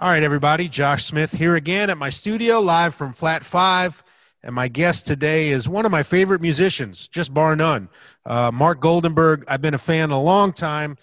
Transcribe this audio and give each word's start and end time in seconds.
All 0.00 0.08
right, 0.08 0.22
everybody. 0.22 0.68
Josh 0.68 1.06
Smith 1.06 1.32
here 1.32 1.56
again 1.56 1.90
at 1.90 1.98
my 1.98 2.08
studio, 2.08 2.60
live 2.60 2.94
from 2.94 3.12
Flat 3.12 3.42
Five. 3.44 4.04
And 4.44 4.54
my 4.54 4.68
guest 4.68 5.08
today 5.08 5.48
is 5.48 5.68
one 5.68 5.84
of 5.84 5.90
my 5.90 6.04
favorite 6.04 6.40
musicians, 6.40 7.08
just 7.08 7.34
bar 7.34 7.56
none. 7.56 7.88
Uh, 8.24 8.52
Mark 8.54 8.80
Goldenberg. 8.80 9.42
I've 9.48 9.60
been 9.60 9.74
a 9.74 9.78
fan 9.78 10.12
a 10.12 10.22
long 10.22 10.52
time. 10.52 10.98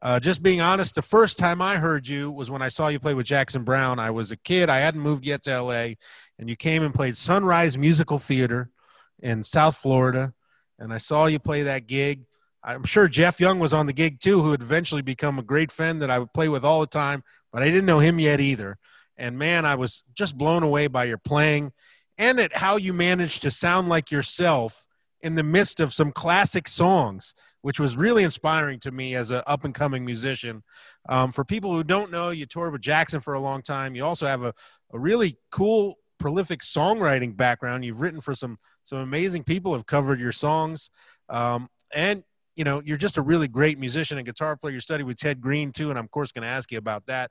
Uh, 0.00 0.20
just 0.20 0.44
being 0.44 0.60
honest, 0.60 0.94
the 0.94 1.02
first 1.02 1.38
time 1.38 1.60
I 1.60 1.78
heard 1.78 2.06
you 2.06 2.30
was 2.30 2.48
when 2.48 2.62
I 2.62 2.68
saw 2.68 2.86
you 2.86 3.00
play 3.00 3.14
with 3.14 3.26
Jackson 3.26 3.64
Browne. 3.64 3.98
I 3.98 4.10
was 4.10 4.30
a 4.30 4.36
kid. 4.36 4.70
I 4.70 4.78
hadn't 4.78 5.00
moved 5.00 5.26
yet 5.26 5.42
to 5.42 5.62
LA. 5.62 5.94
And 6.38 6.48
you 6.48 6.54
came 6.54 6.84
and 6.84 6.94
played 6.94 7.16
Sunrise 7.16 7.76
Musical 7.76 8.20
Theater 8.20 8.70
in 9.18 9.42
South 9.42 9.76
Florida. 9.76 10.34
And 10.78 10.94
I 10.94 10.98
saw 10.98 11.26
you 11.26 11.40
play 11.40 11.64
that 11.64 11.88
gig. 11.88 12.26
I'm 12.66 12.84
sure 12.84 13.06
Jeff 13.06 13.38
Young 13.38 13.60
was 13.60 13.72
on 13.72 13.86
the 13.86 13.92
gig 13.92 14.18
too, 14.18 14.42
who 14.42 14.50
would 14.50 14.60
eventually 14.60 15.00
become 15.00 15.38
a 15.38 15.42
great 15.42 15.70
friend 15.70 16.02
that 16.02 16.10
I 16.10 16.18
would 16.18 16.32
play 16.32 16.48
with 16.48 16.64
all 16.64 16.80
the 16.80 16.86
time, 16.88 17.22
but 17.52 17.62
I 17.62 17.66
didn't 17.66 17.86
know 17.86 18.00
him 18.00 18.18
yet 18.18 18.40
either. 18.40 18.76
And 19.16 19.38
man, 19.38 19.64
I 19.64 19.76
was 19.76 20.02
just 20.14 20.36
blown 20.36 20.64
away 20.64 20.88
by 20.88 21.04
your 21.04 21.16
playing 21.16 21.72
and 22.18 22.40
at 22.40 22.56
how 22.56 22.76
you 22.76 22.92
managed 22.92 23.42
to 23.42 23.52
sound 23.52 23.88
like 23.88 24.10
yourself 24.10 24.84
in 25.20 25.36
the 25.36 25.44
midst 25.44 25.78
of 25.80 25.94
some 25.94 26.10
classic 26.10 26.66
songs, 26.66 27.34
which 27.62 27.78
was 27.78 27.96
really 27.96 28.24
inspiring 28.24 28.80
to 28.80 28.90
me 28.90 29.14
as 29.14 29.30
an 29.30 29.42
up 29.46 29.64
and 29.64 29.74
coming 29.74 30.04
musician. 30.04 30.62
Um, 31.08 31.30
for 31.30 31.44
people 31.44 31.72
who 31.72 31.84
don't 31.84 32.10
know, 32.10 32.30
you 32.30 32.46
toured 32.46 32.72
with 32.72 32.82
Jackson 32.82 33.20
for 33.20 33.34
a 33.34 33.40
long 33.40 33.62
time. 33.62 33.94
You 33.94 34.04
also 34.04 34.26
have 34.26 34.42
a, 34.42 34.52
a 34.92 34.98
really 34.98 35.38
cool, 35.50 35.98
prolific 36.18 36.60
songwriting 36.60 37.36
background. 37.36 37.84
You've 37.84 38.00
written 38.00 38.20
for 38.20 38.34
some 38.34 38.58
some 38.82 38.98
amazing 38.98 39.44
people 39.44 39.72
have 39.72 39.86
covered 39.86 40.20
your 40.20 40.32
songs. 40.32 40.90
Um, 41.28 41.68
and 41.92 42.22
you 42.56 42.64
know, 42.64 42.82
you're 42.84 42.96
just 42.96 43.18
a 43.18 43.22
really 43.22 43.48
great 43.48 43.78
musician 43.78 44.16
and 44.16 44.26
guitar 44.26 44.56
player. 44.56 44.74
You 44.74 44.80
studied 44.80 45.04
with 45.04 45.18
Ted 45.18 45.40
Greene 45.40 45.72
too, 45.72 45.90
and 45.90 45.98
I'm 45.98 46.06
of 46.06 46.10
course 46.10 46.32
going 46.32 46.42
to 46.42 46.48
ask 46.48 46.72
you 46.72 46.78
about 46.78 47.06
that. 47.06 47.30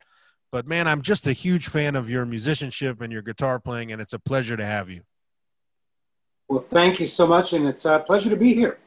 But 0.52 0.68
man, 0.68 0.88
I'm 0.88 1.02
just 1.02 1.28
a 1.28 1.34
huge 1.34 1.68
fan 1.68 1.96
of 1.96 2.10
your 2.10 2.26
musicianship 2.26 3.02
and 3.02 3.12
your 3.12 3.24
guitar 3.24 3.60
playing, 3.60 3.92
and 3.92 4.02
it's 4.02 4.14
a 4.14 4.20
pleasure 4.20 4.56
to 4.56 4.66
have 4.66 4.90
you. 4.90 5.02
Well, 6.48 6.62
thank 6.62 7.00
you 7.00 7.08
so 7.08 7.26
much, 7.26 7.54
and 7.54 7.68
it's 7.68 7.84
a 7.86 8.00
pleasure 8.00 8.30
to 8.30 8.36
be 8.36 8.54
here. 8.54 8.78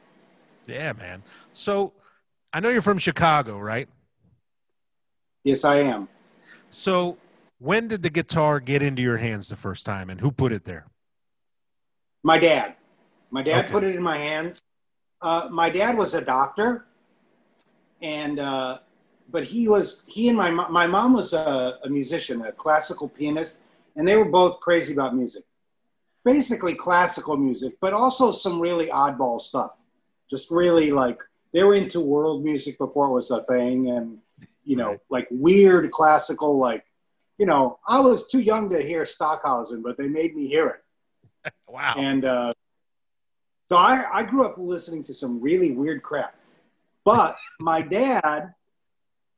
Yeah, 0.65 0.93
man. 0.93 1.23
So, 1.53 1.91
I 2.53 2.61
know 2.61 2.69
you're 2.69 2.81
from 2.81 2.99
Chicago, 2.99 3.59
right? 3.59 3.89
Yes, 5.43 5.65
I 5.65 5.77
am. 5.77 6.07
So, 6.69 7.17
when 7.59 7.89
did 7.89 8.01
the 8.01 8.09
guitar 8.09 8.61
get 8.61 8.81
into 8.81 9.01
your 9.01 9.17
hands 9.17 9.49
the 9.49 9.57
first 9.57 9.85
time, 9.85 10.09
and 10.09 10.21
who 10.21 10.31
put 10.31 10.53
it 10.53 10.63
there? 10.63 10.87
My 12.23 12.39
dad. 12.39 12.75
My 13.29 13.43
dad 13.43 13.65
okay. 13.65 13.71
put 13.71 13.83
it 13.83 13.95
in 13.95 14.01
my 14.01 14.17
hands 14.17 14.61
uh, 15.21 15.47
my 15.51 15.69
dad 15.69 15.97
was 15.97 16.13
a 16.13 16.21
doctor, 16.21 16.85
and 18.01 18.39
uh, 18.39 18.79
but 19.29 19.43
he 19.43 19.67
was 19.67 20.03
he 20.07 20.29
and 20.29 20.37
my 20.37 20.49
my 20.49 20.87
mom 20.87 21.13
was 21.13 21.33
a, 21.33 21.79
a, 21.83 21.89
musician, 21.89 22.41
a 22.43 22.51
classical 22.51 23.07
pianist, 23.07 23.61
and 23.95 24.07
they 24.07 24.15
were 24.15 24.25
both 24.25 24.59
crazy 24.59 24.93
about 24.93 25.15
music. 25.15 25.43
Basically 26.23 26.75
classical 26.75 27.37
music, 27.37 27.75
but 27.81 27.93
also 27.93 28.31
some 28.31 28.59
really 28.59 28.87
oddball 28.87 29.39
stuff. 29.39 29.87
Just 30.29 30.51
really 30.51 30.91
like 30.91 31.21
they 31.53 31.63
were 31.63 31.75
into 31.75 31.99
world 31.99 32.43
music 32.43 32.77
before 32.77 33.07
it 33.07 33.13
was 33.13 33.31
a 33.31 33.43
thing, 33.43 33.89
and 33.89 34.19
you 34.63 34.75
know, 34.75 34.91
right. 34.91 34.99
like 35.09 35.27
weird 35.31 35.89
classical, 35.91 36.57
like 36.57 36.85
you 37.37 37.45
know, 37.45 37.79
I 37.87 37.99
was 37.99 38.27
too 38.27 38.41
young 38.41 38.69
to 38.69 38.81
hear 38.81 39.05
Stockhausen, 39.05 39.81
but 39.81 39.97
they 39.97 40.07
made 40.07 40.35
me 40.35 40.47
hear 40.47 40.67
it. 40.67 41.53
wow. 41.67 41.95
And 41.97 42.25
uh, 42.25 42.53
so 43.69 43.77
I, 43.77 44.03
I 44.11 44.23
grew 44.23 44.45
up 44.45 44.55
listening 44.57 45.03
to 45.03 45.13
some 45.13 45.39
really 45.39 45.71
weird 45.71 46.01
crap. 46.01 46.35
But 47.05 47.37
my 47.59 47.81
dad 47.81 48.53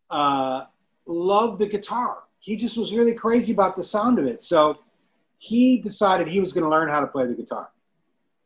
uh, 0.09 0.65
loved 1.05 1.59
the 1.59 1.67
guitar. 1.67 2.23
He 2.39 2.55
just 2.55 2.77
was 2.77 2.95
really 2.95 3.13
crazy 3.13 3.53
about 3.53 3.75
the 3.75 3.83
sound 3.83 4.19
of 4.19 4.25
it. 4.25 4.41
So 4.41 4.79
he 5.37 5.79
decided 5.79 6.27
he 6.27 6.39
was 6.39 6.53
going 6.53 6.63
to 6.63 6.69
learn 6.69 6.89
how 6.89 7.01
to 7.01 7.07
play 7.07 7.25
the 7.25 7.33
guitar. 7.33 7.69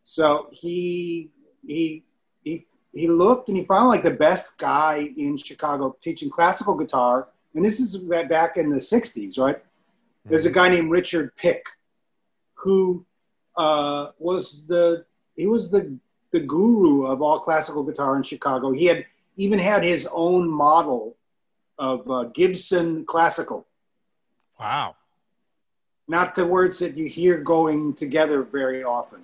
So 0.04 0.48
he 0.52 1.32
he 1.66 2.04
he 2.44 2.64
he 2.94 3.08
looked 3.08 3.50
and 3.50 3.58
he 3.58 3.64
found 3.64 3.90
like 3.90 4.04
the 4.04 4.12
best 4.12 4.58
guy 4.58 5.10
in 5.18 5.38
Chicago 5.38 5.96
teaching 6.02 6.30
classical 6.30 6.76
guitar. 6.76 7.30
And 7.54 7.64
this 7.64 7.80
is 7.80 7.98
back 8.30 8.58
in 8.58 8.70
the 8.70 8.78
'60s, 8.78 9.40
right? 9.40 9.62
There's 10.26 10.46
a 10.46 10.50
mm-hmm. 10.50 10.56
guy 10.56 10.70
named 10.70 10.92
Richard 10.92 11.36
Pick, 11.36 11.66
who 12.56 13.06
uh, 13.58 14.12
was 14.20 14.66
the 14.68 15.06
he 15.36 15.48
was 15.48 15.72
the 15.72 15.98
the 16.32 16.40
guru 16.40 17.06
of 17.06 17.22
all 17.22 17.40
classical 17.40 17.84
guitar 17.84 18.18
in 18.18 18.24
Chicago. 18.24 18.72
He 18.72 18.86
had 18.86 19.06
even 19.38 19.60
had 19.60 19.84
his 19.84 20.08
own 20.12 20.50
model 20.50 21.16
of 21.78 22.10
uh, 22.10 22.24
Gibson 22.34 23.06
classical. 23.06 23.66
Wow. 24.60 24.96
Not 26.08 26.36
the 26.36 26.46
words 26.46 26.80
that 26.80 26.98
you 26.98 27.08
hear 27.08 27.38
going 27.38 27.94
together 27.94 28.44
very 28.44 28.84
often. 28.84 29.22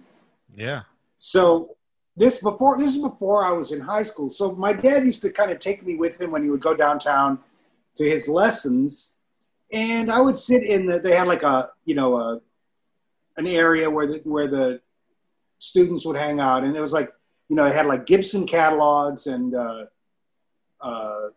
Yeah. 0.56 0.84
So 1.18 1.76
this 2.16 2.42
before 2.42 2.78
this 2.78 2.96
is 2.96 3.02
before 3.02 3.46
I 3.46 3.52
was 3.52 3.72
in 3.72 3.80
high 3.80 4.04
school. 4.04 4.30
So 4.30 4.54
my 4.54 4.74
dad 4.74 5.06
used 5.06 5.22
to 5.22 5.30
kind 5.30 5.52
of 5.52 5.60
take 5.60 5.86
me 5.86 5.96
with 5.96 6.20
him 6.20 6.32
when 6.32 6.44
he 6.44 6.50
would 6.50 6.62
go 6.62 6.76
downtown 6.76 7.40
to 7.96 8.10
his 8.10 8.28
lessons, 8.28 9.18
and 9.72 10.12
I 10.12 10.20
would 10.20 10.38
sit 10.38 10.64
in 10.64 10.86
the. 10.86 11.00
They 11.00 11.16
had 11.16 11.28
like 11.28 11.44
a 11.44 11.70
you 11.86 11.96
know 11.96 12.18
a 12.18 12.42
an 13.38 13.48
area 13.48 13.90
where 13.90 14.08
the 14.08 14.22
where 14.24 14.48
the 14.48 14.82
students 15.62 16.06
would 16.06 16.18
hang 16.18 16.40
out, 16.40 16.64
and 16.64 16.76
it 16.76 16.82
was 16.82 16.92
like 16.92 17.12
you 17.52 17.58
know, 17.58 17.68
they 17.68 17.76
had 17.76 17.86
like 17.86 18.06
Gibson 18.06 18.48
catalogs 18.48 19.28
and 19.28 19.54
uh, 19.54 19.84
uh, 20.80 21.28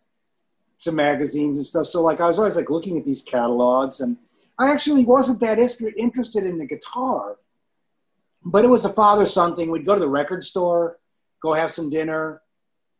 some 0.78 0.94
magazines 0.94 1.56
and 1.56 1.66
stuff. 1.66 1.86
So 1.86 2.02
like 2.02 2.20
I 2.20 2.28
was 2.28 2.38
always 2.38 2.54
like 2.54 2.70
looking 2.70 2.96
at 2.96 3.04
these 3.04 3.20
catalogs, 3.20 3.98
and 3.98 4.16
I 4.56 4.70
actually 4.70 5.04
wasn't 5.04 5.40
that 5.40 5.58
interested 5.98 6.44
in 6.44 6.58
the 6.58 6.66
guitar, 6.66 7.36
but 8.44 8.64
it 8.64 8.68
was 8.68 8.84
a 8.84 8.92
father 8.92 9.26
son 9.26 9.56
thing. 9.56 9.72
We'd 9.72 9.84
go 9.84 9.94
to 9.94 10.00
the 10.00 10.08
record 10.08 10.44
store, 10.44 11.00
go 11.42 11.52
have 11.52 11.72
some 11.72 11.90
dinner. 11.90 12.42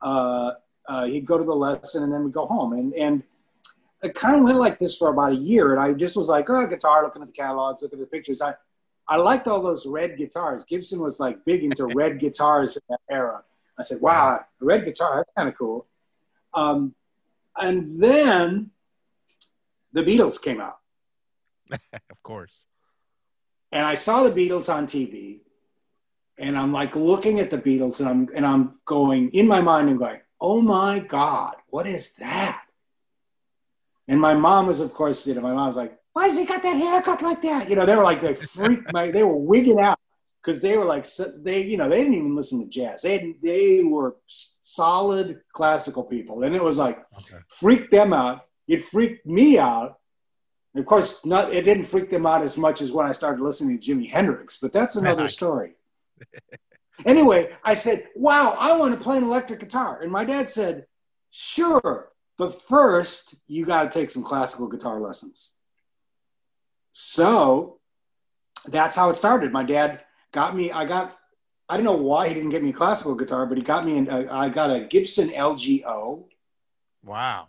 Uh, 0.03 0.51
uh, 0.89 1.05
he'd 1.05 1.25
go 1.25 1.39
to 1.39 1.45
the 1.45 1.55
lesson, 1.55 2.03
and 2.03 2.13
then 2.13 2.25
we'd 2.25 2.35
go 2.35 2.47
home. 2.47 2.73
And 2.73 2.93
and 2.95 3.23
it 4.03 4.15
kind 4.15 4.35
of 4.35 4.43
went 4.43 4.59
like 4.59 4.81
this 4.81 4.99
for 4.99 5.11
about 5.11 5.31
a 5.31 5.37
year. 5.37 5.71
And 5.71 5.81
I 5.81 5.93
just 5.93 6.17
was 6.17 6.27
like, 6.27 6.51
oh, 6.51 6.67
guitar, 6.67 7.05
looking 7.05 7.23
at 7.23 7.29
the 7.29 7.33
catalogs, 7.33 7.81
looking 7.81 8.01
at 8.01 8.11
the 8.11 8.11
pictures. 8.11 8.43
I 8.43 8.55
I 9.07 9.17
liked 9.17 9.49
all 9.49 9.63
those 9.63 9.87
red 9.87 10.17
guitars. 10.17 10.65
Gibson 10.65 11.01
was 11.01 11.21
like 11.21 11.45
big 11.45 11.65
into 11.65 11.87
red 11.95 12.19
guitars 12.19 12.77
in 12.77 12.83
that 12.89 13.01
era. 13.11 13.43
I 13.79 13.83
said, 13.83 14.01
wow, 14.01 14.41
a 14.61 14.65
red 14.65 14.85
guitar, 14.85 15.17
that's 15.17 15.33
kind 15.37 15.49
of 15.49 15.57
cool. 15.57 15.87
Um, 16.55 16.95
and 17.57 18.01
then 18.03 18.71
the 19.93 20.03
Beatles 20.03 20.41
came 20.41 20.61
out. 20.61 20.79
of 21.71 22.23
course. 22.23 22.67
And 23.73 23.85
I 23.85 23.95
saw 23.95 24.23
the 24.23 24.31
Beatles 24.31 24.73
on 24.73 24.87
TV. 24.87 25.41
And 26.39 26.59
I'm 26.59 26.73
like 26.73 26.97
looking 26.97 27.39
at 27.39 27.51
the 27.51 27.59
Beatles 27.59 28.01
and 28.01 28.09
I'm 28.09 28.29
and 28.35 28.45
I'm 28.45 28.75
going 28.87 29.31
in 29.31 29.47
my 29.47 29.61
mind 29.61 29.89
and 29.89 29.99
going, 30.01 30.19
oh 30.41 30.61
my 30.61 30.99
God, 30.99 31.55
what 31.69 31.87
is 31.87 32.17
that? 32.17 32.63
And 34.09 34.21
my 34.21 34.35
mom 34.35 34.67
was, 34.67 34.81
of 34.81 34.93
course, 34.93 35.27
you 35.27 35.35
know, 35.35 35.41
my 35.41 35.55
mom 35.55 35.69
was 35.69 35.77
like, 35.77 35.97
why 36.15 36.29
has 36.29 36.39
he 36.39 36.47
got 36.47 36.63
that 36.63 36.77
haircut 36.77 37.23
like 37.23 37.43
that? 37.43 37.69
You 37.69 37.75
know, 37.75 37.85
they 37.85 37.97
were 37.97 38.05
like, 38.05 38.23
they 38.23 38.35
freaked 38.35 38.93
my, 38.93 39.11
they 39.11 39.25
were 39.25 39.37
wigging 39.37 39.81
out 39.81 39.99
because 40.41 40.63
they 40.63 40.79
were 40.79 40.85
like, 40.85 41.07
they, 41.39 41.65
you 41.65 41.77
know, 41.77 41.89
they 41.89 41.99
didn't 41.99 42.15
even 42.15 42.37
listen 42.37 42.61
to 42.61 42.69
jazz. 42.69 43.03
They, 43.03 43.35
they 43.43 43.83
were 43.83 44.17
solid 44.27 45.41
classical 45.53 46.05
people. 46.05 46.45
And 46.45 46.55
it 46.55 46.63
was 46.63 46.79
like, 46.79 47.05
okay. 47.19 47.43
freaked 47.49 47.91
them 47.91 48.13
out. 48.13 48.43
It 48.69 48.83
freaked 48.83 49.27
me 49.27 49.59
out. 49.59 49.99
And 50.73 50.81
of 50.81 50.87
course, 50.87 51.19
not, 51.25 51.53
it 51.53 51.65
didn't 51.65 51.85
freak 51.85 52.11
them 52.11 52.27
out 52.27 52.43
as 52.43 52.57
much 52.57 52.81
as 52.81 52.93
when 52.93 53.07
I 53.07 53.13
started 53.13 53.43
listening 53.43 53.81
to 53.81 53.95
Jimi 53.95 54.09
Hendrix, 54.09 54.59
but 54.59 54.73
that's 54.73 54.95
another 54.97 55.27
story. 55.27 55.73
anyway, 57.05 57.53
I 57.65 57.75
said, 57.75 58.07
wow, 58.15 58.57
I 58.57 58.77
want 58.77 58.97
to 58.97 59.03
play 59.03 59.17
an 59.17 59.25
electric 59.25 59.59
guitar. 59.59 60.01
And 60.01 60.13
my 60.13 60.25
dad 60.25 60.49
said, 60.49 60.87
sure, 61.33 62.13
but 62.39 62.63
first 62.63 63.35
you 63.49 63.65
got 63.65 63.83
to 63.83 63.99
take 63.99 64.13
some 64.13 64.23
classical 64.23 64.69
guitar 64.69 65.01
lessons. 65.01 65.57
So 66.97 67.81
that's 68.67 68.95
how 68.95 69.11
it 69.11 69.17
started. 69.17 69.51
My 69.51 69.65
dad 69.65 70.03
got 70.31 70.55
me, 70.55 70.71
I 70.71 70.85
got, 70.85 71.19
I 71.69 71.75
don't 71.75 71.85
know 71.85 71.97
why 71.97 72.29
he 72.29 72.35
didn't 72.35 72.51
get 72.51 72.63
me 72.63 72.71
a 72.71 72.73
classical 72.73 73.17
guitar, 73.17 73.47
but 73.47 73.59
he 73.59 73.65
got 73.65 73.85
me, 73.85 74.07
a, 74.07 74.33
I 74.33 74.49
got 74.49 74.71
a 74.71 74.83
Gibson 74.85 75.31
LG-0. 75.31 76.25
Wow. 77.03 77.49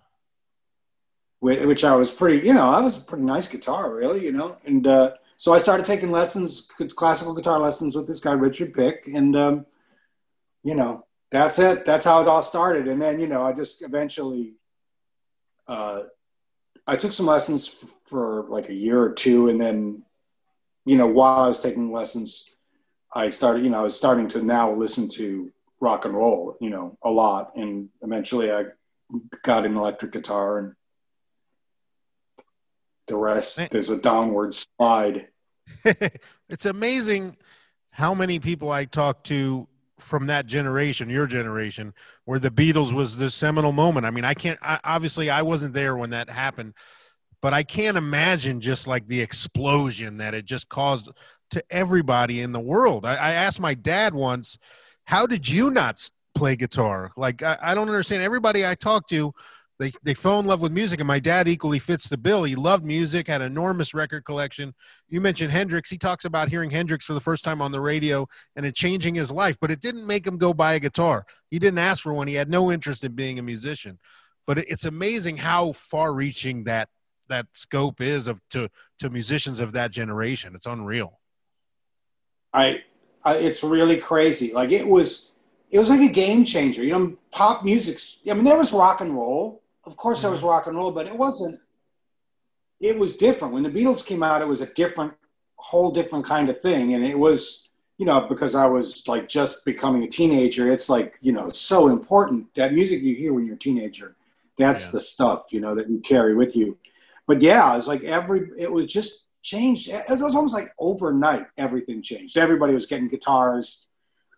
Which 1.42 1.84
I 1.84 1.94
was 1.94 2.12
pretty, 2.12 2.48
you 2.48 2.56
know, 2.56 2.72
I 2.72 2.82
was 2.82 2.98
a 2.98 3.02
pretty 3.02 3.24
nice 3.24 3.48
guitar, 3.48 3.94
really, 3.94 4.26
you 4.26 4.32
know. 4.32 4.58
And 4.66 4.88
uh, 4.88 5.12
so 5.38 5.54
I 5.54 5.60
started 5.60 5.86
taking 5.86 6.12
lessons, 6.12 6.68
classical 6.96 7.36
guitar 7.36 7.60
lessons 7.60 7.96
with 7.96 8.08
this 8.08 8.22
guy, 8.22 8.32
Richard 8.32 8.74
Pick. 8.74 9.06
And, 9.06 9.36
um, 9.36 9.68
you 10.64 10.74
know, 10.74 11.06
that's 11.30 11.60
it. 11.60 11.86
That's 11.86 12.06
how 12.06 12.20
it 12.24 12.28
all 12.28 12.42
started. 12.42 12.88
And 12.88 13.00
then, 13.00 13.20
you 13.20 13.28
know, 13.28 13.44
I 13.44 13.54
just 13.54 13.84
eventually 13.84 14.56
uh, 15.68 16.00
I 16.88 16.96
took 16.96 17.14
some 17.14 17.26
lessons 17.26 17.68
f- 17.68 17.90
for 18.06 18.46
like 18.50 18.70
a 18.70 18.74
year 18.74 19.02
or 19.02 19.12
two, 19.12 19.50
and 19.50 19.60
then, 19.60 20.04
you 20.86 20.98
know, 20.98 21.08
while 21.08 21.42
I 21.42 21.48
was 21.48 21.60
taking 21.60 21.92
lessons, 21.92 22.58
I 23.14 23.30
started, 23.30 23.64
you 23.64 23.70
know, 23.70 23.80
I 23.80 23.84
was 23.84 23.98
starting 23.98 24.28
to 24.30 24.44
now 24.44 24.74
listen 24.74 25.10
to 25.12 25.52
rock 25.80 26.06
and 26.06 26.14
roll, 26.14 26.58
you 26.62 26.70
know, 26.70 26.98
a 27.04 27.10
lot, 27.10 27.56
and 27.56 27.90
eventually 28.02 28.52
I 28.52 28.66
got 29.44 29.66
an 29.66 29.78
electric 29.78 30.12
guitar, 30.12 30.60
and 30.60 30.74
the 33.08 33.16
rest 33.16 33.70
there's 33.72 33.90
a 33.90 33.98
downward 33.98 34.54
slide. 34.54 35.28
it's 36.50 36.66
amazing 36.66 37.38
how 37.90 38.14
many 38.14 38.40
people 38.40 38.72
I 38.72 38.86
talk 38.86 39.24
to 39.26 39.68
from 40.00 40.28
that 40.28 40.46
generation, 40.46 41.10
your 41.10 41.28
generation, 41.28 41.94
where 42.26 42.40
the 42.40 42.52
Beatles 42.52 42.94
was 42.94 43.18
the 43.18 43.30
seminal 43.30 43.72
moment. 43.72 44.06
I 44.06 44.12
mean, 44.12 44.26
I 44.26 44.34
can't. 44.34 44.60
I, 44.62 44.80
obviously, 44.84 45.30
I 45.30 45.42
wasn't 45.42 45.74
there 45.74 45.96
when 45.96 46.10
that 46.12 46.30
happened, 46.30 46.74
but 47.42 47.54
I 47.54 47.64
can't 47.64 47.98
imagine 47.98 48.62
just 48.62 48.88
like 48.88 49.08
the 49.08 49.22
explosion 49.22 50.18
that 50.18 50.34
it 50.34 50.46
just 50.46 50.70
caused 50.70 51.10
to 51.52 51.64
everybody 51.70 52.42
in 52.42 52.52
the 52.52 52.60
world. 52.60 53.06
I, 53.06 53.16
I 53.16 53.32
asked 53.32 53.60
my 53.60 53.74
dad 53.74 54.14
once, 54.14 54.58
"How 55.06 55.26
did 55.26 55.48
you 55.48 55.70
not 55.70 56.08
play 56.34 56.56
guitar?" 56.56 57.12
Like, 57.16 57.42
I, 57.42 57.58
I 57.62 57.76
don't 57.76 57.88
understand. 57.88 58.24
Everybody 58.24 58.66
I 58.66 58.76
talk 58.76 59.08
to 59.10 59.34
they 59.80 59.92
they 60.04 60.14
fell 60.14 60.40
in 60.40 60.46
love 60.46 60.62
with 60.62 60.72
music 60.72 61.00
and 61.00 61.08
my 61.08 61.20
dad 61.20 61.48
equally 61.48 61.80
fits 61.80 62.08
the 62.08 62.18
bill. 62.18 62.44
He 62.44 62.56
loved 62.56 62.86
music 62.86 63.28
had 63.28 63.42
an 63.42 63.52
enormous 63.52 63.94
record 63.94 64.24
collection. 64.24 64.74
You 65.10 65.20
mentioned 65.20 65.52
hendrix. 65.52 65.90
He 65.90 65.98
talks 65.98 66.26
about 66.26 66.50
hearing 66.50 66.70
hendrix 66.70 67.04
for 67.04 67.14
the 67.14 67.20
first 67.20 67.44
time 67.44 67.62
on 67.62 67.72
the 67.72 67.82
radio 67.82 68.28
and 68.56 68.66
it 68.66 68.76
changing 68.76 69.16
his 69.16 69.32
life 69.32 69.58
but 69.60 69.72
it 69.72 69.82
didn't 69.82 70.08
make 70.08 70.26
him 70.26 70.38
go 70.38 70.54
buy 70.54 70.74
a 70.74 70.80
guitar. 70.80 71.26
He 71.50 71.60
didn't 71.60 71.80
ask 71.80 72.04
for 72.04 72.14
one. 72.14 72.28
He 72.28 72.36
had 72.36 72.50
no 72.50 72.72
interest 72.72 73.04
in 73.04 73.14
being 73.14 73.38
a 73.38 73.44
musician. 73.44 74.00
But 74.48 74.60
it's 74.60 74.86
amazing 74.86 75.38
how 75.38 75.74
far 75.74 76.14
reaching 76.14 76.66
that 76.66 76.90
that 77.28 77.48
scope 77.54 78.00
is 78.00 78.28
of 78.28 78.40
to 78.52 78.70
to 79.00 79.10
musicians 79.10 79.60
of 79.60 79.74
that 79.74 79.92
generation. 79.92 80.56
It's 80.56 80.68
unreal. 80.68 81.20
I, 82.54 82.84
I 83.24 83.36
it's 83.38 83.64
really 83.64 83.98
crazy. 83.98 84.54
Like 84.54 84.72
it 84.72 84.88
was 84.88 85.34
it 85.70 85.80
was 85.80 85.90
like 85.90 86.00
a 86.00 86.14
game 86.14 86.46
changer. 86.46 86.84
You 86.84 86.92
know 86.94 87.18
pop 87.36 87.66
music 87.66 88.00
i 88.32 88.34
mean 88.34 88.46
there 88.46 88.58
was 88.58 88.72
rock 88.72 89.02
and 89.02 89.14
roll 89.14 89.62
of 89.86 89.96
course, 89.98 90.22
there 90.22 90.32
was 90.32 90.42
mm-hmm. 90.42 90.50
rock 90.50 90.68
and 90.68 90.76
roll, 90.76 90.92
but 90.92 91.08
it 91.08 91.16
wasn't. 91.16 91.60
It 92.80 92.98
was 92.98 93.16
different 93.16 93.54
when 93.54 93.64
the 93.64 93.70
Beatles 93.70 94.06
came 94.06 94.24
out. 94.24 94.42
It 94.42 94.48
was 94.48 94.62
a 94.62 94.66
different, 94.66 95.14
whole 95.56 95.92
different 95.92 96.26
kind 96.26 96.50
of 96.50 96.60
thing, 96.60 96.94
and 96.94 97.06
it 97.06 97.18
was, 97.18 97.70
you 97.98 98.06
know, 98.06 98.28
because 98.28 98.54
I 98.54 98.66
was 98.66 99.08
like 99.08 99.30
just 99.30 99.64
becoming 99.64 100.04
a 100.04 100.08
teenager. 100.08 100.72
It's 100.72 100.90
like 100.90 101.16
you 101.22 101.32
know, 101.32 101.50
so 101.50 101.88
important 101.88 102.54
that 102.56 102.74
music 102.74 103.02
you 103.02 103.16
hear 103.16 103.34
when 103.34 103.46
you're 103.46 103.56
a 103.56 103.60
teenager. 103.60 104.16
That's 104.58 104.88
yeah. 104.88 104.92
the 104.94 105.00
stuff 105.00 105.46
you 105.52 105.62
know 105.62 105.76
that 105.76 105.90
you 105.90 106.00
carry 106.00 106.36
with 106.36 106.56
you. 106.56 106.78
But 107.28 107.42
yeah, 107.42 107.72
it 107.74 107.78
was 107.78 107.88
like 107.88 108.04
every. 108.04 108.50
It 108.58 108.72
was 108.72 108.88
just 108.88 109.26
changed. 109.42 109.90
It 109.90 110.20
was 110.20 110.36
almost 110.36 110.54
like 110.54 110.74
overnight. 110.78 111.46
Everything 111.58 112.02
changed. 112.02 112.38
Everybody 112.38 112.74
was 112.74 112.88
getting 112.88 113.08
guitars. 113.08 113.88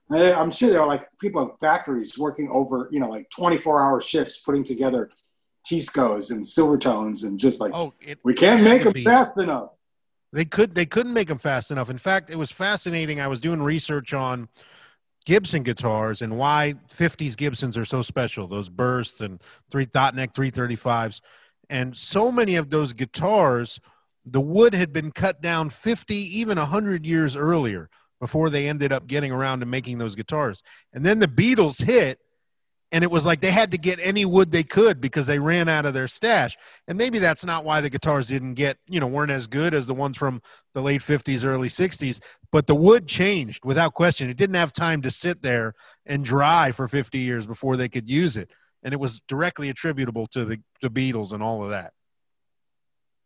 I'm 0.09 0.51
sure 0.51 0.69
there 0.69 0.81
were 0.81 0.87
like 0.87 1.07
people 1.19 1.41
in 1.41 1.57
factories 1.59 2.17
working 2.17 2.49
over, 2.49 2.87
you 2.91 2.99
know, 2.99 3.09
like 3.09 3.29
24 3.29 3.81
hour 3.81 3.99
shifts 3.99 4.37
putting 4.37 4.63
together 4.63 5.09
Teiscos 5.67 6.31
and 6.31 6.43
Silvertones 6.43 7.23
and 7.23 7.39
just 7.39 7.59
like 7.59 7.73
oh, 7.73 7.93
we 8.23 8.33
can't 8.33 8.63
make 8.63 8.83
them 8.83 8.93
be. 8.93 9.03
fast 9.03 9.37
enough. 9.37 9.69
They 10.31 10.45
could 10.45 10.75
they 10.75 10.85
couldn't 10.85 11.13
make 11.13 11.27
them 11.27 11.37
fast 11.37 11.71
enough. 11.71 11.89
In 11.89 11.97
fact, 11.97 12.29
it 12.29 12.37
was 12.37 12.51
fascinating. 12.51 13.19
I 13.19 13.27
was 13.27 13.39
doing 13.39 13.61
research 13.61 14.13
on 14.13 14.49
Gibson 15.25 15.63
guitars 15.63 16.21
and 16.21 16.37
why 16.37 16.75
50s 16.89 17.35
Gibsons 17.35 17.77
are 17.77 17.85
so 17.85 18.01
special. 18.01 18.47
Those 18.47 18.69
bursts 18.69 19.19
and 19.19 19.41
three 19.69 19.85
dot 19.85 20.15
neck 20.15 20.33
335s, 20.33 21.21
and 21.69 21.95
so 21.95 22.31
many 22.31 22.55
of 22.55 22.69
those 22.69 22.93
guitars, 22.93 23.79
the 24.25 24.41
wood 24.41 24.73
had 24.73 24.93
been 24.93 25.11
cut 25.11 25.41
down 25.41 25.69
50, 25.69 26.15
even 26.15 26.57
100 26.57 27.05
years 27.05 27.35
earlier 27.35 27.89
before 28.19 28.49
they 28.49 28.67
ended 28.67 28.91
up 28.91 29.07
getting 29.07 29.31
around 29.31 29.59
to 29.59 29.65
making 29.65 29.97
those 29.97 30.15
guitars. 30.15 30.63
And 30.93 31.05
then 31.05 31.19
the 31.19 31.27
Beatles 31.27 31.83
hit 31.83 32.19
and 32.91 33.03
it 33.03 33.11
was 33.11 33.25
like 33.25 33.41
they 33.41 33.51
had 33.51 33.71
to 33.71 33.77
get 33.77 33.99
any 34.01 34.23
wood 34.23 34.51
they 34.51 34.63
could 34.63 35.01
because 35.01 35.27
they 35.27 35.39
ran 35.39 35.67
out 35.67 35.85
of 35.85 35.93
their 35.93 36.07
stash. 36.07 36.57
And 36.87 36.97
maybe 36.97 37.19
that's 37.19 37.43
not 37.43 37.65
why 37.65 37.81
the 37.81 37.89
guitars 37.89 38.27
didn't 38.27 38.53
get 38.53 38.77
you 38.87 38.99
know 38.99 39.07
weren't 39.07 39.31
as 39.31 39.47
good 39.47 39.73
as 39.73 39.87
the 39.87 39.93
ones 39.93 40.17
from 40.17 40.41
the 40.73 40.81
late 40.81 41.01
50s 41.01 41.43
early 41.43 41.69
60s 41.69 42.19
but 42.51 42.67
the 42.67 42.75
wood 42.75 43.07
changed 43.07 43.65
without 43.65 43.93
question. 43.93 44.29
It 44.29 44.37
didn't 44.37 44.55
have 44.55 44.71
time 44.71 45.01
to 45.01 45.11
sit 45.11 45.41
there 45.41 45.73
and 46.05 46.23
dry 46.23 46.71
for 46.71 46.87
50 46.87 47.17
years 47.17 47.45
before 47.45 47.75
they 47.75 47.89
could 47.89 48.09
use 48.09 48.37
it. 48.37 48.49
And 48.83 48.93
it 48.93 48.99
was 48.99 49.21
directly 49.27 49.69
attributable 49.69 50.27
to 50.27 50.45
the, 50.45 50.61
the 50.81 50.89
beatles 50.89 51.33
and 51.33 51.43
all 51.43 51.63
of 51.63 51.71
that. 51.71 51.91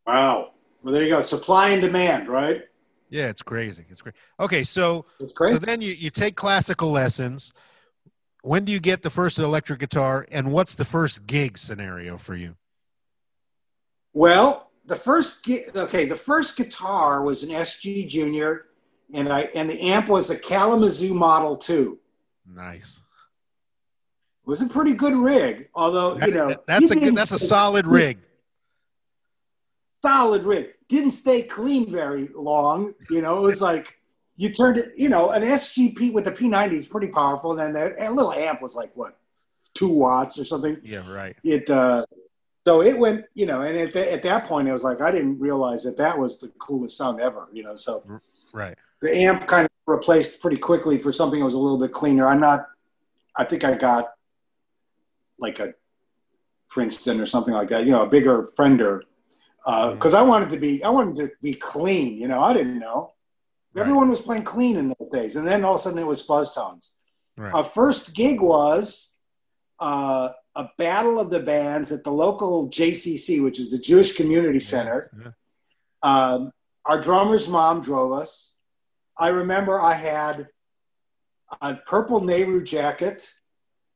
Wow. 0.07 0.51
Well 0.81 0.93
there 0.93 1.03
you 1.03 1.09
go. 1.09 1.21
Supply 1.21 1.69
and 1.69 1.81
demand 1.81 2.27
right? 2.27 2.63
Yeah 3.09 3.27
it's 3.27 3.43
crazy. 3.43 3.85
It's 3.89 4.01
great 4.01 4.15
okay 4.39 4.63
so 4.63 5.05
it's 5.19 5.37
so 5.37 5.57
then 5.57 5.81
you, 5.81 5.93
you 5.93 6.09
take 6.09 6.35
classical 6.35 6.89
lessons 6.89 7.53
when 8.41 8.65
do 8.65 8.71
you 8.71 8.79
get 8.79 9.03
the 9.03 9.09
first 9.09 9.39
electric 9.39 9.79
guitar 9.79 10.25
and 10.31 10.51
what's 10.51 10.75
the 10.75 10.85
first 10.85 11.25
gig 11.27 11.57
scenario 11.57 12.17
for 12.17 12.35
you? 12.35 12.55
Well 14.13 14.71
the 14.85 14.95
first 14.95 15.47
okay 15.49 16.05
the 16.05 16.15
first 16.15 16.57
guitar 16.57 17.23
was 17.23 17.43
an 17.43 17.49
sg 17.49 18.07
junior 18.07 18.65
and 19.13 19.31
i 19.31 19.41
and 19.55 19.69
the 19.69 19.79
amp 19.79 20.07
was 20.07 20.29
a 20.29 20.35
kalamazoo 20.35 21.13
model 21.13 21.55
2 21.55 21.97
nice. 22.53 23.01
It 24.44 24.49
was 24.49 24.61
a 24.61 24.67
pretty 24.67 24.94
good 24.94 25.15
rig 25.15 25.69
although 25.75 26.17
you 26.17 26.31
know 26.31 26.55
that's 26.65 26.91
a 26.91 26.95
good 26.95 27.15
that's 27.15 27.31
a 27.31 27.39
solid 27.39 27.87
rig. 27.87 28.17
Solid 30.03 30.44
rig. 30.44 30.69
Didn't 30.89 31.11
stay 31.11 31.44
clean 31.44 31.91
very 31.91 32.29
long 32.35 32.94
you 33.09 33.21
know 33.21 33.37
it 33.37 33.41
was 33.44 33.61
like 33.61 34.00
you 34.41 34.49
turned 34.49 34.77
it, 34.77 34.93
you 34.97 35.07
know, 35.07 35.29
an 35.29 35.43
SGP 35.43 36.11
with 36.11 36.25
the 36.25 36.31
P90 36.31 36.71
is 36.71 36.88
pretty 36.88 37.09
powerful. 37.09 37.51
And 37.51 37.59
then 37.59 37.73
the, 37.73 38.09
a 38.09 38.09
little 38.09 38.33
amp 38.33 38.59
was 38.59 38.75
like, 38.75 38.91
what, 38.95 39.15
two 39.75 39.89
watts 39.89 40.39
or 40.39 40.45
something? 40.45 40.77
Yeah, 40.83 41.07
right. 41.07 41.35
It, 41.43 41.69
uh, 41.69 42.03
so 42.65 42.81
it 42.81 42.97
went, 42.97 43.25
you 43.35 43.45
know, 43.45 43.61
and 43.61 43.77
at, 43.77 43.93
the, 43.93 44.11
at 44.11 44.23
that 44.23 44.47
point, 44.47 44.67
it 44.67 44.73
was 44.73 44.83
like, 44.83 44.99
I 44.99 45.11
didn't 45.11 45.39
realize 45.39 45.83
that 45.83 45.95
that 45.97 46.17
was 46.17 46.39
the 46.39 46.47
coolest 46.57 46.97
sound 46.97 47.21
ever, 47.21 47.49
you 47.53 47.61
know, 47.61 47.75
so. 47.75 48.03
Right. 48.51 48.75
The 49.01 49.15
amp 49.15 49.45
kind 49.45 49.65
of 49.65 49.71
replaced 49.85 50.41
pretty 50.41 50.57
quickly 50.57 50.97
for 50.97 51.13
something 51.13 51.39
that 51.39 51.45
was 51.45 51.53
a 51.53 51.59
little 51.59 51.77
bit 51.77 51.91
cleaner. 51.91 52.27
I'm 52.27 52.39
not, 52.39 52.65
I 53.35 53.45
think 53.45 53.63
I 53.63 53.75
got 53.75 54.07
like 55.37 55.59
a 55.59 55.75
Princeton 56.67 57.21
or 57.21 57.27
something 57.27 57.53
like 57.53 57.69
that, 57.69 57.85
you 57.85 57.91
know, 57.91 58.01
a 58.01 58.09
bigger 58.09 58.44
Fender. 58.57 59.03
Uh, 59.67 59.91
because 59.91 60.13
mm-hmm. 60.13 60.23
I 60.23 60.27
wanted 60.27 60.49
to 60.49 60.57
be, 60.57 60.83
I 60.83 60.89
wanted 60.89 61.17
to 61.17 61.31
be 61.44 61.53
clean. 61.53 62.17
You 62.17 62.27
know, 62.27 62.41
I 62.41 62.53
didn't 62.53 62.79
know. 62.79 63.13
Right. 63.73 63.81
Everyone 63.81 64.09
was 64.09 64.21
playing 64.21 64.44
clean 64.44 64.77
in 64.77 64.94
those 65.00 65.09
days, 65.09 65.35
and 65.35 65.47
then 65.47 65.63
all 65.63 65.75
of 65.75 65.79
a 65.79 65.83
sudden 65.83 66.00
it 66.00 66.07
was 66.07 66.23
fuzz 66.23 66.53
tones. 66.53 66.91
Right. 67.38 67.53
Our 67.53 67.63
first 67.63 68.13
gig 68.13 68.41
was 68.41 69.19
uh, 69.79 70.29
a 70.56 70.69
battle 70.77 71.19
of 71.19 71.29
the 71.29 71.39
bands 71.39 71.92
at 71.92 72.04
the 72.04 72.11
local 72.11 72.69
JCC, 72.69 73.44
which 73.44 73.59
is 73.59 73.71
the 73.71 73.80
Jewish 73.80 74.16
Community 74.16 74.59
Center. 74.59 75.09
Yeah. 75.18 75.31
Um, 76.04 76.51
our 76.85 76.99
drummer's 76.99 77.47
mom 77.47 77.81
drove 77.81 78.11
us. 78.11 78.57
I 79.18 79.30
remember 79.30 79.80
I 79.80 79.94
had 79.94 80.47
a 81.61 81.75
purple 81.75 82.21
Nehru 82.21 82.63
jacket 82.63 83.31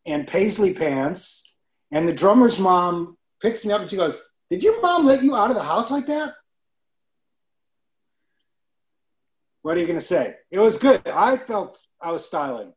and 0.06 0.28
paisley 0.28 0.74
pants, 0.74 1.64
and 1.92 2.08
the 2.08 2.14
drummer's 2.14 2.60
mom 2.60 3.18
picks 3.42 3.66
me 3.66 3.74
up 3.74 3.82
and 3.82 3.90
she 3.90 3.98
goes, 3.98 4.32
"Did 4.50 4.64
your 4.64 4.82
mom 4.82 5.06
let 5.06 5.24
you 5.24 5.36
out 5.36 5.50
of 5.50 5.56
the 5.56 5.64
house 5.64 5.90
like 5.90 6.06
that?" 6.06 6.34
What 9.66 9.78
are 9.78 9.80
you 9.80 9.88
going 9.88 9.98
to 9.98 10.06
say? 10.06 10.36
It 10.52 10.60
was 10.60 10.78
good. 10.78 11.08
I 11.08 11.38
felt 11.38 11.82
I 12.00 12.12
was 12.12 12.24
styling. 12.24 12.72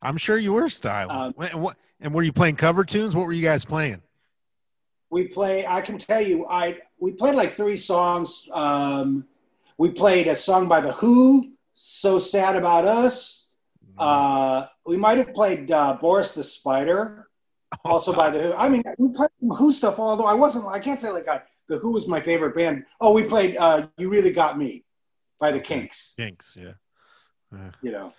I'm 0.00 0.16
sure 0.16 0.38
you 0.38 0.54
were 0.54 0.70
styling. 0.70 1.14
Um, 1.14 1.34
and, 1.38 1.60
what, 1.60 1.76
and 2.00 2.14
were 2.14 2.22
you 2.22 2.32
playing 2.32 2.56
cover 2.56 2.82
tunes? 2.82 3.14
What 3.14 3.26
were 3.26 3.34
you 3.34 3.44
guys 3.44 3.66
playing? 3.66 4.00
We 5.10 5.28
play. 5.28 5.66
I 5.66 5.82
can 5.82 5.98
tell 5.98 6.22
you. 6.22 6.46
I 6.46 6.78
we 6.98 7.12
played 7.12 7.34
like 7.34 7.50
three 7.50 7.76
songs. 7.76 8.48
Um, 8.54 9.26
we 9.76 9.90
played 9.90 10.28
a 10.28 10.34
song 10.34 10.66
by 10.66 10.80
the 10.80 10.92
Who, 10.92 11.52
"So 11.74 12.18
Sad 12.18 12.56
About 12.56 12.86
Us." 12.86 13.54
Mm-hmm. 13.84 14.00
Uh, 14.00 14.66
we 14.86 14.96
might 14.96 15.18
have 15.18 15.34
played 15.34 15.70
uh, 15.70 15.98
Boris 16.00 16.32
the 16.32 16.42
Spider, 16.42 17.28
also 17.84 18.14
by 18.14 18.30
the 18.30 18.40
Who. 18.40 18.54
I 18.54 18.70
mean, 18.70 18.82
we 18.96 19.12
played 19.12 19.28
some 19.42 19.54
Who 19.54 19.72
stuff. 19.72 19.98
Although 20.00 20.24
I 20.24 20.32
wasn't, 20.32 20.68
I 20.68 20.78
can't 20.78 20.98
say 20.98 21.10
like 21.10 21.28
I, 21.28 21.42
the 21.68 21.76
Who 21.76 21.90
was 21.90 22.08
my 22.08 22.22
favorite 22.22 22.54
band. 22.54 22.86
Oh, 22.98 23.12
we 23.12 23.24
played 23.24 23.58
uh, 23.58 23.88
"You 23.98 24.08
Really 24.08 24.32
Got 24.32 24.56
Me." 24.56 24.84
By 25.38 25.52
the 25.52 25.60
Kinks. 25.60 26.14
Kinks, 26.16 26.56
yeah. 26.58 26.72
Uh, 27.54 27.70
you 27.82 27.92
know. 27.92 28.12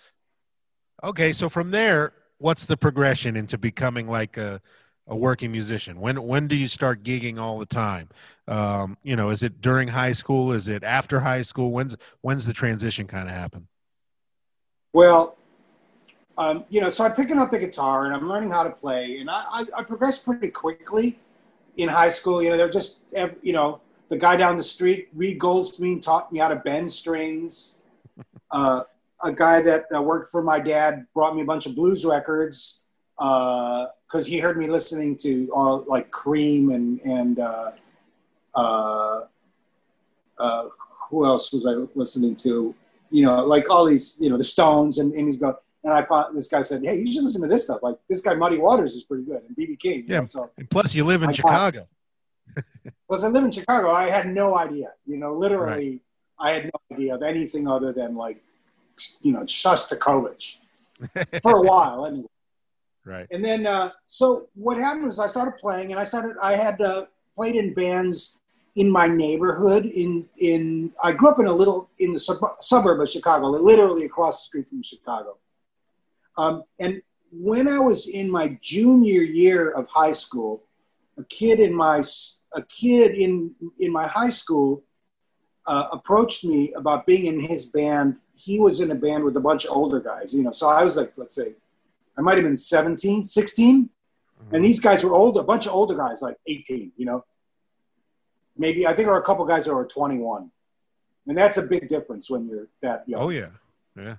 Okay, 1.02 1.32
so 1.32 1.48
from 1.48 1.70
there, 1.70 2.12
what's 2.38 2.66
the 2.66 2.76
progression 2.76 3.36
into 3.36 3.58
becoming 3.58 4.08
like 4.08 4.36
a 4.36 4.60
a 5.06 5.16
working 5.16 5.50
musician? 5.50 6.00
When 6.00 6.22
when 6.22 6.48
do 6.48 6.56
you 6.56 6.68
start 6.68 7.02
gigging 7.02 7.38
all 7.38 7.58
the 7.58 7.66
time? 7.66 8.08
Um, 8.48 8.96
you 9.02 9.16
know, 9.16 9.30
is 9.30 9.42
it 9.42 9.60
during 9.60 9.88
high 9.88 10.12
school? 10.12 10.52
Is 10.52 10.68
it 10.68 10.82
after 10.84 11.20
high 11.20 11.42
school? 11.42 11.70
When's 11.72 11.96
when's 12.20 12.46
the 12.46 12.52
transition 12.52 13.06
kind 13.06 13.28
of 13.28 13.34
happen? 13.34 13.68
Well, 14.92 15.36
um, 16.38 16.64
you 16.68 16.80
know, 16.80 16.88
so 16.88 17.04
I'm 17.04 17.12
picking 17.12 17.38
up 17.38 17.50
the 17.50 17.58
guitar 17.58 18.06
and 18.06 18.14
I'm 18.14 18.28
learning 18.28 18.50
how 18.50 18.64
to 18.64 18.70
play, 18.70 19.18
and 19.18 19.30
I, 19.30 19.44
I, 19.50 19.66
I 19.78 19.82
progressed 19.82 20.24
pretty 20.24 20.48
quickly 20.48 21.18
in 21.76 21.88
high 21.88 22.08
school. 22.08 22.42
You 22.42 22.50
know, 22.50 22.56
they're 22.56 22.70
just 22.70 23.02
you 23.42 23.52
know 23.52 23.80
the 24.10 24.16
guy 24.18 24.36
down 24.36 24.56
the 24.56 24.62
street, 24.62 25.08
Reed 25.14 25.38
Goldstein, 25.38 26.00
taught 26.00 26.30
me 26.32 26.40
how 26.40 26.48
to 26.48 26.56
bend 26.56 26.92
strings. 26.92 27.78
Uh, 28.52 28.82
a 29.22 29.32
guy 29.32 29.62
that 29.62 29.84
uh, 29.94 30.02
worked 30.02 30.28
for 30.28 30.42
my 30.42 30.58
dad 30.58 31.06
brought 31.14 31.36
me 31.36 31.42
a 31.42 31.44
bunch 31.44 31.66
of 31.66 31.76
blues 31.76 32.04
records 32.04 32.82
because 33.16 33.86
uh, 34.12 34.24
he 34.24 34.40
heard 34.40 34.58
me 34.58 34.66
listening 34.66 35.16
to 35.16 35.48
all 35.54 35.84
like 35.86 36.10
Cream 36.10 36.72
and 36.72 37.00
and 37.02 37.38
uh, 37.38 37.70
uh, 38.56 39.20
uh, 40.36 40.64
who 41.08 41.24
else 41.24 41.52
was 41.52 41.64
I 41.64 41.86
listening 41.94 42.34
to? 42.38 42.74
You 43.12 43.24
know, 43.24 43.46
like 43.46 43.70
all 43.70 43.84
these, 43.84 44.18
you 44.20 44.30
know, 44.30 44.36
the 44.36 44.42
Stones, 44.42 44.98
and, 44.98 45.12
and 45.14 45.26
he's 45.26 45.36
going. 45.36 45.54
And 45.84 45.92
I 45.92 46.02
thought 46.02 46.34
this 46.34 46.48
guy 46.48 46.62
said, 46.62 46.82
"Hey, 46.84 46.98
you 46.98 47.12
should 47.12 47.22
listen 47.22 47.42
to 47.42 47.48
this 47.48 47.64
stuff. 47.64 47.84
Like 47.84 47.96
this 48.08 48.20
guy, 48.20 48.34
Muddy 48.34 48.58
Waters, 48.58 48.94
is 48.94 49.04
pretty 49.04 49.22
good, 49.22 49.42
and 49.46 49.56
BB 49.56 49.78
King." 49.78 50.04
Yeah. 50.08 50.20
Know? 50.20 50.26
So 50.26 50.50
and 50.58 50.68
plus, 50.68 50.92
you 50.92 51.04
live 51.04 51.22
in 51.22 51.28
I 51.28 51.32
Chicago. 51.32 51.86
Plus, 53.06 53.24
I 53.24 53.28
live 53.28 53.44
in 53.44 53.52
Chicago. 53.52 53.92
I 53.92 54.08
had 54.08 54.28
no 54.28 54.56
idea. 54.56 54.92
You 55.06 55.16
know, 55.16 55.34
literally, 55.34 56.00
right. 56.38 56.50
I 56.50 56.52
had 56.52 56.64
no 56.64 56.96
idea 56.96 57.14
of 57.14 57.22
anything 57.22 57.66
other 57.66 57.92
than 57.92 58.14
like, 58.14 58.42
you 59.22 59.32
know, 59.32 59.40
Shostakovich 59.40 60.56
for 61.42 61.56
a 61.56 61.62
while. 61.62 62.06
Anyway. 62.06 62.26
Right. 63.04 63.26
And 63.30 63.44
then, 63.44 63.66
uh, 63.66 63.90
so 64.06 64.48
what 64.54 64.76
happened 64.76 65.06
was 65.06 65.18
I 65.18 65.26
started 65.26 65.58
playing, 65.58 65.90
and 65.90 66.00
I 66.00 66.04
started. 66.04 66.36
I 66.40 66.54
had 66.54 66.80
uh, 66.80 67.06
played 67.34 67.56
in 67.56 67.74
bands 67.74 68.38
in 68.76 68.90
my 68.90 69.08
neighborhood. 69.08 69.86
In 69.86 70.26
in 70.38 70.92
I 71.02 71.12
grew 71.12 71.28
up 71.30 71.40
in 71.40 71.46
a 71.46 71.52
little 71.52 71.88
in 71.98 72.12
the 72.12 72.18
sub- 72.18 72.56
suburb 72.60 73.00
of 73.00 73.08
Chicago, 73.08 73.46
literally 73.48 74.04
across 74.04 74.42
the 74.42 74.46
street 74.46 74.68
from 74.68 74.82
Chicago. 74.82 75.38
Um, 76.36 76.64
and 76.78 77.02
when 77.32 77.68
I 77.68 77.78
was 77.78 78.08
in 78.08 78.30
my 78.30 78.58
junior 78.60 79.22
year 79.22 79.70
of 79.70 79.86
high 79.88 80.12
school, 80.12 80.62
a 81.18 81.24
kid 81.24 81.60
in 81.60 81.74
my 81.74 82.02
a 82.54 82.62
kid 82.62 83.14
in 83.14 83.54
in 83.78 83.92
my 83.92 84.06
high 84.06 84.30
school 84.30 84.82
uh, 85.66 85.88
approached 85.92 86.44
me 86.44 86.72
about 86.74 87.06
being 87.06 87.26
in 87.26 87.40
his 87.40 87.66
band. 87.66 88.16
He 88.34 88.58
was 88.58 88.80
in 88.80 88.90
a 88.90 88.94
band 88.94 89.24
with 89.24 89.36
a 89.36 89.40
bunch 89.40 89.66
of 89.66 89.72
older 89.72 90.00
guys, 90.00 90.34
you 90.34 90.42
know. 90.42 90.50
So 90.50 90.68
I 90.68 90.82
was 90.82 90.96
like, 90.96 91.12
let's 91.16 91.34
say, 91.34 91.54
I 92.18 92.22
might 92.22 92.36
have 92.36 92.44
been 92.44 92.56
17, 92.56 93.24
16. 93.24 93.88
Mm-hmm. 93.88 94.54
And 94.54 94.64
these 94.64 94.80
guys 94.80 95.04
were 95.04 95.14
older, 95.14 95.40
a 95.40 95.44
bunch 95.44 95.66
of 95.66 95.72
older 95.72 95.94
guys, 95.94 96.22
like 96.22 96.36
18, 96.46 96.92
you 96.96 97.06
know. 97.06 97.24
Maybe, 98.56 98.86
I 98.86 98.90
think 98.90 99.06
there 99.06 99.14
were 99.14 99.20
a 99.20 99.24
couple 99.24 99.44
guys 99.44 99.66
that 99.66 99.74
were 99.74 99.86
21. 99.86 100.50
And 101.26 101.38
that's 101.38 101.56
a 101.56 101.62
big 101.62 101.88
difference 101.88 102.28
when 102.28 102.48
you're 102.48 102.68
that 102.82 103.08
young. 103.08 103.22
Oh, 103.22 103.28
yeah. 103.28 103.50
Yeah. 103.96 104.16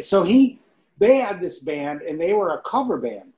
So 0.00 0.22
he, 0.22 0.60
they 0.98 1.16
had 1.16 1.40
this 1.40 1.62
band 1.62 2.02
and 2.02 2.20
they 2.20 2.32
were 2.32 2.54
a 2.54 2.60
cover 2.62 2.98
band. 2.98 3.32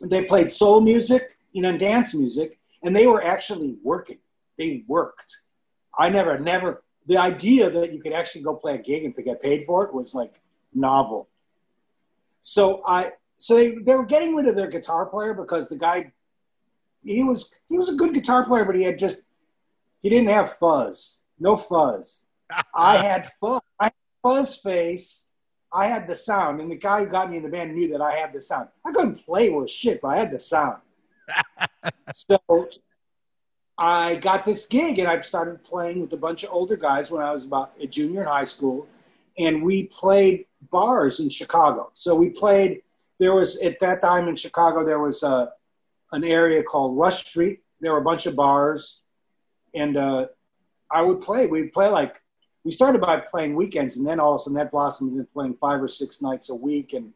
They 0.00 0.24
played 0.24 0.50
soul 0.50 0.80
music, 0.80 1.38
you 1.52 1.62
know, 1.62 1.76
dance 1.76 2.14
music, 2.14 2.58
and 2.82 2.94
they 2.94 3.06
were 3.06 3.22
actually 3.22 3.76
working. 3.82 4.18
They 4.58 4.84
worked. 4.86 5.42
I 5.98 6.08
never, 6.08 6.38
never, 6.38 6.82
the 7.06 7.16
idea 7.16 7.70
that 7.70 7.92
you 7.92 8.00
could 8.00 8.12
actually 8.12 8.42
go 8.42 8.54
play 8.54 8.74
a 8.74 8.78
gig 8.78 9.04
and 9.04 9.14
get 9.14 9.42
paid 9.42 9.64
for 9.64 9.84
it 9.84 9.94
was 9.94 10.14
like 10.14 10.40
novel. 10.74 11.28
So 12.40 12.82
I, 12.86 13.12
so 13.38 13.56
they, 13.56 13.74
they 13.76 13.94
were 13.94 14.04
getting 14.04 14.34
rid 14.34 14.46
of 14.46 14.56
their 14.56 14.68
guitar 14.68 15.06
player 15.06 15.34
because 15.34 15.68
the 15.68 15.76
guy, 15.76 16.12
he 17.04 17.22
was, 17.22 17.58
he 17.68 17.76
was 17.76 17.88
a 17.88 17.94
good 17.94 18.14
guitar 18.14 18.44
player, 18.44 18.64
but 18.64 18.76
he 18.76 18.82
had 18.82 18.98
just, 18.98 19.22
he 20.02 20.08
didn't 20.08 20.28
have 20.28 20.52
fuzz, 20.52 21.24
no 21.38 21.56
fuzz. 21.56 22.28
I 22.74 22.96
had 23.02 23.26
fuzz, 23.26 23.60
I 23.78 23.84
had 23.84 23.94
fuzz 24.22 24.56
face. 24.56 25.30
I 25.72 25.88
had 25.88 26.06
the 26.06 26.14
sound, 26.14 26.60
and 26.60 26.70
the 26.70 26.76
guy 26.76 27.04
who 27.04 27.10
got 27.10 27.30
me 27.30 27.36
in 27.36 27.42
the 27.42 27.48
band 27.48 27.74
knew 27.74 27.88
that 27.88 28.00
I 28.00 28.14
had 28.14 28.32
the 28.32 28.40
sound. 28.40 28.68
I 28.86 28.92
couldn't 28.92 29.16
play 29.16 29.50
worth 29.50 29.68
shit, 29.68 30.00
but 30.00 30.08
I 30.08 30.18
had 30.18 30.30
the 30.30 30.40
sound. 30.40 30.78
So 32.12 32.38
I 33.78 34.16
got 34.16 34.44
this 34.44 34.66
gig 34.66 34.98
and 34.98 35.08
I 35.08 35.20
started 35.20 35.62
playing 35.62 36.00
with 36.00 36.12
a 36.12 36.16
bunch 36.16 36.44
of 36.44 36.50
older 36.50 36.76
guys 36.76 37.10
when 37.10 37.22
I 37.22 37.32
was 37.32 37.44
about 37.44 37.72
a 37.80 37.86
junior 37.86 38.22
in 38.22 38.28
high 38.28 38.44
school. 38.44 38.88
And 39.38 39.62
we 39.62 39.84
played 39.84 40.46
bars 40.70 41.20
in 41.20 41.28
Chicago. 41.28 41.90
So 41.92 42.14
we 42.14 42.30
played, 42.30 42.82
there 43.18 43.34
was, 43.34 43.60
at 43.60 43.78
that 43.80 44.00
time 44.00 44.28
in 44.28 44.36
Chicago, 44.36 44.84
there 44.84 44.98
was 44.98 45.22
a, 45.22 45.52
an 46.12 46.24
area 46.24 46.62
called 46.62 46.96
Rush 46.96 47.26
Street. 47.26 47.60
There 47.80 47.92
were 47.92 47.98
a 47.98 48.04
bunch 48.04 48.24
of 48.24 48.34
bars. 48.34 49.02
And 49.74 49.98
uh, 49.98 50.26
I 50.90 51.02
would 51.02 51.20
play. 51.20 51.46
We'd 51.46 51.74
play 51.74 51.88
like, 51.88 52.16
we 52.64 52.70
started 52.72 53.02
by 53.02 53.18
playing 53.20 53.54
weekends 53.54 53.96
and 53.96 54.06
then 54.06 54.18
all 54.18 54.34
of 54.34 54.40
a 54.40 54.44
sudden 54.44 54.56
that 54.56 54.70
blossomed 54.70 55.12
into 55.12 55.24
playing 55.32 55.54
five 55.60 55.82
or 55.82 55.88
six 55.88 56.22
nights 56.22 56.48
a 56.48 56.54
week. 56.54 56.94
And 56.94 57.12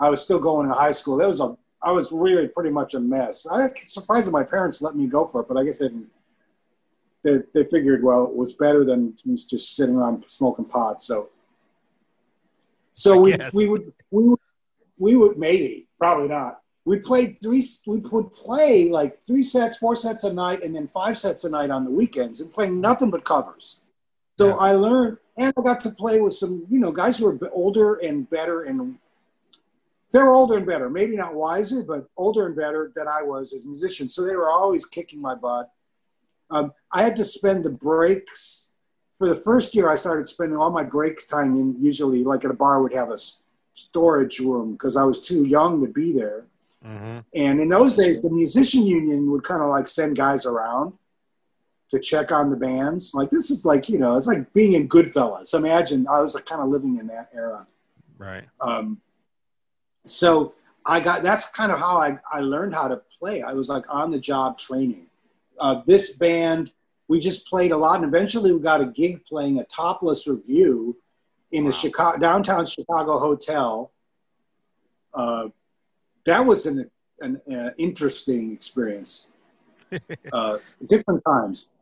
I 0.00 0.08
was 0.08 0.22
still 0.22 0.38
going 0.38 0.68
to 0.68 0.74
high 0.74 0.92
school. 0.92 1.18
That 1.18 1.28
was 1.28 1.40
a 1.40 1.56
I 1.82 1.92
was 1.92 2.10
really 2.10 2.48
pretty 2.48 2.70
much 2.70 2.94
a 2.94 3.00
mess. 3.00 3.46
I'm 3.50 3.70
surprised 3.86 4.26
that 4.26 4.32
my 4.32 4.42
parents 4.42 4.82
let 4.82 4.96
me 4.96 5.06
go 5.06 5.26
for 5.26 5.42
it, 5.42 5.48
but 5.48 5.56
I 5.56 5.64
guess 5.64 5.78
they 5.78 5.88
didn't. 5.88 6.08
They, 7.24 7.38
they 7.52 7.64
figured, 7.64 8.02
well, 8.04 8.24
it 8.24 8.36
was 8.36 8.54
better 8.54 8.84
than 8.84 9.16
just 9.26 9.76
sitting 9.76 9.96
around 9.96 10.24
smoking 10.28 10.64
pot. 10.64 11.02
So, 11.02 11.30
so 12.92 13.20
we, 13.20 13.36
we 13.54 13.68
would 13.68 13.92
we 14.10 14.24
would 14.24 14.38
we 14.98 15.16
would 15.16 15.38
maybe 15.38 15.88
probably 15.98 16.28
not. 16.28 16.60
We 16.84 16.98
played 17.00 17.40
three. 17.40 17.62
We 17.86 17.98
would 17.98 18.32
play 18.32 18.88
like 18.88 19.18
three 19.26 19.42
sets, 19.42 19.78
four 19.78 19.94
sets 19.94 20.24
a 20.24 20.32
night, 20.32 20.62
and 20.62 20.74
then 20.74 20.88
five 20.88 21.18
sets 21.18 21.44
a 21.44 21.50
night 21.50 21.70
on 21.70 21.84
the 21.84 21.90
weekends, 21.90 22.40
and 22.40 22.52
playing 22.52 22.80
nothing 22.80 23.10
but 23.10 23.24
covers. 23.24 23.80
So 24.38 24.48
yeah. 24.48 24.54
I 24.54 24.72
learned, 24.72 25.18
and 25.36 25.52
I 25.58 25.62
got 25.62 25.80
to 25.80 25.90
play 25.90 26.20
with 26.20 26.34
some, 26.34 26.64
you 26.70 26.78
know, 26.78 26.92
guys 26.92 27.18
who 27.18 27.26
were 27.26 27.50
older 27.52 27.96
and 27.96 28.28
better 28.30 28.62
and 28.62 28.96
they're 30.10 30.30
older 30.30 30.56
and 30.56 30.66
better, 30.66 30.88
maybe 30.88 31.16
not 31.16 31.34
wiser, 31.34 31.82
but 31.82 32.08
older 32.16 32.46
and 32.46 32.56
better 32.56 32.92
than 32.94 33.06
I 33.08 33.22
was 33.22 33.52
as 33.52 33.64
a 33.64 33.68
musician. 33.68 34.08
So 34.08 34.24
they 34.24 34.36
were 34.36 34.50
always 34.50 34.86
kicking 34.86 35.20
my 35.20 35.34
butt. 35.34 35.70
Um, 36.50 36.72
I 36.90 37.02
had 37.02 37.16
to 37.16 37.24
spend 37.24 37.64
the 37.64 37.70
breaks 37.70 38.74
for 39.14 39.28
the 39.28 39.34
first 39.34 39.74
year. 39.74 39.90
I 39.90 39.96
started 39.96 40.26
spending 40.26 40.56
all 40.56 40.70
my 40.70 40.82
breaks 40.82 41.26
time 41.26 41.56
in 41.56 41.76
usually 41.82 42.24
like 42.24 42.44
at 42.44 42.50
a 42.50 42.54
bar 42.54 42.82
would 42.82 42.94
have 42.94 43.10
a 43.10 43.18
storage 43.74 44.38
room 44.40 44.72
because 44.72 44.96
I 44.96 45.04
was 45.04 45.20
too 45.20 45.44
young 45.44 45.84
to 45.84 45.92
be 45.92 46.12
there. 46.12 46.46
Mm-hmm. 46.84 47.18
And 47.34 47.60
in 47.60 47.68
those 47.68 47.94
days, 47.94 48.22
the 48.22 48.30
musician 48.30 48.86
union 48.86 49.30
would 49.30 49.42
kind 49.42 49.62
of 49.62 49.68
like 49.68 49.86
send 49.86 50.16
guys 50.16 50.46
around 50.46 50.94
to 51.90 51.98
check 51.98 52.32
on 52.32 52.50
the 52.50 52.56
bands. 52.56 53.14
Like 53.14 53.30
this 53.30 53.50
is 53.50 53.64
like 53.64 53.88
you 53.88 53.98
know, 53.98 54.16
it's 54.16 54.26
like 54.26 54.52
being 54.52 54.72
in 54.72 54.88
Goodfellas. 54.88 55.54
Imagine 55.54 56.06
I 56.08 56.20
was 56.20 56.34
like 56.34 56.46
kind 56.46 56.62
of 56.62 56.68
living 56.68 56.98
in 56.98 57.08
that 57.08 57.30
era. 57.34 57.66
Right. 58.16 58.44
Um, 58.60 59.00
so 60.08 60.54
I 60.84 61.00
got 61.00 61.22
that's 61.22 61.50
kind 61.50 61.70
of 61.70 61.78
how 61.78 61.98
I, 61.98 62.18
I 62.32 62.40
learned 62.40 62.74
how 62.74 62.88
to 62.88 63.02
play. 63.18 63.42
I 63.42 63.52
was 63.52 63.68
like 63.68 63.84
on 63.88 64.10
the 64.10 64.18
job 64.18 64.58
training. 64.58 65.06
Uh, 65.60 65.82
this 65.86 66.16
band, 66.16 66.72
we 67.08 67.20
just 67.20 67.46
played 67.46 67.72
a 67.72 67.76
lot, 67.76 67.96
and 67.96 68.04
eventually 68.04 68.52
we 68.52 68.60
got 68.60 68.80
a 68.80 68.86
gig 68.86 69.24
playing 69.24 69.58
a 69.58 69.64
topless 69.64 70.26
review 70.26 70.96
in 71.52 71.64
wow. 71.64 71.70
a 71.70 71.72
Chicago 71.72 72.18
downtown 72.18 72.64
Chicago 72.66 73.18
hotel. 73.18 73.92
Uh, 75.12 75.48
that 76.24 76.44
was 76.44 76.66
an, 76.66 76.90
an 77.20 77.40
uh, 77.52 77.70
interesting 77.78 78.52
experience. 78.52 79.30
Uh, 80.30 80.58
different 80.86 81.22
times. 81.24 81.72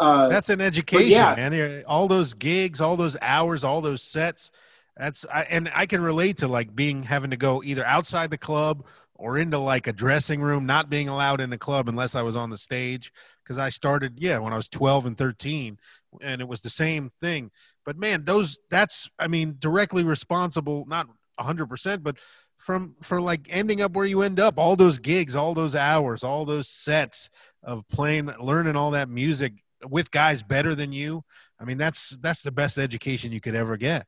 Uh, 0.00 0.26
That's 0.30 0.48
an 0.48 0.62
education, 0.62 1.10
yeah. 1.10 1.34
man. 1.36 1.84
All 1.86 2.08
those 2.08 2.32
gigs, 2.32 2.80
all 2.80 2.96
those 2.96 3.14
hours, 3.20 3.62
all 3.62 3.82
those 3.82 4.02
sets 4.02 4.50
that's 4.96 5.24
I, 5.32 5.42
and 5.42 5.70
I 5.74 5.86
can 5.86 6.02
relate 6.02 6.38
to 6.38 6.48
like 6.48 6.74
being 6.74 7.02
having 7.04 7.30
to 7.30 7.36
go 7.36 7.62
either 7.62 7.84
outside 7.84 8.30
the 8.30 8.38
club 8.38 8.84
or 9.14 9.38
into 9.38 9.58
like 9.58 9.86
a 9.86 9.92
dressing 9.92 10.42
room, 10.42 10.66
not 10.66 10.90
being 10.90 11.08
allowed 11.08 11.40
in 11.40 11.50
the 11.50 11.58
club 11.58 11.88
unless 11.88 12.14
I 12.14 12.22
was 12.22 12.36
on 12.36 12.50
the 12.50 12.58
stage. 12.58 13.12
Because 13.42 13.58
I 13.58 13.70
started, 13.70 14.14
yeah, 14.18 14.38
when 14.38 14.52
I 14.52 14.56
was 14.56 14.68
12 14.68 15.06
and 15.06 15.18
13, 15.18 15.78
and 16.20 16.40
it 16.40 16.48
was 16.48 16.60
the 16.60 16.70
same 16.70 17.10
thing. 17.20 17.50
But 17.84 17.96
man, 17.96 18.24
those 18.24 18.58
that's 18.70 19.08
I 19.18 19.28
mean 19.28 19.56
directly 19.58 20.04
responsible, 20.04 20.84
not 20.86 21.06
100 21.36 21.66
percent, 21.66 22.02
but 22.02 22.18
from 22.58 22.94
for 23.02 23.20
like 23.20 23.48
ending 23.50 23.80
up 23.80 23.92
where 23.92 24.06
you 24.06 24.22
end 24.22 24.38
up, 24.38 24.58
all 24.58 24.76
those 24.76 24.98
gigs, 24.98 25.34
all 25.34 25.54
those 25.54 25.74
hours, 25.74 26.22
all 26.22 26.44
those 26.44 26.68
sets 26.68 27.30
of 27.62 27.88
playing, 27.88 28.26
learning 28.40 28.76
all 28.76 28.92
that 28.92 29.08
music 29.08 29.54
with 29.88 30.10
guys 30.10 30.42
better 30.42 30.74
than 30.74 30.92
you. 30.92 31.24
I 31.58 31.64
mean, 31.64 31.78
that's 31.78 32.10
that's 32.20 32.42
the 32.42 32.52
best 32.52 32.78
education 32.78 33.32
you 33.32 33.40
could 33.40 33.54
ever 33.54 33.76
get 33.76 34.06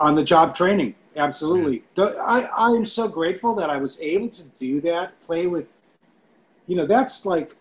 on 0.00 0.16
the 0.16 0.24
job 0.24 0.56
training. 0.56 0.96
Absolutely. 1.16 1.84
I, 1.98 2.48
I 2.56 2.70
am 2.70 2.84
so 2.84 3.08
grateful 3.08 3.54
that 3.56 3.68
i 3.68 3.76
was 3.76 4.00
able 4.00 4.28
to 4.28 4.44
do 4.44 4.80
that 4.82 5.20
play 5.22 5.46
with 5.46 5.68
you 6.66 6.76
know 6.76 6.86
that's 6.86 7.26
like 7.26 7.56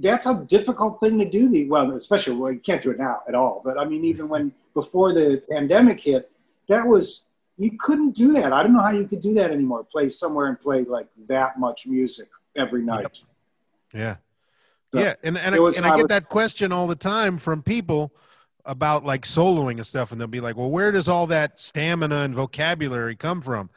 that's 0.00 0.26
a 0.26 0.44
difficult 0.44 0.98
thing 0.98 1.18
to 1.20 1.24
do 1.24 1.48
the 1.48 1.68
well 1.68 1.92
especially 1.92 2.34
well 2.34 2.50
you 2.50 2.58
can't 2.58 2.82
do 2.82 2.90
it 2.90 2.98
now 2.98 3.22
at 3.28 3.36
all 3.36 3.62
but 3.64 3.78
i 3.78 3.84
mean 3.84 4.04
even 4.04 4.28
when 4.28 4.52
before 4.74 5.14
the 5.14 5.40
pandemic 5.48 6.00
hit 6.00 6.30
that 6.66 6.86
was 6.86 7.28
you 7.58 7.72
couldn't 7.76 8.12
do 8.12 8.32
that. 8.34 8.52
I 8.52 8.62
don't 8.62 8.72
know 8.72 8.82
how 8.82 8.92
you 8.92 9.06
could 9.06 9.20
do 9.20 9.34
that 9.34 9.50
anymore 9.50 9.84
play 9.84 10.08
somewhere 10.08 10.46
and 10.46 10.58
play 10.58 10.84
like 10.84 11.08
that 11.28 11.58
much 11.58 11.86
music 11.86 12.28
every 12.56 12.82
night. 12.82 13.20
Yeah. 13.92 14.16
So 14.94 15.00
yeah 15.00 15.14
and, 15.22 15.36
and, 15.36 15.54
I, 15.54 15.58
and 15.58 15.84
I 15.84 15.96
get 15.96 16.08
that 16.08 16.28
question 16.28 16.72
all 16.72 16.86
the 16.86 16.96
time 16.96 17.36
from 17.36 17.62
people 17.62 18.12
about 18.68 19.04
like 19.04 19.24
soloing 19.24 19.78
and 19.78 19.86
stuff, 19.86 20.12
and 20.12 20.20
they'll 20.20 20.28
be 20.28 20.40
like, 20.40 20.56
"Well, 20.56 20.70
where 20.70 20.92
does 20.92 21.08
all 21.08 21.26
that 21.28 21.58
stamina 21.58 22.16
and 22.16 22.34
vocabulary 22.34 23.16
come 23.16 23.40
from?" 23.40 23.70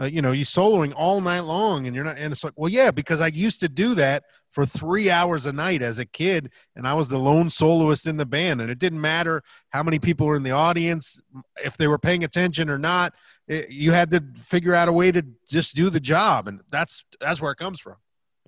Uh, 0.00 0.04
you 0.04 0.22
know, 0.22 0.32
you 0.32 0.44
soloing 0.44 0.94
all 0.96 1.20
night 1.20 1.40
long, 1.40 1.86
and 1.86 1.94
you're 1.94 2.04
not. 2.04 2.16
And 2.16 2.32
it's 2.32 2.44
like, 2.44 2.54
well, 2.56 2.70
yeah, 2.70 2.92
because 2.92 3.20
I 3.20 3.26
used 3.26 3.60
to 3.60 3.68
do 3.68 3.94
that 3.96 4.24
for 4.52 4.64
three 4.64 5.10
hours 5.10 5.46
a 5.46 5.52
night 5.52 5.82
as 5.82 5.98
a 5.98 6.06
kid, 6.06 6.50
and 6.76 6.86
I 6.86 6.94
was 6.94 7.08
the 7.08 7.18
lone 7.18 7.50
soloist 7.50 8.06
in 8.06 8.16
the 8.16 8.24
band, 8.24 8.60
and 8.60 8.70
it 8.70 8.78
didn't 8.78 9.00
matter 9.00 9.42
how 9.70 9.82
many 9.82 9.98
people 9.98 10.26
were 10.26 10.36
in 10.36 10.44
the 10.44 10.52
audience, 10.52 11.20
if 11.64 11.76
they 11.76 11.88
were 11.88 11.98
paying 11.98 12.24
attention 12.24 12.70
or 12.70 12.78
not. 12.78 13.14
It, 13.48 13.70
you 13.70 13.90
had 13.90 14.10
to 14.12 14.22
figure 14.36 14.74
out 14.74 14.88
a 14.88 14.92
way 14.92 15.10
to 15.10 15.24
just 15.48 15.74
do 15.74 15.90
the 15.90 16.00
job, 16.00 16.46
and 16.46 16.60
that's 16.70 17.04
that's 17.20 17.40
where 17.40 17.50
it 17.50 17.58
comes 17.58 17.80
from. 17.80 17.96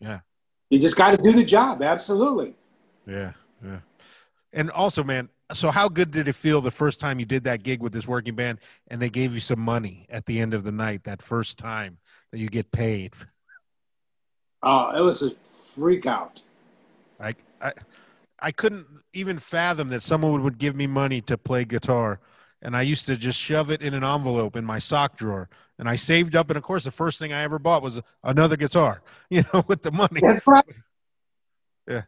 Yeah, 0.00 0.20
you 0.70 0.78
just 0.78 0.96
got 0.96 1.10
to 1.10 1.16
do 1.16 1.32
the 1.32 1.44
job. 1.44 1.82
Absolutely. 1.82 2.54
Yeah. 3.06 3.32
Yeah. 3.64 3.80
And 4.52 4.70
also, 4.70 5.02
man, 5.02 5.28
so 5.52 5.70
how 5.70 5.88
good 5.88 6.10
did 6.10 6.28
it 6.28 6.34
feel 6.34 6.60
the 6.60 6.70
first 6.70 7.00
time 7.00 7.18
you 7.18 7.26
did 7.26 7.44
that 7.44 7.62
gig 7.62 7.80
with 7.80 7.92
this 7.92 8.06
working 8.06 8.34
band 8.34 8.58
and 8.88 9.00
they 9.00 9.10
gave 9.10 9.34
you 9.34 9.40
some 9.40 9.60
money 9.60 10.06
at 10.08 10.26
the 10.26 10.40
end 10.40 10.54
of 10.54 10.64
the 10.64 10.72
night, 10.72 11.04
that 11.04 11.22
first 11.22 11.58
time 11.58 11.98
that 12.30 12.38
you 12.38 12.48
get 12.48 12.70
paid? 12.70 13.14
Oh, 14.62 14.90
it 14.96 15.00
was 15.00 15.22
a 15.22 15.30
freak 15.54 16.06
out. 16.06 16.40
I, 17.20 17.34
I, 17.60 17.72
I 18.40 18.52
couldn't 18.52 18.86
even 19.12 19.38
fathom 19.38 19.88
that 19.88 20.02
someone 20.02 20.42
would 20.42 20.58
give 20.58 20.76
me 20.76 20.86
money 20.86 21.20
to 21.22 21.36
play 21.36 21.64
guitar. 21.64 22.20
And 22.60 22.76
I 22.76 22.82
used 22.82 23.06
to 23.06 23.16
just 23.16 23.38
shove 23.38 23.70
it 23.70 23.82
in 23.82 23.92
an 23.94 24.04
envelope 24.04 24.54
in 24.54 24.64
my 24.64 24.78
sock 24.78 25.16
drawer. 25.16 25.48
And 25.78 25.88
I 25.88 25.96
saved 25.96 26.36
up. 26.36 26.48
And 26.48 26.56
of 26.56 26.62
course, 26.62 26.84
the 26.84 26.92
first 26.92 27.18
thing 27.18 27.32
I 27.32 27.42
ever 27.42 27.58
bought 27.58 27.82
was 27.82 28.00
another 28.22 28.56
guitar, 28.56 29.02
you 29.30 29.42
know, 29.52 29.64
with 29.66 29.82
the 29.82 29.90
money. 29.90 30.20
That's 30.20 30.46
right. 30.46 30.64
Yeah. 31.88 32.02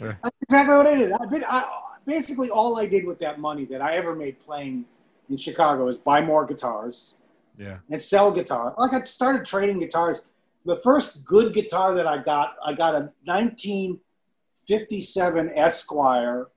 yeah. 0.00 0.14
That's 0.22 0.36
exactly 0.42 0.76
what 0.76 0.86
I 0.86 0.94
did. 0.94 1.12
I, 1.12 1.26
been, 1.26 1.44
I 1.44 1.64
basically 2.06 2.50
all 2.50 2.78
I 2.78 2.86
did 2.86 3.04
with 3.04 3.18
that 3.20 3.40
money 3.40 3.64
that 3.66 3.80
I 3.80 3.94
ever 3.94 4.14
made 4.14 4.40
playing 4.44 4.84
in 5.28 5.36
Chicago 5.36 5.88
is 5.88 5.98
buy 5.98 6.20
more 6.20 6.46
guitars. 6.46 7.14
Yeah. 7.58 7.78
And 7.90 8.00
sell 8.00 8.30
guitar. 8.32 8.74
Like 8.78 8.92
I 8.92 9.02
started 9.04 9.44
trading 9.44 9.78
guitars. 9.78 10.24
The 10.64 10.76
first 10.76 11.26
good 11.26 11.52
guitar 11.52 11.94
that 11.94 12.06
I 12.06 12.18
got, 12.18 12.54
I 12.64 12.72
got 12.72 12.94
a 12.94 13.10
1957 13.24 15.50
Esquire 15.54 16.48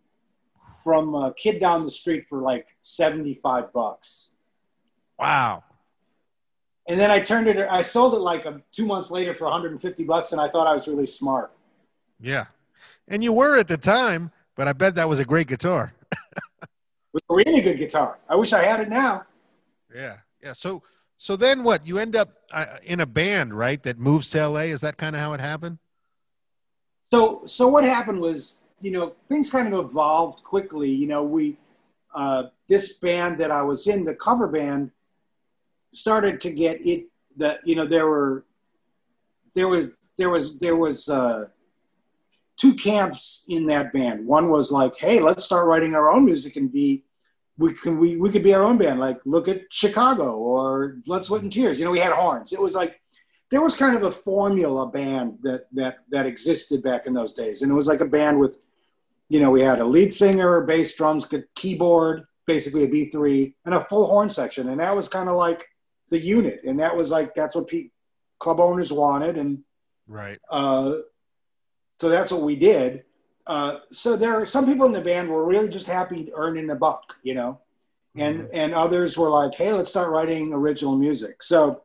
from 0.84 1.16
a 1.16 1.34
kid 1.34 1.60
down 1.60 1.84
the 1.84 1.92
street 1.92 2.26
for 2.30 2.42
like 2.42 2.68
75 2.82 3.74
bucks. 3.74 4.32
Wow. 5.18 5.64
And 6.88 7.00
then 7.00 7.10
I 7.10 7.20
turned 7.20 7.48
it, 7.48 7.68
I 7.70 7.82
sold 7.82 8.14
it 8.14 8.20
like 8.20 8.46
a, 8.46 8.62
two 8.72 8.86
months 8.86 9.10
later 9.10 9.34
for 9.34 9.46
150 9.46 10.04
bucks, 10.04 10.32
and 10.32 10.40
I 10.40 10.48
thought 10.48 10.68
I 10.68 10.74
was 10.74 10.88
really 10.88 11.08
smart. 11.08 11.52
Yeah. 12.20 12.46
And 13.08 13.24
you 13.24 13.34
were 13.34 13.58
at 13.58 13.68
the 13.68 13.78
time, 13.78 14.32
but 14.56 14.68
I 14.68 14.74
bet 14.74 14.96
that 14.96 15.08
was 15.08 15.20
a 15.20 15.26
great 15.26 15.48
guitar. 15.48 15.94
it 16.12 16.70
was 17.14 17.24
a 17.30 17.36
really 17.36 17.62
good 17.62 17.78
guitar. 17.78 18.20
I 18.30 18.36
wish 18.36 18.54
I 18.54 18.64
had 18.64 18.80
it 18.80 18.90
now. 18.90 19.24
Yeah. 19.94 20.18
Yeah. 20.42 20.54
So, 20.54 20.82
so 21.18 21.36
then 21.36 21.64
what? 21.64 21.86
You 21.86 21.98
end 21.98 22.16
up 22.16 22.30
uh, 22.52 22.66
in 22.84 23.00
a 23.02 23.06
band, 23.06 23.54
right? 23.54 23.82
That 23.84 24.00
moves 24.00 24.30
to 24.32 24.48
LA. 24.48 24.62
Is 24.62 24.82
that 24.82 24.98
kind 24.98 25.16
of 25.16 25.22
how 25.22 25.34
it 25.34 25.40
happened? 25.40 25.78
So, 27.12 27.44
so 27.46 27.68
what 27.68 27.84
happened 27.84 28.20
was, 28.20 28.64
you 28.82 28.92
know, 28.92 29.14
things 29.30 29.50
kind 29.50 29.74
of 29.74 29.86
evolved 29.86 30.44
quickly. 30.44 30.90
You 30.90 31.08
know, 31.08 31.24
we, 31.24 31.58
uh, 32.14 32.44
this 32.68 32.94
band 32.94 33.38
that 33.40 33.52
I 33.52 33.62
was 33.62 33.88
in, 33.88 34.06
the 34.06 34.16
cover 34.16 34.48
band, 34.48 34.92
started 35.92 36.42
to 36.42 36.52
get 36.52 36.86
it. 36.86 37.06
That 37.38 37.60
you 37.66 37.76
know, 37.76 37.86
there 37.86 38.08
were, 38.08 38.46
there 39.54 39.68
was, 39.68 39.98
there 40.18 40.30
was, 40.30 40.58
there 40.58 40.76
was. 40.76 41.10
Uh, 41.10 41.48
two 42.58 42.74
camps 42.74 43.46
in 43.50 43.68
that 43.68 43.92
band. 43.94 44.26
One 44.26 44.50
was 44.50 44.72
like, 44.72 44.98
hey, 44.98 45.20
let's 45.20 45.44
start 45.44 45.68
writing 45.68 45.94
our 45.96 46.10
own 46.10 46.26
music 46.26 46.56
and 46.56 46.72
be 46.72 47.04
we 47.58 47.74
can 47.74 48.00
we, 48.00 48.18
we 48.18 48.30
could 48.30 48.44
be 48.44 48.54
our 48.54 48.64
own 48.64 48.78
band. 48.78 49.00
Like 49.00 49.20
look 49.26 49.48
at 49.48 49.62
Chicago 49.72 50.38
or 50.38 50.98
Blood, 51.06 51.24
Sweat 51.24 51.42
and 51.42 51.52
Tears. 51.52 51.80
You 51.80 51.86
know, 51.86 51.92
we 51.92 52.00
had 52.00 52.12
horns. 52.12 52.52
It 52.52 52.62
was 52.62 52.76
like 52.76 53.00
there 53.50 53.62
was 53.62 53.76
kind 53.76 53.96
of 53.96 54.04
a 54.04 54.12
formula 54.12 54.88
band 54.88 55.40
that 55.44 55.68
that 55.74 55.98
that 56.10 56.26
existed 56.26 56.84
back 56.84 57.08
in 57.08 57.14
those 57.14 57.34
days. 57.34 57.62
And 57.62 57.72
it 57.72 57.76
was 57.76 57.88
like 57.88 58.02
a 58.02 58.06
band 58.06 58.40
with, 58.40 58.60
you 59.30 59.40
know, 59.40 59.52
we 59.52 59.62
had 59.62 59.80
a 59.80 59.86
lead 59.86 60.12
singer, 60.12 60.62
bass, 60.62 60.96
drums, 60.96 61.28
keyboard, 61.56 62.26
basically 62.46 62.84
a 62.84 62.88
B3, 62.88 63.54
and 63.66 63.74
a 63.74 63.82
full 63.82 64.08
horn 64.08 64.30
section. 64.30 64.70
And 64.70 64.80
that 64.80 64.96
was 64.96 65.08
kind 65.08 65.30
of 65.30 65.36
like 65.36 65.66
the 66.10 66.20
unit. 66.20 66.62
And 66.66 66.80
that 66.80 66.96
was 66.96 67.10
like 67.10 67.36
that's 67.36 67.56
what 67.56 67.68
pe- 67.68 67.90
club 68.40 68.60
owners 68.60 68.92
wanted. 68.92 69.38
And 69.38 69.64
right. 70.08 70.40
Uh, 70.50 70.96
so 72.00 72.10
that's 72.10 72.32
what 72.32 72.42
we 72.42 72.56
did. 72.56 73.04
Uh, 73.48 73.78
so 73.92 74.16
there 74.16 74.40
are 74.40 74.46
some 74.46 74.66
people 74.66 74.86
in 74.86 74.92
the 74.92 75.02
band 75.02 75.30
were 75.30 75.46
really 75.46 75.70
just 75.70 75.88
happy 75.88 76.32
earning 76.36 76.70
a 76.70 76.76
buck, 76.76 77.18
you 77.24 77.36
know, 77.36 77.60
and 78.16 78.42
mm-hmm. 78.42 78.48
and 78.54 78.74
others 78.74 79.18
were 79.18 79.30
like, 79.30 79.54
hey, 79.56 79.72
let's 79.72 79.90
start 79.90 80.10
writing 80.10 80.54
original 80.54 80.96
music. 80.96 81.44
So 81.44 81.84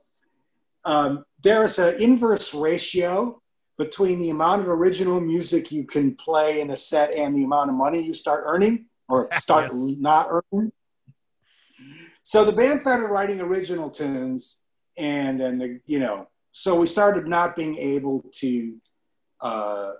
um, 0.84 1.24
there's 1.42 1.78
an 1.78 2.00
inverse 2.00 2.54
ratio 2.54 3.42
between 3.76 4.20
the 4.20 4.30
amount 4.30 4.62
of 4.62 4.68
original 4.68 5.20
music 5.20 5.72
you 5.72 5.84
can 5.84 6.14
play 6.14 6.60
in 6.60 6.70
a 6.70 6.76
set 6.76 7.12
and 7.12 7.34
the 7.34 7.44
amount 7.44 7.70
of 7.70 7.76
money 7.76 8.02
you 8.02 8.14
start 8.14 8.44
earning 8.46 8.86
or 9.08 9.28
start 9.38 9.70
yes. 9.72 9.96
not 9.98 10.28
earning. 10.30 10.72
So 12.22 12.44
the 12.44 12.52
band 12.52 12.80
started 12.80 13.06
writing 13.06 13.40
original 13.40 13.90
tunes, 13.90 14.64
and 14.96 15.40
and 15.40 15.60
the, 15.60 15.80
you 15.86 15.98
know, 15.98 16.28
so 16.52 16.78
we 16.78 16.86
started 16.86 17.26
not 17.26 17.56
being 17.56 17.76
able 17.76 18.24
to 18.34 18.76
uh, 19.40 19.92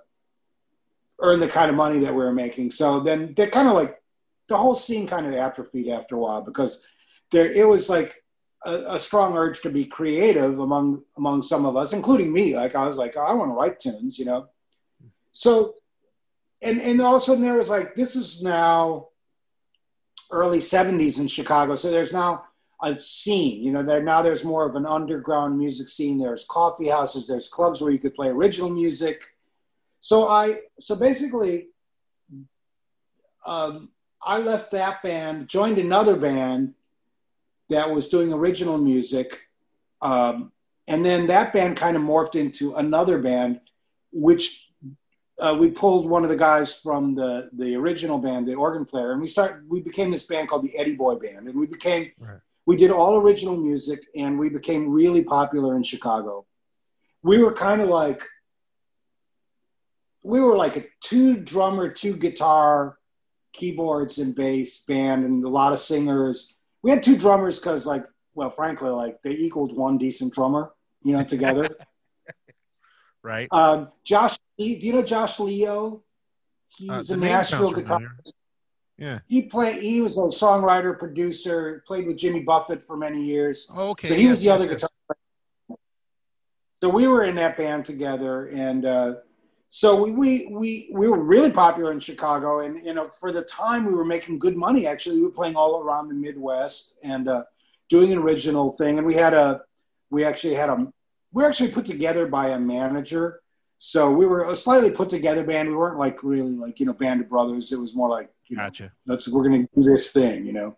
earn 1.21 1.41
the 1.41 1.49
kind 1.49 1.71
of 1.71 1.77
money 1.77 2.01
that 2.01 2.15
we 2.15 2.23
were 2.23 2.33
making. 2.33 2.71
So 2.71 3.01
then 3.01 3.35
they 3.37 3.47
kind 3.47 3.69
of 3.69 3.75
like 3.75 4.01
the 4.49 4.57
whole 4.57 4.75
scene 4.75 5.07
kind 5.07 5.27
of 5.27 5.35
atrophied 5.35 5.89
after 5.89 6.17
a 6.17 6.19
while 6.19 6.43
because 6.43 6.87
there 7.31 7.51
it 7.51 7.67
was 7.67 7.89
like 7.89 8.23
a, 8.65 8.95
a, 8.95 8.99
strong 8.99 9.37
urge 9.37 9.63
to 9.63 9.71
be 9.71 9.85
creative 9.85 10.59
among 10.59 11.03
among 11.17 11.43
some 11.43 11.65
of 11.65 11.77
us, 11.77 11.93
including 11.93 12.33
me. 12.33 12.57
Like 12.57 12.75
I 12.75 12.87
was 12.87 12.97
like, 12.97 13.15
oh, 13.17 13.21
I 13.23 13.33
want 13.33 13.51
to 13.51 13.55
write 13.55 13.81
tunes, 13.81 14.19
you 14.19 14.25
know. 14.25 14.49
So, 15.33 15.75
and 16.61 16.81
and 16.81 17.01
all 17.01 17.17
of 17.17 17.23
a 17.23 17.25
sudden 17.25 17.43
there 17.43 17.55
was 17.55 17.69
like 17.69 17.95
this 17.95 18.17
is 18.17 18.43
now 18.43 19.09
early 20.31 20.59
'70s 20.59 21.19
in 21.19 21.29
Chicago, 21.29 21.75
so 21.75 21.91
there's 21.91 22.13
now 22.13 22.45
a 22.83 22.99
scene. 22.99 23.63
You 23.63 23.73
know, 23.73 23.83
there 23.83 24.03
now 24.03 24.23
there's 24.23 24.45
more 24.45 24.67
of 24.67 24.75
an 24.75 24.87
underground 24.87 25.59
music 25.59 25.89
scene. 25.89 26.19
There's 26.19 26.45
coffee 26.45 26.89
houses, 26.89 27.27
there's 27.27 27.49
clubs 27.49 27.81
where 27.81 27.93
you 27.93 27.99
could 27.99 28.15
play 28.15 28.29
original 28.29 28.71
music. 28.71 29.23
So 30.01 30.29
I 30.29 30.61
so 30.79 30.97
basically, 30.97 31.69
um, 33.47 33.91
I 34.23 34.39
left 34.39 34.71
that 34.73 35.03
band, 35.03 35.49
joined 35.49 35.79
another 35.79 36.17
band 36.17 36.75
that 37.69 37.91
was 37.91 38.09
doing 38.09 38.33
original 38.33 38.79
music, 38.79 39.49
um, 40.03 40.53
and 40.89 41.05
then 41.05 41.27
that 41.27 41.53
band 41.53 41.77
kind 41.77 41.97
of 41.97 42.03
morphed 42.03 42.35
into 42.35 42.75
another 42.75 43.19
band, 43.19 43.61
which. 44.13 44.67
Uh, 45.43 45.55
we 45.55 45.71
pulled 45.71 46.07
one 46.07 46.23
of 46.23 46.29
the 46.29 46.37
guys 46.37 46.77
from 46.77 47.15
the 47.15 47.49
the 47.55 47.75
original 47.75 48.19
band, 48.19 48.47
the 48.47 48.53
organ 48.53 48.85
player, 48.85 49.13
and 49.13 49.23
we 49.23 49.27
start. 49.27 49.65
We 49.67 49.81
became 49.81 50.11
this 50.11 50.27
band 50.27 50.51
called 50.51 50.63
the 50.63 50.77
Eddie 50.77 50.97
Boy 50.97 51.15
Band, 51.15 51.49
and 51.49 51.59
we 51.59 51.65
became 51.65 52.13
right 52.19 52.41
we 52.71 52.77
did 52.77 52.93
all 52.93 53.17
original 53.17 53.57
music 53.57 54.07
and 54.15 54.39
we 54.39 54.49
became 54.49 54.89
really 54.89 55.25
popular 55.25 55.75
in 55.75 55.83
Chicago. 55.83 56.47
We 57.21 57.39
were 57.39 57.53
kind 57.53 57.81
of 57.81 57.89
like, 57.89 58.23
we 60.23 60.39
were 60.39 60.57
like 60.57 60.77
a 60.77 60.85
two 61.01 61.37
drummer, 61.37 61.89
two 61.89 62.17
guitar, 62.17 62.97
keyboards 63.53 64.19
and 64.19 64.37
bass 64.37 64.85
band, 64.85 65.25
and 65.25 65.45
a 65.45 65.49
lot 65.49 65.73
of 65.73 65.81
singers. 65.81 66.59
We 66.85 66.93
had 66.93 67.03
two 67.03 67.17
drummers 67.17 67.59
because, 67.59 67.87
like, 67.87 68.05
well, 68.35 68.51
frankly, 68.51 68.91
like 68.91 69.21
they 69.25 69.33
equaled 69.33 69.77
one 69.77 69.99
decent 69.99 70.33
drummer, 70.33 70.71
you 71.03 71.17
know, 71.17 71.25
together. 71.25 71.71
right. 73.25 73.49
Um, 73.51 73.89
Josh, 74.05 74.39
do 74.57 74.65
you 74.65 74.93
know 74.93 75.03
Josh 75.03 75.41
Leo? 75.41 76.05
He's 76.69 77.11
uh, 77.11 77.15
a 77.15 77.17
Nashville 77.17 77.73
guitarist. 77.73 78.35
Yeah. 79.01 79.21
He 79.27 79.43
played. 79.43 79.83
He 79.83 80.03
was 80.03 80.19
a 80.19 80.21
songwriter, 80.21 80.97
producer. 80.97 81.83
Played 81.87 82.07
with 82.07 82.19
Jimmy 82.19 82.41
Buffett 82.41 82.83
for 82.83 82.97
many 82.97 83.25
years. 83.25 83.69
Oh, 83.75 83.91
okay. 83.91 84.09
So 84.09 84.15
he 84.15 84.25
yes, 84.25 84.31
was 84.31 84.39
the 84.41 84.45
yes, 84.47 84.55
other 84.55 84.65
yes. 84.67 84.75
guitar. 84.75 84.89
So 86.83 86.89
we 86.91 87.09
were 87.09 87.25
in 87.25 87.35
that 87.37 87.57
band 87.57 87.85
together, 87.87 88.49
and 88.49 88.85
uh, 88.85 89.15
so 89.71 90.03
we, 90.03 90.11
we 90.13 90.47
we 90.51 90.91
we 90.93 91.09
were 91.09 91.19
really 91.19 91.51
popular 91.51 91.93
in 91.93 92.01
Chicago, 92.01 92.61
and 92.61 92.85
you 92.85 92.93
know 92.93 93.09
for 93.09 93.33
the 93.33 93.43
time 93.43 93.87
we 93.87 93.95
were 93.95 94.05
making 94.05 94.39
good 94.39 94.57
money. 94.57 94.87
Actually, 94.87 95.17
we 95.17 95.23
were 95.23 95.31
playing 95.31 95.57
all 95.57 95.81
around 95.81 96.09
the 96.09 96.15
Midwest 96.15 96.99
and 97.03 97.27
uh, 97.27 97.45
doing 97.89 98.13
an 98.13 98.19
original 98.19 98.73
thing. 98.73 98.99
And 98.99 99.07
we 99.07 99.15
had 99.15 99.33
a 99.33 99.63
we 100.11 100.25
actually 100.25 100.55
had 100.55 100.69
a 100.69 100.77
we 101.33 101.43
were 101.43 101.49
actually 101.49 101.71
put 101.71 101.87
together 101.87 102.27
by 102.27 102.51
a 102.51 102.59
manager. 102.59 103.41
So 103.79 104.11
we 104.11 104.27
were 104.27 104.51
a 104.51 104.57
slightly 104.57 104.91
put 104.91 105.09
together 105.09 105.43
band. 105.43 105.69
We 105.69 105.77
weren't 105.77 105.99
like 105.99 106.23
really 106.23 106.51
like 106.53 106.81
you 106.81 106.87
know 106.87 106.93
band 106.93 107.23
of 107.23 107.31
brothers. 107.31 107.73
It 107.73 107.81
was 107.81 107.97
more 107.97 108.11
like 108.11 108.31
you 108.51 108.57
know, 108.57 108.65
gotcha. 108.65 108.93
That's 109.07 109.29
we're 109.29 109.49
going 109.49 109.63
to 109.63 109.69
do 109.79 109.91
this 109.91 110.11
thing, 110.13 110.45
you 110.45 110.53
know. 110.53 110.77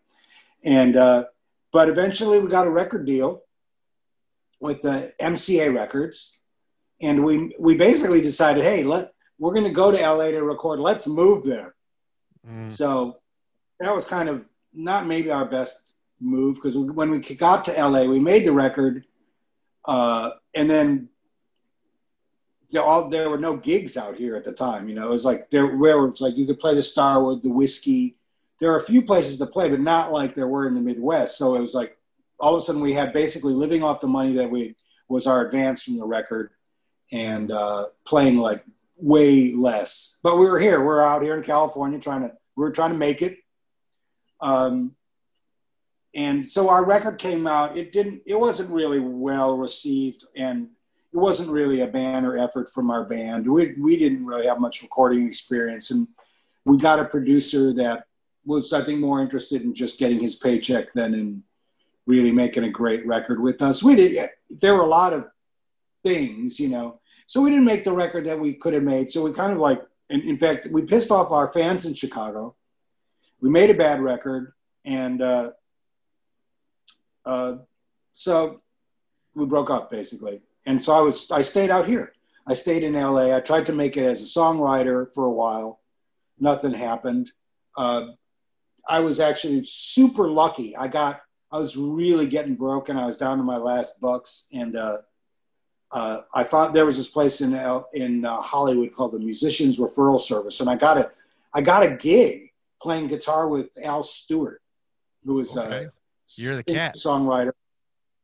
And 0.62 0.96
uh, 0.96 1.24
but 1.72 1.88
eventually 1.88 2.38
we 2.38 2.48
got 2.48 2.66
a 2.66 2.70
record 2.70 3.06
deal 3.06 3.42
with 4.61 4.82
the 4.82 5.12
MCA 5.20 5.74
Records, 5.74 6.40
and 7.00 7.24
we 7.24 7.54
we 7.58 7.76
basically 7.76 8.20
decided, 8.20 8.62
hey, 8.62 8.85
let 8.85 9.12
we're 9.38 9.54
going 9.54 9.64
to 9.64 9.70
go 9.70 9.90
to 9.90 9.98
LA 9.98 10.30
to 10.30 10.42
record. 10.42 10.78
Let's 10.78 11.08
move 11.08 11.42
there. 11.42 11.74
Mm. 12.48 12.70
So 12.70 13.16
that 13.80 13.92
was 13.92 14.04
kind 14.04 14.28
of 14.28 14.44
not 14.74 15.06
maybe 15.06 15.30
our 15.30 15.46
best 15.46 15.94
move 16.20 16.56
because 16.56 16.76
when 16.76 17.11
we 17.11 17.18
got 17.20 17.64
to 17.64 17.72
LA, 17.72 18.04
we 18.04 18.20
made 18.20 18.44
the 18.44 18.52
record, 18.52 19.04
uh, 19.87 20.30
and 20.54 20.68
then 20.68 21.08
all 22.80 23.08
there 23.08 23.28
were 23.28 23.38
no 23.38 23.56
gigs 23.56 23.96
out 23.96 24.16
here 24.16 24.37
at 24.37 24.44
the 24.44 24.52
time. 24.52 24.88
You 24.88 24.94
know, 24.94 25.06
it 25.06 25.11
was 25.11 25.24
like 25.24 25.50
there 25.50 25.76
where 25.76 26.06
it's 26.06 26.20
like 26.20 26.37
you 26.37 26.46
could 26.46 26.61
play 26.61 26.74
the 26.74 26.82
Starwood, 26.82 27.42
the 27.42 27.50
Whiskey. 27.50 28.16
There 28.61 28.72
are 28.72 28.76
a 28.76 28.82
few 28.82 29.02
places 29.02 29.38
to 29.38 29.46
play, 29.46 29.68
but 29.68 29.80
not 29.80 30.12
like 30.12 30.35
there 30.35 30.46
were 30.46 30.66
in 30.66 30.74
the 30.74 30.80
Midwest. 30.80 31.37
So 31.37 31.54
it 31.54 31.61
was 31.61 31.74
like 31.74 31.98
all 32.38 32.54
of 32.54 32.62
a 32.62 32.64
sudden 32.64 32.80
we 32.80 32.94
had 32.94 33.12
basically 33.12 33.52
living 33.52 33.82
off 33.82 34.00
the 34.00 34.06
money 34.08 34.35
that 34.35 34.50
we 34.50 34.76
was 35.08 35.26
our 35.26 35.44
advance 35.44 35.82
from 35.82 35.98
the 35.98 36.04
record, 36.04 36.50
and 37.11 37.50
uh, 37.50 37.87
playing 38.04 38.38
like 38.38 38.64
way 38.96 39.52
less. 39.52 40.20
But 40.22 40.37
we 40.37 40.46
were 40.46 40.58
here. 40.58 40.82
We're 40.82 41.04
out 41.04 41.22
here 41.22 41.37
in 41.37 41.42
California 41.42 41.98
trying 41.98 42.22
to. 42.22 42.32
We 42.56 42.64
were 42.64 42.72
trying 42.72 42.92
to 42.92 42.98
make 42.98 43.22
it. 43.22 43.38
Um, 44.40 44.94
and 46.14 46.46
so 46.46 46.68
our 46.68 46.85
record 46.85 47.18
came 47.18 47.46
out. 47.46 47.76
It 47.76 47.92
didn't. 47.92 48.22
It 48.26 48.38
wasn't 48.38 48.70
really 48.70 49.00
well 49.00 49.56
received, 49.56 50.24
and 50.37 50.68
it 51.12 51.18
wasn't 51.18 51.51
really 51.51 51.83
a 51.83 51.87
banner 51.87 52.38
effort 52.38 52.70
from 52.70 52.90
our 52.90 53.05
band. 53.05 53.51
We 53.51 53.75
we 53.79 53.96
didn't 53.96 54.25
really 54.25 54.46
have 54.46 54.61
much 54.61 54.83
recording 54.83 55.27
experience, 55.27 55.90
and 55.90 56.09
we 56.64 56.79
got 56.79 57.01
a 57.01 57.05
producer 57.05 57.72
that 57.75 58.07
was, 58.44 58.72
I 58.72 58.83
think, 58.83 59.01
more 59.01 59.20
interested 59.20 59.62
in 59.62 59.75
just 59.75 59.98
getting 59.98 60.20
his 60.20 60.37
paycheck 60.37 60.92
than 60.92 61.14
in 61.14 61.42
really 62.07 62.33
making 62.33 62.64
a 62.64 62.70
great 62.70 63.07
record 63.07 63.40
with 63.40 63.62
us. 63.62 63.83
We 63.83 63.94
did. 63.94 64.31
There 64.51 64.75
were 64.75 64.83
a 64.83 64.88
lot 64.88 65.12
of 65.12 65.27
things, 66.03 66.59
you 66.59 66.68
know. 66.68 67.01
So 67.27 67.40
we 67.40 67.51
didn't 67.51 67.64
make 67.64 67.85
the 67.85 67.92
record 67.92 68.27
that 68.27 68.38
we 68.38 68.55
could 68.55 68.75
have 68.75 68.83
made. 68.83 69.09
So 69.11 69.22
we 69.22 69.33
kind 69.33 69.53
of 69.53 69.59
like, 69.59 69.83
in, 70.11 70.20
in 70.22 70.37
fact, 70.37 70.68
we 70.70 70.83
pissed 70.83 71.11
off 71.11 71.31
our 71.31 71.48
fans 71.48 71.87
in 71.87 71.94
Chicago. 71.94 72.57
We 73.40 73.51
made 73.51 73.70
a 73.70 73.75
bad 73.75 74.01
record, 74.01 74.53
and 74.85 75.20
uh, 75.20 75.51
uh, 77.25 77.57
so 78.12 78.61
we 79.35 79.46
broke 79.46 79.70
up 79.70 79.90
basically. 79.90 80.40
And 80.66 80.83
so 80.83 80.92
I 80.92 81.01
was 81.01 81.31
I 81.31 81.42
stayed 81.42 81.70
out 81.70 81.88
here. 81.88 82.12
I 82.46 82.55
stayed 82.55 82.83
in 82.83 82.94
LA. 82.94 83.37
I 83.37 83.40
tried 83.40 83.66
to 83.66 83.72
make 83.72 83.96
it 83.96 84.05
as 84.05 84.20
a 84.20 84.25
songwriter 84.25 85.12
for 85.12 85.25
a 85.25 85.31
while. 85.31 85.81
Nothing 86.38 86.75
happened. 86.75 87.31
Uh, 87.77 88.09
I 88.88 89.01
was 89.01 89.20
actually 89.20 89.62
super 89.64 90.29
lucky. 90.29 90.77
I 90.77 90.88
got 90.88 91.22
I 91.51 91.59
was 91.59 91.77
really 91.77 92.27
getting 92.27 92.55
broken. 92.55 92.96
I 92.96 93.07
was 93.07 93.16
down 93.16 93.38
to 93.38 93.44
my 93.44 93.59
last 93.59 94.01
bucks, 94.01 94.48
and 94.53 94.75
uh, 94.75 94.98
uh, 95.90 96.22
I 96.35 96.44
found 96.44 96.75
there 96.75 96.87
was 96.87 96.96
this 96.96 97.09
place 97.09 97.40
in 97.40 97.55
in 97.92 98.25
uh, 98.25 98.40
Hollywood 98.40 98.94
called 98.94 99.12
the 99.12 99.18
Musicians 99.18 99.79
Referral 99.79 100.20
Service, 100.20 100.61
and 100.61 100.70
I 100.70 100.77
got 100.77 100.98
a 100.98 101.11
I 101.53 101.61
got 101.61 101.83
a 101.83 101.96
gig 101.96 102.51
playing 102.81 103.09
guitar 103.09 103.46
with 103.48 103.68
Al 103.83 104.03
Stewart, 104.03 104.62
who 105.25 105.35
was 105.35 105.57
okay. 105.57 105.88
Year 106.37 106.53
of 106.53 106.64
the 106.64 106.72
Cat 106.72 106.96
songwriter. 106.96 107.53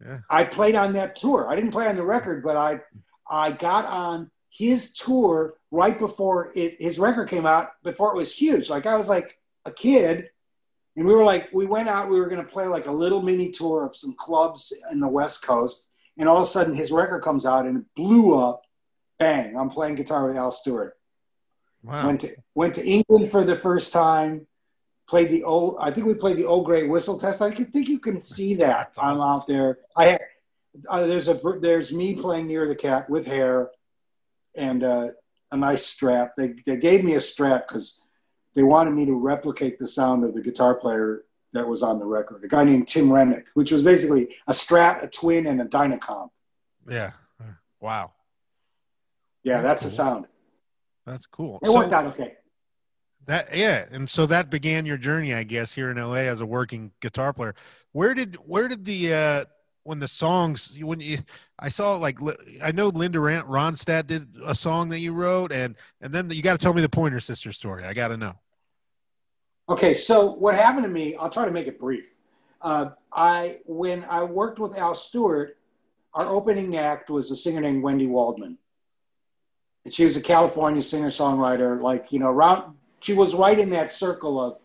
Yeah. 0.04 0.18
I 0.30 0.44
played 0.44 0.74
on 0.74 0.92
that 0.94 1.16
tour. 1.16 1.48
I 1.48 1.56
didn't 1.56 1.72
play 1.72 1.88
on 1.88 1.96
the 1.96 2.04
record, 2.04 2.42
but 2.42 2.56
I 2.56 2.80
I 3.28 3.52
got 3.52 3.84
on 3.84 4.30
his 4.50 4.94
tour 4.94 5.54
right 5.70 5.98
before 5.98 6.52
it, 6.54 6.80
his 6.80 6.98
record 6.98 7.28
came 7.28 7.46
out. 7.46 7.70
Before 7.82 8.12
it 8.12 8.16
was 8.16 8.34
huge. 8.34 8.70
Like 8.70 8.86
I 8.86 8.96
was 8.96 9.08
like 9.08 9.38
a 9.64 9.72
kid, 9.72 10.30
and 10.96 11.06
we 11.06 11.14
were 11.14 11.24
like 11.24 11.52
we 11.52 11.66
went 11.66 11.88
out. 11.88 12.10
We 12.10 12.20
were 12.20 12.28
going 12.28 12.44
to 12.44 12.50
play 12.50 12.66
like 12.66 12.86
a 12.86 12.92
little 12.92 13.22
mini 13.22 13.50
tour 13.50 13.84
of 13.84 13.96
some 13.96 14.14
clubs 14.16 14.72
in 14.90 15.00
the 15.00 15.08
West 15.08 15.42
Coast, 15.42 15.90
and 16.16 16.28
all 16.28 16.38
of 16.38 16.42
a 16.42 16.46
sudden 16.46 16.74
his 16.74 16.92
record 16.92 17.22
comes 17.22 17.44
out 17.44 17.66
and 17.66 17.78
it 17.78 17.84
blew 17.94 18.38
up. 18.38 18.62
Bang! 19.18 19.56
I'm 19.56 19.70
playing 19.70 19.96
guitar 19.96 20.28
with 20.28 20.36
Al 20.36 20.52
Stewart. 20.52 20.96
Wow. 21.82 22.06
Went 22.06 22.20
to 22.22 22.36
went 22.54 22.74
to 22.74 22.86
England 22.86 23.28
for 23.28 23.44
the 23.44 23.56
first 23.56 23.92
time 23.92 24.46
played 25.08 25.30
the 25.30 25.42
old. 25.44 25.78
I 25.80 25.90
think 25.90 26.06
we 26.06 26.14
played 26.14 26.36
the 26.36 26.44
Old 26.44 26.66
Grey 26.66 26.86
Whistle 26.86 27.18
Test. 27.18 27.42
I 27.42 27.50
think 27.50 27.88
you 27.88 27.98
can 27.98 28.24
see 28.24 28.54
that. 28.56 28.94
Awesome. 28.98 29.22
I'm 29.22 29.28
out 29.28 29.46
there. 29.46 29.78
I 29.96 30.18
uh, 30.88 31.06
there's 31.06 31.28
a 31.28 31.40
there's 31.60 31.92
me 31.92 32.14
playing 32.14 32.50
Year 32.50 32.64
of 32.64 32.68
the 32.68 32.74
Cat 32.76 33.08
with 33.10 33.26
hair 33.26 33.70
and 34.54 34.84
uh, 34.84 35.08
a 35.50 35.56
nice 35.56 35.86
strap. 35.86 36.34
They 36.36 36.54
they 36.64 36.76
gave 36.76 37.04
me 37.04 37.14
a 37.14 37.20
strap 37.20 37.66
because 37.66 38.04
they 38.54 38.62
wanted 38.62 38.92
me 38.92 39.06
to 39.06 39.14
replicate 39.14 39.78
the 39.78 39.86
sound 39.86 40.24
of 40.24 40.34
the 40.34 40.42
guitar 40.42 40.74
player 40.74 41.24
that 41.52 41.66
was 41.66 41.82
on 41.82 41.98
the 41.98 42.04
record, 42.04 42.44
a 42.44 42.48
guy 42.48 42.62
named 42.64 42.86
Tim 42.86 43.10
Renwick, 43.10 43.46
which 43.54 43.72
was 43.72 43.82
basically 43.82 44.36
a 44.46 44.52
Strat, 44.52 45.02
a 45.02 45.08
Twin, 45.08 45.46
and 45.46 45.60
a 45.62 45.64
Dynacomp. 45.64 46.28
Yeah. 46.88 47.12
Wow. 47.80 48.12
Yeah, 49.44 49.62
that's, 49.62 49.82
that's 49.82 49.82
cool. 49.82 49.90
the 49.90 49.94
sound. 49.94 50.26
That's 51.06 51.26
cool. 51.26 51.58
It 51.62 51.66
so, 51.66 51.74
worked 51.74 51.92
out 51.92 52.06
okay. 52.06 52.37
That 53.28 53.54
yeah, 53.54 53.84
and 53.90 54.08
so 54.08 54.24
that 54.24 54.48
began 54.48 54.86
your 54.86 54.96
journey, 54.96 55.34
I 55.34 55.42
guess, 55.42 55.70
here 55.70 55.90
in 55.90 55.98
LA 55.98 56.14
as 56.14 56.40
a 56.40 56.46
working 56.46 56.92
guitar 57.00 57.34
player. 57.34 57.54
Where 57.92 58.14
did 58.14 58.36
where 58.36 58.68
did 58.68 58.86
the 58.86 59.12
uh 59.12 59.44
when 59.82 59.98
the 59.98 60.08
songs 60.08 60.72
when 60.80 60.98
you 61.00 61.18
I 61.58 61.68
saw 61.68 61.96
like 61.96 62.18
I 62.62 62.72
know 62.72 62.88
Linda 62.88 63.18
Ronstadt 63.18 64.06
did 64.06 64.28
a 64.46 64.54
song 64.54 64.88
that 64.88 65.00
you 65.00 65.12
wrote, 65.12 65.52
and 65.52 65.76
and 66.00 66.10
then 66.10 66.30
you 66.30 66.40
got 66.40 66.52
to 66.52 66.58
tell 66.58 66.72
me 66.72 66.80
the 66.80 66.88
Pointer 66.88 67.20
Sister 67.20 67.52
story. 67.52 67.84
I 67.84 67.92
got 67.92 68.08
to 68.08 68.16
know. 68.16 68.32
Okay, 69.68 69.92
so 69.92 70.32
what 70.32 70.54
happened 70.54 70.84
to 70.84 70.90
me? 70.90 71.14
I'll 71.14 71.28
try 71.28 71.44
to 71.44 71.50
make 71.50 71.66
it 71.66 71.78
brief. 71.78 72.14
Uh, 72.62 72.92
I 73.12 73.58
when 73.66 74.04
I 74.04 74.22
worked 74.22 74.58
with 74.58 74.74
Al 74.74 74.94
Stewart, 74.94 75.58
our 76.14 76.26
opening 76.26 76.78
act 76.78 77.10
was 77.10 77.30
a 77.30 77.36
singer 77.36 77.60
named 77.60 77.82
Wendy 77.82 78.06
Waldman, 78.06 78.56
and 79.84 79.92
she 79.92 80.04
was 80.04 80.16
a 80.16 80.22
California 80.22 80.80
singer 80.80 81.08
songwriter. 81.08 81.78
Like 81.82 82.10
you 82.10 82.20
know, 82.20 82.28
around 82.28 82.77
she 83.00 83.14
was 83.14 83.34
right 83.34 83.58
in 83.58 83.70
that 83.70 83.90
circle 83.90 84.40
of 84.42 84.58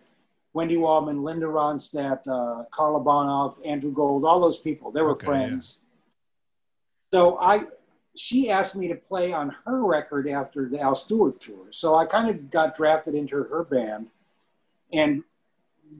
Wendy 0.54 0.78
Waldman, 0.78 1.24
Linda 1.24 1.48
Ronstadt, 1.48 2.28
uh, 2.28 2.66
Karla 2.72 3.00
Bonoff, 3.00 3.56
Andrew 3.66 3.92
Gold, 3.92 4.26
all 4.26 4.40
those 4.40 4.60
people. 4.60 4.92
They 4.92 5.02
were 5.02 5.12
okay, 5.12 5.26
friends. 5.26 5.82
Yeah. 7.12 7.20
So 7.20 7.38
I, 7.40 7.64
she 8.16 8.50
asked 8.50 8.76
me 8.76 8.88
to 8.88 8.96
play 8.96 9.34
on 9.34 9.56
her 9.66 9.84
record 9.84 10.28
after 10.28 10.70
the 10.70 10.80
Al 10.80 10.96
Stewart 10.96 11.40
tour. 11.40 11.68
So 11.72 11.96
I 11.96 12.06
kind 12.06 12.30
of 12.30 12.50
got 12.50 12.76
drafted 12.76 13.16
into 13.16 13.36
her 13.44 13.64
band, 13.64 14.08
and 14.92 15.24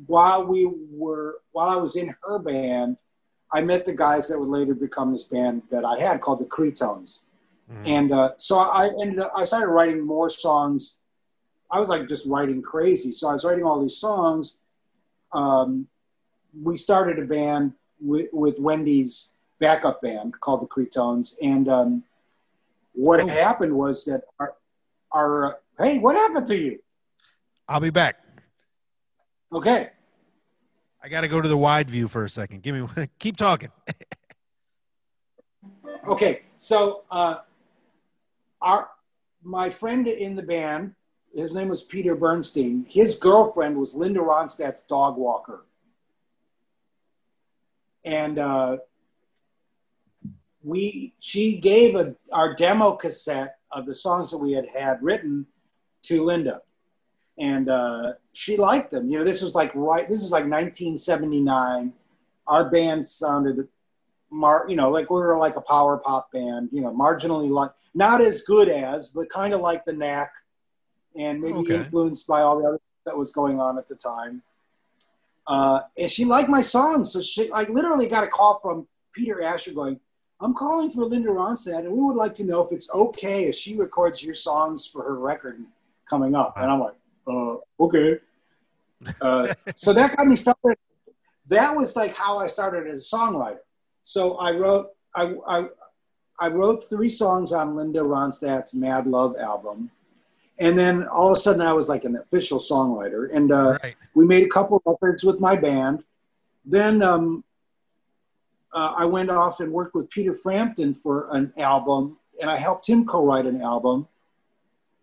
while 0.08 0.44
we 0.46 0.70
were, 0.92 1.42
while 1.52 1.70
I 1.70 1.76
was 1.76 1.96
in 1.96 2.16
her 2.24 2.40
band, 2.40 2.98
I 3.52 3.62
met 3.62 3.86
the 3.86 3.94
guys 3.94 4.28
that 4.28 4.40
would 4.40 4.50
later 4.50 4.74
become 4.74 5.12
this 5.12 5.26
band 5.26 5.64
that 5.70 5.86
I 5.86 6.00
had 6.00 6.22
called 6.22 6.40
the 6.40 6.46
Cretones. 6.46 7.22
Mm-hmm. 7.72 7.88
And 7.88 8.12
uh, 8.12 8.30
so 8.38 8.58
I 8.60 8.88
ended 9.00 9.20
up, 9.20 9.32
I 9.36 9.44
started 9.44 9.68
writing 9.68 10.06
more 10.06 10.30
songs 10.30 11.00
I 11.74 11.80
was 11.80 11.90
like 11.90 12.08
just 12.08 12.28
writing 12.28 12.62
crazy. 12.62 13.12
So 13.12 13.28
I 13.30 13.32
was 13.32 13.44
writing 13.44 13.66
all 13.66 13.82
these 13.82 13.98
songs. 13.98 14.60
Um, 15.34 15.88
we 16.62 16.76
started 16.76 17.18
a 17.18 17.26
band 17.26 17.74
with, 18.00 18.30
with, 18.32 18.60
Wendy's 18.60 19.34
backup 19.60 20.00
band 20.04 20.40
called 20.40 20.62
the 20.62 20.68
Cretones. 20.68 21.34
And 21.42 21.68
um, 21.68 22.04
what 22.92 23.22
oh. 23.22 23.28
happened 23.28 23.74
was 23.74 24.06
that 24.06 24.22
our, 24.40 24.54
our 25.12 25.46
uh, 25.46 25.54
hey, 25.80 25.98
what 25.98 26.16
happened 26.16 26.46
to 26.46 26.56
you? 26.56 26.80
I'll 27.68 27.80
be 27.80 27.90
back. 27.90 28.24
Okay. 29.52 29.90
I 31.02 31.10
got 31.10 31.22
to 31.22 31.28
go 31.28 31.42
to 31.42 31.50
the 31.50 31.58
wide 31.58 31.90
view 31.90 32.08
for 32.08 32.24
a 32.24 32.30
second. 32.30 32.62
Give 32.62 32.76
me, 32.76 33.08
keep 33.20 33.36
talking. 33.36 33.70
okay. 36.08 36.44
So, 36.56 37.02
uh, 37.10 37.38
our, 38.62 38.90
my 39.42 39.72
friend 39.72 40.08
in 40.08 40.36
the 40.36 40.44
band 40.44 40.94
his 41.36 41.54
name 41.54 41.70
was 41.70 41.84
Peter 41.84 42.16
Bernstein. 42.16 42.86
His 42.88 43.18
girlfriend 43.18 43.78
was 43.78 43.96
Linda 43.96 44.20
Ronstadt's 44.20 44.86
dog 44.86 45.18
walker. 45.18 45.66
And 48.06 48.38
uh, 48.38 48.78
we, 50.62 51.14
she 51.20 51.58
gave 51.58 51.96
a, 51.96 52.16
our 52.32 52.54
demo 52.54 52.94
cassette 52.94 53.58
of 53.72 53.86
the 53.86 53.96
songs 53.96 54.30
that 54.32 54.38
we 54.38 54.52
had 54.52 54.68
had 54.68 55.02
written 55.02 55.48
to 56.04 56.24
Linda. 56.24 56.62
And 57.40 57.68
uh, 57.68 58.14
she 58.34 58.58
liked 58.58 58.92
them. 58.92 59.10
You 59.10 59.20
know, 59.20 59.26
this 59.26 59.42
was 59.42 59.56
like 59.56 59.72
right, 59.74 60.08
this 60.08 60.22
was 60.22 60.32
like 60.32 60.44
1979. 60.44 61.94
Our 62.46 62.70
band 62.70 63.06
sounded, 63.06 63.68
mar, 64.30 64.66
you 64.68 64.76
know, 64.76 64.92
like 64.92 65.10
we 65.10 65.20
were 65.20 65.38
like 65.38 65.56
a 65.56 65.62
power 65.62 65.98
pop 65.98 66.32
band, 66.32 66.70
you 66.72 66.82
know, 66.82 66.94
marginally 66.94 67.50
like, 67.50 67.72
not 67.96 68.22
as 68.22 68.44
good 68.44 68.70
as, 68.70 69.10
but 69.10 69.30
kind 69.30 69.54
of 69.54 69.62
like 69.62 69.86
the 69.86 69.94
Knack 69.94 70.32
and 71.16 71.42
maybe 71.42 71.60
okay. 71.60 71.76
influenced 71.76 72.28
by 72.28 72.42
all 72.42 72.60
the 72.60 72.68
other 72.68 72.80
that 73.06 73.18
was 73.18 73.32
going 73.32 73.60
on 73.60 73.78
at 73.78 73.88
the 73.88 73.96
time. 73.96 74.42
Uh, 75.46 75.82
and 75.98 76.10
she 76.10 76.24
liked 76.24 76.50
my 76.50 76.62
songs, 76.62 77.12
so 77.12 77.22
she 77.22 77.50
like 77.50 77.70
literally 77.70 78.08
got 78.08 78.24
a 78.24 78.28
call 78.28 78.60
from 78.60 78.88
Peter 79.14 79.44
Asher 79.44 79.74
going, 79.74 80.00
"I'm 80.40 80.54
calling 80.54 80.90
for 80.90 81.04
Linda 81.06 81.30
Ronstadt, 81.30 81.80
and 81.80 81.92
we 81.92 82.02
would 82.02 82.16
like 82.16 82.34
to 82.36 82.44
know 82.46 82.62
if 82.62 82.72
it's 82.72 82.90
okay 82.94 83.46
if 83.46 83.56
she 83.56 83.76
records 83.76 84.24
your 84.24 84.36
songs 84.36 84.88
for 84.88 85.04
her 85.04 85.16
record 85.16 85.62
coming 86.10 86.34
up." 86.34 86.54
And 86.56 86.72
I'm 86.72 86.80
like, 86.80 86.96
uh, 87.28 87.56
"Okay." 87.80 88.20
Uh, 89.20 89.54
so 89.76 89.92
that 89.92 90.16
got 90.16 90.28
me 90.28 90.38
started. 90.38 90.78
That 91.48 91.76
was 91.76 91.96
like 91.98 92.16
how 92.16 92.40
I 92.40 92.48
started 92.48 92.88
as 92.88 93.12
a 93.12 93.16
songwriter. 93.16 93.60
So 94.04 94.36
I 94.36 94.52
wrote, 94.52 94.92
I, 95.14 95.36
I, 95.48 95.68
I 96.40 96.48
wrote 96.48 96.90
three 96.90 97.10
songs 97.10 97.52
on 97.52 97.76
Linda 97.76 98.00
Ronstadt's 98.00 98.74
Mad 98.74 99.08
Love 99.08 99.36
album 99.38 99.92
and 100.60 100.78
then 100.78 101.08
all 101.08 101.28
of 101.28 101.38
a 101.38 101.40
sudden 101.40 101.62
I 101.62 101.74
was 101.74 101.90
like 101.90 102.04
an 102.06 102.16
official 102.16 102.60
songwriter, 102.60 103.34
and 103.34 103.52
uh, 103.52 103.78
right. 103.84 103.96
we 104.14 104.26
made 104.26 104.44
a 104.44 104.50
couple 104.50 104.82
records 104.86 105.24
with 105.24 105.40
my 105.40 105.56
band. 105.56 106.04
Then 106.66 107.02
um, 107.02 107.44
uh, 108.74 108.94
I 108.98 109.06
went 109.06 109.30
off 109.30 109.60
and 109.60 109.72
worked 109.72 109.96
with 109.96 110.10
Peter 110.10 110.34
Frampton 110.34 110.94
for 110.94 111.28
an 111.36 111.54
album, 111.58 112.18
and 112.40 112.50
I 112.50 112.58
helped 112.58 112.88
him 112.88 113.06
co-write 113.06 113.46
an 113.46 113.62
album. 113.62 114.08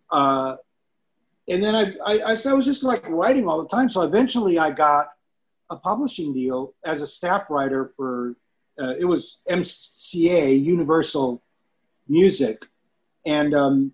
Uh, 0.09 0.57
and 1.47 1.63
then 1.63 1.75
I, 1.75 1.93
I, 2.05 2.35
I 2.45 2.53
was 2.53 2.65
just 2.65 2.83
like 2.83 3.07
writing 3.07 3.47
all 3.47 3.61
the 3.61 3.67
time. 3.67 3.89
So 3.89 4.01
eventually 4.01 4.57
I 4.57 4.71
got 4.71 5.11
a 5.69 5.75
publishing 5.75 6.33
deal 6.33 6.73
as 6.85 7.01
a 7.01 7.07
staff 7.07 7.49
writer 7.49 7.91
for 7.95 8.35
uh, 8.79 8.93
it 8.97 9.05
was 9.05 9.39
MCA 9.49 10.61
Universal 10.61 11.41
Music, 12.07 12.65
and 13.25 13.53
um, 13.53 13.93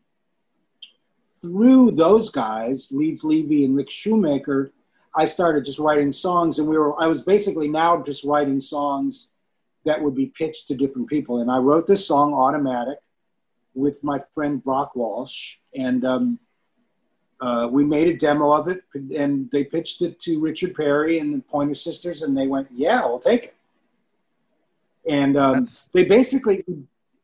through 1.42 1.92
those 1.92 2.30
guys, 2.30 2.92
Leeds 2.92 3.24
Levy 3.24 3.66
and 3.66 3.76
Rick 3.76 3.92
Shoemaker, 3.92 4.72
I 5.16 5.26
started 5.26 5.66
just 5.66 5.80
writing 5.80 6.12
songs, 6.12 6.60
and 6.60 6.68
we 6.68 6.78
were. 6.78 7.00
I 7.02 7.08
was 7.08 7.24
basically 7.24 7.68
now 7.68 8.02
just 8.04 8.24
writing 8.24 8.62
songs 8.62 9.34
that 9.86 10.02
would 10.02 10.16
be 10.16 10.28
pitched 10.28 10.68
to 10.68 10.76
different 10.76 11.10
people. 11.10 11.40
And 11.40 11.50
I 11.50 11.58
wrote 11.58 11.88
this 11.88 12.06
song, 12.06 12.34
Automatic, 12.34 13.00
with 13.74 14.04
my 14.04 14.20
friend 14.34 14.64
Brock 14.64 14.96
Walsh, 14.96 15.56
and 15.74 16.06
um, 16.06 16.40
uh, 17.40 17.68
we 17.72 17.84
made 17.84 18.08
a 18.10 18.18
demo 18.18 18.54
of 18.54 18.68
it, 18.68 18.84
and 19.16 19.50
they 19.52 19.64
pitched 19.64 20.02
it 20.02 20.20
to 20.22 20.40
Richard 20.40 20.76
Perry 20.76 21.20
and 21.20 21.34
the 21.34 21.40
Pointer 21.40 21.76
Sisters, 21.76 22.22
and 22.22 22.38
they 22.38 22.48
went, 22.48 22.68
"Yeah, 22.72 23.06
we'll 23.06 23.20
take 23.20 23.46
it." 23.46 23.56
And 25.10 25.38
um, 25.38 25.66
they 25.94 26.04
basically, 26.04 26.64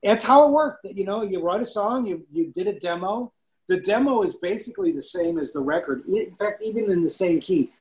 that's 0.02 0.24
how 0.24 0.48
it 0.48 0.52
worked. 0.52 0.86
You 0.86 1.04
know, 1.04 1.22
you 1.22 1.42
write 1.42 1.62
a 1.62 1.66
song, 1.66 2.08
you 2.08 2.26
you 2.32 2.48
did 2.48 2.68
a 2.68 2.80
demo. 2.80 3.33
The 3.68 3.80
demo 3.80 4.24
is 4.24 4.36
basically 4.36 4.92
the 4.92 5.02
same 5.02 5.38
as 5.38 5.54
the 5.54 5.62
record. 5.62 6.06
In 6.06 6.36
fact, 6.36 6.64
even 6.64 6.92
in 6.92 7.04
the 7.04 7.10
same 7.10 7.40
key. 7.40 7.72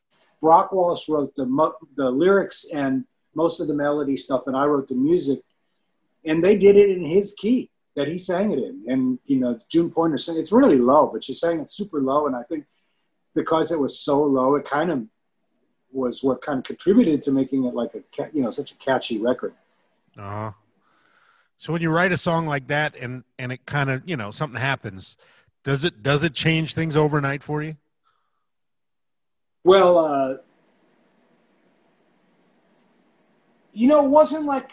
Brock 0.41 0.73
Walsh 0.73 1.09
wrote 1.09 1.35
the 1.37 1.73
the 1.97 2.11
lyrics 2.11 2.67
and 2.73 3.05
most 3.35 3.61
of 3.61 3.69
the 3.69 3.75
melody 3.75 4.17
stuff, 4.17 4.43
and 4.47 4.57
I 4.57 4.65
wrote 4.67 4.89
the 4.89 4.95
music. 4.95 5.41
And 6.25 6.43
they 6.43 6.57
did 6.57 6.77
it 6.77 6.91
in 6.91 7.05
his 7.05 7.35
key 7.35 7.71
that 7.97 8.09
he 8.09 8.19
sang 8.19 8.53
it 8.53 8.59
in. 8.59 8.85
And, 8.87 9.19
you 9.27 9.39
know, 9.39 9.59
June 9.69 9.91
Pointer 9.91 10.19
sang 10.19 10.39
it's 10.39 10.53
really 10.53 10.79
low, 10.79 11.11
but 11.13 11.25
she 11.25 11.35
sang 11.35 11.61
it 11.61 11.71
super 11.71 12.01
low. 12.01 12.27
And 12.27 12.37
I 12.37 12.43
think 12.45 12.65
because 13.35 13.73
it 13.73 13.79
was 13.79 13.99
so 13.99 14.23
low, 14.23 14.55
it 14.55 14.65
kind 14.65 14.91
of 14.91 15.05
was 15.91 16.23
what 16.23 16.41
kind 16.41 16.59
of 16.59 16.65
contributed 16.65 17.23
to 17.23 17.33
making 17.33 17.65
it 17.65 17.75
like 17.75 17.95
a, 17.95 18.03
you 18.33 18.43
know, 18.43 18.51
such 18.51 18.73
a 18.73 18.75
catchy 18.77 19.19
record. 19.19 19.55
Uh 20.17 20.23
huh. 20.23 20.53
So 21.59 21.73
when 21.73 21.83
you 21.83 21.91
write 21.91 22.13
a 22.13 22.17
song 22.17 22.47
like 22.47 22.69
that 22.69 22.97
and, 22.97 23.25
and 23.39 23.53
it 23.53 23.67
kind 23.67 23.91
of, 23.91 24.03
you 24.05 24.17
know, 24.17 24.31
something 24.31 24.61
happens, 24.61 25.17
does 25.65 25.85
it, 25.85 26.03
does 26.03 26.23
it 26.23 26.35
change 26.35 26.75
things 26.75 26.97
overnight 26.97 27.43
for 27.43 27.63
you? 27.63 27.77
Well, 29.65 29.99
uh, 29.99 30.37
you 33.73 33.89
know, 33.89 34.05
it 34.05 34.11
wasn't 34.11 34.45
like 34.45 34.73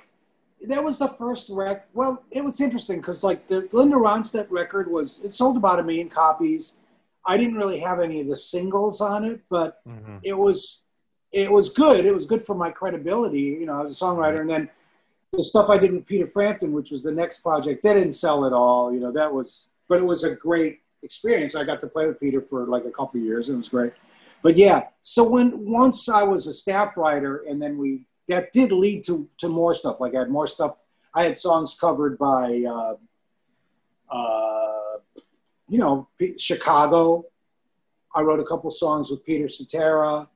that 0.67 0.83
was 0.83 0.97
the 0.97 1.07
first 1.07 1.49
rec. 1.49 1.87
Well, 1.93 2.23
it 2.31 2.43
was 2.43 2.59
interesting 2.59 2.97
because 2.97 3.23
like 3.23 3.47
the 3.47 3.67
Linda 3.71 3.95
Ronstadt 3.95 4.47
record 4.49 4.91
was 4.91 5.21
it 5.23 5.31
sold 5.31 5.57
about 5.57 5.79
a 5.79 5.83
million 5.83 6.09
copies. 6.09 6.79
I 7.25 7.37
didn't 7.37 7.55
really 7.55 7.79
have 7.79 7.99
any 7.99 8.21
of 8.21 8.27
the 8.27 8.35
singles 8.35 9.01
on 9.01 9.23
it, 9.23 9.41
but 9.49 9.85
mm-hmm. 9.87 10.17
it 10.23 10.37
was 10.37 10.83
it 11.31 11.51
was 11.51 11.69
good. 11.69 12.05
It 12.05 12.13
was 12.13 12.25
good 12.25 12.43
for 12.43 12.55
my 12.55 12.71
credibility, 12.71 13.39
you 13.39 13.65
know, 13.65 13.83
as 13.83 13.91
a 13.91 14.05
songwriter. 14.05 14.41
And 14.41 14.49
then 14.49 14.69
the 15.31 15.43
stuff 15.43 15.69
I 15.69 15.77
did 15.77 15.93
with 15.93 16.05
Peter 16.05 16.25
Frampton, 16.25 16.71
which 16.71 16.91
was 16.91 17.03
the 17.03 17.11
next 17.11 17.41
project, 17.41 17.83
that 17.83 17.93
didn't 17.93 18.13
sell 18.13 18.45
at 18.45 18.53
all. 18.53 18.91
You 18.91 18.99
know, 18.99 19.11
that 19.11 19.31
was, 19.31 19.69
but 19.89 19.97
it 19.97 20.05
was 20.05 20.23
a 20.23 20.33
great 20.35 20.79
experience. 21.03 21.55
I 21.55 21.65
got 21.65 21.81
to 21.81 21.87
play 21.87 22.07
with 22.07 22.19
Peter 22.19 22.41
for 22.41 22.65
like 22.67 22.85
a 22.85 22.91
couple 22.91 23.19
years. 23.19 23.49
And 23.49 23.55
it 23.55 23.57
was 23.57 23.69
great. 23.69 23.93
But 24.41 24.55
yeah, 24.55 24.83
so 25.01 25.27
when 25.27 25.65
once 25.65 26.07
I 26.07 26.23
was 26.23 26.47
a 26.47 26.53
staff 26.53 26.95
writer, 26.95 27.43
and 27.49 27.61
then 27.61 27.77
we 27.77 28.05
that 28.29 28.53
did 28.53 28.71
lead 28.71 29.03
to 29.05 29.27
to 29.39 29.49
more 29.49 29.73
stuff. 29.73 29.99
Like 29.99 30.15
I 30.15 30.19
had 30.19 30.29
more 30.29 30.47
stuff. 30.47 30.77
I 31.13 31.23
had 31.23 31.35
songs 31.35 31.75
covered 31.77 32.19
by, 32.19 32.63
uh, 32.69 32.95
uh, 34.09 34.97
you 35.67 35.79
know, 35.79 36.07
Chicago. 36.37 37.25
I 38.15 38.21
wrote 38.21 38.39
a 38.39 38.45
couple 38.45 38.69
songs 38.69 39.09
with 39.09 39.25
Peter 39.25 39.49
Cetera. 39.49 40.29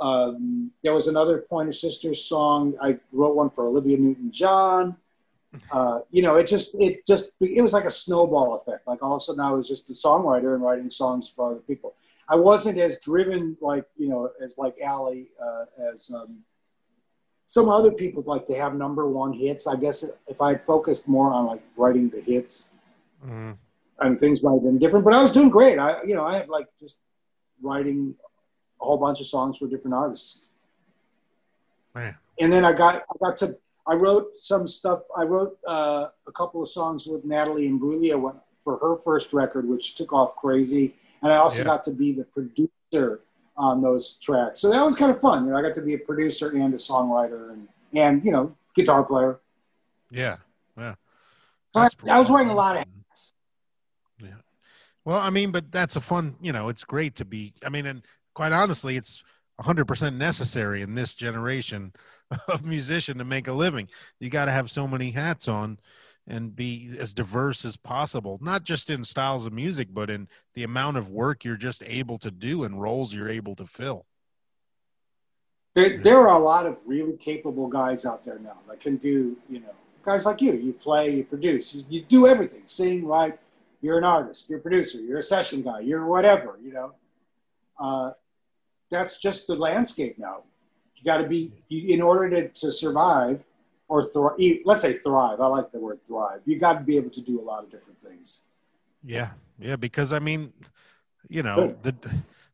Um, 0.00 0.72
there 0.82 0.92
was 0.92 1.06
another 1.06 1.46
Pointer 1.48 1.72
Sisters 1.72 2.24
song. 2.24 2.74
I 2.82 2.98
wrote 3.12 3.36
one 3.36 3.50
for 3.50 3.66
Olivia 3.66 3.96
Newton-John. 3.96 4.96
Uh, 5.72 6.00
you 6.10 6.22
know, 6.22 6.36
it 6.36 6.46
just 6.46 6.74
it 6.78 7.06
just 7.06 7.32
it 7.40 7.62
was 7.62 7.72
like 7.72 7.84
a 7.84 7.90
snowball 7.90 8.56
effect. 8.56 8.86
Like 8.86 9.02
all 9.02 9.14
of 9.14 9.18
a 9.18 9.20
sudden, 9.20 9.40
I 9.40 9.50
was 9.50 9.66
just 9.66 9.88
a 9.90 9.92
songwriter 9.92 10.54
and 10.54 10.62
writing 10.62 10.90
songs 10.90 11.28
for 11.28 11.50
other 11.50 11.60
people. 11.60 11.94
I 12.28 12.36
wasn't 12.36 12.78
as 12.78 13.00
driven 13.00 13.56
like 13.60 13.84
you 13.96 14.08
know 14.08 14.30
as 14.42 14.58
like 14.58 14.76
Ali 14.86 15.28
uh, 15.42 15.64
as 15.94 16.10
um, 16.10 16.40
some 17.46 17.70
other 17.70 17.90
people 17.90 18.22
like 18.26 18.44
to 18.46 18.54
have 18.54 18.74
number 18.74 19.08
one 19.08 19.32
hits. 19.32 19.66
I 19.66 19.76
guess 19.76 20.04
if 20.26 20.40
I 20.40 20.50
had 20.50 20.62
focused 20.62 21.08
more 21.08 21.32
on 21.32 21.46
like 21.46 21.62
writing 21.76 22.10
the 22.10 22.20
hits, 22.20 22.72
mm. 23.26 23.56
and 24.00 24.20
things 24.20 24.42
might 24.42 24.52
have 24.52 24.62
been 24.62 24.78
different. 24.78 25.04
But 25.04 25.14
I 25.14 25.22
was 25.22 25.32
doing 25.32 25.48
great. 25.48 25.78
I 25.78 26.02
you 26.02 26.14
know 26.14 26.26
I 26.26 26.36
had 26.36 26.48
like 26.50 26.66
just 26.78 27.00
writing 27.62 28.14
a 28.80 28.84
whole 28.84 28.98
bunch 28.98 29.20
of 29.20 29.26
songs 29.26 29.56
for 29.56 29.66
different 29.66 29.94
artists. 29.94 30.48
Man. 31.94 32.14
And 32.38 32.52
then 32.52 32.66
I 32.66 32.72
got 32.74 32.96
I 32.96 33.14
got 33.18 33.38
to 33.38 33.56
I 33.88 33.94
wrote 33.94 34.38
some 34.38 34.68
stuff. 34.68 35.00
I 35.16 35.22
wrote 35.22 35.58
uh, 35.66 36.08
a 36.26 36.32
couple 36.32 36.62
of 36.62 36.68
songs 36.68 37.06
with 37.06 37.24
Natalie 37.24 37.68
Imbruglia 37.68 38.34
for 38.62 38.76
her 38.78 38.96
first 38.96 39.32
record, 39.32 39.66
which 39.66 39.94
took 39.94 40.12
off 40.12 40.36
crazy. 40.36 40.94
And 41.22 41.32
I 41.32 41.36
also 41.36 41.60
yeah. 41.60 41.64
got 41.64 41.84
to 41.84 41.90
be 41.90 42.12
the 42.12 42.24
producer 42.24 43.20
on 43.56 43.80
those 43.80 44.18
tracks. 44.20 44.60
So 44.60 44.70
that 44.70 44.84
was 44.84 44.94
kind 44.94 45.10
of 45.10 45.18
fun. 45.18 45.46
You 45.46 45.50
know, 45.52 45.56
I 45.56 45.62
got 45.62 45.74
to 45.74 45.80
be 45.80 45.94
a 45.94 45.98
producer 45.98 46.50
and 46.50 46.74
a 46.74 46.76
songwriter 46.76 47.52
and, 47.52 47.68
and 47.94 48.24
you 48.24 48.30
know, 48.30 48.54
guitar 48.74 49.02
player. 49.02 49.40
Yeah. 50.10 50.36
Yeah. 50.76 50.94
I, 51.74 51.88
I, 52.10 52.18
was 52.18 52.30
wearing 52.30 52.50
a 52.50 52.54
lot 52.54 52.76
of 52.76 52.84
hats. 53.08 53.34
Yeah. 54.22 54.30
Well, 55.04 55.18
I 55.18 55.30
mean, 55.30 55.50
but 55.50 55.72
that's 55.72 55.96
a 55.96 56.00
fun, 56.00 56.36
you 56.40 56.52
know, 56.52 56.68
it's 56.68 56.84
great 56.84 57.16
to 57.16 57.24
be, 57.24 57.54
I 57.64 57.70
mean, 57.70 57.86
and 57.86 58.02
quite 58.34 58.52
honestly, 58.52 58.96
it's 58.96 59.24
100% 59.60 60.14
necessary 60.14 60.82
in 60.82 60.94
this 60.94 61.14
generation 61.14 61.92
of 62.48 62.64
musician 62.64 63.18
to 63.18 63.24
make 63.24 63.48
a 63.48 63.52
living. 63.52 63.88
You 64.20 64.30
got 64.30 64.46
to 64.46 64.52
have 64.52 64.70
so 64.70 64.86
many 64.86 65.10
hats 65.10 65.48
on 65.48 65.78
and 66.26 66.54
be 66.54 66.94
as 66.98 67.12
diverse 67.12 67.64
as 67.64 67.76
possible, 67.76 68.38
not 68.42 68.62
just 68.62 68.90
in 68.90 69.02
styles 69.02 69.46
of 69.46 69.52
music, 69.52 69.88
but 69.90 70.10
in 70.10 70.28
the 70.54 70.62
amount 70.62 70.98
of 70.98 71.10
work 71.10 71.44
you're 71.44 71.56
just 71.56 71.82
able 71.86 72.18
to 72.18 72.30
do 72.30 72.64
and 72.64 72.80
roles 72.80 73.14
you're 73.14 73.30
able 73.30 73.56
to 73.56 73.64
fill. 73.64 74.04
There, 75.74 76.02
there 76.02 76.28
are 76.28 76.38
a 76.38 76.42
lot 76.42 76.66
of 76.66 76.78
really 76.84 77.16
capable 77.16 77.68
guys 77.68 78.04
out 78.04 78.24
there 78.24 78.38
now 78.38 78.58
that 78.68 78.80
can 78.80 78.96
do, 78.96 79.36
you 79.48 79.60
know, 79.60 79.74
guys 80.04 80.26
like 80.26 80.42
you. 80.42 80.52
You 80.52 80.72
play, 80.72 81.14
you 81.14 81.24
produce, 81.24 81.74
you, 81.74 81.84
you 81.88 82.02
do 82.02 82.26
everything 82.26 82.62
sing, 82.66 83.06
write. 83.06 83.38
You're 83.80 83.98
an 83.98 84.04
artist, 84.04 84.48
you're 84.48 84.58
a 84.58 84.62
producer, 84.62 84.98
you're 84.98 85.20
a 85.20 85.22
session 85.22 85.62
guy, 85.62 85.80
you're 85.80 86.04
whatever, 86.04 86.58
you 86.60 86.72
know. 86.72 86.94
Uh, 87.78 88.10
that's 88.90 89.20
just 89.20 89.46
the 89.46 89.54
landscape 89.54 90.18
now. 90.18 90.42
You 90.98 91.04
got 91.04 91.18
to 91.18 91.28
be, 91.28 91.52
in 91.70 92.02
order 92.02 92.28
to, 92.30 92.48
to 92.48 92.72
survive, 92.72 93.42
or 93.88 94.04
thrive. 94.04 94.38
Let's 94.64 94.82
say 94.82 94.94
thrive. 94.94 95.40
I 95.40 95.46
like 95.46 95.72
the 95.72 95.80
word 95.80 96.04
thrive. 96.06 96.40
You 96.44 96.58
got 96.58 96.74
to 96.74 96.80
be 96.80 96.96
able 96.96 97.10
to 97.10 97.20
do 97.20 97.40
a 97.40 97.42
lot 97.42 97.64
of 97.64 97.70
different 97.70 98.00
things. 98.00 98.42
Yeah, 99.02 99.30
yeah. 99.58 99.76
Because 99.76 100.12
I 100.12 100.18
mean, 100.18 100.52
you 101.28 101.42
know, 101.42 101.74
the 101.82 102.12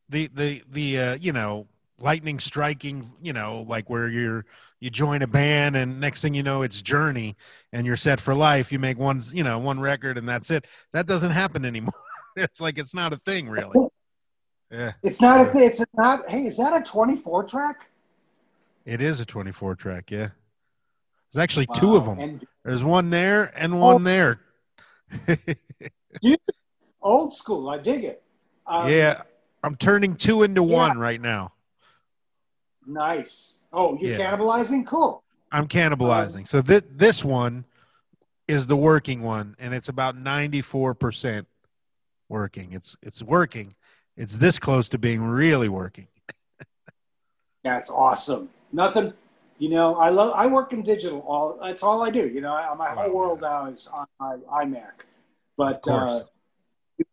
the 0.09 0.31
the 0.35 0.63
the 0.71 1.01
uh, 1.01 1.15
you 1.21 1.33
know 1.33 1.67
lightning 1.99 2.39
striking. 2.39 3.11
You 3.21 3.33
know, 3.33 3.67
like 3.69 3.91
where 3.91 4.09
you're 4.09 4.47
you 4.81 4.91
join 4.91 5.23
a 5.23 5.27
band 5.27 5.77
and 5.77 5.99
next 5.99 6.21
thing 6.21 6.35
you 6.35 6.43
know 6.43 6.61
it's 6.61 6.83
journey 6.83 7.37
and 7.73 7.87
you're 7.87 7.97
set 7.97 8.21
for 8.21 8.35
life 8.35 8.71
you 8.71 8.79
make 8.79 8.99
one 8.99 9.19
you 9.33 9.43
know 9.43 9.59
one 9.59 9.81
record 9.81 10.19
and 10.19 10.29
that's 10.29 10.51
it 10.51 10.67
that 10.93 11.07
doesn't 11.07 11.31
happen 11.31 11.65
anymore 11.65 11.95
it's 12.37 12.61
like 12.61 12.77
it's 12.77 12.93
not 12.95 13.11
a 13.11 13.17
thing 13.17 13.49
really 13.49 13.89
yeah 14.71 14.93
it's 15.03 15.23
not 15.23 15.41
a 15.41 15.51
thing 15.51 15.63
it's 15.63 15.83
not 15.95 16.29
hey 16.29 16.45
is 16.45 16.59
that 16.59 16.77
a 16.77 16.83
24 16.83 17.45
track 17.45 17.89
it 18.85 19.01
is 19.01 19.21
a 19.21 19.25
24 19.27 19.75
track 19.75 20.11
yeah 20.11 20.29
there's 21.35 21.43
actually 21.43 21.67
wow. 21.71 21.81
two 21.81 21.97
of 21.97 22.05
them. 22.05 22.19
And, 22.21 22.47
There's 22.65 22.85
one 22.85 23.11
there 23.11 23.53
and 23.57 23.81
one 23.81 23.97
oh, 23.97 23.99
there. 23.99 24.41
dude, 26.23 26.39
old 27.03 27.33
school. 27.33 27.69
I 27.69 27.79
dig 27.79 28.05
it. 28.05 28.23
Um, 28.67 28.89
yeah, 28.89 29.23
I'm 29.63 29.75
turning 29.75 30.15
two 30.15 30.45
into 30.45 30.65
yeah. 30.65 30.77
one 30.77 30.99
right 30.99 31.21
now. 31.21 31.53
Nice. 32.87 33.65
Oh, 33.73 33.99
you're 34.01 34.13
yeah. 34.13 34.31
cannibalizing? 34.31 34.87
Cool. 34.87 35.25
I'm 35.51 35.67
cannibalizing. 35.67 36.39
Um, 36.39 36.45
so 36.45 36.63
this 36.63 36.83
this 36.89 37.25
one 37.25 37.65
is 38.47 38.69
the 38.69 38.77
working 38.77 39.21
one, 39.23 39.57
and 39.59 39.75
it's 39.75 39.89
about 39.89 40.17
94% 40.17 41.47
working. 42.29 42.73
It's 42.73 42.97
it's 43.03 43.23
working. 43.23 43.73
It's 44.17 44.39
this 44.39 44.61
close 44.61 44.89
to 44.91 44.99
being 44.99 45.21
really 45.21 45.69
working. 45.69 46.07
That's 47.65 47.91
awesome. 47.91 48.51
Nothing 48.75 49.15
you 49.59 49.69
know, 49.69 49.97
I 49.97 50.09
love. 50.09 50.33
I 50.35 50.47
work 50.47 50.73
in 50.73 50.83
digital. 50.83 51.21
All 51.21 51.59
that's 51.63 51.83
all 51.83 52.03
I 52.03 52.11
do. 52.11 52.27
You 52.27 52.41
know, 52.41 52.55
I, 52.55 52.75
my 52.75 52.91
whole 52.91 53.15
world 53.15 53.41
now 53.41 53.67
is 53.67 53.87
on 53.87 54.07
my 54.19 54.37
iMac. 54.53 55.05
But 55.57 55.87
uh, 55.89 56.25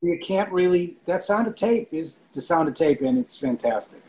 you 0.01 0.19
can't 0.19 0.51
really. 0.51 0.97
That 1.05 1.21
sound 1.21 1.47
of 1.47 1.55
tape 1.55 1.89
is 1.91 2.21
the 2.33 2.41
sound 2.41 2.67
of 2.67 2.73
tape, 2.73 3.01
and 3.01 3.19
it's 3.19 3.37
fantastic. 3.37 4.01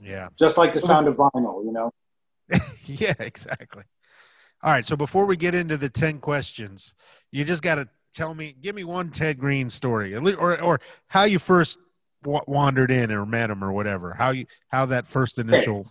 Yeah. 0.00 0.28
Just 0.38 0.58
like 0.58 0.74
the 0.74 0.80
sound 0.80 1.08
of 1.08 1.16
vinyl, 1.16 1.64
you 1.64 1.72
know. 1.72 1.90
yeah, 2.86 3.14
exactly. 3.18 3.84
All 4.62 4.70
right. 4.70 4.84
So 4.84 4.94
before 4.94 5.24
we 5.24 5.36
get 5.36 5.54
into 5.54 5.78
the 5.78 5.88
ten 5.88 6.18
questions, 6.18 6.92
you 7.32 7.46
just 7.46 7.62
got 7.62 7.76
to 7.76 7.88
tell 8.12 8.34
me, 8.34 8.54
give 8.60 8.76
me 8.76 8.84
one 8.84 9.10
Ted 9.10 9.38
Greene 9.38 9.70
story, 9.70 10.14
or 10.14 10.60
or 10.60 10.80
how 11.06 11.24
you 11.24 11.38
first 11.38 11.78
wandered 12.26 12.90
in 12.90 13.10
or 13.10 13.24
met 13.24 13.48
him 13.48 13.64
or 13.64 13.72
whatever. 13.72 14.12
How 14.12 14.30
you 14.30 14.44
how 14.68 14.84
that 14.86 15.06
first 15.06 15.38
initial. 15.38 15.86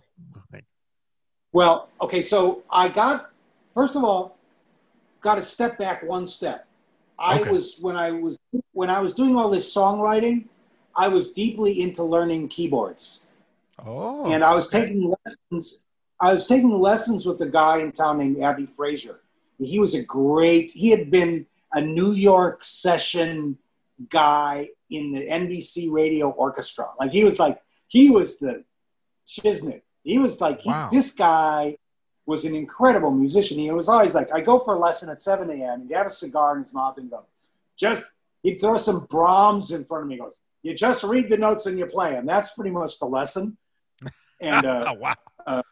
Well, 1.54 1.88
okay, 2.00 2.20
so 2.20 2.64
I 2.68 2.88
got, 2.88 3.30
first 3.72 3.94
of 3.94 4.02
all, 4.02 4.36
got 5.20 5.36
to 5.36 5.44
step 5.44 5.78
back 5.78 6.02
one 6.02 6.26
step. 6.26 6.66
I 7.16 7.40
Okay. 7.40 7.50
was 7.50 7.78
when 7.80 7.94
I 7.94 8.10
was 8.10 8.36
when 8.72 8.90
I 8.90 8.98
was 9.00 9.14
doing 9.14 9.36
all 9.36 9.48
this 9.48 9.72
songwriting, 9.72 10.46
I 10.96 11.06
was 11.06 11.30
deeply 11.32 11.80
into 11.80 12.02
learning 12.02 12.48
keyboards, 12.48 13.26
Oh, 13.78 14.26
and 14.32 14.42
I 14.42 14.52
was 14.52 14.66
okay. 14.66 14.86
taking 14.86 15.14
lessons. 15.14 15.86
I 16.20 16.32
was 16.32 16.48
taking 16.48 16.76
lessons 16.80 17.24
with 17.24 17.40
a 17.40 17.46
guy 17.46 17.78
in 17.78 17.92
town 17.92 18.18
named 18.18 18.42
Abby 18.42 18.66
Frazier. 18.66 19.20
He 19.62 19.78
was 19.78 19.94
a 19.94 20.02
great. 20.02 20.72
He 20.72 20.90
had 20.90 21.08
been 21.08 21.46
a 21.72 21.80
New 21.80 22.12
York 22.14 22.64
session 22.64 23.56
guy 24.10 24.70
in 24.90 25.12
the 25.12 25.20
NBC 25.28 25.88
Radio 25.92 26.30
Orchestra. 26.30 26.88
Like 26.98 27.12
he 27.12 27.22
was 27.22 27.38
like 27.38 27.62
he 27.86 28.10
was 28.10 28.40
the 28.40 28.64
shiznit. 29.24 29.82
He 30.04 30.18
was 30.18 30.40
like 30.40 30.60
he, 30.60 30.70
Wow. 30.70 30.88
this 30.92 31.10
guy 31.12 31.76
was 32.26 32.44
an 32.44 32.54
incredible 32.54 33.10
musician. 33.10 33.58
He 33.58 33.70
was 33.70 33.88
always 33.88 34.14
like, 34.14 34.30
I 34.32 34.40
go 34.40 34.58
for 34.58 34.74
a 34.74 34.78
lesson 34.78 35.10
at 35.10 35.20
7 35.20 35.50
a.m. 35.50 35.82
He'd 35.88 35.94
have 35.94 36.06
a 36.06 36.10
cigar 36.10 36.54
in 36.54 36.60
his 36.60 36.72
mouth 36.72 36.96
and 36.98 37.10
go, 37.10 37.24
just 37.76 38.04
he'd 38.42 38.60
throw 38.60 38.76
some 38.76 39.06
Brahms 39.06 39.72
in 39.72 39.84
front 39.84 40.02
of 40.04 40.08
me. 40.08 40.14
He 40.14 40.20
goes, 40.20 40.40
you 40.62 40.74
just 40.74 41.04
read 41.04 41.28
the 41.28 41.36
notes 41.36 41.66
and 41.66 41.78
you 41.78 41.86
play 41.86 42.12
them. 42.12 42.24
That's 42.24 42.52
pretty 42.54 42.70
much 42.70 42.98
the 42.98 43.06
lesson. 43.06 43.56
And 44.40 44.66
uh, 44.74 44.94
oh, 44.94 44.94
wow. 44.94 45.62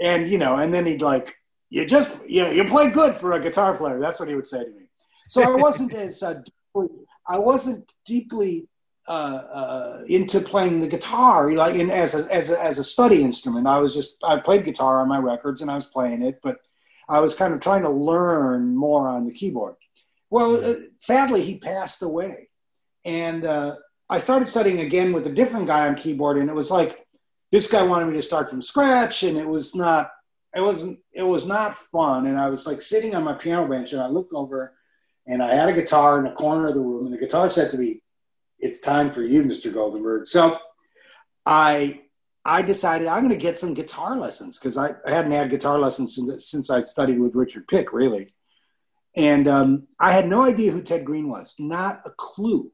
and 0.00 0.28
you 0.30 0.38
know, 0.38 0.56
and 0.56 0.72
then 0.72 0.86
he'd 0.86 1.02
like, 1.02 1.36
you 1.70 1.84
just 1.86 2.16
you, 2.28 2.46
you 2.46 2.64
play 2.64 2.90
good 2.90 3.14
for 3.14 3.32
a 3.32 3.40
guitar 3.40 3.76
player. 3.76 4.00
That's 4.00 4.18
what 4.20 4.28
he 4.28 4.34
would 4.34 4.46
say 4.46 4.64
to 4.64 4.70
me. 4.70 4.86
So 5.28 5.42
I 5.42 5.54
wasn't 5.54 5.92
as 6.06 6.22
uh, 6.22 6.34
I 7.26 7.38
wasn't 7.38 7.92
deeply 8.04 8.68
uh, 9.06 9.10
uh, 9.10 10.04
into 10.08 10.40
playing 10.40 10.80
the 10.80 10.86
guitar, 10.86 11.52
like 11.52 11.74
in 11.74 11.90
as 11.90 12.14
a, 12.14 12.32
as 12.32 12.50
a 12.50 12.62
as 12.62 12.78
a 12.78 12.84
study 12.84 13.22
instrument. 13.22 13.66
I 13.66 13.78
was 13.78 13.94
just 13.94 14.22
I 14.24 14.38
played 14.38 14.64
guitar 14.64 15.00
on 15.00 15.08
my 15.08 15.18
records 15.18 15.60
and 15.60 15.70
I 15.70 15.74
was 15.74 15.86
playing 15.86 16.22
it, 16.22 16.40
but 16.42 16.58
I 17.08 17.20
was 17.20 17.34
kind 17.34 17.52
of 17.52 17.60
trying 17.60 17.82
to 17.82 17.90
learn 17.90 18.74
more 18.74 19.08
on 19.08 19.26
the 19.26 19.32
keyboard. 19.32 19.76
Well, 20.30 20.64
uh, 20.64 20.74
sadly, 20.98 21.42
he 21.42 21.58
passed 21.58 22.02
away, 22.02 22.48
and 23.04 23.44
uh, 23.44 23.76
I 24.08 24.18
started 24.18 24.48
studying 24.48 24.80
again 24.80 25.12
with 25.12 25.26
a 25.26 25.32
different 25.32 25.66
guy 25.66 25.86
on 25.86 25.96
keyboard, 25.96 26.38
and 26.38 26.48
it 26.48 26.54
was 26.54 26.70
like 26.70 27.06
this 27.52 27.70
guy 27.70 27.82
wanted 27.82 28.06
me 28.06 28.14
to 28.14 28.22
start 28.22 28.48
from 28.48 28.62
scratch, 28.62 29.22
and 29.22 29.36
it 29.36 29.46
was 29.46 29.74
not. 29.74 30.10
It 30.56 30.60
wasn't. 30.60 31.00
It 31.12 31.24
was 31.24 31.46
not 31.46 31.76
fun, 31.76 32.26
and 32.26 32.38
I 32.38 32.48
was 32.48 32.66
like 32.66 32.80
sitting 32.80 33.14
on 33.14 33.24
my 33.24 33.34
piano 33.34 33.68
bench, 33.68 33.92
and 33.92 34.00
I 34.00 34.08
looked 34.08 34.32
over, 34.32 34.74
and 35.26 35.42
I 35.42 35.54
had 35.54 35.68
a 35.68 35.72
guitar 35.72 36.18
in 36.18 36.24
the 36.24 36.30
corner 36.30 36.68
of 36.68 36.74
the 36.74 36.80
room, 36.80 37.06
and 37.06 37.14
the 37.14 37.18
guitar 37.18 37.50
said 37.50 37.70
to 37.72 37.78
me, 37.78 38.00
"It's 38.58 38.80
time 38.80 39.12
for 39.12 39.22
you, 39.22 39.42
Mr. 39.42 39.72
Goldenberg." 39.72 40.26
So, 40.26 40.58
I 41.46 42.02
I 42.44 42.62
decided 42.62 43.08
I'm 43.08 43.20
going 43.20 43.30
to 43.30 43.36
get 43.36 43.58
some 43.58 43.74
guitar 43.74 44.16
lessons 44.18 44.58
because 44.58 44.76
I, 44.76 44.94
I 45.06 45.12
hadn't 45.12 45.32
had 45.32 45.50
guitar 45.50 45.78
lessons 45.78 46.14
since 46.14 46.46
since 46.46 46.70
I 46.70 46.82
studied 46.82 47.18
with 47.18 47.34
Richard 47.34 47.66
Pick, 47.68 47.92
really, 47.92 48.34
and 49.16 49.48
um, 49.48 49.88
I 49.98 50.12
had 50.12 50.28
no 50.28 50.42
idea 50.42 50.72
who 50.72 50.82
Ted 50.82 51.04
Greene 51.04 51.28
was, 51.28 51.54
not 51.58 52.02
a 52.04 52.10
clue. 52.10 52.70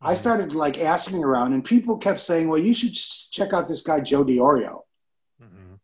I 0.00 0.14
started 0.14 0.54
like 0.54 0.78
asking 0.78 1.24
around, 1.24 1.52
and 1.54 1.64
people 1.64 1.96
kept 1.98 2.20
saying, 2.20 2.48
"Well, 2.48 2.60
you 2.60 2.72
should 2.74 2.94
check 2.94 3.52
out 3.52 3.66
this 3.66 3.82
guy 3.82 4.00
Joe 4.00 4.24
Diorio." 4.24 4.82
Mhm. 5.42 5.80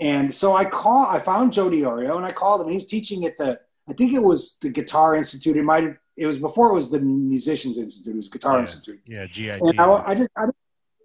And 0.00 0.34
so 0.34 0.56
I 0.56 0.64
call, 0.64 1.06
I 1.06 1.20
found 1.20 1.52
Joe 1.52 1.70
Diorio, 1.70 2.16
and 2.16 2.26
I 2.26 2.32
called 2.32 2.60
him. 2.60 2.68
He 2.68 2.74
was 2.74 2.86
teaching 2.86 3.24
at 3.24 3.36
the, 3.36 3.60
I 3.88 3.92
think 3.92 4.12
it 4.12 4.22
was 4.22 4.58
the 4.60 4.70
Guitar 4.70 5.14
Institute. 5.14 5.56
It 5.56 5.62
might 5.64 5.84
have, 5.84 5.96
it 6.18 6.26
was 6.26 6.38
before 6.38 6.70
it 6.70 6.74
was 6.74 6.90
the 6.90 7.00
Musicians 7.00 7.78
Institute. 7.78 8.14
It 8.14 8.16
was 8.16 8.28
Guitar 8.28 8.54
Yeah. 8.56 8.60
Institute. 8.60 9.00
Yeah, 9.06 9.26
GIT. 9.26 9.60
And 9.62 9.80
I, 9.80 10.04
I 10.10 10.14
just, 10.14 10.30
I, 10.36 10.44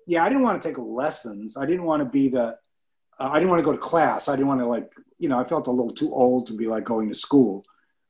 yeah, 0.08 0.23
I 0.26 0.30
didn't 0.30 0.43
want 0.43 0.62
to 0.62 0.67
take 0.67 0.78
lessons. 0.78 1.56
I 1.56 1.65
didn't 1.65 1.84
want 1.84 2.02
to 2.02 2.10
be 2.10 2.30
the, 2.30 2.45
uh, 3.19 3.30
I 3.34 3.36
didn't 3.39 3.52
want 3.52 3.60
to 3.60 3.63
go 3.69 3.71
to 3.71 3.78
class. 3.78 4.28
I 4.28 4.34
didn't 4.36 4.47
want 4.47 4.62
to 4.62 4.65
like, 4.67 4.91
you 5.19 5.30
know, 5.30 5.39
I 5.39 5.43
felt 5.43 5.67
a 5.67 5.71
little 5.71 5.93
too 5.93 6.12
old 6.13 6.47
to 6.47 6.54
be 6.54 6.67
like 6.67 6.84
going 6.84 7.08
to 7.10 7.15
school. 7.15 7.63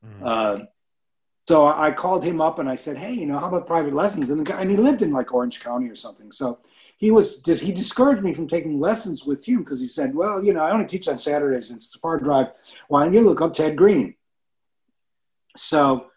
Mhm. 0.06 0.26
Uh, 0.32 0.66
so 1.46 1.68
I 1.68 1.92
called 1.92 2.24
him 2.24 2.40
up 2.40 2.60
and 2.60 2.70
I 2.70 2.76
said, 2.76 2.96
"Hey, 2.96 3.14
you 3.14 3.26
know, 3.28 3.38
how 3.38 3.50
about 3.50 3.68
private 3.68 3.94
lessons?" 3.94 4.30
And 4.30 4.40
the 4.40 4.46
guy, 4.50 4.62
and 4.62 4.72
he 4.72 4.78
lived 4.78 5.02
in 5.02 5.12
like 5.12 5.34
Orange 5.34 5.60
County 5.60 5.90
or 5.90 5.96
something. 5.96 6.32
So 6.32 6.60
he 6.98 7.12
was 7.12 7.42
just 7.42 7.62
he 7.62 7.74
discouraged 7.74 8.24
me 8.24 8.34
from 8.34 8.48
taking 8.48 8.80
lessons 8.80 9.26
with 9.26 9.46
him 9.46 9.60
because 9.60 9.82
he 9.82 9.88
said, 9.88 10.16
"Well, 10.16 10.42
you 10.42 10.54
know, 10.54 10.62
I 10.64 10.72
only 10.72 10.86
teach 10.86 11.10
on 11.10 11.18
Saturdays 11.18 11.70
and 11.70 11.78
it's 11.78 11.94
a 11.96 12.00
far 12.00 12.18
drive. 12.18 12.48
Why 12.88 13.04
don't 13.04 13.14
you 13.14 13.22
look 13.28 13.42
up 13.42 13.52
Ted 13.52 13.76
Greene?" 13.76 14.16
So 15.58 16.08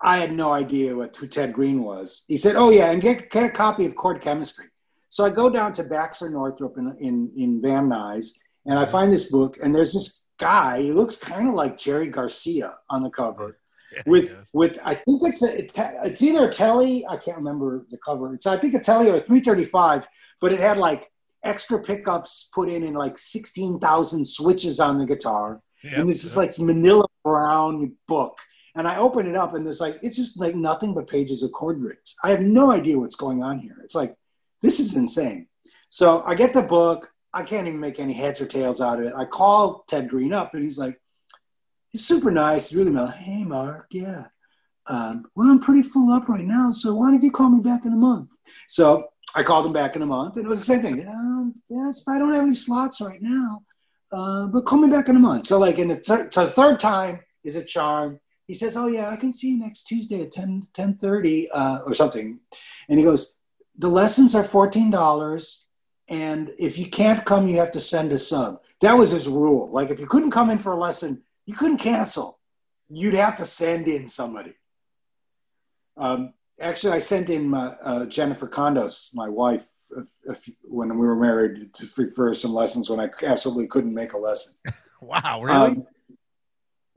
I 0.00 0.18
had 0.18 0.32
no 0.32 0.52
idea 0.52 0.94
what 0.94 1.16
who 1.16 1.26
Ted 1.26 1.52
Greene 1.52 1.82
was. 1.82 2.24
He 2.28 2.36
said, 2.36 2.56
"Oh 2.56 2.70
yeah, 2.70 2.90
and 2.90 3.02
get 3.02 3.30
get 3.30 3.44
a 3.44 3.50
copy 3.50 3.84
of 3.86 3.96
Chord 3.96 4.20
Chemistry." 4.20 4.66
So 5.08 5.24
I 5.24 5.30
go 5.30 5.48
down 5.48 5.72
to 5.74 5.84
Baxter 5.84 6.30
Northup 6.30 6.78
in 6.78 6.94
in, 7.00 7.32
in 7.36 7.62
Van 7.62 7.88
Nuys 7.88 8.38
and 8.68 8.78
I 8.78 8.82
mm-hmm. 8.82 8.92
find 8.92 9.12
this 9.12 9.30
book, 9.30 9.58
and 9.62 9.74
there's 9.74 9.94
this 9.94 10.26
guy. 10.38 10.82
He 10.82 10.92
looks 10.92 11.16
kind 11.16 11.48
of 11.48 11.54
like 11.54 11.78
Jerry 11.78 12.08
Garcia 12.08 12.76
on 12.90 13.02
the 13.02 13.10
cover 13.10 13.58
Yeah, 13.92 14.02
with 14.06 14.24
yes. 14.26 14.50
with 14.52 14.78
I 14.84 14.94
think 14.94 15.22
it's 15.24 15.42
a, 15.42 16.06
it's 16.06 16.22
either 16.22 16.48
a 16.48 16.52
Telly 16.52 17.06
I 17.06 17.16
can't 17.16 17.38
remember 17.38 17.86
the 17.90 17.98
cover. 17.98 18.34
It's 18.34 18.46
I 18.46 18.58
think 18.58 18.74
a 18.74 18.80
Telly 18.80 19.08
or 19.08 19.16
a 19.16 19.20
335, 19.20 20.06
but 20.40 20.52
it 20.52 20.60
had 20.60 20.76
like 20.76 21.10
extra 21.42 21.82
pickups 21.82 22.50
put 22.54 22.68
in 22.68 22.82
and 22.82 22.96
like 22.96 23.16
16,000 23.16 24.26
switches 24.26 24.80
on 24.80 24.98
the 24.98 25.06
guitar. 25.06 25.62
Yep, 25.82 25.98
and 25.98 26.08
this 26.08 26.24
is 26.24 26.36
like 26.36 26.50
Manila 26.58 27.06
Brown 27.24 27.96
book. 28.06 28.38
And 28.78 28.86
I 28.86 28.96
open 28.96 29.26
it 29.26 29.34
up 29.34 29.54
and 29.54 29.66
there's 29.66 29.80
like 29.80 29.98
it's 30.02 30.14
just 30.14 30.38
like 30.38 30.54
nothing 30.54 30.94
but 30.94 31.08
pages 31.08 31.42
of 31.42 31.50
chord 31.50 31.80
grids. 31.80 32.16
I 32.22 32.30
have 32.30 32.40
no 32.40 32.70
idea 32.70 32.96
what's 32.96 33.16
going 33.16 33.42
on 33.42 33.58
here. 33.58 33.76
It's 33.82 33.96
like 33.96 34.14
this 34.62 34.78
is 34.78 34.96
insane. 34.96 35.48
So 35.90 36.22
I 36.24 36.36
get 36.36 36.52
the 36.52 36.62
book. 36.62 37.10
I 37.34 37.42
can't 37.42 37.66
even 37.66 37.80
make 37.80 37.98
any 37.98 38.14
heads 38.14 38.40
or 38.40 38.46
tails 38.46 38.80
out 38.80 39.00
of 39.00 39.06
it. 39.06 39.14
I 39.16 39.24
call 39.24 39.84
Ted 39.88 40.08
Greene 40.08 40.32
up 40.32 40.54
and 40.54 40.62
he's 40.62 40.78
like, 40.78 41.00
he's 41.88 42.06
super 42.06 42.30
nice. 42.30 42.68
He's 42.68 42.78
really 42.78 42.92
mellow. 42.92 43.10
Hey, 43.10 43.42
Mark. 43.42 43.88
Yeah. 43.90 44.26
Um, 44.86 45.26
well, 45.34 45.48
I'm 45.48 45.58
pretty 45.58 45.82
full 45.82 46.12
up 46.12 46.28
right 46.28 46.46
now. 46.46 46.70
So 46.70 46.94
why 46.94 47.10
don't 47.10 47.22
you 47.22 47.32
call 47.32 47.50
me 47.50 47.60
back 47.60 47.84
in 47.84 47.92
a 47.92 47.96
month? 47.96 48.30
So 48.68 49.08
I 49.34 49.42
called 49.42 49.66
him 49.66 49.72
back 49.72 49.96
in 49.96 50.02
a 50.02 50.06
month 50.06 50.36
and 50.36 50.46
it 50.46 50.48
was 50.48 50.60
the 50.60 50.64
same 50.66 50.82
thing. 50.82 51.06
Um, 51.06 51.54
yes, 51.68 52.06
I 52.06 52.18
don't 52.18 52.32
have 52.32 52.44
any 52.44 52.54
slots 52.54 53.00
right 53.00 53.20
now, 53.20 53.62
uh, 54.12 54.46
but 54.46 54.66
call 54.66 54.78
me 54.78 54.88
back 54.88 55.08
in 55.08 55.16
a 55.16 55.20
month. 55.20 55.48
So 55.48 55.58
like 55.58 55.78
in 55.78 55.88
the, 55.88 55.96
thir- 55.96 56.30
so 56.30 56.46
the 56.46 56.52
third 56.52 56.78
time 56.78 57.20
is 57.42 57.56
a 57.56 57.64
charm. 57.64 58.20
He 58.48 58.54
says, 58.54 58.76
oh 58.76 58.88
yeah, 58.88 59.10
I 59.10 59.16
can 59.16 59.30
see 59.30 59.50
you 59.50 59.60
next 59.60 59.84
Tuesday 59.84 60.22
at 60.22 60.32
10, 60.32 60.66
10.30 60.74 61.46
uh, 61.54 61.80
or 61.86 61.94
something. 61.94 62.40
And 62.88 62.98
he 62.98 63.04
goes, 63.04 63.38
the 63.76 63.88
lessons 63.88 64.34
are 64.34 64.42
$14 64.42 65.66
and 66.08 66.50
if 66.58 66.78
you 66.78 66.88
can't 66.88 67.24
come, 67.24 67.48
you 67.48 67.58
have 67.58 67.72
to 67.72 67.80
send 67.80 68.12
a 68.12 68.18
sub. 68.18 68.62
That 68.80 68.94
was 68.94 69.10
his 69.10 69.28
rule. 69.28 69.70
Like 69.70 69.90
if 69.90 70.00
you 70.00 70.06
couldn't 70.06 70.30
come 70.30 70.50
in 70.50 70.58
for 70.58 70.72
a 70.72 70.78
lesson, 70.78 71.22
you 71.44 71.54
couldn't 71.54 71.78
cancel. 71.78 72.40
You'd 72.88 73.14
have 73.14 73.36
to 73.36 73.44
send 73.44 73.86
in 73.86 74.08
somebody. 74.08 74.54
Um, 75.98 76.32
actually, 76.58 76.94
I 76.94 76.98
sent 76.98 77.28
in 77.28 77.48
my, 77.48 77.66
uh, 77.82 78.06
Jennifer 78.06 78.48
Condos, 78.48 79.14
my 79.14 79.28
wife, 79.28 79.68
few, 80.36 80.54
when 80.62 80.88
we 80.90 81.06
were 81.06 81.16
married, 81.16 81.74
to 81.74 81.86
free 81.86 82.08
for 82.08 82.32
some 82.34 82.54
lessons 82.54 82.88
when 82.88 83.00
I 83.00 83.10
absolutely 83.26 83.66
couldn't 83.66 83.94
make 83.94 84.14
a 84.14 84.18
lesson. 84.18 84.58
Wow, 85.00 85.42
really? 85.44 85.56
Um, 85.56 85.86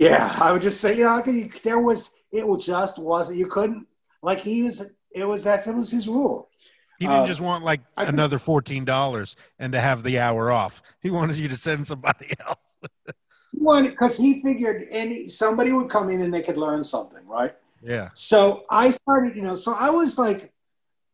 yeah, 0.01 0.35
I 0.41 0.51
would 0.51 0.63
just 0.63 0.81
say, 0.81 0.97
you 0.97 1.03
know, 1.03 1.21
there 1.63 1.79
was 1.79 2.15
it 2.31 2.47
was 2.47 2.65
just 2.65 2.97
wasn't 2.97 3.37
you 3.37 3.45
couldn't 3.45 3.85
like 4.23 4.39
he 4.39 4.63
was. 4.63 4.81
It 5.11 5.25
was 5.25 5.43
that 5.43 5.67
it 5.67 5.75
was 5.75 5.91
his 5.91 6.07
rule. 6.07 6.49
he 6.97 7.05
didn't 7.05 7.23
uh, 7.23 7.27
just 7.27 7.39
want 7.39 7.63
like 7.63 7.81
I 7.95 8.05
another 8.05 8.39
fourteen 8.39 8.83
dollars 8.83 9.35
and 9.59 9.73
to 9.73 9.79
have 9.79 10.01
the 10.01 10.17
hour 10.17 10.51
off. 10.51 10.81
He 11.01 11.11
wanted 11.11 11.37
you 11.37 11.47
to 11.49 11.55
send 11.55 11.85
somebody 11.85 12.31
else. 12.47 12.65
One 13.51 13.89
because 13.89 14.17
he 14.17 14.41
figured 14.41 14.87
any 14.89 15.27
somebody 15.27 15.71
would 15.71 15.89
come 15.89 16.09
in 16.09 16.23
and 16.23 16.33
they 16.33 16.41
could 16.41 16.57
learn 16.57 16.83
something, 16.83 17.27
right? 17.27 17.53
yeah. 17.83 18.09
So 18.15 18.63
I 18.71 18.89
started, 18.89 19.35
you 19.35 19.43
know, 19.43 19.53
so 19.53 19.73
I 19.73 19.91
was 19.91 20.17
like, 20.17 20.51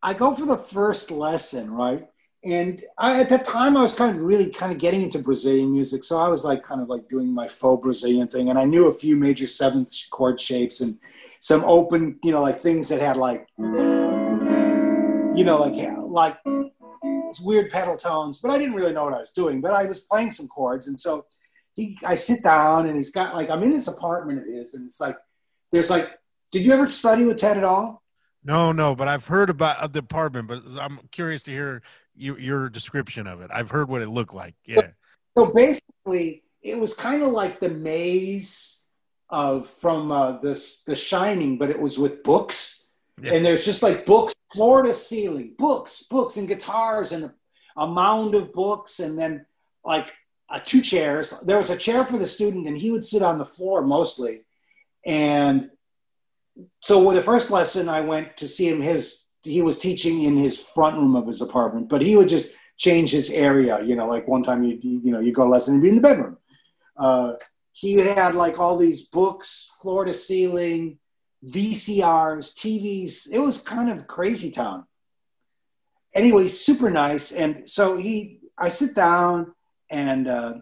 I 0.02 0.14
go 0.14 0.34
for 0.34 0.46
the 0.46 0.58
first 0.58 1.12
lesson, 1.12 1.72
right? 1.72 2.08
And 2.52 2.84
I, 2.98 3.20
at 3.20 3.30
that 3.30 3.46
time, 3.46 3.76
I 3.76 3.82
was 3.82 3.94
kind 3.94 4.16
of 4.16 4.22
really 4.22 4.50
kind 4.50 4.72
of 4.72 4.78
getting 4.78 5.02
into 5.02 5.20
Brazilian 5.20 5.72
music. 5.72 6.04
So 6.04 6.18
I 6.18 6.28
was 6.30 6.46
like, 6.46 6.64
kind 6.64 6.82
of 6.82 6.90
like 6.90 7.08
doing 7.10 7.34
my 7.34 7.48
faux 7.48 7.84
Brazilian 7.84 8.28
thing. 8.28 8.50
And 8.50 8.58
I 8.58 8.66
knew 8.66 8.88
a 8.88 8.94
few 8.94 9.18
major 9.18 9.48
seventh 9.48 9.94
chord 10.12 10.40
shapes 10.40 10.82
and 10.82 10.98
some 11.40 11.64
open, 11.66 12.20
you 12.24 12.32
know, 12.32 12.42
like 12.42 12.60
things 12.60 12.90
that 12.90 13.02
had 13.02 13.18
like, 13.18 13.48
you 13.58 15.44
know, 15.44 15.62
like, 15.62 15.98
like 16.10 16.38
weird 17.42 17.72
pedal 17.72 17.98
tones. 17.98 18.40
But 18.40 18.52
I 18.52 18.58
didn't 18.58 18.76
really 18.76 18.94
know 18.94 19.04
what 19.04 19.14
I 19.14 19.20
was 19.20 19.32
doing. 19.32 19.62
But 19.62 19.74
I 19.74 19.86
was 19.86 20.02
playing 20.02 20.32
some 20.32 20.48
chords. 20.48 20.88
And 20.88 21.00
so 21.00 21.26
he, 21.74 21.98
I 22.06 22.16
sit 22.16 22.44
down 22.44 22.88
and 22.88 22.96
he's 22.96 23.12
got 23.12 23.36
like, 23.36 23.50
I'm 23.50 23.64
in 23.64 23.74
his 23.74 23.88
apartment 23.88 24.48
it 24.48 24.52
is. 24.52 24.74
And 24.74 24.86
it's 24.86 25.00
like, 25.00 25.16
there's 25.72 25.90
like, 25.90 26.18
did 26.52 26.64
you 26.64 26.72
ever 26.72 26.88
study 26.90 27.26
with 27.26 27.38
Ted 27.38 27.58
at 27.58 27.64
all? 27.64 28.02
No, 28.44 28.72
no, 28.72 28.96
but 28.96 29.10
I've 29.10 29.28
heard 29.28 29.50
about 29.50 29.78
uh, 29.78 29.88
the 29.88 30.00
apartment, 30.00 30.48
but 30.48 30.64
I'm 30.80 31.00
curious 31.12 31.44
to 31.44 31.52
hear 31.52 31.82
you, 32.18 32.36
your 32.38 32.70
description 32.70 33.28
of 33.28 33.42
it. 33.42 33.50
I've 33.54 33.70
heard 33.70 33.90
what 33.90 34.02
it 34.02 34.10
looked 34.10 34.34
like. 34.34 34.56
Yeah. 34.66 34.90
So 35.38 35.54
basically, 35.54 36.44
it 36.62 36.80
was 36.80 36.96
kind 36.96 37.24
of 37.24 37.32
like 37.32 37.60
the 37.60 37.70
maze 37.70 38.86
of 39.30 39.70
from 39.70 40.12
uh, 40.12 40.40
the 40.40 40.54
The 40.86 40.96
Shining, 40.96 41.58
but 41.58 41.70
it 41.70 41.80
was 41.80 42.00
with 42.00 42.24
books, 42.24 42.92
Yeah. 43.22 43.34
and 43.34 43.46
there's 43.46 43.66
just 43.66 43.84
like 43.84 44.06
books, 44.06 44.34
floor 44.54 44.84
to 44.84 44.94
ceiling, 44.94 45.54
books, 45.58 46.04
books, 46.04 46.38
and 46.38 46.48
guitars, 46.48 47.12
and 47.12 47.26
a, 47.26 47.34
a 47.76 47.88
mound 47.88 48.36
of 48.36 48.54
books, 48.54 49.00
and 49.00 49.18
then 49.20 49.46
like 49.86 50.14
uh, 50.50 50.60
two 50.64 50.82
chairs. 50.82 51.34
There 51.44 51.58
was 51.58 51.70
a 51.70 51.78
chair 51.78 52.06
for 52.06 52.18
the 52.18 52.28
student, 52.28 52.68
and 52.68 52.78
he 52.78 52.90
would 52.90 53.04
sit 53.06 53.22
on 53.22 53.38
the 53.38 53.46
floor 53.46 53.82
mostly, 53.82 54.42
and 55.06 55.70
so 56.82 57.12
the 57.14 57.22
first 57.22 57.52
lesson 57.52 57.88
I 57.90 58.02
went 58.02 58.38
to 58.38 58.48
see 58.48 58.68
him, 58.68 58.82
his 58.82 59.26
he 59.48 59.62
was 59.62 59.80
teaching 59.80 60.24
in 60.24 60.38
his 60.38 60.62
front 60.62 60.98
room 60.98 61.16
of 61.16 61.28
his 61.28 61.42
apartment, 61.42 61.90
but 61.90 62.02
he 62.02 62.16
would 62.16 62.30
just 62.30 62.56
change 62.78 63.12
his 63.12 63.30
area. 63.30 63.82
You 63.84 63.96
know, 63.96 64.08
like 64.08 64.28
one 64.28 64.44
time 64.44 64.64
you 64.64 64.78
you 64.82 65.12
know 65.12 65.20
you 65.20 65.32
go 65.32 65.44
to 65.44 65.50
lesson 65.50 65.76
and 65.76 65.84
be 65.84 65.90
in 65.90 65.96
the 65.96 66.02
bedroom. 66.02 66.38
Uh, 66.96 67.34
he 67.72 67.94
had 67.94 68.36
like 68.36 68.60
all 68.60 68.78
these 68.78 69.08
books, 69.08 69.72
floor 69.82 70.06
to 70.06 70.14
ceiling, 70.14 70.98
VCRs, 71.46 72.56
TVs. 72.56 73.32
It 73.32 73.40
was 73.40 73.62
kind 73.62 73.90
of 73.90 74.08
crazy 74.08 74.52
town. 74.52 74.86
Anyway, 76.14 76.48
super 76.48 76.90
nice. 76.90 77.32
And 77.32 77.70
so 77.70 77.98
he, 77.98 78.40
I 78.58 78.70
sit 78.70 78.96
down 78.96 79.54
and 79.92 80.28
uh, 80.28 80.54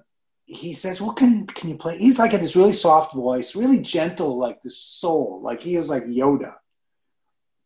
he 0.46 0.74
says, 0.74 1.02
"Well, 1.02 1.14
can 1.14 1.48
can 1.48 1.70
you 1.70 1.78
play?" 1.78 1.98
He's 1.98 2.20
like 2.20 2.34
in 2.34 2.42
this 2.42 2.56
really 2.56 2.74
soft 2.74 3.14
voice, 3.14 3.56
really 3.56 3.80
gentle, 3.80 4.38
like 4.38 4.62
the 4.62 4.70
soul, 4.70 5.42
like 5.42 5.62
he 5.62 5.78
was 5.78 5.90
like 5.90 6.06
Yoda. 6.06 6.56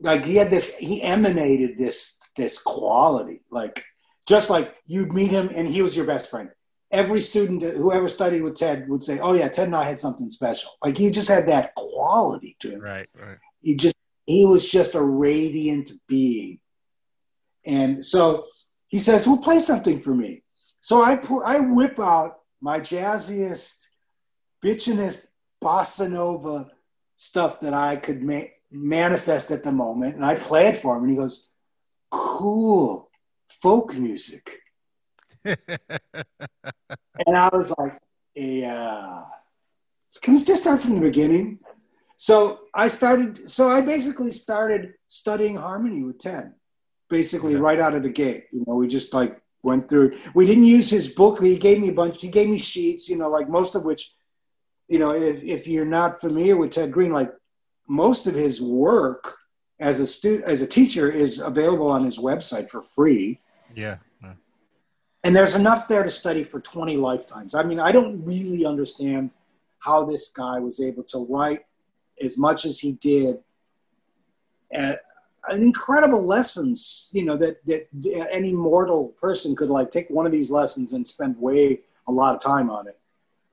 Like 0.01 0.25
he 0.25 0.35
had 0.35 0.49
this, 0.49 0.77
he 0.77 1.01
emanated 1.01 1.77
this 1.77 2.19
this 2.37 2.61
quality, 2.61 3.41
like 3.51 3.83
just 4.27 4.49
like 4.49 4.75
you'd 4.85 5.13
meet 5.13 5.31
him 5.31 5.49
and 5.53 5.67
he 5.67 5.81
was 5.81 5.95
your 5.95 6.05
best 6.05 6.29
friend. 6.29 6.49
Every 6.91 7.21
student 7.21 7.61
who 7.61 7.91
ever 7.91 8.07
studied 8.07 8.41
with 8.41 8.55
Ted 8.55 8.89
would 8.89 9.03
say, 9.03 9.19
"Oh 9.19 9.33
yeah, 9.33 9.49
Ted 9.49 9.67
and 9.67 9.75
I 9.75 9.83
had 9.83 9.99
something 9.99 10.29
special." 10.29 10.71
Like 10.83 10.97
he 10.97 11.11
just 11.11 11.29
had 11.29 11.47
that 11.47 11.75
quality 11.75 12.55
to 12.61 12.71
him. 12.71 12.79
Right, 12.79 13.09
right. 13.13 13.37
He 13.61 13.75
just 13.75 13.95
he 14.25 14.45
was 14.45 14.67
just 14.67 14.95
a 14.95 15.01
radiant 15.01 15.91
being, 16.07 16.59
and 17.65 18.03
so 18.03 18.45
he 18.87 18.97
says, 18.97 19.27
"Well, 19.27 19.37
play 19.37 19.59
something 19.59 19.99
for 19.99 20.15
me." 20.15 20.43
So 20.79 21.03
I 21.03 21.19
I 21.45 21.59
whip 21.59 21.99
out 21.99 22.39
my 22.61 22.79
jazziest, 22.79 23.85
bitchinest 24.63 25.27
bossa 25.63 26.09
nova 26.09 26.71
stuff 27.17 27.59
that 27.59 27.73
I 27.73 27.97
could 27.97 28.23
ma- 28.23 28.53
manifest 28.71 29.51
at 29.51 29.63
the 29.63 29.71
moment, 29.71 30.15
and 30.15 30.25
I 30.25 30.35
play 30.35 30.67
it 30.67 30.77
for 30.77 30.95
him, 30.95 31.03
and 31.03 31.11
he 31.11 31.17
goes, 31.17 31.51
"Cool, 32.11 33.09
folk 33.49 33.95
music." 33.95 34.59
and 35.45 35.57
I 37.27 37.49
was 37.51 37.73
like, 37.77 37.99
"Yeah." 38.35 39.23
Can 40.21 40.33
we 40.33 40.43
just 40.43 40.61
start 40.61 40.81
from 40.81 40.95
the 40.95 41.01
beginning? 41.01 41.59
So 42.15 42.59
I 42.73 42.89
started. 42.89 43.49
So 43.49 43.69
I 43.69 43.81
basically 43.81 44.31
started 44.31 44.93
studying 45.07 45.55
harmony 45.55 46.03
with 46.03 46.19
Ted, 46.19 46.53
basically 47.09 47.53
yeah. 47.53 47.59
right 47.59 47.79
out 47.79 47.95
of 47.95 48.03
the 48.03 48.09
gate. 48.09 48.45
You 48.51 48.65
know, 48.67 48.75
we 48.75 48.87
just 48.87 49.13
like 49.13 49.41
went 49.63 49.87
through. 49.87 50.17
We 50.33 50.45
didn't 50.45 50.65
use 50.65 50.89
his 50.89 51.13
book. 51.13 51.41
He 51.41 51.57
gave 51.57 51.79
me 51.79 51.89
a 51.89 51.93
bunch. 51.93 52.19
He 52.19 52.27
gave 52.27 52.49
me 52.49 52.57
sheets. 52.57 53.07
You 53.07 53.17
know, 53.17 53.29
like 53.29 53.47
most 53.47 53.75
of 53.75 53.85
which, 53.85 54.13
you 54.89 54.99
know, 54.99 55.11
if 55.11 55.41
if 55.43 55.67
you're 55.67 55.85
not 55.85 56.19
familiar 56.19 56.57
with 56.57 56.71
Ted 56.71 56.91
Greene, 56.91 57.13
like 57.13 57.31
most 57.89 58.27
of 58.27 58.35
his 58.35 58.61
work 58.61 59.35
as 59.79 59.99
a 59.99 60.07
student 60.07 60.45
as 60.47 60.61
a 60.61 60.67
teacher 60.67 61.11
is 61.11 61.39
available 61.39 61.87
on 61.87 62.05
his 62.05 62.19
website 62.19 62.69
for 62.69 62.81
free. 62.81 63.41
Yeah. 63.75 63.97
And 65.23 65.35
there's 65.35 65.55
enough 65.55 65.87
there 65.87 66.03
to 66.03 66.09
study 66.09 66.43
for 66.43 66.61
20 66.61 66.95
lifetimes. 66.95 67.53
I 67.53 67.63
mean, 67.63 67.79
I 67.79 67.91
don't 67.91 68.23
really 68.23 68.65
understand 68.65 69.31
how 69.79 70.05
this 70.05 70.31
guy 70.31 70.59
was 70.59 70.79
able 70.79 71.03
to 71.03 71.25
write 71.25 71.65
as 72.21 72.37
much 72.37 72.63
as 72.63 72.79
he 72.79 72.93
did 72.93 73.39
an 74.71 74.97
incredible 75.49 76.25
lessons, 76.25 77.09
you 77.13 77.25
know, 77.25 77.35
that, 77.37 77.65
that 77.65 77.87
any 78.31 78.53
mortal 78.53 79.09
person 79.21 79.55
could 79.55 79.69
like 79.69 79.91
take 79.91 80.09
one 80.09 80.25
of 80.25 80.31
these 80.31 80.51
lessons 80.51 80.93
and 80.93 81.05
spend 81.05 81.37
way 81.37 81.81
a 82.07 82.11
lot 82.11 82.35
of 82.35 82.41
time 82.41 82.69
on 82.69 82.87
it. 82.87 82.97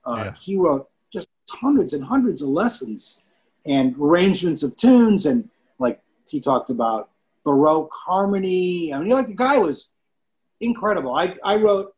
Uh, 0.05 0.17
yeah. 0.17 0.35
He 0.41 0.57
wrote 0.57 0.89
just 1.13 1.29
hundreds 1.49 1.93
and 1.95 2.05
hundreds 2.05 2.43
of 2.43 2.49
lessons 2.49 3.23
and 3.67 3.97
arrangements 4.01 4.63
of 4.63 4.77
tunes. 4.77 5.27
And 5.27 5.49
like 5.79 6.01
he 6.29 6.41
talked 6.41 6.71
about 6.71 7.11
Baroque 7.45 7.93
harmony. 7.93 8.93
I 8.93 8.99
mean, 8.99 9.11
like 9.11 9.29
the 9.29 9.35
guy 9.35 9.59
was 9.59 9.93
incredible. 10.61 11.15
I, 11.15 11.37
I 11.45 11.57
wrote, 11.57 11.95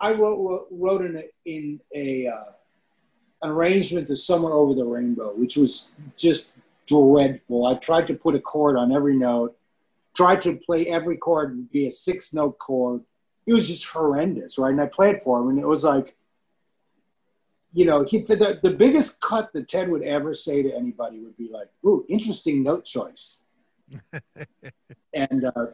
I 0.00 0.12
wrote, 0.12 0.68
wrote 0.70 1.04
in 1.04 1.16
a, 1.16 1.24
in 1.44 1.80
a, 1.94 2.26
uh, 2.26 2.52
an 3.42 3.50
arrangement 3.50 4.08
of 4.10 4.18
Somewhere 4.18 4.52
Over 4.52 4.74
the 4.74 4.84
Rainbow, 4.84 5.32
which 5.34 5.56
was 5.56 5.92
just 6.16 6.54
dreadful. 6.86 7.66
I 7.66 7.74
tried 7.74 8.06
to 8.08 8.14
put 8.14 8.34
a 8.34 8.40
chord 8.40 8.76
on 8.76 8.92
every 8.92 9.16
note, 9.16 9.56
tried 10.14 10.40
to 10.42 10.56
play 10.56 10.86
every 10.86 11.16
chord 11.16 11.56
would 11.56 11.70
be 11.70 11.86
a 11.86 11.90
six 11.90 12.32
note 12.34 12.58
chord. 12.58 13.02
It 13.46 13.52
was 13.52 13.66
just 13.66 13.86
horrendous, 13.86 14.58
right? 14.58 14.70
And 14.70 14.80
I 14.80 14.86
played 14.86 15.18
for 15.18 15.40
him, 15.40 15.48
and 15.48 15.58
it 15.58 15.66
was 15.66 15.84
like, 15.84 16.14
you 17.72 17.84
know, 17.84 18.04
he 18.04 18.24
said 18.24 18.38
the, 18.38 18.58
the 18.62 18.70
biggest 18.70 19.20
cut 19.20 19.52
that 19.54 19.68
Ted 19.68 19.88
would 19.88 20.02
ever 20.02 20.34
say 20.34 20.62
to 20.62 20.74
anybody 20.74 21.20
would 21.20 21.36
be 21.36 21.48
like, 21.50 21.68
"Ooh, 21.86 22.04
interesting 22.08 22.62
note 22.62 22.84
choice." 22.84 23.44
and 25.14 25.44
uh, 25.44 25.66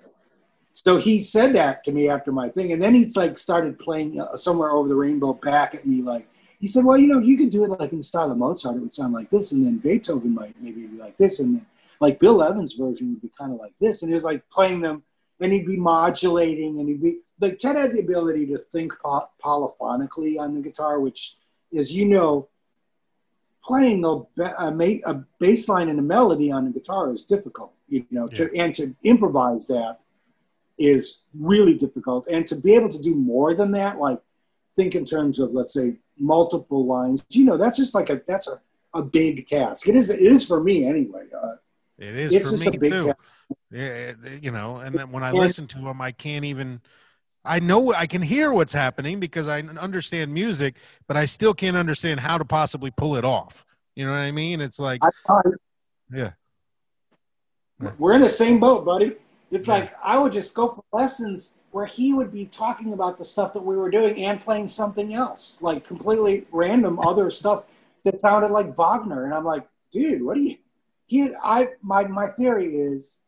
so 0.73 0.97
he 0.97 1.19
said 1.19 1.55
that 1.55 1.83
to 1.85 1.93
me 1.93 2.09
after 2.09 2.31
my 2.31 2.49
thing, 2.49 2.73
and 2.73 2.81
then 2.81 2.95
he's 2.95 3.17
like 3.17 3.37
started 3.37 3.79
playing 3.79 4.21
uh, 4.21 4.37
somewhere 4.37 4.71
over 4.71 4.89
the 4.89 4.95
rainbow 4.95 5.33
back 5.33 5.75
at 5.75 5.87
me 5.87 6.03
like, 6.03 6.29
he 6.61 6.67
said, 6.67 6.85
well, 6.85 6.99
you 6.99 7.07
know, 7.07 7.21
you 7.21 7.37
could 7.37 7.51
do 7.51 7.65
it 7.65 7.71
like 7.71 7.93
in 7.93 7.99
the 7.99 8.05
style 8.05 8.31
of 8.31 8.39
Mozart, 8.39 8.77
it 8.77 8.81
would 8.81 8.93
sound 8.93 9.13
like 9.13 9.31
this, 9.31 9.53
and 9.53 9.65
then 9.65 9.79
Beethoven 9.79 10.35
might 10.35 10.61
maybe 10.61 10.87
be 10.87 10.99
like 10.99 11.17
this, 11.17 11.41
and 11.41 11.57
then 11.57 11.67
like 12.01 12.19
Bill 12.19 12.43
Evans' 12.43 12.75
version 12.75 13.11
would 13.11 13.23
be 13.23 13.31
kind 13.37 13.53
of 13.53 13.59
like 13.59 13.75
this, 13.81 14.03
and 14.03 14.11
he 14.11 14.15
was 14.15 14.25
like 14.25 14.49
playing 14.51 14.81
them, 14.81 15.03
and 15.41 15.53
he'd 15.53 15.67
be 15.67 15.77
modulating, 15.77 16.81
and 16.81 16.89
he'd 16.89 17.03
be 17.03 17.19
like 17.41 17.59
Ted 17.59 17.77
had 17.77 17.93
the 17.93 18.01
ability 18.01 18.47
to 18.47 18.59
think 18.59 18.93
po- 19.01 19.29
polyphonically 19.45 20.39
on 20.39 20.55
the 20.55 20.61
guitar, 20.61 21.01
which, 21.01 21.37
as 21.77 21.93
you 21.93 22.07
know, 22.07 22.49
playing 23.65 24.05
a, 24.05 24.43
a, 24.43 25.01
a 25.05 25.25
bass 25.39 25.69
line 25.69 25.89
and 25.89 25.99
a 25.99 26.03
melody 26.03 26.51
on 26.51 26.67
a 26.67 26.71
guitar 26.71 27.13
is 27.13 27.25
difficult, 27.25 27.73
you 27.89 28.05
know, 28.11 28.29
yeah. 28.31 28.37
to, 28.37 28.57
and 28.57 28.75
to 28.75 28.95
improvise 29.05 29.67
that 29.67 29.99
is 30.79 31.23
really 31.39 31.75
difficult, 31.75 32.27
and 32.29 32.47
to 32.47 32.55
be 32.55 32.75
able 32.75 32.89
to 32.89 32.99
do 32.99 33.15
more 33.15 33.55
than 33.55 33.73
that, 33.73 33.99
like 33.99 34.21
think 34.77 34.95
in 34.95 35.05
terms 35.05 35.41
of 35.41 35.53
let's 35.53 35.75
say 35.75 35.97
multiple 36.19 36.87
lines. 36.87 37.27
You 37.31 37.45
know, 37.45 37.57
that's 37.57 37.77
just 37.77 37.95
like 37.95 38.11
a 38.11 38.23
that's 38.27 38.49
a, 38.49 38.61
a 38.95 39.03
big 39.03 39.47
task. 39.47 39.89
It 39.89 39.97
is 39.97 40.09
it 40.09 40.21
is 40.21 40.47
for 40.47 40.63
me 40.63 40.87
anyway. 40.87 41.25
Uh, 41.37 41.57
it 41.99 42.15
is 42.15 42.33
it's 42.33 42.65
for 42.65 42.71
me 42.71 42.79
too. 42.79 43.07
Task. 43.07 43.19
Yeah, 43.71 44.13
you 44.41 44.51
know, 44.51 44.77
and 44.77 44.95
then 44.95 45.11
when 45.11 45.25
I 45.25 45.33
listen 45.33 45.67
to 45.69 45.81
them, 45.81 46.01
I 46.01 46.13
can't 46.13 46.45
even. 46.45 46.81
I 47.49 47.61
know 47.61 47.95
I 47.95 48.07
can 48.07 48.21
hear 48.21 48.53
what's 48.53 48.73
happening 48.73 49.19
because 49.19 49.49
I 49.49 49.61
understand 49.61 50.33
music, 50.33 50.77
but 51.07 51.17
I 51.17 51.25
still 51.25 51.55
can't 51.55 51.77
understand 51.77 52.21
how 52.21 52.37
to 52.37 52.45
possibly 52.45 52.91
pull 52.91 53.17
it 53.17 53.25
off. 53.25 53.65
You 53.97 54.05
know 54.07 54.13
what 54.13 54.19
I 54.19 54.31
mean? 54.31 54.61
It's 54.61 54.79
like, 54.79 55.01
yeah. 56.13 56.33
We're 57.99 58.15
in 58.15 58.21
the 58.21 58.29
same 58.29 58.61
boat, 58.61 58.85
buddy. 58.85 59.17
It's 59.51 59.67
yeah. 59.67 59.75
like 59.75 59.95
I 60.05 60.19
would 60.19 60.33
just 60.33 60.55
go 60.55 60.69
for 60.69 60.85
lessons 60.93 61.59
where 61.71 61.87
he 61.87 62.13
would 62.13 62.33
be 62.33 62.47
talking 62.47 62.93
about 62.93 63.19
the 63.19 63.25
stuff 63.25 63.53
that 63.55 63.65
we 63.65 63.77
were 63.77 63.91
doing 63.91 64.25
and 64.25 64.39
playing 64.39 64.69
something 64.69 65.15
else, 65.15 65.63
like 65.63 65.87
completely 65.87 66.47
random 66.53 67.01
other 67.01 67.31
stuff 67.31 67.65
that 68.05 68.21
sounded 68.21 68.51
like 68.51 68.77
Wagner. 68.77 69.25
And 69.25 69.35
I'm 69.35 69.45
like, 69.45 69.67
dude, 69.91 70.23
what 70.23 70.37
are 70.37 70.41
you? 70.41 70.57
He, 71.07 71.35
I, 71.43 71.71
my, 71.83 72.05
my 72.07 72.29
theory 72.29 72.77
is 72.77 73.21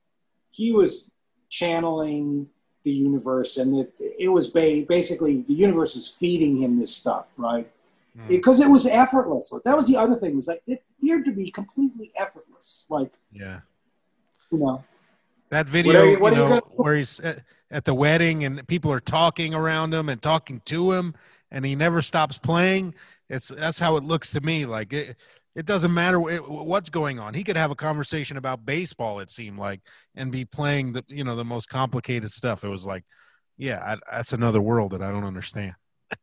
he 0.50 0.72
was 0.72 1.12
channeling 1.48 2.48
the 2.82 2.90
universe, 2.90 3.56
and 3.56 3.76
it, 3.76 3.92
it 4.18 4.28
was 4.28 4.48
ba- 4.48 4.84
basically 4.88 5.42
the 5.42 5.54
universe 5.54 5.96
is 5.96 6.08
feeding 6.08 6.58
him 6.58 6.78
this 6.78 6.94
stuff, 6.94 7.28
right? 7.36 7.70
Mm. 8.18 8.28
Because 8.28 8.60
it 8.60 8.68
was 8.68 8.86
effortless. 8.86 9.52
That 9.64 9.76
was 9.76 9.86
the 9.86 9.96
other 9.96 10.16
thing. 10.16 10.36
Was 10.36 10.48
like 10.48 10.62
it 10.66 10.82
appeared 10.98 11.24
to 11.26 11.32
be 11.32 11.50
completely 11.50 12.10
effortless. 12.16 12.86
Like, 12.88 13.12
yeah, 13.32 13.60
you 14.50 14.58
know, 14.58 14.84
that 15.50 15.66
video, 15.66 16.04
you, 16.04 16.12
you 16.12 16.30
know, 16.30 16.60
where 16.72 16.96
he's 16.96 17.20
at, 17.20 17.42
at 17.70 17.84
the 17.84 17.94
wedding 17.94 18.44
and 18.44 18.66
people 18.66 18.92
are 18.92 19.00
talking 19.00 19.54
around 19.54 19.94
him 19.94 20.08
and 20.08 20.20
talking 20.20 20.60
to 20.66 20.92
him, 20.92 21.14
and 21.50 21.64
he 21.64 21.76
never 21.76 22.02
stops 22.02 22.38
playing. 22.38 22.94
It's 23.28 23.48
that's 23.48 23.78
how 23.78 23.96
it 23.96 24.04
looks 24.04 24.32
to 24.32 24.40
me. 24.40 24.66
Like 24.66 24.92
it, 24.92 25.16
it 25.54 25.66
doesn't 25.66 25.92
matter 25.92 26.20
what's 26.20 26.90
going 26.90 27.18
on. 27.18 27.34
He 27.34 27.42
could 27.42 27.56
have 27.56 27.70
a 27.70 27.76
conversation 27.76 28.36
about 28.36 28.64
baseball. 28.64 29.20
It 29.20 29.30
seemed 29.30 29.58
like, 29.58 29.80
and 30.14 30.30
be 30.30 30.44
playing 30.44 30.92
the 30.92 31.04
you 31.08 31.24
know 31.24 31.36
the 31.36 31.44
most 31.44 31.68
complicated 31.68 32.30
stuff. 32.32 32.64
It 32.64 32.68
was 32.68 32.86
like, 32.86 33.04
yeah, 33.56 33.80
I, 33.84 34.16
that's 34.16 34.32
another 34.32 34.60
world 34.60 34.92
that 34.92 35.02
I 35.02 35.10
don't 35.10 35.24
understand. 35.24 35.74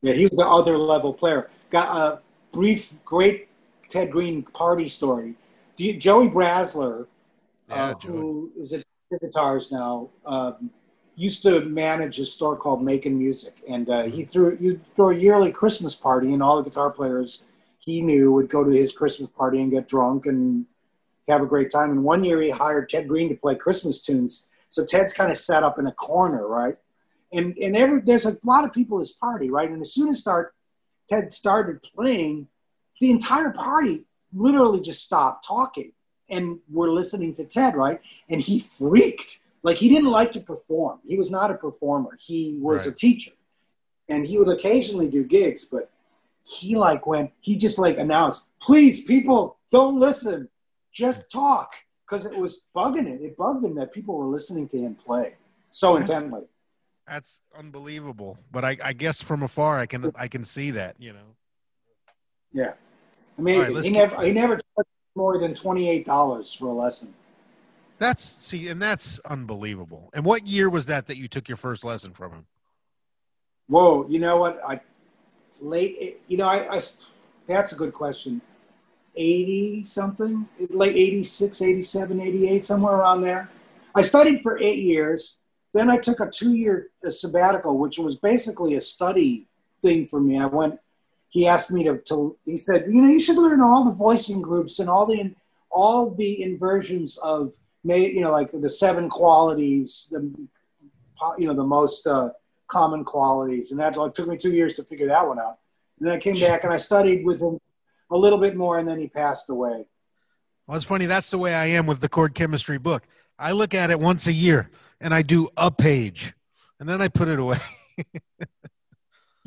Yeah, 0.00 0.12
he's 0.12 0.30
the 0.30 0.46
other 0.46 0.78
level 0.78 1.12
player. 1.12 1.50
Got 1.70 1.96
a 1.96 2.20
brief, 2.52 2.92
great 3.04 3.48
Ted 3.88 4.12
Greene 4.12 4.44
party 4.44 4.86
story. 4.86 5.34
Joey 5.76 6.28
Brasler 6.28 7.08
yeah, 7.68 7.90
uh, 7.90 7.94
who 8.06 8.52
is 8.58 8.72
at 8.72 8.84
Guitars 9.20 9.70
now, 9.72 10.08
um, 10.24 10.70
used 11.16 11.42
to 11.42 11.64
manage 11.64 12.18
a 12.20 12.24
store 12.24 12.56
called 12.56 12.82
Making 12.82 13.18
Music, 13.18 13.54
and 13.68 13.88
uh, 13.90 14.04
he 14.04 14.24
threw 14.24 14.56
you 14.60 14.80
throw 14.96 15.10
a 15.10 15.14
yearly 15.14 15.50
Christmas 15.50 15.94
party, 15.94 16.32
and 16.32 16.42
all 16.42 16.56
the 16.56 16.62
guitar 16.62 16.90
players 16.90 17.44
he 17.88 18.02
knew 18.02 18.32
would 18.32 18.50
go 18.50 18.62
to 18.64 18.70
his 18.70 18.92
Christmas 18.92 19.30
party 19.36 19.62
and 19.62 19.70
get 19.70 19.88
drunk 19.88 20.26
and 20.26 20.66
have 21.26 21.42
a 21.42 21.46
great 21.46 21.70
time. 21.70 21.90
And 21.90 22.04
one 22.04 22.22
year 22.22 22.40
he 22.42 22.50
hired 22.50 22.88
Ted 22.88 23.08
Greene 23.08 23.30
to 23.30 23.34
play 23.34 23.54
Christmas 23.54 24.02
tunes, 24.02 24.48
so 24.68 24.84
Ted's 24.84 25.14
kind 25.14 25.30
of 25.30 25.38
set 25.38 25.62
up 25.62 25.78
in 25.78 25.86
a 25.86 25.92
corner, 25.92 26.46
right? 26.46 26.76
And 27.32 27.56
and 27.56 27.74
every 27.76 28.00
there's 28.02 28.26
a 28.26 28.36
lot 28.44 28.64
of 28.64 28.72
people 28.72 28.98
at 28.98 29.00
his 29.06 29.12
party, 29.12 29.48
right? 29.50 29.70
And 29.70 29.80
as 29.80 29.92
soon 29.92 30.08
as 30.10 30.20
start 30.20 30.54
Ted 31.08 31.32
started 31.32 31.82
playing, 31.82 32.48
the 33.00 33.10
entire 33.10 33.50
party 33.50 34.04
literally 34.34 34.80
just 34.80 35.02
stopped 35.02 35.46
talking 35.46 35.92
and 36.28 36.58
were 36.70 36.90
listening 36.90 37.32
to 37.34 37.44
Ted, 37.44 37.74
right? 37.74 38.00
And 38.28 38.40
he 38.42 38.60
freaked. 38.60 39.40
Like 39.62 39.78
he 39.78 39.88
didn't 39.88 40.10
like 40.10 40.32
to 40.32 40.40
perform. 40.40 40.98
He 41.06 41.16
was 41.16 41.30
not 41.30 41.50
a 41.50 41.54
performer. 41.54 42.18
He 42.20 42.58
was 42.60 42.80
Right. 42.80 42.92
a 42.92 42.94
teacher. 42.94 43.32
And 44.10 44.26
he 44.26 44.38
would 44.38 44.48
occasionally 44.48 45.08
do 45.08 45.24
gigs, 45.24 45.64
but 45.64 45.90
he 46.48 46.76
like 46.76 47.06
went, 47.06 47.30
he 47.40 47.56
just 47.56 47.78
like 47.78 47.98
announced, 47.98 48.48
please, 48.60 49.04
people, 49.04 49.58
don't 49.70 49.98
listen. 49.98 50.48
Just 50.92 51.30
talk. 51.30 51.72
Because 52.06 52.24
it 52.24 52.34
was 52.34 52.68
bugging 52.74 53.06
him. 53.06 53.18
It 53.20 53.36
bugged 53.36 53.62
him 53.64 53.74
that 53.74 53.92
people 53.92 54.16
were 54.16 54.24
listening 54.26 54.66
to 54.68 54.78
him 54.78 54.94
play 54.94 55.34
so 55.70 55.98
That's- 55.98 56.08
intently. 56.22 56.46
That's 57.06 57.40
unbelievable. 57.58 58.38
But 58.52 58.66
I, 58.66 58.76
I 58.84 58.92
guess 58.92 59.22
from 59.22 59.42
afar, 59.42 59.78
I 59.78 59.86
can 59.86 60.04
I 60.14 60.28
can 60.28 60.44
see 60.44 60.72
that. 60.72 60.96
You 60.98 61.14
know. 61.14 61.36
Yeah. 62.52 62.72
Amazing. 63.38 63.74
let's 63.74 63.86
he 63.86 63.92
never 63.92 64.22
he 64.22 64.32
never 64.32 64.56
charged 64.56 64.90
more 65.16 65.38
than 65.38 65.54
twenty 65.54 65.88
eight 65.88 66.04
dollars 66.04 66.52
for 66.52 66.66
a 66.66 66.72
lesson. 66.72 67.14
That's 67.98 68.22
see, 68.24 68.68
and 68.68 68.80
that's 68.80 69.18
unbelievable. 69.20 70.10
And 70.12 70.22
what 70.22 70.46
year 70.46 70.68
was 70.68 70.84
that 70.86 71.06
that 71.06 71.16
you 71.16 71.28
took 71.28 71.48
your 71.48 71.56
first 71.56 71.82
lesson 71.82 72.12
from 72.12 72.32
him? 72.32 72.46
Whoa, 73.68 74.06
you 74.08 74.18
know 74.18 74.36
what? 74.36 74.60
I 74.66 74.80
late 75.60 76.20
you 76.28 76.36
know, 76.36 76.46
I, 76.46 76.76
I 76.76 76.80
that's 77.46 77.72
a 77.72 77.76
good 77.76 77.92
question. 77.92 78.40
80 79.16 79.84
something, 79.84 80.48
late 80.70 80.94
86, 80.94 81.60
87, 81.60 82.20
88, 82.20 82.64
somewhere 82.64 82.94
around 82.94 83.22
there. 83.22 83.48
I 83.94 84.02
studied 84.02 84.40
for 84.40 84.58
eight 84.58 84.82
years. 84.82 85.40
Then 85.74 85.90
I 85.90 85.96
took 85.96 86.20
a 86.20 86.30
two 86.30 86.54
year 86.54 86.90
sabbatical, 87.08 87.78
which 87.78 87.98
was 87.98 88.16
basically 88.16 88.74
a 88.74 88.80
study 88.80 89.48
thing 89.82 90.06
for 90.06 90.20
me. 90.20 90.38
I 90.38 90.46
went, 90.46 90.78
he 91.30 91.46
asked 91.46 91.72
me 91.72 91.84
to, 91.84 91.98
to, 92.08 92.36
he 92.44 92.56
said, 92.56 92.86
you 92.86 93.02
know, 93.02 93.10
you 93.10 93.18
should 93.18 93.36
learn 93.36 93.60
all 93.60 93.84
the 93.84 93.90
voicing 93.90 94.40
groups 94.40 94.78
and 94.78 94.88
all 94.88 95.04
the, 95.04 95.34
all 95.70 96.10
the 96.10 96.42
inversions 96.42 97.18
of, 97.18 97.54
may, 97.84 98.10
you 98.10 98.20
know, 98.20 98.30
like 98.30 98.50
the 98.52 98.70
seven 98.70 99.08
qualities, 99.08 100.08
the, 100.12 100.32
you 101.38 101.46
know, 101.46 101.54
the 101.54 101.64
most 101.64 102.06
uh, 102.06 102.30
common 102.68 103.04
qualities. 103.04 103.70
And 103.70 103.80
that 103.80 103.96
like, 103.96 104.14
took 104.14 104.28
me 104.28 104.36
two 104.36 104.52
years 104.52 104.74
to 104.74 104.84
figure 104.84 105.08
that 105.08 105.26
one 105.26 105.38
out. 105.38 105.58
And 105.98 106.08
then 106.08 106.14
I 106.14 106.18
came 106.18 106.38
back 106.38 106.64
and 106.64 106.72
I 106.72 106.76
studied 106.76 107.24
with 107.24 107.40
him 107.40 107.58
a 108.10 108.16
little 108.16 108.38
bit 108.38 108.56
more, 108.56 108.78
and 108.78 108.88
then 108.88 108.98
he 108.98 109.08
passed 109.08 109.50
away. 109.50 109.86
Well, 110.66 110.76
it's 110.76 110.86
funny. 110.86 111.06
That's 111.06 111.30
the 111.30 111.38
way 111.38 111.54
I 111.54 111.66
am 111.66 111.86
with 111.86 112.00
the 112.00 112.08
chord 112.08 112.34
chemistry 112.34 112.78
book. 112.78 113.02
I 113.38 113.52
look 113.52 113.74
at 113.74 113.90
it 113.90 113.98
once 113.98 114.26
a 114.26 114.32
year, 114.32 114.70
and 115.00 115.12
I 115.12 115.22
do 115.22 115.48
a 115.56 115.70
page, 115.70 116.34
and 116.78 116.88
then 116.88 117.02
I 117.02 117.08
put 117.08 117.28
it 117.28 117.38
away. 117.38 117.58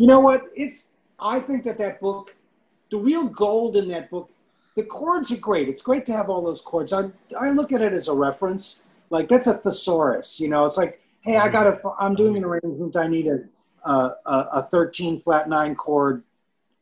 You 0.01 0.07
know 0.07 0.19
what? 0.19 0.45
It's 0.55 0.95
I 1.19 1.39
think 1.39 1.63
that 1.65 1.77
that 1.77 2.01
book, 2.01 2.35
the 2.89 2.97
real 2.97 3.25
gold 3.25 3.75
in 3.75 3.87
that 3.89 4.09
book, 4.09 4.31
the 4.75 4.81
chords 4.81 5.31
are 5.31 5.37
great. 5.37 5.69
It's 5.69 5.83
great 5.83 6.07
to 6.07 6.13
have 6.13 6.27
all 6.27 6.41
those 6.41 6.61
chords. 6.61 6.91
I 6.91 7.11
I 7.39 7.51
look 7.51 7.71
at 7.71 7.83
it 7.83 7.93
as 7.93 8.07
a 8.07 8.13
reference. 8.13 8.81
Like 9.11 9.29
that's 9.29 9.45
a 9.45 9.53
thesaurus. 9.53 10.39
You 10.39 10.49
know, 10.49 10.65
it's 10.65 10.75
like, 10.75 11.00
hey, 11.21 11.37
I 11.37 11.49
got 11.49 11.63
to. 11.63 11.79
I'm 11.99 12.15
doing 12.15 12.37
an 12.37 12.43
arrangement. 12.43 12.95
I 12.95 13.07
need 13.07 13.27
a 13.27 13.39
a, 13.83 14.15
a 14.25 14.49
a 14.53 14.63
13 14.63 15.19
flat 15.19 15.49
nine 15.49 15.75
chord, 15.75 16.23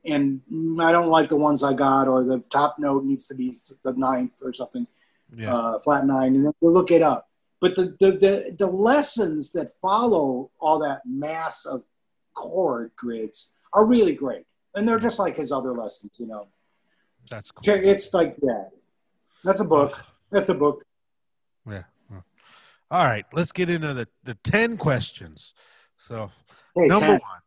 and 0.05 0.41
I 0.81 0.91
don't 0.91 1.09
like 1.09 1.29
the 1.29 1.35
ones 1.37 1.63
I 1.63 1.73
got, 1.73 2.07
or 2.07 2.23
the 2.23 2.39
top 2.49 2.77
note 2.79 3.03
needs 3.05 3.27
to 3.27 3.35
be 3.35 3.53
the 3.83 3.93
ninth 3.93 4.33
or 4.41 4.53
something 4.53 4.85
Yeah. 5.35 5.55
uh, 5.55 5.79
flat 5.79 6.05
nine, 6.05 6.35
and 6.35 6.45
then 6.45 6.53
you 6.61 6.69
look 6.69 6.91
it 6.91 7.01
up. 7.01 7.29
But 7.61 7.75
the, 7.75 7.93
the, 7.99 8.11
the, 8.11 8.55
the 8.57 8.67
lessons 8.67 9.51
that 9.51 9.69
follow 9.81 10.49
all 10.61 10.79
that 10.79 11.01
mass 11.05 11.65
of 11.65 11.83
chord 12.33 12.91
grids 12.95 13.55
are 13.73 13.85
really 13.85 14.13
great. 14.13 14.45
And 14.75 14.87
they're 14.87 14.97
just 14.99 15.19
like 15.19 15.35
his 15.35 15.51
other 15.51 15.73
lessons, 15.73 16.17
you 16.21 16.27
know. 16.27 16.47
that's 17.29 17.51
cool. 17.51 17.75
It's 17.75 18.13
like, 18.13 18.37
yeah, 18.41 18.63
that's 19.43 19.59
a 19.59 19.65
book. 19.65 20.05
That's 20.31 20.47
a 20.47 20.53
book. 20.53 20.85
Yeah. 21.69 21.83
All 22.91 23.05
right. 23.05 23.25
Let's 23.33 23.51
get 23.51 23.69
into 23.69 23.93
the, 23.93 24.07
the 24.23 24.35
10 24.35 24.77
questions. 24.77 25.53
So, 25.97 26.31
Hey, 26.75 26.87
number 26.87 27.07
Ted, 27.07 27.21
one, 27.21 27.39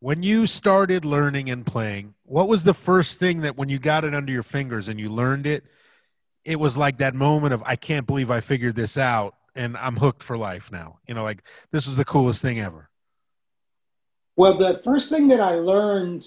when 0.00 0.22
you 0.22 0.46
started 0.46 1.04
learning 1.04 1.50
and 1.50 1.66
playing, 1.66 2.14
what 2.24 2.48
was 2.48 2.64
the 2.64 2.74
first 2.74 3.18
thing 3.18 3.42
that 3.42 3.56
when 3.56 3.68
you 3.68 3.78
got 3.78 4.04
it 4.04 4.14
under 4.14 4.32
your 4.32 4.42
fingers 4.42 4.88
and 4.88 5.00
you 5.00 5.08
learned 5.08 5.46
it, 5.46 5.64
it 6.44 6.60
was 6.60 6.76
like 6.76 6.98
that 6.98 7.14
moment 7.14 7.52
of, 7.54 7.62
I 7.66 7.76
can't 7.76 8.06
believe 8.06 8.30
I 8.30 8.40
figured 8.40 8.76
this 8.76 8.96
out 8.96 9.34
and 9.56 9.76
I'm 9.76 9.96
hooked 9.96 10.22
for 10.22 10.36
life 10.36 10.70
now? 10.70 10.98
You 11.08 11.14
know, 11.14 11.24
like 11.24 11.42
this 11.72 11.86
was 11.86 11.96
the 11.96 12.04
coolest 12.04 12.42
thing 12.42 12.60
ever. 12.60 12.88
Well, 14.36 14.58
the 14.58 14.80
first 14.84 15.10
thing 15.10 15.28
that 15.28 15.40
I 15.40 15.54
learned, 15.54 16.26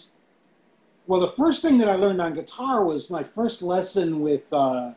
well, 1.05 1.19
the 1.19 1.27
first 1.27 1.61
thing 1.61 1.77
that 1.77 1.87
I 1.87 1.95
learned 1.95 2.19
on 2.21 2.33
guitar 2.33 2.83
was 2.83 3.11
my 3.11 3.23
first 3.23 3.61
lesson 3.61 4.21
with 4.21 4.51
uh, 4.51 4.93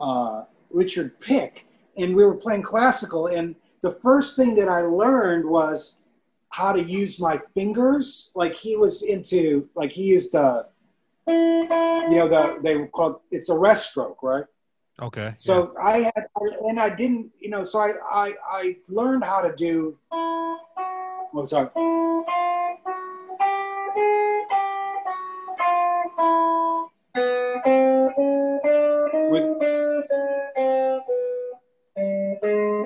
uh, 0.00 0.44
Richard 0.70 1.18
Pick, 1.20 1.66
and 2.02 2.14
we 2.14 2.24
were 2.24 2.34
playing 2.34 2.62
classical. 2.62 3.26
And 3.26 3.54
the 3.80 3.90
first 3.90 4.36
thing 4.36 4.54
that 4.56 4.68
I 4.68 4.80
learned 4.80 5.44
was 5.44 6.02
how 6.50 6.72
to 6.72 6.82
use 6.82 7.20
my 7.20 7.38
fingers. 7.38 8.32
Like 8.34 8.54
he 8.54 8.76
was 8.76 9.02
into, 9.02 9.68
like 9.74 9.92
he 9.92 10.04
used, 10.04 10.34
uh, 10.34 10.64
you 11.26 11.66
know, 11.68 12.28
the 12.28 12.58
they 12.62 12.76
were 12.76 12.88
called 12.88 13.20
it's 13.30 13.48
a 13.50 13.58
rest 13.58 13.90
stroke, 13.90 14.22
right? 14.22 14.44
Okay. 15.00 15.34
So 15.38 15.74
I 15.80 16.10
had, 16.14 16.24
and 16.68 16.78
I 16.78 16.90
didn't, 16.90 17.30
you 17.38 17.48
know, 17.48 17.62
so 17.62 17.78
I, 17.78 17.92
I, 18.12 18.34
I 18.50 18.76
learned 18.88 19.24
how 19.24 19.40
to 19.40 19.54
do. 19.56 19.96
Oh, 20.12 21.46
sorry. 21.46 21.70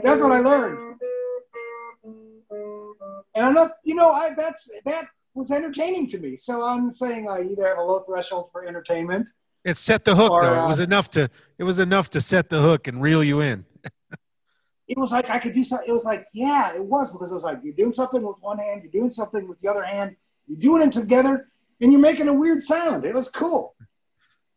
That's 0.04 0.20
what 0.20 0.32
I 0.32 0.38
learned. 0.38 1.00
And 3.34 3.44
I'm 3.44 3.54
not, 3.54 3.72
you 3.82 3.94
know, 3.94 4.10
I 4.10 4.34
that's 4.34 4.70
that 4.84 5.06
was 5.34 5.50
entertaining 5.50 6.06
to 6.08 6.18
me. 6.18 6.36
So 6.36 6.64
I'm 6.64 6.90
saying 6.90 7.28
I 7.28 7.42
either 7.42 7.66
have 7.66 7.78
a 7.78 7.82
low 7.82 8.00
threshold 8.00 8.50
for 8.52 8.66
entertainment 8.66 9.28
It 9.64 9.76
set 9.76 10.04
the 10.04 10.14
hook 10.14 10.30
Or, 10.30 10.42
though. 10.42 10.54
It 10.54 10.58
uh, 10.58 10.68
was 10.68 10.78
enough 10.78 11.10
to 11.12 11.30
it 11.58 11.64
was 11.64 11.78
enough 11.78 12.10
to 12.10 12.20
set 12.20 12.50
the 12.50 12.60
hook 12.60 12.86
and 12.86 13.00
reel 13.02 13.24
you 13.24 13.40
in. 13.40 13.64
it 14.88 14.98
was 14.98 15.10
like 15.10 15.30
I 15.30 15.38
could 15.38 15.54
do 15.54 15.64
something. 15.64 15.88
It 15.88 15.92
was 15.92 16.04
like, 16.04 16.26
yeah, 16.32 16.74
it 16.74 16.84
was 16.84 17.10
because 17.10 17.32
it 17.32 17.34
was 17.34 17.44
like 17.44 17.60
you're 17.64 17.74
doing 17.74 17.92
something 17.92 18.22
with 18.22 18.36
one 18.40 18.58
hand, 18.58 18.82
you're 18.82 18.92
doing 18.92 19.10
something 19.10 19.48
with 19.48 19.58
the 19.60 19.68
other 19.68 19.82
hand, 19.82 20.16
you're 20.46 20.60
doing 20.60 20.82
it 20.82 20.92
together, 20.92 21.48
and 21.80 21.90
you're 21.92 22.00
making 22.00 22.28
a 22.28 22.34
weird 22.34 22.62
sound. 22.62 23.04
It 23.04 23.14
was 23.14 23.28
cool. 23.28 23.74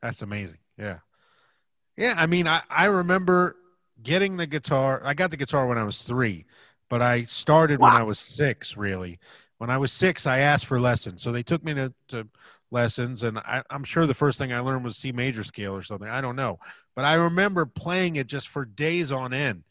That's 0.02 0.22
amazing. 0.22 0.60
Yeah. 0.78 1.00
Yeah. 1.96 2.14
I 2.18 2.28
mean, 2.28 2.48
I, 2.48 2.62
I 2.70 2.86
remember 2.86 3.56
getting 4.02 4.38
the 4.38 4.48
guitar. 4.48 5.02
I 5.04 5.14
got 5.14 5.32
the 5.32 5.38
guitar 5.38 5.68
when 5.68 5.78
I 5.78 5.84
was 5.84 6.04
three, 6.04 6.46
but 6.90 7.02
I 7.02 7.24
started 7.24 7.80
when 7.80 7.94
I 7.94 8.04
was 8.04 8.20
six, 8.20 8.78
really. 8.78 9.20
When 9.58 9.70
I 9.70 9.78
was 9.78 9.92
six, 9.92 10.28
I 10.28 10.40
asked 10.40 10.66
for 10.66 10.80
lessons. 10.80 11.22
So 11.24 11.32
they 11.32 11.44
took 11.44 11.64
me 11.64 11.74
to, 11.74 11.94
to 12.10 12.28
lessons, 12.72 13.24
and 13.24 13.40
I, 13.40 13.64
I'm 13.70 13.84
sure 13.84 14.06
the 14.06 14.14
first 14.14 14.38
thing 14.38 14.54
I 14.54 14.60
learned 14.60 14.84
was 14.84 14.98
C 14.98 15.12
major 15.12 15.44
scale 15.44 15.74
or 15.74 15.82
something. 15.82 16.10
I 16.10 16.22
don't 16.22 16.36
know. 16.36 16.60
But 16.96 17.06
I 17.06 17.16
remember 17.16 17.66
playing 17.66 18.16
it 18.16 18.28
just 18.28 18.48
for 18.48 18.66
days 18.66 19.12
on 19.12 19.34
end. 19.34 19.64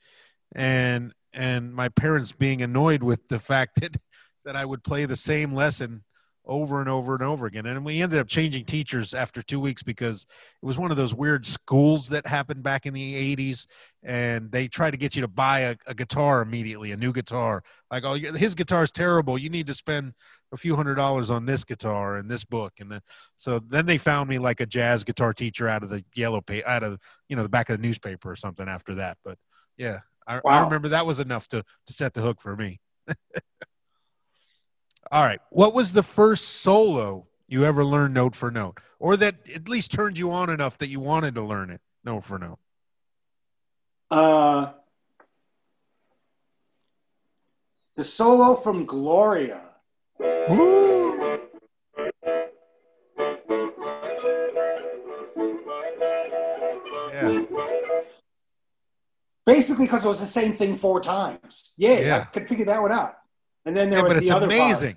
And 0.54 1.12
and 1.32 1.74
my 1.74 1.88
parents 1.88 2.32
being 2.32 2.62
annoyed 2.62 3.02
with 3.02 3.28
the 3.28 3.38
fact 3.38 3.80
that 3.80 3.96
that 4.44 4.56
I 4.56 4.64
would 4.64 4.84
play 4.84 5.06
the 5.06 5.16
same 5.16 5.52
lesson 5.52 6.02
over 6.46 6.80
and 6.80 6.88
over 6.88 7.14
and 7.14 7.22
over 7.22 7.46
again. 7.46 7.66
And 7.66 7.84
we 7.84 8.00
ended 8.00 8.18
up 8.18 8.28
changing 8.28 8.64
teachers 8.64 9.14
after 9.14 9.42
two 9.42 9.60
weeks 9.60 9.82
because 9.82 10.26
it 10.62 10.66
was 10.66 10.78
one 10.78 10.90
of 10.90 10.96
those 10.96 11.14
weird 11.14 11.44
schools 11.44 12.08
that 12.08 12.26
happened 12.26 12.62
back 12.62 12.86
in 12.86 12.94
the 12.94 13.36
80s. 13.36 13.66
And 14.02 14.50
they 14.52 14.68
tried 14.68 14.92
to 14.92 14.96
get 14.96 15.16
you 15.16 15.22
to 15.22 15.28
buy 15.28 15.60
a, 15.60 15.76
a 15.86 15.94
guitar 15.94 16.42
immediately, 16.42 16.92
a 16.92 16.96
new 16.96 17.12
guitar. 17.12 17.62
Like, 17.90 18.04
oh, 18.04 18.14
his 18.14 18.54
guitar's 18.54 18.92
terrible. 18.92 19.36
You 19.36 19.50
need 19.50 19.66
to 19.66 19.74
spend 19.74 20.14
a 20.52 20.56
few 20.56 20.76
hundred 20.76 20.94
dollars 20.94 21.30
on 21.30 21.46
this 21.46 21.64
guitar 21.64 22.16
and 22.16 22.30
this 22.30 22.44
book. 22.44 22.74
And 22.78 22.90
then, 22.90 23.00
so 23.36 23.58
then 23.58 23.86
they 23.86 23.98
found 23.98 24.28
me 24.28 24.38
like 24.38 24.60
a 24.60 24.66
jazz 24.66 25.02
guitar 25.02 25.34
teacher 25.34 25.68
out 25.68 25.82
of 25.82 25.90
the 25.90 26.04
yellow 26.14 26.40
page, 26.40 26.62
out 26.66 26.84
of, 26.84 26.98
you 27.28 27.36
know, 27.36 27.42
the 27.42 27.48
back 27.48 27.68
of 27.68 27.76
the 27.76 27.86
newspaper 27.86 28.30
or 28.30 28.36
something 28.36 28.68
after 28.68 28.94
that. 28.96 29.18
But 29.24 29.38
yeah, 29.76 30.00
I, 30.26 30.40
I 30.46 30.60
remember 30.62 30.88
that 30.88 31.06
was 31.06 31.20
enough 31.20 31.48
to, 31.48 31.62
to 31.86 31.92
set 31.92 32.14
the 32.14 32.22
hook 32.22 32.40
for 32.40 32.56
me. 32.56 32.80
All 35.12 35.22
right. 35.24 35.40
What 35.50 35.74
was 35.74 35.92
the 35.92 36.02
first 36.02 36.46
solo 36.48 37.26
you 37.48 37.64
ever 37.64 37.84
learned 37.84 38.14
note 38.14 38.34
for 38.34 38.50
note, 38.50 38.78
or 38.98 39.16
that 39.16 39.36
at 39.54 39.68
least 39.68 39.92
turned 39.92 40.18
you 40.18 40.32
on 40.32 40.50
enough 40.50 40.78
that 40.78 40.88
you 40.88 41.00
wanted 41.00 41.34
to 41.36 41.42
learn 41.42 41.70
it 41.70 41.80
note 42.04 42.24
for 42.24 42.38
note? 42.38 42.58
Uh, 44.10 44.72
the 47.94 48.04
solo 48.04 48.54
from 48.54 48.84
Gloria. 48.84 49.60
Ooh. 50.20 51.38
Yeah. 57.12 57.42
Basically, 59.44 59.86
because 59.86 60.04
it 60.04 60.08
was 60.08 60.20
the 60.20 60.26
same 60.26 60.52
thing 60.52 60.74
four 60.76 61.00
times. 61.00 61.74
Yeah, 61.78 61.98
Yeah. 62.00 62.16
I 62.18 62.24
could 62.24 62.48
figure 62.48 62.64
that 62.66 62.82
one 62.82 62.92
out. 62.92 63.14
And 63.66 63.76
then 63.76 63.90
there 63.90 63.98
yeah, 63.98 64.04
was 64.04 64.12
but 64.14 64.16
it's 64.22 64.28
the 64.30 64.36
other 64.36 64.46
part. 64.48 64.60
amazing. 64.60 64.96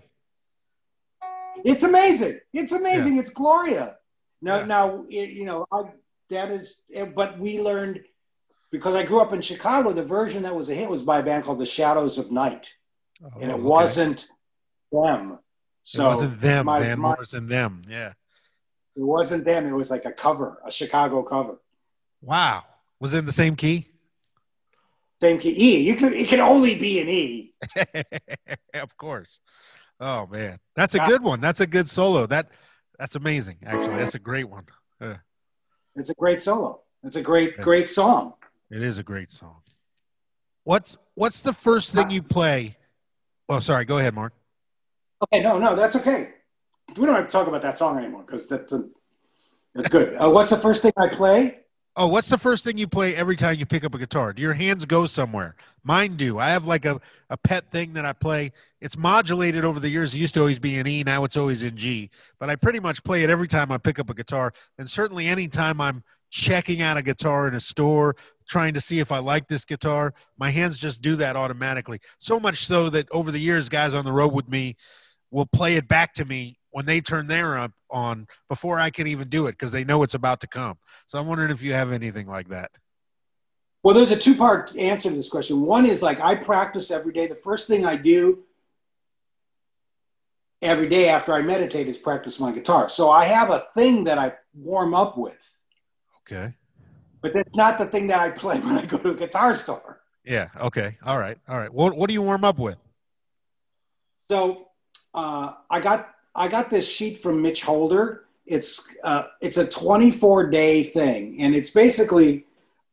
It's 1.65 1.83
amazing. 1.83 2.39
It's 2.53 2.71
amazing. 2.71 3.17
It's 3.17 3.31
Gloria. 3.31 3.97
Now, 4.41 4.59
Yeah. 4.59 4.65
now, 4.65 5.05
it, 5.09 5.29
you 5.31 5.43
know, 5.45 5.65
I, 5.71 5.83
that 6.29 6.51
is, 6.51 6.83
eh, 6.93 7.05
but 7.05 7.37
we 7.39 7.59
learned 7.59 8.01
because 8.71 8.95
I 8.95 9.03
grew 9.03 9.19
up 9.19 9.33
in 9.33 9.41
Chicago. 9.41 9.91
The 9.91 10.03
version 10.03 10.43
that 10.43 10.55
was 10.55 10.69
a 10.69 10.75
hit 10.75 10.89
was 10.89 11.03
by 11.03 11.19
a 11.19 11.23
band 11.23 11.43
called 11.43 11.59
the 11.59 11.65
Shadows 11.65 12.17
of 12.17 12.31
Night, 12.31 12.73
and 13.21 13.31
Oh, 13.35 13.39
it 13.41 13.49
okay. 13.49 13.61
wasn't 13.61 14.27
them. 14.91 15.39
So 15.83 16.05
it 16.05 16.09
wasn't 16.09 16.39
them, 16.39 16.65
my- 16.67 16.79
Van 16.79 16.99
my- 16.99 17.09
Morrison. 17.15 17.47
Them, 17.47 17.81
yeah. 17.89 18.13
It 18.95 19.01
wasn't 19.01 19.43
them. 19.43 19.65
It 19.67 19.71
was 19.73 19.89
like 19.91 20.05
a 20.05 20.11
cover, 20.11 20.61
a 20.65 20.71
Chicago 20.71 21.23
cover. 21.23 21.57
Wow. 22.21 22.63
Was 22.99 23.13
it 23.13 23.19
in 23.19 23.25
the 23.25 23.31
same 23.31 23.55
key? 23.55 23.89
Same 25.21 25.39
key. 25.39 25.55
E. 25.57 25.79
You 25.81 25.95
can. 25.95 26.13
It 26.13 26.27
can 26.27 26.39
only 26.39 26.75
be 26.75 27.01
an 27.01 27.09
E. 27.09 27.53
of 28.73 28.95
course. 28.97 29.41
Oh 29.99 30.27
man, 30.27 30.59
that's 30.75 30.95
a 30.95 30.99
good 30.99 31.21
one. 31.21 31.41
That's 31.41 31.59
a 31.59 31.67
good 31.67 31.89
solo. 31.89 32.25
That 32.25 32.51
that's 32.97 33.15
amazing. 33.15 33.57
Actually, 33.65 33.97
that's 33.97 34.15
a 34.15 34.19
great 34.19 34.49
one. 34.49 34.65
It's 35.95 36.09
a 36.09 36.13
great 36.13 36.41
solo. 36.41 36.81
It's 37.03 37.15
a 37.15 37.21
great, 37.21 37.57
great 37.59 37.89
song. 37.89 38.33
It 38.71 38.83
is 38.83 38.97
a 38.97 39.03
great 39.03 39.31
song. 39.31 39.57
What's 40.63 40.97
what's 41.15 41.41
the 41.41 41.53
first 41.53 41.93
thing 41.93 42.09
you 42.09 42.21
play? 42.21 42.77
Oh, 43.47 43.59
sorry. 43.59 43.85
Go 43.85 43.97
ahead, 43.97 44.13
Mark. 44.13 44.33
Okay, 45.23 45.43
no, 45.43 45.57
no, 45.57 45.75
that's 45.75 45.95
okay. 45.95 46.33
We 46.95 47.05
don't 47.05 47.15
have 47.15 47.25
to 47.25 47.31
talk 47.31 47.47
about 47.47 47.61
that 47.63 47.77
song 47.77 47.97
anymore 47.97 48.23
because 48.25 48.47
that's 48.47 48.71
a, 48.73 48.87
that's 49.75 49.89
good. 49.89 50.15
Uh, 50.15 50.29
what's 50.29 50.49
the 50.49 50.57
first 50.57 50.81
thing 50.81 50.91
I 50.97 51.07
play? 51.07 51.59
Oh, 52.01 52.07
what's 52.07 52.29
the 52.29 52.37
first 52.37 52.63
thing 52.63 52.77
you 52.77 52.87
play 52.87 53.13
every 53.13 53.35
time 53.35 53.59
you 53.59 53.65
pick 53.65 53.83
up 53.83 53.93
a 53.93 53.97
guitar? 53.97 54.31
Do 54.31 54.41
your 54.41 54.53
hands 54.53 54.85
go 54.85 55.05
somewhere? 55.05 55.57
Mine 55.83 56.15
do. 56.15 56.39
I 56.39 56.51
have 56.51 56.65
like 56.65 56.85
a, 56.85 57.01
a 57.29 57.35
pet 57.35 57.69
thing 57.71 57.91
that 57.91 58.05
I 58.05 58.13
play. 58.13 58.53
It's 58.79 58.97
modulated 58.97 59.65
over 59.65 59.81
the 59.81 59.89
years. 59.89 60.15
It 60.15 60.19
used 60.19 60.33
to 60.35 60.39
always 60.39 60.59
be 60.59 60.77
in 60.77 60.87
E, 60.87 61.03
now 61.03 61.25
it's 61.25 61.35
always 61.35 61.61
in 61.61 61.75
G. 61.75 62.09
But 62.39 62.49
I 62.49 62.55
pretty 62.55 62.79
much 62.79 63.03
play 63.03 63.23
it 63.23 63.29
every 63.29 63.49
time 63.49 63.69
I 63.69 63.77
pick 63.77 63.99
up 63.99 64.09
a 64.09 64.13
guitar. 64.13 64.53
And 64.77 64.89
certainly 64.89 65.27
anytime 65.27 65.81
I'm 65.81 66.01
checking 66.29 66.81
out 66.81 66.95
a 66.95 67.01
guitar 67.01 67.49
in 67.49 67.53
a 67.53 67.59
store, 67.59 68.15
trying 68.47 68.73
to 68.75 68.81
see 68.81 68.99
if 68.99 69.11
I 69.11 69.17
like 69.17 69.49
this 69.49 69.65
guitar, 69.65 70.13
my 70.37 70.51
hands 70.51 70.77
just 70.77 71.01
do 71.01 71.17
that 71.17 71.35
automatically. 71.35 71.99
So 72.17 72.39
much 72.39 72.65
so 72.65 72.89
that 72.91 73.09
over 73.11 73.29
the 73.29 73.39
years, 73.39 73.67
guys 73.67 73.93
on 73.93 74.05
the 74.05 74.13
road 74.13 74.31
with 74.31 74.47
me 74.47 74.77
will 75.31 75.45
play 75.45 75.75
it 75.75 75.87
back 75.87 76.13
to 76.15 76.25
me 76.25 76.55
when 76.71 76.85
they 76.85 77.01
turn 77.01 77.27
their 77.27 77.57
up 77.57 77.71
on 77.89 78.27
before 78.47 78.79
I 78.79 78.89
can 78.89 79.07
even 79.07 79.29
do 79.29 79.47
it 79.47 79.53
because 79.53 79.71
they 79.71 79.83
know 79.83 80.03
it's 80.03 80.13
about 80.13 80.41
to 80.41 80.47
come. 80.47 80.77
So 81.07 81.19
I'm 81.19 81.27
wondering 81.27 81.51
if 81.51 81.61
you 81.63 81.73
have 81.73 81.91
anything 81.91 82.27
like 82.27 82.49
that. 82.49 82.71
Well, 83.83 83.95
there's 83.95 84.11
a 84.11 84.17
two 84.17 84.35
part 84.35 84.75
answer 84.75 85.09
to 85.09 85.15
this 85.15 85.29
question. 85.29 85.61
One 85.61 85.85
is 85.85 86.01
like 86.03 86.19
I 86.19 86.35
practice 86.35 86.91
every 86.91 87.13
day. 87.13 87.27
The 87.27 87.35
first 87.35 87.67
thing 87.67 87.85
I 87.85 87.95
do 87.95 88.43
every 90.61 90.89
day 90.89 91.07
after 91.09 91.33
I 91.33 91.41
meditate 91.41 91.87
is 91.87 91.97
practice 91.97 92.39
my 92.39 92.51
guitar. 92.51 92.89
So 92.89 93.09
I 93.09 93.25
have 93.25 93.49
a 93.49 93.65
thing 93.73 94.03
that 94.03 94.17
I 94.17 94.33
warm 94.53 94.93
up 94.93 95.17
with, 95.17 95.39
Okay. 96.27 96.53
but 97.21 97.33
that's 97.33 97.55
not 97.55 97.77
the 97.77 97.85
thing 97.85 98.07
that 98.07 98.19
I 98.19 98.31
play 98.31 98.59
when 98.59 98.77
I 98.77 98.85
go 98.85 98.97
to 98.97 99.11
a 99.11 99.15
guitar 99.15 99.55
store. 99.55 100.01
Yeah. 100.25 100.49
Okay. 100.59 100.97
All 101.05 101.17
right. 101.17 101.37
All 101.47 101.57
right. 101.57 101.73
What 101.73 101.95
What 101.95 102.07
do 102.09 102.13
you 102.13 102.21
warm 102.21 102.43
up 102.43 102.59
with? 102.59 102.77
So 104.29 104.68
uh, 105.13 105.53
I 105.69 105.79
got 105.79 106.13
I 106.35 106.47
got 106.47 106.69
this 106.69 106.89
sheet 106.89 107.19
from 107.19 107.41
Mitch 107.41 107.63
Holder. 107.63 108.25
It's 108.45 108.95
uh, 109.03 109.27
it's 109.41 109.57
a 109.57 109.67
24 109.67 110.49
day 110.49 110.83
thing, 110.83 111.41
and 111.41 111.55
it's 111.55 111.71
basically 111.71 112.45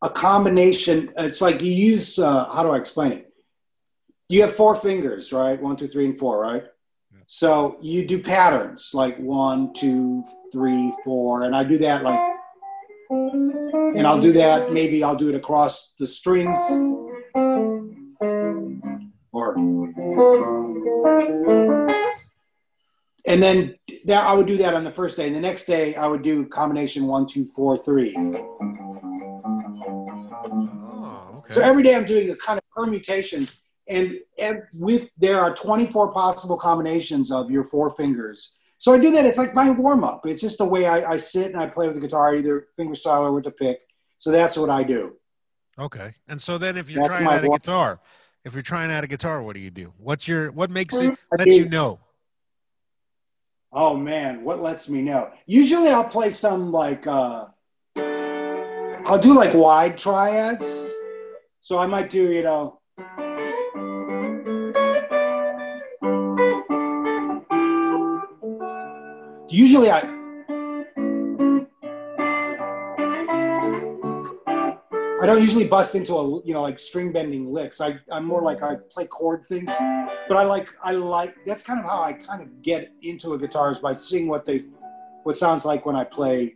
a 0.02 0.10
combination. 0.10 1.12
It's 1.16 1.40
like 1.40 1.62
you 1.62 1.72
use 1.72 2.18
uh, 2.18 2.46
how 2.46 2.62
do 2.62 2.70
I 2.70 2.76
explain 2.76 3.12
it? 3.12 3.32
You 4.28 4.42
have 4.42 4.54
four 4.54 4.76
fingers, 4.76 5.32
right? 5.32 5.60
One, 5.60 5.76
two, 5.76 5.88
three, 5.88 6.06
and 6.06 6.18
four, 6.18 6.40
right? 6.40 6.64
Yeah. 7.12 7.20
So 7.26 7.78
you 7.80 8.06
do 8.06 8.20
patterns 8.22 8.90
like 8.92 9.16
one, 9.18 9.72
two, 9.72 10.24
three, 10.52 10.92
four, 11.04 11.42
and 11.42 11.54
I 11.54 11.64
do 11.64 11.78
that 11.78 12.02
like, 12.02 12.20
and 13.10 14.06
I'll 14.06 14.20
do 14.20 14.32
that. 14.32 14.72
Maybe 14.72 15.04
I'll 15.04 15.16
do 15.16 15.28
it 15.28 15.34
across 15.34 15.94
the 15.94 16.06
strings, 16.06 16.58
or 19.32 19.54
and 23.26 23.42
then 23.42 23.74
that 24.04 24.24
I 24.24 24.32
would 24.32 24.46
do 24.46 24.56
that 24.58 24.74
on 24.74 24.84
the 24.84 24.90
first 24.90 25.16
day, 25.16 25.26
and 25.26 25.34
the 25.34 25.40
next 25.40 25.66
day 25.66 25.96
I 25.96 26.06
would 26.06 26.22
do 26.22 26.46
combination 26.46 27.06
one, 27.06 27.26
two, 27.26 27.44
four, 27.44 27.82
three. 27.82 28.14
Oh, 28.16 28.54
okay. 31.38 31.52
So 31.52 31.60
every 31.60 31.82
day 31.82 31.96
I'm 31.96 32.04
doing 32.06 32.30
a 32.30 32.36
kind 32.36 32.58
of 32.58 32.68
permutation, 32.70 33.48
and, 33.88 34.14
and 34.38 34.62
with 34.74 35.08
there 35.18 35.40
are 35.40 35.54
24 35.54 36.12
possible 36.12 36.56
combinations 36.56 37.32
of 37.32 37.50
your 37.50 37.64
four 37.64 37.90
fingers. 37.90 38.54
So 38.78 38.94
I 38.94 38.98
do 38.98 39.10
that. 39.12 39.26
It's 39.26 39.38
like 39.38 39.54
my 39.54 39.70
warm 39.70 40.04
up. 40.04 40.26
It's 40.26 40.42
just 40.42 40.58
the 40.58 40.64
way 40.64 40.86
I, 40.86 41.12
I 41.12 41.16
sit 41.16 41.46
and 41.50 41.56
I 41.60 41.66
play 41.66 41.86
with 41.86 41.96
the 41.96 42.00
guitar, 42.00 42.34
either 42.34 42.68
finger 42.76 42.94
style 42.94 43.24
or 43.24 43.32
with 43.32 43.44
the 43.44 43.50
pick. 43.50 43.80
So 44.18 44.30
that's 44.30 44.56
what 44.56 44.70
I 44.70 44.82
do. 44.82 45.16
okay. 45.78 46.14
And 46.28 46.40
so 46.40 46.58
then, 46.58 46.76
if 46.76 46.90
you're 46.90 47.02
That's 47.02 47.18
trying 47.18 47.38
out 47.38 47.44
a 47.44 47.48
guitar, 47.48 48.00
if 48.44 48.54
you're 48.54 48.62
trying 48.62 48.92
out 48.92 49.02
a 49.02 49.08
guitar, 49.08 49.42
what 49.42 49.54
do 49.54 49.60
you 49.60 49.70
do? 49.70 49.92
What's 49.98 50.28
your 50.28 50.52
What 50.52 50.70
makes 50.70 50.94
it 50.94 51.10
mm-hmm. 51.10 51.34
I 51.34 51.42
let 51.42 51.48
you 51.48 51.68
know? 51.68 51.98
Oh 53.72 53.96
man, 53.96 54.44
what 54.44 54.62
lets 54.62 54.88
me 54.88 55.02
know? 55.02 55.30
Usually 55.46 55.88
I'll 55.88 56.04
play 56.04 56.30
some 56.30 56.72
like 56.72 57.06
uh 57.06 57.46
I'll 57.96 59.18
do 59.20 59.34
like 59.34 59.54
wide 59.54 59.98
triads. 59.98 60.92
So 61.60 61.78
I 61.78 61.86
might 61.86 62.10
do, 62.10 62.30
you 62.30 62.42
know. 62.42 62.80
Usually 69.48 69.90
I 69.90 70.15
I 75.26 75.30
don't 75.30 75.42
usually 75.42 75.66
bust 75.66 75.96
into 75.96 76.14
a 76.14 76.40
you 76.44 76.54
know 76.54 76.62
like 76.62 76.78
string 76.78 77.10
bending 77.10 77.52
licks. 77.52 77.80
I 77.80 77.98
I'm 78.12 78.24
more 78.24 78.42
like 78.42 78.62
I 78.62 78.76
play 78.76 79.06
chord 79.06 79.44
things 79.44 79.72
but 80.28 80.36
I 80.36 80.44
like 80.44 80.68
I 80.84 80.92
like 80.92 81.34
that's 81.44 81.64
kind 81.64 81.80
of 81.80 81.84
how 81.84 82.00
I 82.00 82.12
kind 82.12 82.40
of 82.40 82.62
get 82.62 82.92
into 83.02 83.34
a 83.34 83.38
guitar 83.38 83.72
is 83.72 83.80
by 83.80 83.92
seeing 83.92 84.28
what 84.28 84.46
they 84.46 84.60
what 85.24 85.36
sounds 85.36 85.64
like 85.64 85.84
when 85.84 85.96
I 85.96 86.04
play 86.04 86.54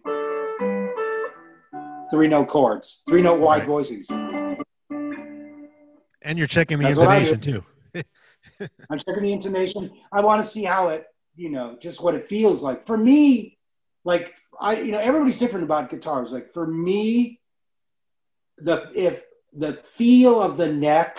three 2.12 2.28
note 2.28 2.46
chords, 2.46 3.02
three 3.08 3.22
note 3.22 3.40
wide 3.40 3.66
Right. 3.66 3.68
voicings. 3.68 4.08
And 6.22 6.38
you're 6.38 6.46
checking 6.46 6.78
the 6.78 6.84
That's 6.84 6.96
what 6.96 7.08
I 7.08 7.24
do. 7.24 7.30
intonation 7.32 7.64
too. 7.92 8.02
I'm 8.88 8.98
checking 9.00 9.22
the 9.24 9.32
intonation. 9.32 9.90
I 10.12 10.20
want 10.20 10.44
to 10.44 10.48
see 10.48 10.62
how 10.62 10.90
it, 10.90 11.06
you 11.34 11.50
know, 11.50 11.76
just 11.80 12.04
what 12.04 12.14
it 12.14 12.28
feels 12.28 12.62
like. 12.62 12.86
For 12.86 12.96
me, 12.96 13.58
like 14.04 14.32
I, 14.60 14.80
you 14.80 14.92
know, 14.92 15.00
everybody's 15.00 15.40
different 15.40 15.64
about 15.64 15.90
guitars. 15.90 16.30
Like 16.30 16.52
for 16.52 16.68
me, 16.68 17.39
the 18.62 18.90
if 18.94 19.24
the 19.52 19.72
feel 19.72 20.40
of 20.42 20.56
the 20.56 20.72
neck 20.72 21.18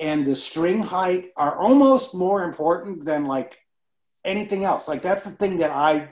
and 0.00 0.26
the 0.26 0.34
string 0.34 0.82
height 0.82 1.30
are 1.36 1.56
almost 1.58 2.14
more 2.14 2.44
important 2.44 3.04
than 3.04 3.26
like 3.26 3.56
anything 4.24 4.64
else. 4.64 4.88
Like 4.88 5.02
that's 5.02 5.24
the 5.24 5.30
thing 5.30 5.58
that 5.58 5.70
I, 5.70 6.10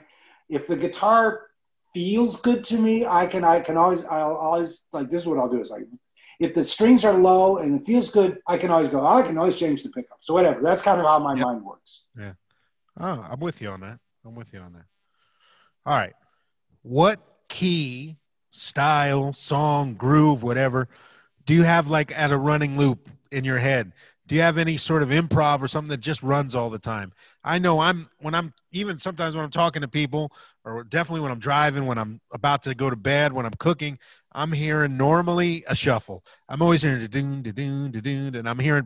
if 0.49 0.67
the 0.67 0.77
guitar 0.77 1.47
feels 1.93 2.39
good 2.39 2.63
to 2.65 2.77
me, 2.77 3.05
I 3.05 3.27
can 3.27 3.43
I 3.43 3.59
can 3.59 3.77
always 3.77 4.05
I'll 4.05 4.35
always 4.35 4.87
like 4.93 5.09
this 5.09 5.23
is 5.23 5.27
what 5.27 5.39
I'll 5.39 5.49
do 5.49 5.59
is 5.59 5.71
like 5.71 5.83
if 6.39 6.53
the 6.53 6.63
strings 6.63 7.05
are 7.05 7.13
low 7.13 7.57
and 7.57 7.79
it 7.79 7.85
feels 7.85 8.09
good, 8.09 8.39
I 8.47 8.57
can 8.57 8.71
always 8.71 8.89
go. 8.89 9.01
Oh, 9.01 9.05
I 9.05 9.21
can 9.21 9.37
always 9.37 9.57
change 9.57 9.83
the 9.83 9.89
pickup. 9.89 10.17
So 10.21 10.33
whatever. 10.33 10.61
That's 10.61 10.81
kind 10.81 10.99
of 10.99 11.05
how 11.05 11.19
my 11.19 11.35
Yep. 11.35 11.45
mind 11.45 11.63
works. 11.63 12.07
Yeah. 12.17 12.33
Oh, 12.99 13.27
I'm 13.29 13.39
with 13.39 13.61
you 13.61 13.69
on 13.69 13.81
that. 13.81 13.99
I'm 14.25 14.33
with 14.33 14.53
you 14.53 14.59
on 14.59 14.73
that. 14.73 14.85
All 15.85 15.95
right. 15.95 16.13
What 16.81 17.19
key, 17.47 18.17
style, 18.51 19.33
song, 19.33 19.95
groove, 19.95 20.43
whatever, 20.43 20.87
do 21.45 21.53
you 21.53 21.63
have 21.63 21.89
like 21.89 22.17
at 22.17 22.31
a 22.31 22.37
running 22.37 22.77
loop 22.77 23.09
in 23.31 23.43
your 23.43 23.57
head? 23.57 23.93
Do 24.27 24.35
you 24.35 24.41
have 24.41 24.57
any 24.57 24.77
sort 24.77 25.03
of 25.03 25.09
improv 25.09 25.61
or 25.61 25.67
something 25.67 25.89
that 25.89 25.99
just 25.99 26.23
runs 26.23 26.55
all 26.55 26.69
the 26.69 26.79
time? 26.79 27.11
I 27.43 27.59
know 27.59 27.81
I'm 27.81 28.09
when 28.19 28.33
I'm 28.33 28.53
even 28.71 28.97
sometimes 28.97 29.35
when 29.35 29.43
I'm 29.43 29.51
talking 29.51 29.81
to 29.81 29.89
people, 29.89 30.31
or 30.63 30.85
definitely 30.85 31.19
when 31.19 31.31
I'm 31.31 31.39
driving, 31.39 31.85
when 31.85 31.97
I'm 31.97 32.21
about 32.31 32.63
to 32.63 32.75
go 32.75 32.89
to 32.89 32.95
bed, 32.95 33.33
when 33.33 33.45
I'm 33.45 33.53
cooking, 33.59 33.99
I'm 34.31 34.53
hearing 34.53 34.95
normally 34.95 35.65
a 35.67 35.75
shuffle. 35.75 36.23
I'm 36.47 36.61
always 36.61 36.81
hearing 36.81 36.99
da-doon, 36.99 37.43
da-doon, 37.43 37.91
da-doon, 37.91 38.35
and 38.35 38.47
I'm 38.47 38.59
hearing 38.59 38.85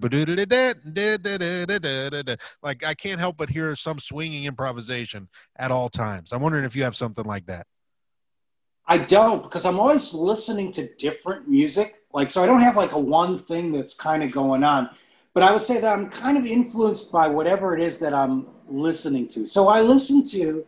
like 2.63 2.83
I 2.83 2.93
can't 2.95 3.19
help 3.19 3.37
but 3.37 3.49
hear 3.49 3.75
some 3.75 3.99
swinging 3.99 4.45
improvisation 4.45 5.27
at 5.57 5.69
all 5.71 5.89
times. 5.89 6.31
I'm 6.33 6.41
wondering 6.41 6.65
if 6.65 6.75
you 6.75 6.83
have 6.83 6.95
something 6.95 7.25
like 7.25 7.45
that. 7.45 7.67
I 8.87 8.99
don't 8.99 9.41
because 9.43 9.65
I'm 9.65 9.79
always 9.79 10.13
listening 10.13 10.71
to 10.73 10.87
different 10.95 11.47
music. 11.47 12.03
Like, 12.13 12.29
so 12.29 12.43
I 12.43 12.45
don't 12.45 12.61
have 12.61 12.75
like 12.77 12.91
a 12.91 12.99
one 12.99 13.37
thing 13.37 13.71
that's 13.71 13.95
kind 13.95 14.23
of 14.23 14.31
going 14.31 14.63
on. 14.63 14.89
But 15.33 15.43
I 15.43 15.51
would 15.51 15.61
say 15.61 15.81
that 15.81 15.91
I'm 15.91 16.09
kind 16.09 16.37
of 16.37 16.45
influenced 16.45 17.11
by 17.11 17.27
whatever 17.27 17.75
it 17.75 17.81
is 17.81 17.97
that 17.99 18.13
I'm 18.13 18.47
listening 18.67 19.27
to. 19.29 19.45
So 19.47 19.67
I 19.67 19.81
listen 19.81 20.27
to 20.29 20.65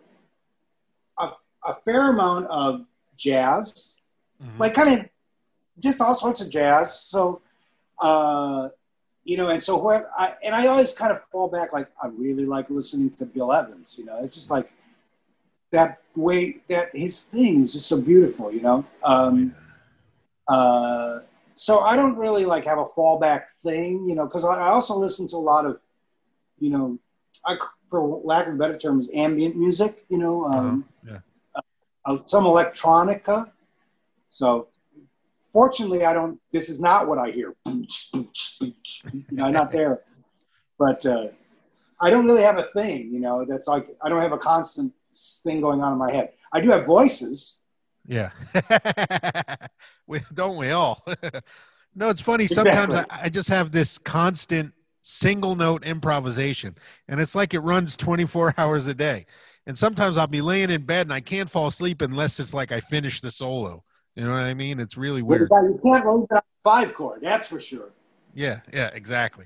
a, 1.20 1.32
a 1.66 1.74
fair 1.74 2.10
amount 2.10 2.48
of 2.48 2.86
jazz, 3.16 3.98
Mhm. 4.44 4.60
like 4.60 4.74
kind 4.74 5.00
of 5.00 5.10
just 5.80 6.02
all 6.02 6.16
sorts 6.16 6.42
of 6.42 6.50
jazz. 6.50 7.00
So, 7.00 7.42
uh, 8.00 8.70
you 9.24 9.38
know, 9.38 9.50
and 9.50 9.62
so 9.62 9.80
whoever, 9.80 10.10
I, 10.18 10.34
and 10.44 10.54
I 10.56 10.68
always 10.68 10.94
kind 10.94 11.12
of 11.12 11.22
fall 11.32 11.48
back 11.50 11.74
like 11.74 11.90
I 12.02 12.08
really 12.08 12.46
like 12.46 12.70
listening 12.70 13.10
to 13.12 13.26
Bill 13.26 13.52
Evans. 13.54 13.98
You 13.98 14.06
know, 14.06 14.20
it's 14.24 14.36
just 14.36 14.52
like 14.52 14.74
that 15.72 16.02
way 16.16 16.62
that 16.70 16.96
his 16.96 17.24
thing 17.24 17.64
is 17.64 17.74
just 17.74 17.88
so 17.88 18.02
beautiful, 18.02 18.52
you 18.52 18.62
know. 18.62 18.86
Um, 19.04 19.56
uh, 20.48 21.20
so 21.56 21.80
I 21.80 21.96
don't 21.96 22.16
really 22.16 22.46
like 22.46 22.66
have 22.66 22.78
a 22.78 22.86
fallback 22.86 23.46
thing, 23.62 24.08
you 24.08 24.16
know, 24.16 24.26
because 24.26 24.46
I, 24.46 24.56
I 24.56 24.70
also 24.70 24.98
listen 24.98 25.28
to 25.30 25.36
a 25.36 25.38
lot 25.38 25.66
of, 25.66 25.80
you 26.60 26.70
know, 26.70 27.00
I 27.46 27.58
for 27.88 28.22
lack 28.24 28.48
of 28.48 28.58
better 28.58 28.78
terms, 28.78 29.10
ambient 29.14 29.56
music, 29.56 30.06
you 30.10 30.18
know, 30.18 30.46
um, 30.46 30.86
uh-huh. 31.06 31.20
yeah. 31.56 31.60
uh, 32.14 32.18
some 32.26 32.44
electronica. 32.44 33.50
So 34.30 34.68
fortunately, 35.52 36.06
I 36.06 36.14
don't. 36.14 36.40
This 36.52 36.70
is 36.70 36.82
not 36.82 37.08
what 37.08 37.18
I 37.18 37.32
hear. 37.32 37.56
you 37.66 38.74
know, 39.32 39.46
I'm 39.46 39.54
not 39.54 39.72
there. 39.72 40.02
But 40.80 41.04
uh, 41.08 41.30
I 42.00 42.12
don't 42.12 42.28
really 42.28 42.44
have 42.44 42.60
a 42.60 42.68
thing. 42.76 43.12
You 43.12 43.20
know, 43.20 43.44
that's 43.50 43.68
like 43.68 43.88
I 44.04 44.10
don't 44.10 44.22
have 44.22 44.32
a 44.32 44.38
constant 44.38 44.94
thing 45.44 45.62
going 45.62 45.82
on 45.82 45.94
in 45.94 46.00
my 46.00 46.12
head. 46.12 46.30
I 46.52 46.62
do 46.62 46.70
have 46.72 46.86
voices. 46.86 47.62
Yeah. 48.08 48.32
we 50.08 50.22
don't 50.34 50.58
we 50.58 50.72
all? 50.72 51.04
no, 51.96 52.10
it's 52.10 52.22
funny. 52.22 52.48
Sometimes 52.48 52.96
exactly. 52.96 53.18
I, 53.20 53.26
I 53.26 53.30
just 53.30 53.50
have 53.50 53.72
this 53.72 53.98
constant 53.98 54.74
single 55.02 55.56
note 55.56 55.86
improvisation, 55.86 56.76
and 57.08 57.20
it's 57.20 57.36
like 57.36 57.54
it 57.54 57.60
runs 57.60 57.98
24 57.98 58.56
hours 58.58 58.88
a 58.88 58.94
day. 58.94 59.26
And 59.66 59.78
sometimes 59.78 60.16
I'll 60.16 60.28
be 60.28 60.40
laying 60.40 60.70
in 60.70 60.86
bed 60.86 61.08
and 61.08 61.14
I 61.14 61.20
can't 61.20 61.50
fall 61.50 61.68
asleep 61.68 62.02
unless 62.02 62.40
it's 62.40 62.54
like 62.54 62.72
I 62.72 62.80
finish 62.80 63.20
the 63.20 63.30
solo. 63.30 63.84
You 64.16 64.24
know 64.24 64.32
what 64.32 64.44
I 64.44 64.54
mean? 64.54 64.80
It's 64.80 64.96
really 64.96 65.22
weird. 65.22 65.50
You 65.52 65.80
can't 65.84 66.30
that 66.30 66.46
five 66.64 66.94
chord, 66.94 67.20
that's 67.22 67.46
for 67.46 67.60
sure. 67.60 67.92
Yeah, 68.34 68.62
yeah, 68.72 68.90
exactly. 68.94 69.46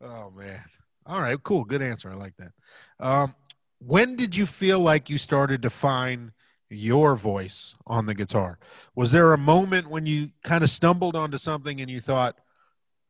oh 0.00 0.30
man. 0.30 0.62
All 1.06 1.20
right, 1.20 1.40
cool. 1.42 1.64
Good 1.64 1.82
answer. 1.82 2.10
I 2.10 2.14
like 2.14 2.34
that. 2.38 2.52
Um, 2.98 3.34
when 3.78 4.16
did 4.16 4.36
you 4.36 4.46
feel 4.46 4.78
like 4.78 5.10
you 5.10 5.18
started 5.18 5.62
to 5.62 5.70
find 5.70 6.32
your 6.70 7.16
voice 7.16 7.74
on 7.86 8.06
the 8.06 8.14
guitar? 8.14 8.58
Was 8.94 9.12
there 9.12 9.32
a 9.32 9.38
moment 9.38 9.90
when 9.90 10.06
you 10.06 10.30
kind 10.42 10.64
of 10.64 10.70
stumbled 10.70 11.14
onto 11.14 11.36
something 11.36 11.80
and 11.80 11.90
you 11.90 12.00
thought, 12.00 12.38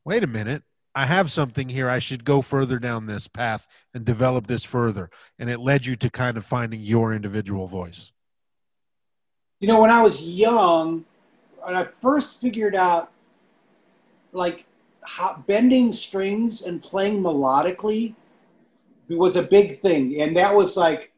wait 0.05 0.25
a 0.25 0.27
minute, 0.27 0.65
I 0.95 1.07
have 1.07 1.31
something 1.31 1.69
here. 1.69 1.89
I 1.89 1.99
should 1.99 2.25
go 2.25 2.43
further 2.43 2.79
down 2.79 3.07
this 3.07 3.29
path 3.29 3.67
and 3.93 4.05
develop 4.05 4.47
this 4.47 4.65
further. 4.65 5.11
And 5.39 5.49
it 5.49 5.61
led 5.61 5.87
you 5.87 5.97
to 5.97 6.11
kind 6.11 6.37
of 6.37 6.45
finding 6.45 6.81
your 6.81 7.13
individual 7.13 7.67
voice 7.67 8.13
you 9.65 9.69
know, 9.69 9.81
when 9.81 9.91
I 9.91 10.03
was 10.03 10.23
young, 10.23 11.07
when 11.63 11.75
I 11.75 11.85
first 11.85 12.39
figured 12.39 12.75
out 12.75 13.11
like 14.33 14.67
bending 15.47 15.93
strings 15.93 16.63
and 16.63 16.83
playing 16.83 17.23
melodically 17.23 18.15
was 19.09 19.37
a 19.37 19.43
big 19.43 19.79
thing. 19.81 20.21
And 20.21 20.37
that 20.37 20.55
was 20.55 20.77
like 20.77 21.13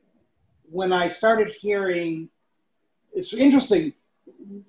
when 0.71 0.93
I 0.93 1.07
started 1.07 1.55
hearing, 1.59 2.29
it's 3.13 3.33
interesting. 3.33 3.93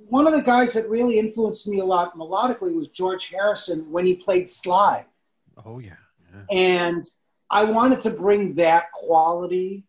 One 0.08 0.28
of 0.28 0.34
the 0.34 0.42
guys 0.42 0.74
that 0.74 0.90
really 0.90 1.20
influenced 1.20 1.68
me 1.68 1.80
a 1.80 1.86
lot 1.86 2.18
melodically 2.18 2.74
was 2.74 2.90
George 2.90 3.30
Harrison 3.30 3.92
when 3.92 4.06
he 4.06 4.16
played 4.16 4.50
slide. 4.50 5.06
Oh, 5.66 5.80
yeah. 5.80 5.96
yeah. 6.34 6.44
And 6.56 7.04
I 7.50 7.64
wanted 7.64 8.02
to 8.02 8.12
bring 8.12 8.54
that 8.56 8.92
quality 8.92 9.84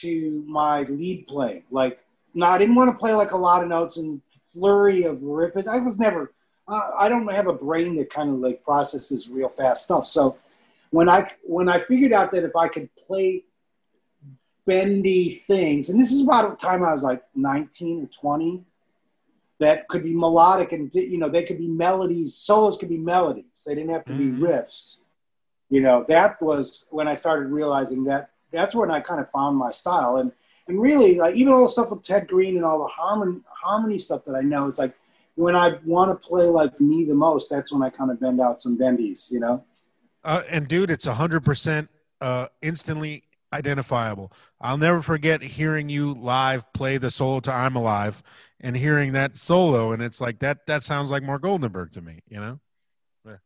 to 0.00 0.44
my 0.46 0.82
lead 0.82 1.26
playing. 1.28 1.64
Like, 1.70 2.04
no, 2.34 2.46
I 2.46 2.58
didn't 2.58 2.74
want 2.74 2.90
to 2.90 2.98
play 2.98 3.14
like 3.14 3.32
a 3.32 3.36
lot 3.36 3.62
of 3.62 3.68
notes 3.68 3.96
and 3.96 4.20
flurry 4.44 5.04
of 5.04 5.22
riff. 5.22 5.56
I 5.68 5.78
was 5.78 5.98
never. 5.98 6.32
Uh, 6.66 6.90
I 6.98 7.08
don't 7.08 7.26
have 7.28 7.46
a 7.46 7.52
brain 7.52 7.96
that 7.96 8.10
kind 8.10 8.30
of 8.30 8.36
like 8.38 8.64
processes 8.64 9.28
real 9.28 9.48
fast 9.48 9.84
stuff. 9.84 10.06
So 10.06 10.38
when 10.90 11.08
I 11.08 11.28
when 11.42 11.68
I 11.68 11.78
figured 11.78 12.12
out 12.12 12.30
that 12.32 12.44
if 12.44 12.56
I 12.56 12.68
could 12.68 12.88
play 13.06 13.44
bendy 14.66 15.30
things, 15.30 15.90
and 15.90 16.00
this 16.00 16.12
is 16.12 16.24
about 16.24 16.58
the 16.58 16.66
time 16.66 16.82
I 16.82 16.92
was 16.92 17.02
like 17.02 17.22
19 17.34 18.04
or 18.04 18.06
20, 18.06 18.64
that 19.60 19.88
could 19.88 20.02
be 20.02 20.14
melodic 20.14 20.72
and 20.72 20.92
you 20.94 21.18
know 21.18 21.28
they 21.28 21.42
could 21.42 21.58
be 21.58 21.68
melodies. 21.68 22.34
Solos 22.34 22.78
could 22.78 22.88
be 22.88 22.98
melodies. 22.98 23.64
They 23.66 23.74
didn't 23.74 23.90
have 23.90 24.04
to 24.06 24.12
mm-hmm. 24.12 24.40
be 24.40 24.46
riffs. 24.46 24.98
You 25.68 25.80
know 25.80 26.04
that 26.08 26.40
was 26.40 26.86
when 26.90 27.08
I 27.08 27.14
started 27.14 27.48
realizing 27.48 28.04
that 28.04 28.30
that's 28.52 28.74
when 28.74 28.90
I 28.90 29.00
kind 29.00 29.20
of 29.20 29.30
found 29.30 29.56
my 29.56 29.70
style 29.70 30.16
and 30.16 30.32
and 30.66 30.80
really, 30.80 31.16
like 31.16 31.34
even 31.34 31.52
all 31.52 31.62
the 31.62 31.68
stuff 31.68 31.90
with 31.90 32.02
Ted 32.02 32.26
Greene 32.26 32.56
and 32.56 32.64
all 32.64 32.78
the 32.78 32.86
harmony 32.86 33.40
harmony 33.46 33.98
stuff 33.98 34.24
that 34.24 34.34
I 34.34 34.40
know, 34.40 34.66
it's 34.66 34.78
like 34.78 34.94
when 35.36 35.56
I 35.56 35.78
want 35.84 36.10
to 36.10 36.28
play 36.28 36.46
like 36.46 36.80
me 36.80 37.04
the 37.04 37.14
most, 37.14 37.50
that's 37.50 37.72
when 37.72 37.82
I 37.82 37.90
kind 37.90 38.10
of 38.10 38.20
bend 38.20 38.40
out 38.40 38.62
some 38.62 38.78
bendies, 38.78 39.30
you 39.30 39.40
know. 39.40 39.64
Uh, 40.22 40.42
and 40.48 40.68
dude, 40.68 40.90
it's 40.90 41.06
a 41.06 41.14
hundred 41.14 41.44
percent 41.44 41.90
uh, 42.20 42.46
instantly 42.62 43.24
identifiable. 43.52 44.32
I'll 44.60 44.78
never 44.78 45.02
forget 45.02 45.42
hearing 45.42 45.88
you 45.88 46.14
live 46.14 46.72
play 46.72 46.98
the 46.98 47.10
solo 47.10 47.40
to 47.40 47.52
"I'm 47.52 47.76
Alive" 47.76 48.22
and 48.60 48.76
hearing 48.76 49.12
that 49.12 49.36
solo, 49.36 49.92
and 49.92 50.02
it's 50.02 50.20
like 50.20 50.38
that. 50.40 50.66
That 50.66 50.82
sounds 50.82 51.10
like 51.10 51.22
Mark 51.22 51.42
Goldenberg 51.42 51.92
to 51.92 52.00
me, 52.00 52.20
you 52.28 52.38
know. 52.38 52.60
Yeah. 53.26 53.36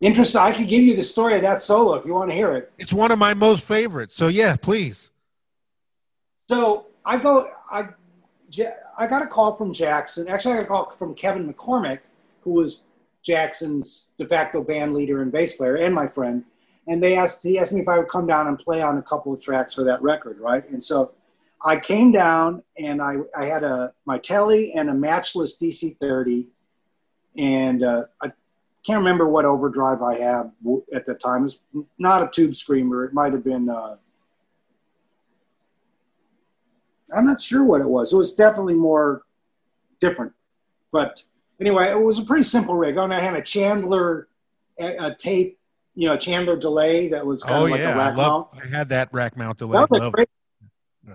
Interesting. 0.00 0.40
I 0.40 0.52
could 0.52 0.68
give 0.68 0.82
you 0.82 0.96
the 0.96 1.04
story 1.04 1.36
of 1.36 1.42
that 1.42 1.60
solo 1.60 1.94
if 1.94 2.06
you 2.06 2.14
want 2.14 2.30
to 2.30 2.36
hear 2.36 2.56
it. 2.56 2.72
It's 2.78 2.92
one 2.92 3.12
of 3.12 3.18
my 3.18 3.34
most 3.34 3.62
favorites. 3.62 4.14
So 4.14 4.28
yeah, 4.28 4.56
please. 4.56 5.10
So 6.48 6.86
I 7.04 7.18
go, 7.18 7.48
I, 7.70 7.90
I 9.00 9.06
got 9.06 9.22
a 9.22 9.26
call 9.26 9.56
from 9.56 9.72
Jackson. 9.72 10.28
Actually, 10.28 10.52
I 10.52 10.56
got 10.58 10.64
a 10.64 10.66
call 10.66 10.90
from 10.90 11.14
Kevin 11.14 11.50
McCormick, 11.50 12.00
who 12.42 12.50
was 12.50 12.82
Jackson's 13.22 14.12
de 14.18 14.26
facto 14.26 14.62
band 14.62 14.92
leader 14.92 15.22
and 15.22 15.32
bass 15.32 15.56
player, 15.56 15.76
and 15.76 15.94
my 15.94 16.06
friend. 16.06 16.44
And 16.86 17.02
they 17.02 17.16
asked, 17.16 17.42
he 17.42 17.58
asked 17.58 17.72
me 17.72 17.80
if 17.80 17.88
I 17.88 17.96
would 17.96 18.08
come 18.08 18.26
down 18.26 18.46
and 18.46 18.58
play 18.58 18.82
on 18.82 18.98
a 18.98 19.02
couple 19.02 19.32
of 19.32 19.42
tracks 19.42 19.72
for 19.72 19.84
that 19.84 20.02
record, 20.02 20.38
right? 20.38 20.68
And 20.68 20.82
so 20.82 21.12
I 21.64 21.78
came 21.78 22.12
down 22.12 22.62
and 22.78 23.00
I, 23.00 23.16
I 23.34 23.46
had 23.46 23.64
a 23.64 23.94
my 24.04 24.18
telly 24.18 24.74
and 24.74 24.90
a 24.90 24.94
Matchless 24.94 25.58
DC30, 25.58 26.48
and 27.38 27.82
uh, 27.82 28.04
I 28.22 28.32
can't 28.84 28.98
remember 28.98 29.26
what 29.26 29.46
overdrive 29.46 30.02
I 30.02 30.18
had 30.18 30.52
at 30.94 31.06
the 31.06 31.14
time. 31.14 31.40
It 31.40 31.42
was 31.42 31.62
not 31.98 32.22
a 32.22 32.28
tube 32.28 32.54
screamer. 32.54 33.06
It 33.06 33.14
might 33.14 33.32
have 33.32 33.44
been. 33.44 33.70
Uh, 33.70 33.96
I'm 37.14 37.26
not 37.26 37.42
sure 37.42 37.64
what 37.64 37.80
it 37.80 37.88
was. 37.88 38.12
It 38.12 38.16
was 38.16 38.34
definitely 38.34 38.74
more 38.74 39.22
different. 40.00 40.32
But 40.92 41.22
anyway, 41.60 41.90
it 41.90 42.00
was 42.00 42.18
a 42.18 42.22
pretty 42.22 42.44
simple 42.44 42.74
rig. 42.74 42.96
Oh, 42.96 43.04
and 43.04 43.14
I 43.14 43.20
had 43.20 43.34
a 43.34 43.42
Chandler 43.42 44.28
a, 44.80 45.14
tape, 45.14 45.58
you 45.94 46.08
know, 46.08 46.16
Chandler 46.16 46.56
delay 46.56 47.08
that 47.08 47.24
was 47.24 47.42
kind 47.42 47.62
oh, 47.62 47.64
of 47.66 47.70
like 47.70 47.80
yeah. 47.80 47.94
a 47.94 47.98
rack 47.98 48.12
I 48.12 48.16
love, 48.16 48.48
mount. 48.54 48.64
I 48.64 48.76
had 48.76 48.88
that 48.90 49.12
rack 49.12 49.36
mount 49.36 49.58
delay. 49.58 49.84
That 49.90 50.12
great. 50.12 50.28
Yeah. 51.06 51.14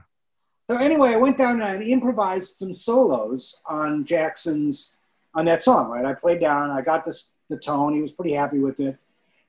So 0.70 0.78
anyway, 0.78 1.10
I 1.10 1.18
went 1.18 1.38
down 1.38 1.62
and 1.62 1.84
improvised 1.84 2.56
some 2.56 2.74
solos 2.74 3.62
on 3.66 4.06
Jackson's 4.06 5.00
on 5.34 5.46
that 5.46 5.62
song. 5.62 5.90
Right, 5.90 6.06
I 6.06 6.14
played 6.14 6.40
down. 6.40 6.70
I 6.70 6.82
got 6.82 7.06
this 7.06 7.34
the 7.50 7.58
tone. 7.58 7.94
He 7.94 8.02
was 8.02 8.12
pretty 8.12 8.34
happy 8.34 8.60
with 8.60 8.80
it, 8.80 8.98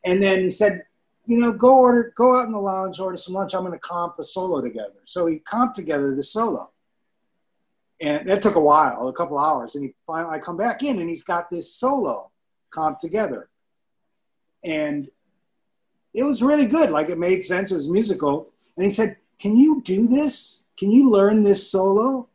and 0.05 0.23
then 0.23 0.45
he 0.45 0.51
said, 0.51 0.85
you 1.27 1.39
know, 1.39 1.53
go 1.53 1.77
order, 1.77 2.13
go 2.15 2.37
out 2.37 2.47
in 2.47 2.53
the 2.53 2.59
lounge, 2.59 3.01
order 3.01 3.17
some 3.17 3.35
lunch. 3.35 3.55
I'm 3.55 3.63
going 3.63 3.73
to 3.73 3.79
comp 3.79 4.19
a 4.19 4.25
solo 4.25 4.61
together. 4.61 5.01
So 5.05 5.27
he 5.27 5.41
comped 5.41 5.75
together 5.75 6.15
the 6.15 6.23
solo, 6.23 6.71
and 8.01 8.31
it 8.31 8.43
took 8.43 8.55
a 8.55 8.61
while, 8.61 9.09
a 9.09 9.13
couple 9.13 9.39
hours. 9.39 9.75
And 9.75 9.85
he 9.85 9.95
finally, 10.07 10.37
I 10.37 10.39
come 10.39 10.57
back 10.57 10.83
in, 10.83 11.01
and 11.01 11.09
he's 11.09 11.25
got 11.25 11.51
this 11.51 11.75
solo 11.75 12.31
comp 12.71 13.01
together, 13.01 13.49
and 14.65 15.09
it 16.15 16.23
was 16.23 16.43
really 16.43 16.67
good. 16.67 16.91
Like 16.91 17.09
it 17.09 17.19
made 17.19 17.43
sense. 17.43 17.71
It 17.71 17.77
was 17.77 17.89
musical. 17.89 18.53
And 18.77 18.85
he 18.85 18.91
said, 18.91 19.17
"Can 19.39 19.57
you 19.57 19.83
do 19.83 20.07
this? 20.07 20.65
Can 20.79 20.91
you 20.91 21.11
learn 21.11 21.43
this 21.43 21.71
solo?" 21.71 22.29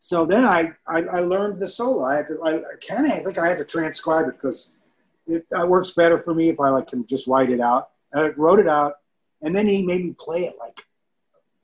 So 0.00 0.24
then 0.24 0.44
I, 0.44 0.70
I, 0.86 1.00
I 1.00 1.18
learned 1.18 1.58
the 1.58 1.66
solo. 1.66 2.04
I 2.04 2.14
had 2.14 2.28
to, 2.28 2.40
I, 2.40 2.58
I 2.58 2.62
kind 2.86 3.06
of 3.10 3.24
think 3.24 3.38
I 3.38 3.48
had 3.48 3.58
to 3.58 3.64
transcribe 3.64 4.28
it 4.28 4.34
because 4.34 4.70
it, 5.26 5.46
it, 5.50 5.68
works 5.68 5.92
better 5.92 6.18
for 6.18 6.34
me 6.34 6.48
if 6.48 6.60
I 6.60 6.70
like 6.70 6.88
can 6.88 7.06
just 7.06 7.26
write 7.26 7.50
it 7.50 7.60
out. 7.60 7.90
I 8.14 8.28
wrote 8.36 8.58
it 8.58 8.68
out, 8.68 8.94
and 9.42 9.54
then 9.54 9.66
he 9.66 9.82
made 9.82 10.04
me 10.04 10.14
play 10.18 10.44
it 10.44 10.56
like 10.58 10.80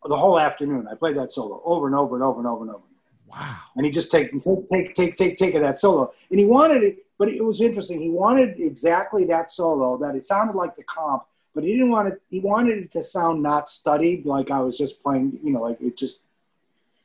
the 0.05 0.17
whole 0.17 0.39
afternoon. 0.39 0.89
I 0.91 0.95
played 0.95 1.17
that 1.17 1.31
solo 1.31 1.63
over 1.65 1.87
and 1.87 1.97
over 1.97 2.17
and 2.17 2.25
over 2.25 2.41
and 2.41 2.49
over 2.49 2.63
and 2.63 2.71
over. 2.71 2.85
Wow! 3.27 3.57
And 3.77 3.87
he 3.87 3.93
just 3.93 4.11
take 4.11 4.33
take 4.33 4.67
take 4.67 4.95
take 4.95 5.17
take 5.17 5.37
take 5.37 5.55
of 5.55 5.63
that 5.63 5.77
solo, 5.77 6.13
and 6.31 6.39
he 6.39 6.47
wanted 6.47 6.83
it, 6.83 7.07
but 7.19 7.29
it 7.29 7.45
was 7.45 7.61
interesting. 7.61 8.01
He 8.01 8.11
wanted 8.11 8.61
exactly 8.61 9.25
that 9.27 9.49
solo 9.49 9.97
that 9.99 10.15
it 10.15 10.25
sounded 10.25 10.57
like 10.57 10.77
the 10.77 10.83
comp, 10.83 11.25
but 11.55 11.65
he 11.65 11.73
didn't 11.73 11.91
want 11.91 12.09
it. 12.09 12.23
He 12.29 12.41
wanted 12.41 12.79
it 12.79 12.93
to 12.93 13.03
sound 13.03 13.43
not 13.43 13.69
studied, 13.69 14.27
like 14.27 14.51
I 14.51 14.61
was 14.61 14.77
just 14.77 15.03
playing. 15.03 15.39
You 15.43 15.53
know, 15.53 15.63
like 15.63 15.81
it 15.81 15.97
just, 15.97 16.21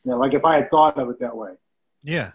you 0.03 0.11
know, 0.11 0.17
like 0.17 0.33
if 0.33 0.43
I 0.43 0.57
had 0.57 0.69
thought 0.69 0.97
of 0.97 1.09
it 1.09 1.19
that 1.19 1.35
way. 1.35 1.53
Yeah. 2.03 2.31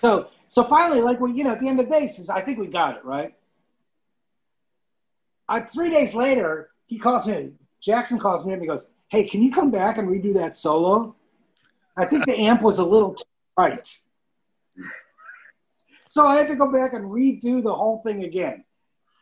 So 0.00 0.28
so 0.50 0.64
finally, 0.64 1.00
like 1.00 1.20
well, 1.20 1.30
you 1.30 1.44
know, 1.44 1.52
at 1.52 1.60
the 1.60 1.68
end 1.68 1.78
of 1.78 1.86
the 1.86 1.94
day, 1.94 2.00
he 2.00 2.08
says, 2.08 2.28
"I 2.28 2.40
think 2.40 2.58
we 2.58 2.66
got 2.66 2.96
it 2.96 3.04
right." 3.04 3.36
I, 5.48 5.60
three 5.60 5.90
days 5.90 6.12
later, 6.12 6.70
he 6.86 6.98
calls 6.98 7.28
me. 7.28 7.52
Jackson 7.80 8.18
calls 8.18 8.44
me 8.44 8.54
and 8.54 8.60
he 8.60 8.66
goes, 8.66 8.90
"Hey, 9.12 9.28
can 9.28 9.44
you 9.44 9.52
come 9.52 9.70
back 9.70 9.96
and 9.96 10.08
redo 10.08 10.34
that 10.34 10.56
solo? 10.56 11.14
I 11.96 12.04
think 12.04 12.26
the 12.26 12.36
amp 12.36 12.62
was 12.62 12.80
a 12.80 12.84
little 12.84 13.14
too 13.14 13.22
tight." 13.56 13.96
so 16.08 16.26
I 16.26 16.38
had 16.38 16.48
to 16.48 16.56
go 16.56 16.72
back 16.72 16.94
and 16.94 17.04
redo 17.04 17.62
the 17.62 17.72
whole 17.72 18.00
thing 18.00 18.24
again 18.24 18.64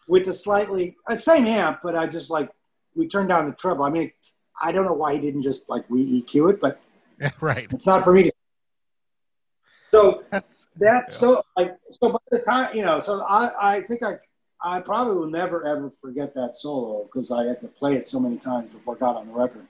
with 0.09 0.25
the 0.25 0.33
slightly 0.33 0.97
uh, 1.11 1.15
same 1.15 1.47
amp, 1.47 1.81
but 1.83 1.95
I 1.95 2.07
just 2.07 2.31
like 2.31 2.49
we 2.95 3.07
turned 3.07 3.29
down 3.29 3.51
the 3.51 3.55
treble. 3.55 3.85
I 3.85 3.91
mean, 3.91 4.11
I 4.63 4.73
don't 4.73 4.87
know 4.87 4.95
why 4.95 5.13
he 5.13 5.21
didn't 5.21 5.43
just 5.43 5.69
like 5.69 5.85
re 5.91 6.23
EQ 6.23 6.55
it, 6.55 6.61
but 6.61 6.81
right. 7.43 7.71
It's 7.71 7.87
not 7.87 8.03
for 8.03 8.15
me 8.15 8.23
to. 8.23 8.33
So 9.93 10.25
That's, 10.31 10.67
that's 10.77 11.13
Yeah. 11.13 11.19
so 11.19 11.45
like 11.57 11.77
so 11.91 12.13
by 12.13 12.19
the 12.31 12.39
time 12.39 12.77
you 12.77 12.85
know 12.85 13.01
so 13.01 13.23
I 13.23 13.77
I 13.77 13.81
think 13.83 14.03
I 14.03 14.17
I 14.63 14.81
probably 14.81 15.15
will 15.15 15.31
never 15.31 15.67
ever 15.67 15.91
forget 15.91 16.35
that 16.35 16.57
solo 16.57 17.05
because 17.05 17.31
I 17.31 17.45
had 17.45 17.61
to 17.61 17.69
play 17.69 17.95
it 17.95 18.07
so 18.07 18.21
many 18.21 18.39
times 18.39 18.73
before 18.73 18.97
I 18.97 18.99
got 18.99 19.17
on 19.17 19.29
the 19.29 19.33
record. 19.33 19.67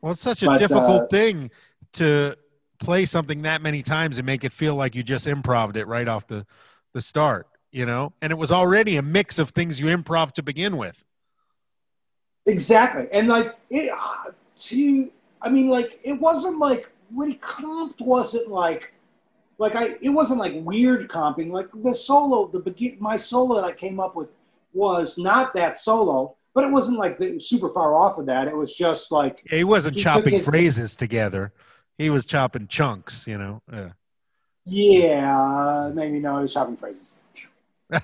well, 0.00 0.12
it's 0.12 0.22
such 0.22 0.42
a 0.42 0.46
but, 0.46 0.58
difficult 0.58 1.02
uh, 1.02 1.06
thing 1.06 1.50
to 1.94 2.36
play 2.78 3.06
something 3.06 3.42
that 3.42 3.62
many 3.62 3.82
times 3.82 4.16
and 4.18 4.26
make 4.26 4.42
it 4.42 4.52
feel 4.52 4.74
like 4.74 4.94
you 4.94 5.02
just 5.02 5.26
improved 5.26 5.76
it 5.76 5.86
right 5.86 6.08
off 6.08 6.26
the 6.26 6.46
the 6.92 7.00
start, 7.00 7.46
you 7.70 7.86
know. 7.86 8.12
And 8.20 8.32
it 8.32 8.36
was 8.36 8.50
already 8.50 8.96
a 8.96 9.02
mix 9.02 9.38
of 9.38 9.50
things 9.50 9.78
you 9.78 9.86
improv 9.86 10.32
to 10.32 10.42
begin 10.42 10.76
with. 10.76 11.04
Exactly, 12.46 13.06
and 13.12 13.28
like 13.28 13.56
it 13.68 13.90
uh, 13.92 14.30
to 14.58 15.10
I 15.42 15.50
mean 15.50 15.68
like 15.68 16.00
it 16.02 16.14
wasn't 16.14 16.58
like 16.58 16.90
what 17.10 17.28
he 17.28 17.36
comped 17.36 18.00
wasn't 18.00 18.48
like 18.48 18.92
like 19.60 19.74
I 19.76 19.96
it 20.00 20.08
wasn't 20.08 20.40
like 20.40 20.54
weird 20.56 21.08
comping 21.08 21.50
like 21.52 21.68
the 21.72 21.94
solo 21.94 22.48
the 22.48 22.58
begin 22.58 22.96
my 22.98 23.16
solo 23.16 23.54
that 23.56 23.64
I 23.64 23.72
came 23.72 24.00
up 24.00 24.16
with 24.16 24.28
was 24.72 25.18
not 25.18 25.52
that 25.54 25.78
solo 25.78 26.34
but 26.54 26.64
it 26.64 26.70
wasn't 26.70 26.98
like 26.98 27.18
the, 27.18 27.38
super 27.38 27.68
far 27.68 27.94
off 27.96 28.18
of 28.18 28.26
that 28.26 28.48
it 28.48 28.56
was 28.56 28.74
just 28.74 29.12
like 29.12 29.42
Yeah, 29.50 29.58
he 29.58 29.64
wasn't 29.64 29.94
He 29.96 30.02
chopping 30.02 30.34
his- 30.34 30.44
phrases 30.48 30.96
together. 30.96 31.52
He 31.98 32.08
was 32.10 32.24
chopping 32.24 32.66
chunks, 32.66 33.26
you 33.26 33.36
know. 33.38 33.60
Yeah. 33.72 33.90
yeah 34.64 35.90
maybe 35.94 36.18
no 36.18 36.38
it 36.38 36.42
was 36.42 36.52
shopping 36.52 36.76
phrases 36.76 37.16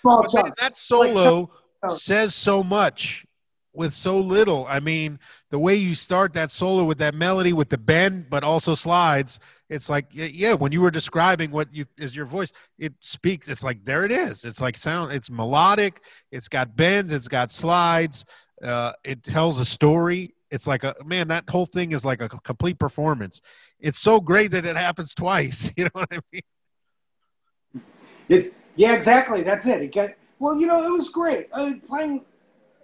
small 0.00 0.22
chunks 0.28 0.60
that 0.60 0.76
solo 0.76 1.50
chunks. 1.82 2.02
says 2.02 2.34
so 2.34 2.62
much 2.62 3.26
with 3.72 3.92
so 3.94 4.20
little. 4.20 4.66
I 4.68 4.78
mean, 4.80 5.18
the 5.54 5.58
way 5.60 5.76
you 5.76 5.94
start 5.94 6.32
that 6.32 6.50
solo 6.50 6.82
with 6.82 6.98
that 6.98 7.14
melody, 7.14 7.52
with 7.52 7.68
the 7.68 7.78
bend, 7.78 8.28
but 8.28 8.42
also 8.42 8.74
slides. 8.74 9.38
It's 9.70 9.88
like, 9.88 10.06
yeah, 10.10 10.54
when 10.54 10.72
you 10.72 10.80
were 10.80 10.90
describing 10.90 11.52
what 11.52 11.72
you 11.72 11.84
is 11.96 12.16
your 12.16 12.26
voice, 12.26 12.50
it 12.76 12.92
speaks. 12.98 13.46
It's 13.46 13.62
like 13.62 13.84
there 13.84 14.04
it 14.04 14.10
is. 14.10 14.44
It's 14.44 14.60
like 14.60 14.76
sound. 14.76 15.12
It's 15.12 15.30
melodic. 15.30 16.00
It's 16.32 16.48
got 16.48 16.74
bends. 16.74 17.12
It's 17.12 17.28
got 17.28 17.52
slides. 17.52 18.24
Uh, 18.64 18.94
it 19.04 19.22
tells 19.22 19.60
a 19.60 19.64
story. 19.64 20.34
It's 20.50 20.66
like 20.66 20.82
a 20.82 20.96
man. 21.04 21.28
That 21.28 21.48
whole 21.48 21.66
thing 21.66 21.92
is 21.92 22.04
like 22.04 22.20
a 22.20 22.28
complete 22.28 22.80
performance. 22.80 23.40
It's 23.78 24.00
so 24.00 24.18
great 24.18 24.50
that 24.50 24.66
it 24.66 24.76
happens 24.76 25.14
twice. 25.14 25.70
You 25.76 25.84
know 25.84 25.90
what 25.92 26.08
I 26.10 26.18
mean? 26.32 27.84
It's 28.28 28.48
yeah, 28.74 28.94
exactly. 28.94 29.44
That's 29.44 29.68
it. 29.68 29.82
It 29.82 29.92
get 29.92 30.18
well, 30.40 30.60
you 30.60 30.66
know, 30.66 30.82
it 30.82 30.96
was 30.96 31.10
great. 31.10 31.46
I 31.54 31.64
mean, 31.64 31.80
playing, 31.80 32.24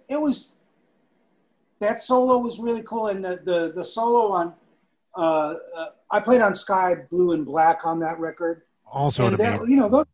it 0.09 0.21
was 0.21 0.55
that 1.81 1.99
solo 2.01 2.37
was 2.37 2.59
really 2.59 2.83
cool, 2.83 3.07
and 3.07 3.23
the 3.23 3.39
the, 3.43 3.71
the 3.75 3.83
solo 3.83 4.31
on, 4.31 4.53
uh, 5.17 5.55
uh, 5.75 5.85
I 6.09 6.19
played 6.21 6.41
on 6.41 6.53
Sky 6.53 6.95
Blue 7.09 7.33
and 7.33 7.45
Black 7.45 7.81
on 7.83 7.99
that 7.99 8.19
record, 8.19 8.61
Also, 8.85 9.27
and 9.27 9.37
that, 9.37 9.67
you 9.67 9.75
know, 9.75 9.89
those, 9.89 10.05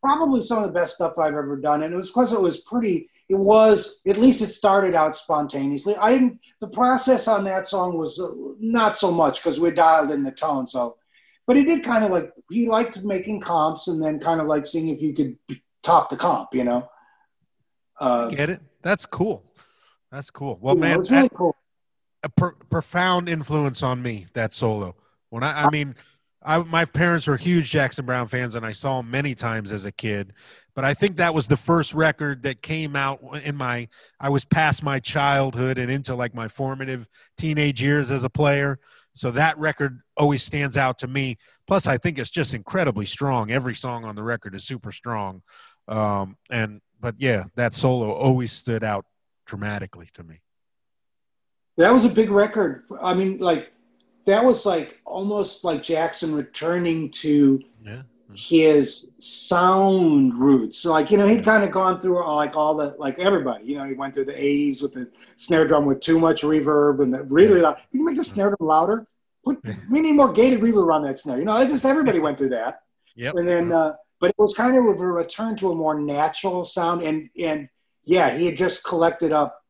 probably 0.00 0.40
some 0.40 0.62
of 0.62 0.72
the 0.72 0.72
best 0.72 0.94
stuff 0.94 1.18
I've 1.18 1.34
ever 1.34 1.56
done, 1.56 1.82
and 1.82 1.92
it 1.92 1.96
was 1.96 2.08
because 2.08 2.32
it 2.32 2.40
was 2.40 2.60
pretty. 2.60 3.10
It 3.28 3.34
was 3.34 4.02
at 4.06 4.18
least 4.18 4.40
it 4.40 4.50
started 4.50 4.94
out 4.94 5.16
spontaneously. 5.16 5.96
I 5.96 6.12
didn't. 6.12 6.38
The 6.60 6.68
process 6.68 7.26
on 7.26 7.42
that 7.44 7.66
song 7.66 7.98
was 7.98 8.20
uh, 8.20 8.30
not 8.60 8.96
so 8.96 9.10
much 9.10 9.42
because 9.42 9.58
we 9.58 9.72
dialed 9.72 10.12
in 10.12 10.22
the 10.22 10.30
tone, 10.30 10.68
so 10.68 10.96
but 11.46 11.56
he 11.56 11.64
did 11.64 11.82
kind 11.82 12.04
of 12.04 12.12
like 12.12 12.32
he 12.48 12.68
liked 12.68 13.02
making 13.02 13.40
comps 13.40 13.88
and 13.88 14.00
then 14.00 14.20
kind 14.20 14.40
of 14.40 14.46
like 14.46 14.64
seeing 14.64 14.88
if 14.90 15.02
you 15.02 15.12
could 15.12 15.36
top 15.82 16.08
the 16.08 16.16
comp, 16.16 16.54
you 16.54 16.62
know. 16.62 16.88
Uh, 17.98 18.28
Get 18.28 18.50
it? 18.50 18.60
That's 18.82 19.06
cool. 19.06 19.42
That's 20.10 20.30
cool. 20.30 20.58
Well, 20.60 20.74
you 20.74 20.80
man, 20.80 21.00
really 21.00 21.22
that- 21.22 21.32
cool. 21.34 21.56
a 22.22 22.28
per- 22.28 22.54
profound 22.70 23.28
influence 23.28 23.82
on 23.82 24.02
me 24.02 24.26
that 24.34 24.52
solo. 24.54 24.94
When 25.30 25.42
i 25.42 25.64
i 25.64 25.70
mean 25.70 25.94
i 26.42 26.58
my 26.58 26.84
parents 26.84 27.26
were 27.26 27.36
huge 27.36 27.70
Jackson 27.70 28.06
Browne 28.06 28.28
fans 28.28 28.54
and 28.54 28.64
i 28.64 28.70
saw 28.72 29.00
him 29.00 29.10
many 29.10 29.34
times 29.34 29.72
as 29.72 29.84
a 29.84 29.92
kid 29.92 30.32
but 30.74 30.84
i 30.84 30.94
think 30.94 31.16
that 31.16 31.34
was 31.34 31.46
the 31.48 31.56
first 31.56 31.92
record 31.94 32.42
that 32.44 32.62
came 32.62 32.94
out 32.94 33.20
in 33.44 33.56
my 33.56 33.88
i 34.20 34.28
was 34.28 34.44
past 34.44 34.82
my 34.84 35.00
childhood 35.00 35.78
and 35.78 35.90
into 35.90 36.14
like 36.14 36.34
my 36.34 36.46
formative 36.48 37.08
teenage 37.36 37.82
years 37.82 38.10
as 38.10 38.24
a 38.24 38.30
player. 38.30 38.78
So 39.14 39.30
that 39.30 39.58
record 39.58 40.02
always 40.18 40.42
stands 40.42 40.76
out 40.76 40.98
to 41.00 41.06
me. 41.08 41.36
Plus 41.66 41.86
i 41.86 41.98
think 41.98 42.18
it's 42.18 42.30
just 42.30 42.54
incredibly 42.54 43.06
strong. 43.06 43.50
Every 43.50 43.74
song 43.74 44.04
on 44.04 44.14
the 44.14 44.22
record 44.22 44.54
is 44.54 44.64
super 44.64 44.92
strong. 44.92 45.42
Um 45.88 46.36
and 46.50 46.80
but 47.00 47.16
yeah 47.18 47.44
that 47.56 47.74
solo 47.74 48.12
always 48.12 48.52
stood 48.52 48.84
out 48.84 49.04
dramatically 49.46 50.08
to 50.12 50.22
me 50.22 50.40
That 51.76 51.92
was 51.92 52.04
a 52.04 52.08
big 52.08 52.30
record. 52.30 52.84
I 53.00 53.14
mean, 53.14 53.38
like 53.38 53.72
that 54.26 54.44
was 54.44 54.66
like 54.66 55.00
almost 55.04 55.64
like 55.64 55.82
Jackson 55.82 56.34
returning 56.34 57.10
to 57.22 57.62
yeah 57.82 58.02
his 58.34 59.12
sound 59.18 60.34
roots. 60.34 60.78
So 60.78 60.90
like, 60.90 61.10
you 61.10 61.18
know, 61.18 61.26
he'd 61.26 61.44
kind 61.44 61.62
of 61.62 61.70
gone 61.70 62.00
through 62.00 62.22
all, 62.22 62.36
like 62.36 62.56
all 62.56 62.74
the 62.74 62.94
like 62.98 63.18
everybody, 63.18 63.64
you 63.64 63.78
know, 63.78 63.84
he 63.84 63.94
went 63.94 64.14
through 64.14 64.24
the 64.24 64.32
80s 64.32 64.82
with 64.82 64.94
the 64.94 65.08
snare 65.36 65.66
drum 65.66 65.86
with 65.86 66.00
too 66.00 66.18
much 66.18 66.42
reverb 66.42 67.02
and 67.02 67.14
the 67.14 67.22
really 67.24 67.60
loud. 67.60 67.76
Can 67.90 68.00
you 68.00 68.04
make 68.04 68.16
the 68.16 68.24
snare 68.24 68.48
drum 68.48 68.68
louder? 68.68 69.06
Put 69.44 69.64
we 69.90 70.00
need 70.00 70.12
more 70.12 70.32
gated 70.32 70.60
reverb 70.60 70.92
on 70.92 71.02
that 71.02 71.18
snare. 71.18 71.38
You 71.38 71.44
know, 71.44 71.66
just 71.66 71.84
everybody 71.84 72.18
went 72.18 72.38
through 72.38 72.50
that. 72.50 72.82
yep 73.14 73.34
And 73.36 73.46
then 73.46 73.72
uh 73.72 73.94
but 74.18 74.30
it 74.30 74.36
was 74.38 74.54
kind 74.54 74.76
of 74.76 74.84
a 74.84 74.88
return 74.88 75.56
to 75.56 75.70
a 75.70 75.74
more 75.74 75.98
natural 76.00 76.64
sound 76.64 77.02
and 77.02 77.28
and 77.38 77.68
yeah, 78.06 78.30
he 78.36 78.46
had 78.46 78.56
just 78.56 78.84
collected 78.84 79.32
up 79.32 79.62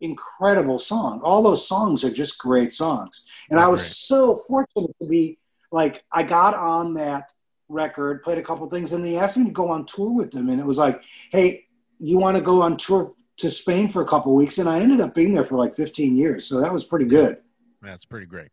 incredible 0.00 0.78
song. 0.78 1.20
All 1.22 1.42
those 1.42 1.66
songs 1.66 2.02
are 2.04 2.10
just 2.10 2.38
great 2.38 2.72
songs. 2.72 3.28
And 3.50 3.60
I 3.60 3.68
was 3.68 3.96
so 3.96 4.36
fortunate 4.48 4.90
to 5.00 5.08
be 5.08 5.38
like 5.70 6.02
I 6.10 6.22
got 6.24 6.54
on 6.54 6.94
that 6.94 7.30
record, 7.68 8.22
played 8.22 8.38
a 8.38 8.42
couple 8.42 8.68
things, 8.68 8.92
and 8.92 9.04
they 9.04 9.16
asked 9.16 9.36
me 9.36 9.44
to 9.46 9.50
go 9.50 9.68
on 9.70 9.86
tour 9.86 10.10
with 10.10 10.30
them. 10.32 10.50
And 10.50 10.60
it 10.60 10.66
was 10.66 10.78
like, 10.78 11.00
hey, 11.30 11.66
you 11.98 12.18
want 12.18 12.36
to 12.36 12.40
go 12.42 12.62
on 12.62 12.76
tour 12.76 13.12
to 13.38 13.50
Spain 13.50 13.88
for 13.88 14.02
a 14.02 14.06
couple 14.06 14.34
weeks? 14.34 14.58
And 14.58 14.68
I 14.68 14.80
ended 14.80 15.00
up 15.00 15.14
being 15.14 15.34
there 15.34 15.44
for 15.44 15.56
like 15.56 15.74
15 15.74 16.16
years. 16.16 16.46
So 16.46 16.60
that 16.60 16.72
was 16.72 16.84
pretty 16.84 17.06
good. 17.06 17.38
That's 17.82 18.04
pretty 18.04 18.26
great. 18.26 18.48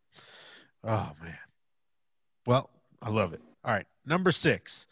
Oh 0.84 1.12
man. 1.22 1.38
Well, 2.46 2.70
I 3.02 3.10
love 3.10 3.34
it. 3.34 3.42
All 3.64 3.74
right, 3.74 3.86
number 4.06 4.32
six. 4.32 4.88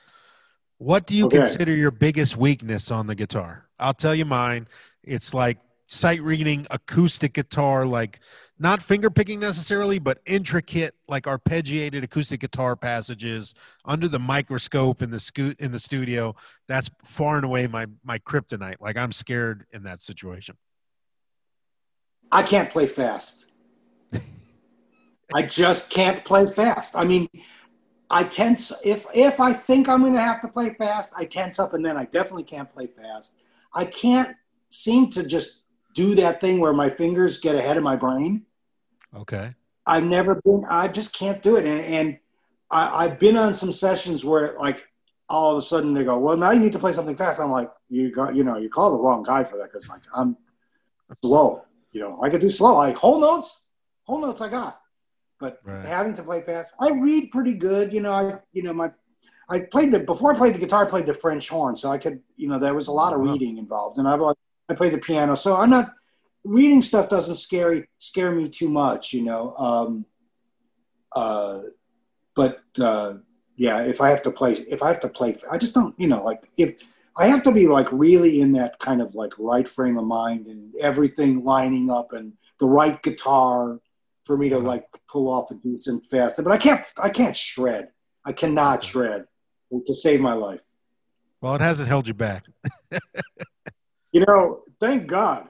What 0.78 1.08
do 1.08 1.16
you 1.16 1.26
Okay. 1.26 1.38
consider 1.38 1.74
your 1.74 1.92
biggest 1.92 2.38
weakness 2.38 2.92
on 2.92 3.08
the 3.08 3.16
guitar? 3.16 3.69
I'll 3.80 3.94
tell 3.94 4.16
you 4.16 4.26
mine. 4.26 4.68
It's 5.04 5.34
like 5.34 5.58
sight 5.88 6.22
reading 6.22 6.68
acoustic 6.70 7.34
guitar, 7.34 7.86
like 7.86 8.20
not 8.60 8.82
finger 8.82 9.10
picking 9.10 9.40
necessarily, 9.40 10.00
but 10.00 10.20
intricate, 10.26 10.94
like 11.08 11.24
arpeggiated 11.24 12.04
acoustic 12.04 12.42
guitar 12.42 12.76
passages 12.76 13.54
under 13.86 14.08
the 14.08 14.20
microscope 14.20 15.02
in 15.02 15.12
the 15.12 15.56
in 15.60 15.72
the 15.72 15.80
studio. 15.80 16.36
That's 16.68 16.90
far 17.04 17.38
and 17.38 17.46
away 17.46 17.68
my 17.68 17.88
my 18.04 18.20
kryptonite. 18.20 18.76
Like 18.80 18.98
I'm 18.98 19.12
scared 19.12 19.66
in 19.72 19.84
that 19.84 20.02
situation. 20.02 20.58
I 22.32 22.44
can't 22.44 22.70
play 22.70 22.86
fast. 22.86 23.48
I 25.34 25.44
just 25.44 25.92
can't 25.92 26.24
play 26.26 26.46
fast. 26.48 26.96
I 26.96 27.04
mean, 27.04 27.28
I 28.10 28.24
tense 28.24 28.74
if 28.84 29.06
if 29.14 29.40
I 29.40 29.54
think 29.54 29.88
I'm 29.88 30.02
going 30.02 30.14
to 30.14 30.22
have 30.22 30.42
to 30.42 30.48
play 30.48 30.74
fast, 30.74 31.14
I 31.18 31.26
tense 31.26 31.60
up 31.60 31.74
and 31.74 31.86
then 31.86 31.98
I 31.98 32.06
definitely 32.06 32.44
can't 32.44 32.72
play 32.72 32.88
fast. 32.88 33.38
I 33.74 33.86
can't 33.86 34.36
seem 34.70 35.10
to 35.12 35.24
just 35.24 35.66
do 35.96 36.16
that 36.16 36.40
thing 36.42 36.60
where 36.60 36.74
my 36.74 36.90
fingers 36.90 37.40
get 37.40 37.56
ahead 37.56 37.78
of 37.78 37.84
my 37.84 37.96
brain. 37.96 38.46
Okay. 39.16 39.54
I've 39.86 40.04
never 40.04 40.36
been. 40.36 40.66
I 40.70 40.88
just 40.88 41.16
can't 41.16 41.42
do 41.42 41.56
it, 41.56 41.66
and, 41.66 41.82
and 41.82 42.20
I, 42.70 43.06
I've 43.06 43.20
been 43.20 43.36
on 43.38 43.54
some 43.54 43.72
sessions 43.72 44.24
where 44.24 44.56
like 44.60 44.86
all 45.28 45.52
of 45.52 45.58
a 45.58 45.62
sudden 45.62 45.94
they 45.94 46.04
go, 46.04 46.18
"Well, 46.20 46.38
now 46.38 46.52
you 46.52 46.60
need 46.60 46.74
to 46.74 46.80
play 46.80 46.94
something 46.94 47.16
fast." 47.16 47.40
I'm 47.40 47.50
like, 47.50 47.72
"You 47.90 48.12
got, 48.12 48.36
you 48.36 48.44
know, 48.44 48.58
you 48.58 48.70
call 48.70 48.92
the 48.92 49.00
wrong 49.00 49.24
guy 49.24 49.44
for 49.44 49.58
that 49.58 49.66
because 49.72 49.90
like 49.90 50.02
I'm 50.16 50.38
slow. 51.24 51.66
You 51.92 52.02
know, 52.02 52.20
I 52.24 52.30
could 52.30 52.42
do 52.42 52.52
slow. 52.52 52.78
I 52.78 52.92
whole 52.92 53.20
notes, 53.20 53.70
whole 54.04 54.22
notes 54.22 54.42
I 54.42 54.50
got, 54.50 54.80
but 55.40 55.60
Right. 55.64 55.86
having 55.86 56.14
to 56.16 56.24
play 56.24 56.42
fast, 56.42 56.76
I 56.80 56.90
read 56.92 57.32
pretty 57.32 57.54
good. 57.54 57.92
You 57.92 58.02
know, 58.02 58.12
I 58.12 58.40
you 58.54 58.62
know 58.62 58.74
my 58.74 58.92
I 59.50 59.62
played 59.62 59.92
the 59.92 60.00
before 60.00 60.34
I 60.34 60.38
played 60.38 60.54
the 60.56 60.60
guitar, 60.60 60.86
I 60.86 60.90
played 60.90 61.08
the 61.08 61.14
French 61.14 61.50
horn, 61.50 61.76
so 61.76 61.92
I 61.92 61.98
could 61.98 62.22
you 62.38 62.48
know 62.48 62.60
there 62.60 62.76
was 62.76 62.88
a 62.88 62.92
lot 62.92 63.14
of 63.14 63.20
reading 63.22 63.58
involved, 63.58 63.98
and 63.98 64.08
I 64.08 64.16
I 64.70 64.76
played 64.76 64.94
the 64.94 65.00
piano, 65.00 65.36
so 65.36 65.56
I'm 65.56 65.70
not 65.72 65.92
reading 66.44 66.82
stuff 66.82 67.10
doesn't 67.10 67.36
scare 67.36 67.88
scare 67.98 68.32
me 68.32 68.50
too 68.50 68.70
much, 68.70 69.14
you 69.14 69.24
know. 69.24 69.56
Um, 69.58 70.06
uh, 71.16 71.60
but 72.36 72.60
uh, 72.80 73.14
yeah, 73.56 73.80
if 73.82 74.02
I 74.02 74.10
have 74.10 74.22
to 74.24 74.32
play, 74.32 74.54
if 74.54 74.84
I 74.84 74.88
have 74.88 75.00
to 75.02 75.10
play, 75.10 75.36
I 75.52 75.58
just 75.58 75.74
don't, 75.74 76.00
you 76.00 76.08
know, 76.08 76.24
like 76.24 76.48
if 76.56 76.76
I 77.18 77.28
have 77.28 77.44
to 77.44 77.52
be 77.52 77.68
like 77.68 77.88
really 77.92 78.42
in 78.42 78.54
that 78.54 78.80
kind 78.80 79.02
of 79.02 79.16
like 79.16 79.34
right 79.40 79.68
frame 79.68 79.98
of 79.98 80.06
mind 80.06 80.46
and 80.48 80.74
everything 80.80 81.44
lining 81.44 81.90
up 81.90 82.14
and 82.14 82.34
the 82.60 82.68
right 82.68 83.02
guitar 83.02 83.80
for 84.24 84.38
me 84.38 84.50
to 84.50 84.58
Uh-huh. 84.58 84.68
like 84.68 84.86
pull 85.12 85.28
off 85.28 85.50
a 85.52 85.56
decent 85.56 86.06
fast. 86.06 86.38
But 86.38 86.52
I 86.52 86.58
can't, 86.58 86.86
I 86.98 87.10
can't 87.10 87.36
shred. 87.36 87.90
I 88.24 88.32
cannot 88.32 88.84
shred 88.84 89.26
to 89.86 89.94
save 89.94 90.22
my 90.22 90.34
life. 90.34 90.62
Well, 91.42 91.56
it 91.56 91.62
hasn't 91.62 91.88
held 91.88 92.08
you 92.08 92.14
back. 92.14 92.46
You 94.12 94.26
know, 94.26 94.64
thank 94.80 95.06
God. 95.06 95.48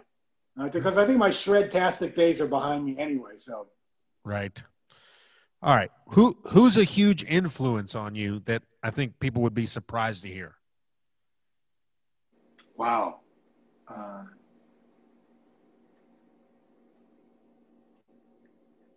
Uh, 0.59 0.67
because 0.67 0.97
I 0.97 1.05
think 1.05 1.17
my 1.17 1.31
shred-tastic 1.31 2.13
days 2.15 2.41
are 2.41 2.47
behind 2.47 2.83
me 2.83 2.97
anyway. 2.97 3.33
So 3.37 3.67
Right. 4.25 4.61
All 5.61 5.75
right. 5.75 5.91
Who 6.09 6.37
who's 6.51 6.77
a 6.77 6.83
huge 6.83 7.23
influence 7.23 7.95
on 7.95 8.15
you 8.15 8.39
that 8.41 8.63
I 8.83 8.89
think 8.89 9.19
people 9.19 9.41
would 9.43 9.53
be 9.53 9.65
surprised 9.65 10.23
to 10.23 10.29
hear? 10.29 10.55
wow. 12.75 13.19
Uh, 13.87 14.23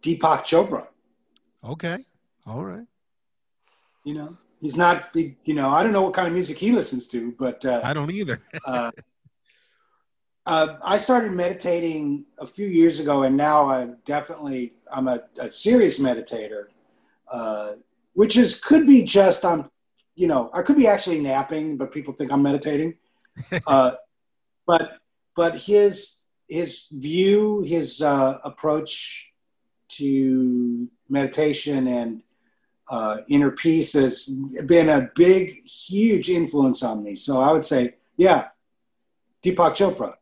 Deepak 0.02 0.44
Chopra. 0.44 0.86
Okay. 1.64 1.98
All 2.46 2.64
right. 2.64 2.86
You 4.04 4.14
know, 4.14 4.36
he's 4.62 4.76
not. 4.76 5.12
big- 5.12 5.36
You 5.44 5.54
know, 5.54 5.68
I 5.68 5.82
don't 5.82 5.92
know 5.92 6.02
what 6.02 6.14
kind 6.14 6.26
of 6.26 6.32
music 6.32 6.56
he 6.56 6.72
listens 6.72 7.08
to, 7.08 7.32
but 7.38 7.62
uh, 7.66 7.82
I 7.84 7.92
don't 7.92 8.10
either. 8.10 8.40
uh, 8.64 8.90
uh, 10.46 10.76
I 10.82 10.96
started 10.96 11.32
meditating 11.32 12.24
a 12.38 12.46
few 12.46 12.66
years 12.66 12.98
ago, 12.98 13.24
and 13.24 13.36
now 13.36 13.68
I'm 13.68 13.98
definitely 14.06 14.74
I'm 14.90 15.08
a, 15.08 15.20
a 15.38 15.50
serious 15.50 15.98
meditator, 15.98 16.66
uh, 17.30 17.72
which 18.14 18.36
is 18.38 18.58
could 18.60 18.86
be 18.86 19.02
just 19.02 19.44
I'm, 19.44 19.70
you 20.14 20.26
know, 20.26 20.50
I 20.54 20.62
could 20.62 20.76
be 20.76 20.86
actually 20.86 21.20
napping, 21.20 21.76
but 21.76 21.92
people 21.92 22.14
think 22.14 22.32
I'm 22.32 22.42
meditating. 22.42 22.94
uh, 23.66 23.92
but 24.66 24.98
but 25.36 25.60
his 25.60 26.22
his 26.48 26.86
view, 26.90 27.62
his 27.62 28.02
uh, 28.02 28.38
approach 28.44 29.28
to 29.88 30.88
meditation 31.08 31.86
and 31.86 32.22
uh, 32.92 33.22
inner 33.28 33.50
peace 33.50 33.94
has 33.94 34.26
been 34.66 34.90
a 34.90 35.10
big, 35.14 35.48
huge 35.66 36.28
influence 36.28 36.82
on 36.82 37.02
me. 37.02 37.16
So 37.16 37.40
I 37.40 37.50
would 37.50 37.64
say, 37.64 37.94
yeah, 38.18 38.48
Deepak 39.42 39.74
Chopra. 39.74 40.14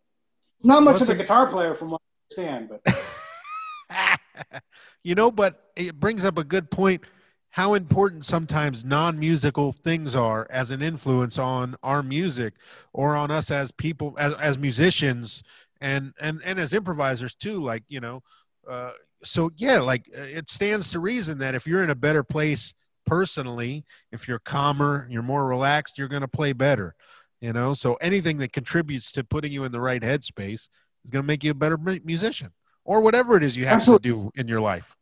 Not 0.62 0.84
much 0.84 1.00
What's 1.00 1.08
of 1.08 1.16
a 1.16 1.22
guitar 1.22 1.48
player 1.48 1.74
from 1.74 1.90
what 1.90 2.00
I 2.38 2.42
understand, 2.42 2.70
but 2.84 4.22
you 5.02 5.16
know, 5.16 5.32
but 5.32 5.72
it 5.74 5.98
brings 5.98 6.24
up 6.24 6.38
a 6.38 6.44
good 6.44 6.70
point 6.70 7.02
how 7.48 7.74
important 7.74 8.24
sometimes 8.24 8.84
non-musical 8.84 9.72
things 9.72 10.14
are 10.14 10.46
as 10.48 10.70
an 10.70 10.80
influence 10.80 11.38
on 11.38 11.74
our 11.82 12.04
music 12.04 12.54
or 12.92 13.16
on 13.16 13.32
us 13.32 13.50
as 13.50 13.72
people 13.72 14.14
as, 14.16 14.32
as 14.34 14.56
musicians 14.56 15.42
and 15.80 16.12
and 16.20 16.40
and 16.44 16.60
as 16.60 16.72
improvisers 16.72 17.34
too 17.34 17.60
like 17.60 17.82
you 17.88 17.98
know 17.98 18.22
uh, 18.68 18.92
so 19.24 19.50
yeah 19.56 19.78
like 19.78 20.08
uh, 20.16 20.22
it 20.22 20.50
stands 20.50 20.90
to 20.90 21.00
reason 21.00 21.38
that 21.38 21.54
if 21.54 21.66
you're 21.66 21.82
in 21.82 21.90
a 21.90 21.94
better 21.94 22.22
place 22.22 22.74
personally 23.06 23.84
if 24.12 24.28
you're 24.28 24.38
calmer 24.38 25.06
you're 25.10 25.22
more 25.22 25.46
relaxed 25.46 25.98
you're 25.98 26.08
going 26.08 26.22
to 26.22 26.28
play 26.28 26.52
better 26.52 26.94
you 27.40 27.52
know 27.52 27.74
so 27.74 27.94
anything 27.94 28.38
that 28.38 28.52
contributes 28.52 29.12
to 29.12 29.24
putting 29.24 29.52
you 29.52 29.64
in 29.64 29.72
the 29.72 29.80
right 29.80 30.02
headspace 30.02 30.68
is 31.04 31.10
going 31.10 31.22
to 31.22 31.26
make 31.26 31.42
you 31.42 31.50
a 31.50 31.54
better 31.54 31.78
musician 32.04 32.50
or 32.84 33.00
whatever 33.00 33.36
it 33.36 33.42
is 33.42 33.56
you 33.56 33.64
have 33.64 33.74
Absolutely. 33.74 34.10
to 34.10 34.16
do 34.16 34.30
in 34.36 34.48
your 34.48 34.60
life 34.60 34.96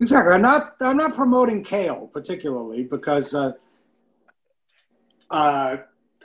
exactly. 0.00 0.32
I'm 0.32 0.42
not 0.42 0.76
I'm 0.80 0.96
not 0.96 1.14
promoting 1.14 1.64
kale 1.64 2.08
particularly 2.12 2.84
because 2.84 3.34
uh, 3.34 3.52
uh, 5.30 5.76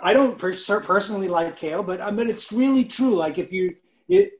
I 0.02 0.14
don't 0.14 0.38
per- 0.38 0.82
personally 0.82 1.28
like 1.28 1.56
kale, 1.58 1.84
but 1.84 2.02
I 2.02 2.12
mean 2.12 2.30
it's 2.30 2.52
really 2.52 2.84
true. 2.84 3.16
Like 3.16 3.38
if 3.38 3.52
you 3.52 3.76
it 4.08 4.34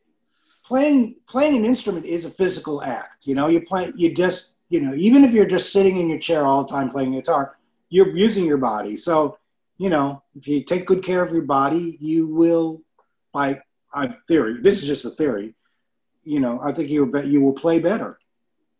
playing 0.66 1.16
playing 1.28 1.56
an 1.58 1.66
instrument 1.66 2.06
is 2.06 2.26
a 2.26 2.30
physical 2.30 2.82
act. 2.84 3.28
You 3.28 3.36
know, 3.36 3.48
you 3.48 3.62
play 3.62 3.94
you 3.96 4.14
just 4.14 4.56
you 4.70 4.82
know 4.82 4.94
even 4.96 5.24
if 5.24 5.32
you're 5.32 5.46
just 5.46 5.72
sitting 5.72 5.98
in 5.98 6.10
your 6.10 6.20
chair 6.20 6.46
all 6.46 6.64
the 6.64 6.72
time 6.72 6.90
playing 6.90 7.14
guitar, 7.14 7.56
you're 7.90 8.16
using 8.16 8.46
your 8.46 8.58
body. 8.58 8.98
So 8.98 9.38
you 9.78 9.90
know 9.90 10.24
if 10.36 10.48
you 10.48 10.64
take 10.64 10.86
good 10.86 11.04
care 11.04 11.22
of 11.24 11.32
your 11.32 11.44
body, 11.44 11.98
you 12.02 12.28
will. 12.28 12.82
By 13.32 13.62
I 13.94 14.08
theory, 14.28 14.62
this 14.62 14.82
is 14.82 14.88
just 14.88 15.04
a 15.04 15.10
theory. 15.10 15.56
You 16.24 16.40
know, 16.40 16.60
I 16.64 16.72
think 16.72 16.90
you 16.90 17.02
you 17.26 17.42
will 17.42 17.54
play 17.54 17.80
better. 17.80 18.18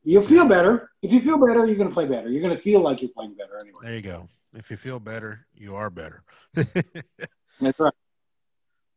You'll 0.04 0.24
feel 0.24 0.48
better. 0.48 0.92
If 1.02 1.12
you 1.12 1.20
feel 1.20 1.38
better, 1.38 1.66
you're 1.66 1.76
going 1.76 1.90
to 1.90 1.94
play 1.94 2.06
better. 2.06 2.30
You're 2.30 2.42
going 2.42 2.56
to 2.56 2.62
feel 2.62 2.80
like 2.80 3.02
you're 3.02 3.12
playing 3.12 3.34
better 3.34 3.60
anyway. 3.60 3.80
there 3.84 3.96
you 3.96 4.02
go 4.02 4.30
if 4.54 4.72
you 4.72 4.78
feel 4.78 5.00
better 5.00 5.46
you 5.54 5.76
are 5.76 5.90
better 5.90 6.24
That's 6.54 7.80
right. 7.80 7.94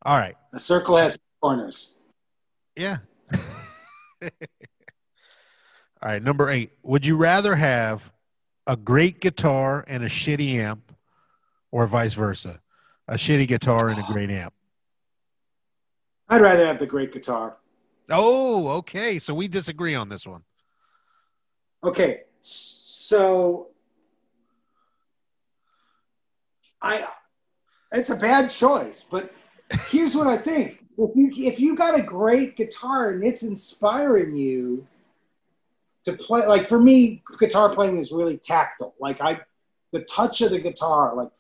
all 0.07 0.17
right 0.17 0.37
A 0.53 0.59
circle 0.59 0.97
has 0.97 1.19
corners. 1.41 1.98
Yeah. 2.79 2.99
All 4.23 4.31
right, 6.01 6.23
number 6.23 6.49
eight. 6.49 6.71
Would 6.85 7.05
you 7.05 7.17
rather 7.17 7.57
have 7.57 8.13
a 8.69 8.77
great 8.77 9.21
guitar 9.21 9.85
and 9.89 10.05
a 10.05 10.09
shitty 10.09 10.55
amp, 10.55 10.95
or 11.73 11.87
vice 11.87 12.15
versa? 12.15 12.61
A 13.09 13.15
shitty 13.15 13.49
guitar 13.49 13.89
and 13.89 13.99
a 13.99 14.05
great 14.05 14.31
amp. 14.31 14.55
I'd 16.29 16.41
rather 16.41 16.65
have 16.67 16.79
the 16.79 16.87
great 16.87 17.13
guitar. 17.13 17.57
Oh, 18.11 18.69
okay. 18.79 19.19
So 19.19 19.35
we 19.35 19.49
disagree 19.49 19.97
on 19.97 20.09
this 20.09 20.25
one. 20.25 20.43
Okay, 21.83 22.23
so 22.41 23.69
I 26.81 27.09
it's 27.91 28.11
a 28.11 28.17
bad 28.17 28.51
choice, 28.51 29.05
but 29.11 29.33
here's 29.91 30.15
what 30.15 30.29
I 30.29 30.37
think. 30.37 30.88
If 30.99 31.15
you 31.15 31.31
if 31.47 31.61
you 31.61 31.77
got 31.77 31.99
a 31.99 32.03
great 32.03 32.57
guitar 32.57 33.11
and 33.11 33.23
it's 33.23 33.45
inspiring 33.45 34.37
you 34.37 34.87
to 36.05 36.13
play 36.13 36.47
like 36.47 36.69
for 36.69 36.81
me 36.81 37.23
guitar 37.39 37.73
playing 37.73 37.99
is 37.99 38.11
really 38.11 38.37
tactile. 38.37 38.95
Like 38.99 39.21
I 39.21 39.41
the 39.93 40.01
touch 40.03 40.41
of 40.41 40.51
the 40.51 40.59
guitar, 40.59 41.15
like 41.15 41.31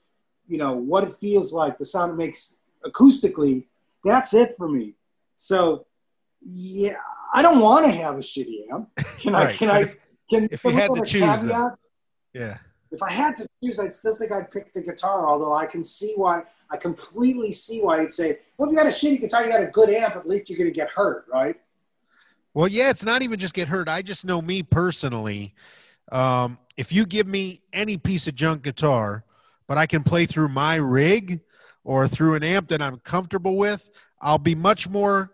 you 0.46 0.58
know, 0.58 0.72
what 0.72 1.04
it 1.04 1.12
feels 1.12 1.52
like, 1.52 1.76
the 1.76 1.84
sound 1.84 2.12
it 2.12 2.16
makes 2.16 2.58
acoustically, 2.84 3.64
that's 4.04 4.32
it 4.32 4.52
for 4.56 4.68
me. 4.68 4.94
So 5.36 5.86
yeah, 6.40 6.96
I 7.34 7.42
don't 7.42 7.60
want 7.60 7.84
to 7.86 7.92
have 7.92 8.14
a 8.14 8.20
shitty 8.20 8.72
amp. 8.72 8.88
Can 9.18 9.34
I 9.34 9.44
Right, 9.46 9.56
can 9.56 9.68
but 9.68 9.76
I 9.76 9.94
can 10.30 10.48
if 10.50 10.64
you 10.64 10.70
had 10.70 10.90
to 10.90 11.04
choose, 11.04 11.22
caveat? 11.22 11.72
Yeah. 12.32 12.58
if 12.92 13.02
I 13.02 13.10
had 13.10 13.34
to 13.36 13.46
choose, 13.62 13.80
I'd 13.80 13.94
still 13.94 14.14
think 14.14 14.30
I'd 14.32 14.50
pick 14.50 14.72
the 14.72 14.82
guitar. 14.82 15.26
Although 15.28 15.54
I 15.54 15.66
can 15.66 15.82
see 15.82 16.12
why, 16.16 16.42
I 16.70 16.76
completely 16.76 17.52
see 17.52 17.80
why 17.80 18.02
you'd 18.02 18.10
say, 18.10 18.40
"Well, 18.56 18.68
if 18.68 18.72
you 18.72 18.78
got 18.78 18.86
a 18.86 18.90
shitty 18.90 19.20
guitar, 19.20 19.44
you 19.44 19.50
got 19.50 19.62
a 19.62 19.66
good 19.66 19.90
amp. 19.90 20.16
At 20.16 20.28
least 20.28 20.48
you're 20.48 20.58
going 20.58 20.70
to 20.70 20.74
get 20.74 20.90
hurt, 20.90 21.26
right?" 21.32 21.56
Well, 22.54 22.68
yeah, 22.68 22.90
it's 22.90 23.04
not 23.04 23.22
even 23.22 23.38
just 23.38 23.54
get 23.54 23.68
hurt. 23.68 23.88
I 23.88 24.02
just 24.02 24.24
know 24.24 24.42
me 24.42 24.62
personally. 24.62 25.54
Um, 26.10 26.58
if 26.76 26.92
you 26.92 27.06
give 27.06 27.26
me 27.26 27.62
any 27.72 27.96
piece 27.96 28.26
of 28.26 28.34
junk 28.34 28.62
guitar, 28.62 29.24
but 29.66 29.78
I 29.78 29.86
can 29.86 30.02
play 30.02 30.26
through 30.26 30.48
my 30.48 30.76
rig 30.76 31.40
or 31.84 32.08
through 32.08 32.34
an 32.34 32.42
amp 32.42 32.68
that 32.68 32.82
I'm 32.82 32.98
comfortable 33.00 33.56
with, 33.56 33.90
I'll 34.20 34.38
be 34.38 34.54
much 34.54 34.88
more 34.88 35.32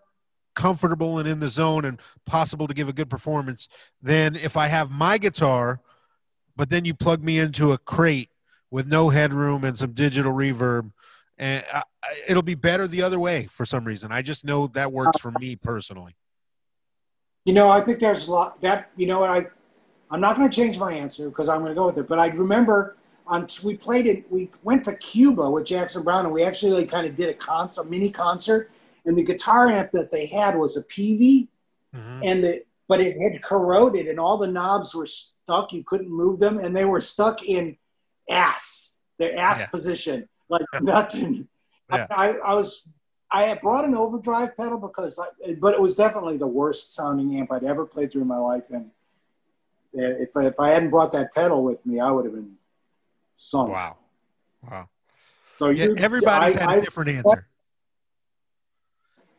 comfortable 0.55 1.19
and 1.19 1.27
in 1.27 1.39
the 1.39 1.49
zone 1.49 1.85
and 1.85 1.99
possible 2.25 2.67
to 2.67 2.73
give 2.73 2.89
a 2.89 2.93
good 2.93 3.09
performance 3.09 3.67
than 4.01 4.35
if 4.35 4.57
I 4.57 4.67
have 4.67 4.89
my 4.89 5.17
guitar, 5.17 5.81
but 6.55 6.69
then 6.69 6.85
you 6.85 6.93
plug 6.93 7.23
me 7.23 7.39
into 7.39 7.73
a 7.73 7.77
crate 7.77 8.29
with 8.71 8.87
no 8.87 9.09
headroom 9.09 9.63
and 9.63 9.77
some 9.77 9.91
digital 9.91 10.31
reverb. 10.31 10.91
And 11.37 11.65
I, 11.73 11.83
it'll 12.27 12.43
be 12.43 12.55
better 12.55 12.87
the 12.87 13.01
other 13.01 13.19
way 13.19 13.45
for 13.47 13.65
some 13.65 13.83
reason. 13.83 14.11
I 14.11 14.21
just 14.21 14.45
know 14.45 14.67
that 14.67 14.91
works 14.91 15.19
for 15.19 15.31
me 15.31 15.55
personally. 15.55 16.15
You 17.43 17.53
know, 17.53 17.69
I 17.69 17.81
think 17.81 17.99
there's 17.99 18.27
a 18.27 18.31
lot 18.31 18.61
that 18.61 18.91
you 18.95 19.07
know 19.07 19.19
what 19.19 19.29
I. 19.29 19.47
I'm 20.11 20.21
not 20.21 20.37
going 20.37 20.49
to 20.49 20.55
change 20.55 20.77
my 20.77 20.93
answer 20.93 21.27
because 21.29 21.49
I'm 21.49 21.59
going 21.59 21.71
to 21.71 21.75
go 21.75 21.87
with 21.87 21.97
it. 21.97 22.07
But 22.07 22.19
I 22.19 22.27
remember 22.27 22.95
on 23.27 23.47
we 23.63 23.75
played 23.75 24.05
it. 24.05 24.31
We 24.31 24.49
went 24.63 24.85
to 24.85 24.95
Cuba 24.95 25.49
with 25.49 25.65
Jackson 25.65 26.03
Browne, 26.03 26.25
and 26.25 26.33
we 26.33 26.43
actually 26.43 26.71
like, 26.73 26.89
kind 26.89 27.07
of 27.07 27.15
did 27.15 27.29
a 27.29 27.33
concert, 27.33 27.81
a 27.81 27.85
mini 27.85 28.09
concert. 28.11 28.71
And 29.05 29.17
the 29.17 29.23
guitar 29.23 29.67
amp 29.67 29.91
that 29.91 30.11
they 30.11 30.25
had 30.27 30.57
was 30.57 30.77
a 30.77 30.83
PV, 30.83 31.47
Mhm. 31.95 32.21
and 32.23 32.43
the 32.43 32.63
but 32.87 33.01
it 33.01 33.13
had 33.19 33.41
corroded, 33.43 34.07
and 34.07 34.19
all 34.19 34.37
the 34.37 34.47
knobs 34.47 34.93
were 34.93 35.07
stuck. 35.07 35.73
You 35.73 35.83
couldn't 35.83 36.09
move 36.09 36.39
them, 36.39 36.59
and 36.59 36.75
they 36.75 36.85
were 36.85 37.01
stuck 37.01 37.43
in 37.43 37.77
ass, 38.29 39.01
their 39.17 39.35
ass 39.37 39.61
Yeah. 39.61 39.65
position, 39.67 40.29
like 40.49 40.65
nothing. 40.81 41.47
Yeah. 41.91 42.07
I, 42.09 42.31
I 42.37 42.53
was 42.53 42.87
I 43.31 43.43
had 43.43 43.61
brought 43.61 43.85
an 43.85 43.95
overdrive 43.95 44.55
pedal 44.55 44.77
because, 44.77 45.19
I, 45.19 45.55
but 45.55 45.73
it 45.73 45.81
was 45.81 45.95
definitely 45.95 46.37
the 46.37 46.47
worst 46.47 46.93
sounding 46.95 47.35
amp 47.37 47.51
I'd 47.51 47.63
ever 47.63 47.85
played 47.85 48.11
through 48.11 48.21
in 48.21 48.27
my 48.27 48.37
life. 48.37 48.67
And 48.69 48.91
if 49.93 50.37
I, 50.37 50.45
if 50.45 50.59
I 50.59 50.69
hadn't 50.69 50.89
brought 50.91 51.11
that 51.13 51.33
pedal 51.33 51.63
with 51.63 51.83
me, 51.85 51.99
I 51.99 52.11
would 52.11 52.25
have 52.25 52.33
been 52.33 52.53
sunk. 53.35 53.71
Wow. 53.71 53.97
Wow. 54.61 54.89
So 55.59 55.69
Yeah, 55.69 55.85
you, 55.85 55.95
everybody's 55.97 56.55
I- 56.55 56.59
had 56.61 56.69
a 56.69 56.73
I- 56.73 56.79
different 56.79 57.09
answer. 57.11 57.47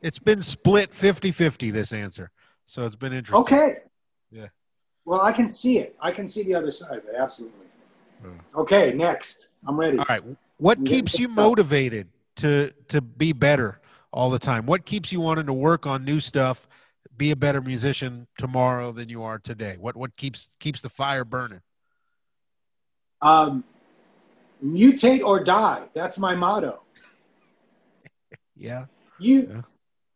It's 0.02 0.18
been 0.18 0.42
split 0.42 0.94
50 0.94 1.30
50, 1.32 1.70
this 1.70 1.92
answer. 1.92 2.30
So 2.66 2.84
it's 2.84 2.96
been 2.96 3.12
interesting. 3.12 3.40
Okay. 3.42 3.76
Yeah. 4.30 4.48
Well, 5.04 5.20
I 5.22 5.32
can 5.32 5.48
see 5.48 5.78
it. 5.78 5.96
I 6.00 6.10
can 6.10 6.28
see 6.28 6.42
the 6.42 6.54
other 6.54 6.70
side 6.70 6.98
of 6.98 7.04
it. 7.06 7.14
Absolutely. 7.18 7.66
Yeah. 8.22 8.30
Okay. 8.60 8.92
Next, 8.92 9.52
I'm 9.66 9.78
ready. 9.78 9.98
All 9.98 10.04
right. 10.08 10.22
What 10.58 10.84
keeps 10.84 11.18
you 11.18 11.28
motivated 11.28 12.08
to 12.36 12.72
to 12.88 13.00
be 13.00 13.32
better 13.32 13.80
all 14.12 14.30
the 14.30 14.38
time? 14.38 14.66
What 14.66 14.86
keeps 14.86 15.12
you 15.12 15.20
wanting 15.20 15.46
to 15.46 15.52
work 15.52 15.86
on 15.86 16.04
new 16.04 16.20
stuff, 16.20 16.66
be 17.16 17.30
a 17.30 17.36
better 17.36 17.60
musician 17.60 18.26
tomorrow 18.38 18.92
than 18.92 19.08
you 19.08 19.22
are 19.22 19.38
today? 19.38 19.76
What 19.78 19.96
what 19.96 20.16
keeps 20.16 20.56
keeps 20.58 20.80
the 20.80 20.88
fire 20.88 21.24
burning? 21.24 21.60
Um, 23.22 23.64
mutate 24.64 25.22
or 25.22 25.42
die. 25.42 25.88
That's 25.94 26.18
my 26.18 26.34
motto. 26.34 26.82
Yeah. 28.58 28.86
You, 29.18 29.50
Yeah. 29.50 29.60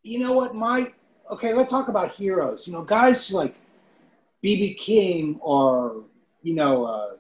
you 0.03 0.19
know 0.19 0.33
what? 0.33 0.55
My 0.55 0.95
okay. 1.31 1.53
Let's 1.53 1.71
talk 1.71 1.89
about 1.89 2.13
heroes. 2.15 2.67
You 2.67 2.73
know, 2.73 2.81
guys 2.83 3.31
like 3.31 3.55
BB 4.43 4.79
King 4.79 5.39
or 5.43 6.05
you 6.43 6.55
know 6.55 6.87
uh, 6.87 7.11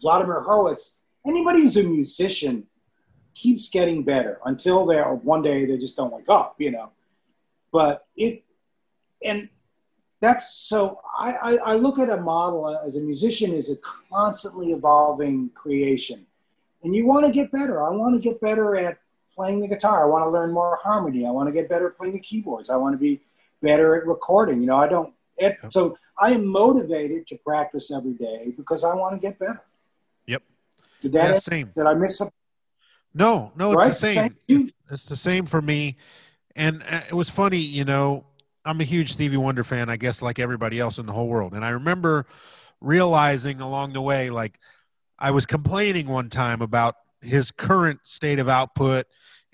Vladimir 0.00 0.40
Horowitz. 0.40 1.04
Anybody 1.26 1.60
who's 1.60 1.76
a 1.76 1.82
musician 1.82 2.66
keeps 3.34 3.70
getting 3.70 4.02
better 4.02 4.40
until 4.44 4.84
they 4.84 4.98
are 4.98 5.14
one 5.14 5.42
day 5.42 5.64
they 5.64 5.78
just 5.78 5.96
don't 5.96 6.12
wake 6.12 6.28
up. 6.28 6.56
You 6.58 6.72
know, 6.72 6.90
but 7.72 8.06
if 8.16 8.42
and 9.24 9.48
that's 10.20 10.54
so 10.54 11.00
I, 11.18 11.32
I, 11.32 11.54
I 11.56 11.74
look 11.74 11.98
at 11.98 12.10
a 12.10 12.16
model 12.16 12.78
as 12.86 12.96
a 12.96 13.00
musician 13.00 13.52
is 13.52 13.70
a 13.70 13.76
constantly 14.10 14.72
evolving 14.72 15.50
creation. 15.50 16.26
And 16.84 16.94
you 16.94 17.06
want 17.06 17.26
to 17.26 17.32
get 17.32 17.52
better. 17.52 17.84
I 17.84 17.90
want 17.90 18.20
to 18.20 18.28
get 18.28 18.40
better 18.40 18.76
at 18.76 18.98
playing 19.36 19.60
the 19.60 19.68
guitar. 19.68 20.04
I 20.04 20.06
want 20.10 20.24
to 20.24 20.30
learn 20.30 20.52
more 20.52 20.78
harmony. 20.82 21.26
I 21.26 21.30
want 21.30 21.48
to 21.48 21.52
get 21.52 21.68
better 21.68 21.88
at 21.88 21.96
playing 21.96 22.14
the 22.14 22.20
keyboards. 22.20 22.70
I 22.70 22.76
want 22.76 22.94
to 22.94 22.98
be 22.98 23.20
better 23.62 23.96
at 23.96 24.06
recording 24.06 24.60
you 24.60 24.66
know? 24.66 24.76
I 24.76 24.88
don't 24.88 25.14
it, 25.38 25.56
so 25.70 25.96
i 26.18 26.30
am 26.30 26.44
motivated 26.44 27.26
to 27.26 27.36
practice 27.38 27.90
every 27.90 28.12
day 28.12 28.52
because 28.56 28.84
i 28.84 28.94
want 28.94 29.14
to 29.14 29.20
get 29.20 29.38
better 29.38 29.62
did 31.02 31.12
that 31.12 31.30
yeah, 31.30 31.38
same. 31.38 31.72
Did 31.76 31.86
i 31.86 31.94
miss 31.94 32.18
something? 32.18 32.34
No 33.14 33.52
no 33.56 33.72
it's 33.72 33.78
right? 33.78 33.88
the 33.88 33.94
same, 33.94 34.36
same 34.48 34.70
it's 34.90 35.04
the 35.04 35.16
same 35.16 35.46
for 35.46 35.60
me. 35.60 35.96
And 36.56 36.82
uh, 36.88 37.00
it 37.08 37.14
was 37.14 37.28
funny 37.28 37.58
you 37.58 37.84
know 37.84 38.24
I'm 38.64 38.80
a 38.80 38.84
huge 38.84 39.12
Stevie 39.12 39.36
Wonder 39.36 39.64
fan, 39.64 39.88
I 39.88 39.96
guess, 39.96 40.22
like 40.22 40.38
everybody 40.38 40.78
else 40.78 40.98
in 40.98 41.06
the 41.06 41.12
whole 41.12 41.26
world. 41.26 41.52
And 41.52 41.64
I 41.64 41.70
remember 41.70 42.26
realizing 42.80 43.60
along 43.60 43.92
the 43.92 44.00
way, 44.00 44.30
like, 44.30 44.56
I 45.18 45.32
was 45.32 45.46
complaining 45.46 46.06
one 46.06 46.30
time 46.30 46.62
about 46.62 46.94
his 47.20 47.50
current 47.50 48.00
state 48.04 48.38
of 48.38 48.48
output 48.48 49.06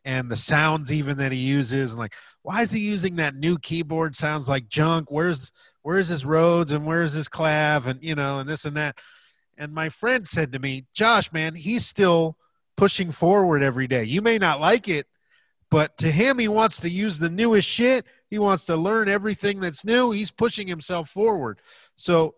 and 0.04 0.30
the 0.30 0.36
sounds 0.36 0.90
even 0.90 1.18
that 1.18 1.32
he 1.32 1.38
uses. 1.38 1.90
And 1.90 1.98
like 1.98 2.14
why 2.42 2.62
is 2.62 2.72
he 2.72 2.80
using 2.80 3.16
that 3.16 3.34
new 3.34 3.58
keyboard? 3.58 4.14
Sounds 4.14 4.48
like 4.48 4.68
junk. 4.68 5.10
Where's 5.10 5.52
where's 5.82 6.08
his 6.08 6.24
Rhodes 6.24 6.72
and 6.72 6.86
where's 6.86 7.12
his 7.12 7.28
clav 7.28 7.86
and 7.86 8.02
you 8.02 8.14
know 8.14 8.38
and 8.38 8.48
this 8.48 8.64
and 8.64 8.76
that 8.78 8.98
and 9.58 9.74
my 9.74 9.88
friend 9.88 10.26
said 10.26 10.52
to 10.52 10.58
me 10.58 10.86
josh 10.94 11.32
man 11.32 11.54
he's 11.54 11.86
still 11.86 12.36
pushing 12.76 13.10
forward 13.10 13.62
every 13.62 13.86
day 13.86 14.04
you 14.04 14.22
may 14.22 14.38
not 14.38 14.60
like 14.60 14.88
it 14.88 15.06
but 15.70 15.98
to 15.98 16.10
him 16.10 16.38
he 16.38 16.48
wants 16.48 16.80
to 16.80 16.88
use 16.88 17.18
the 17.18 17.28
newest 17.28 17.68
shit 17.68 18.06
he 18.30 18.38
wants 18.38 18.64
to 18.66 18.76
learn 18.76 19.08
everything 19.08 19.60
that's 19.60 19.84
new. 19.84 20.10
He's 20.10 20.30
pushing 20.30 20.66
himself 20.66 21.08
forward. 21.10 21.60
So 21.96 22.34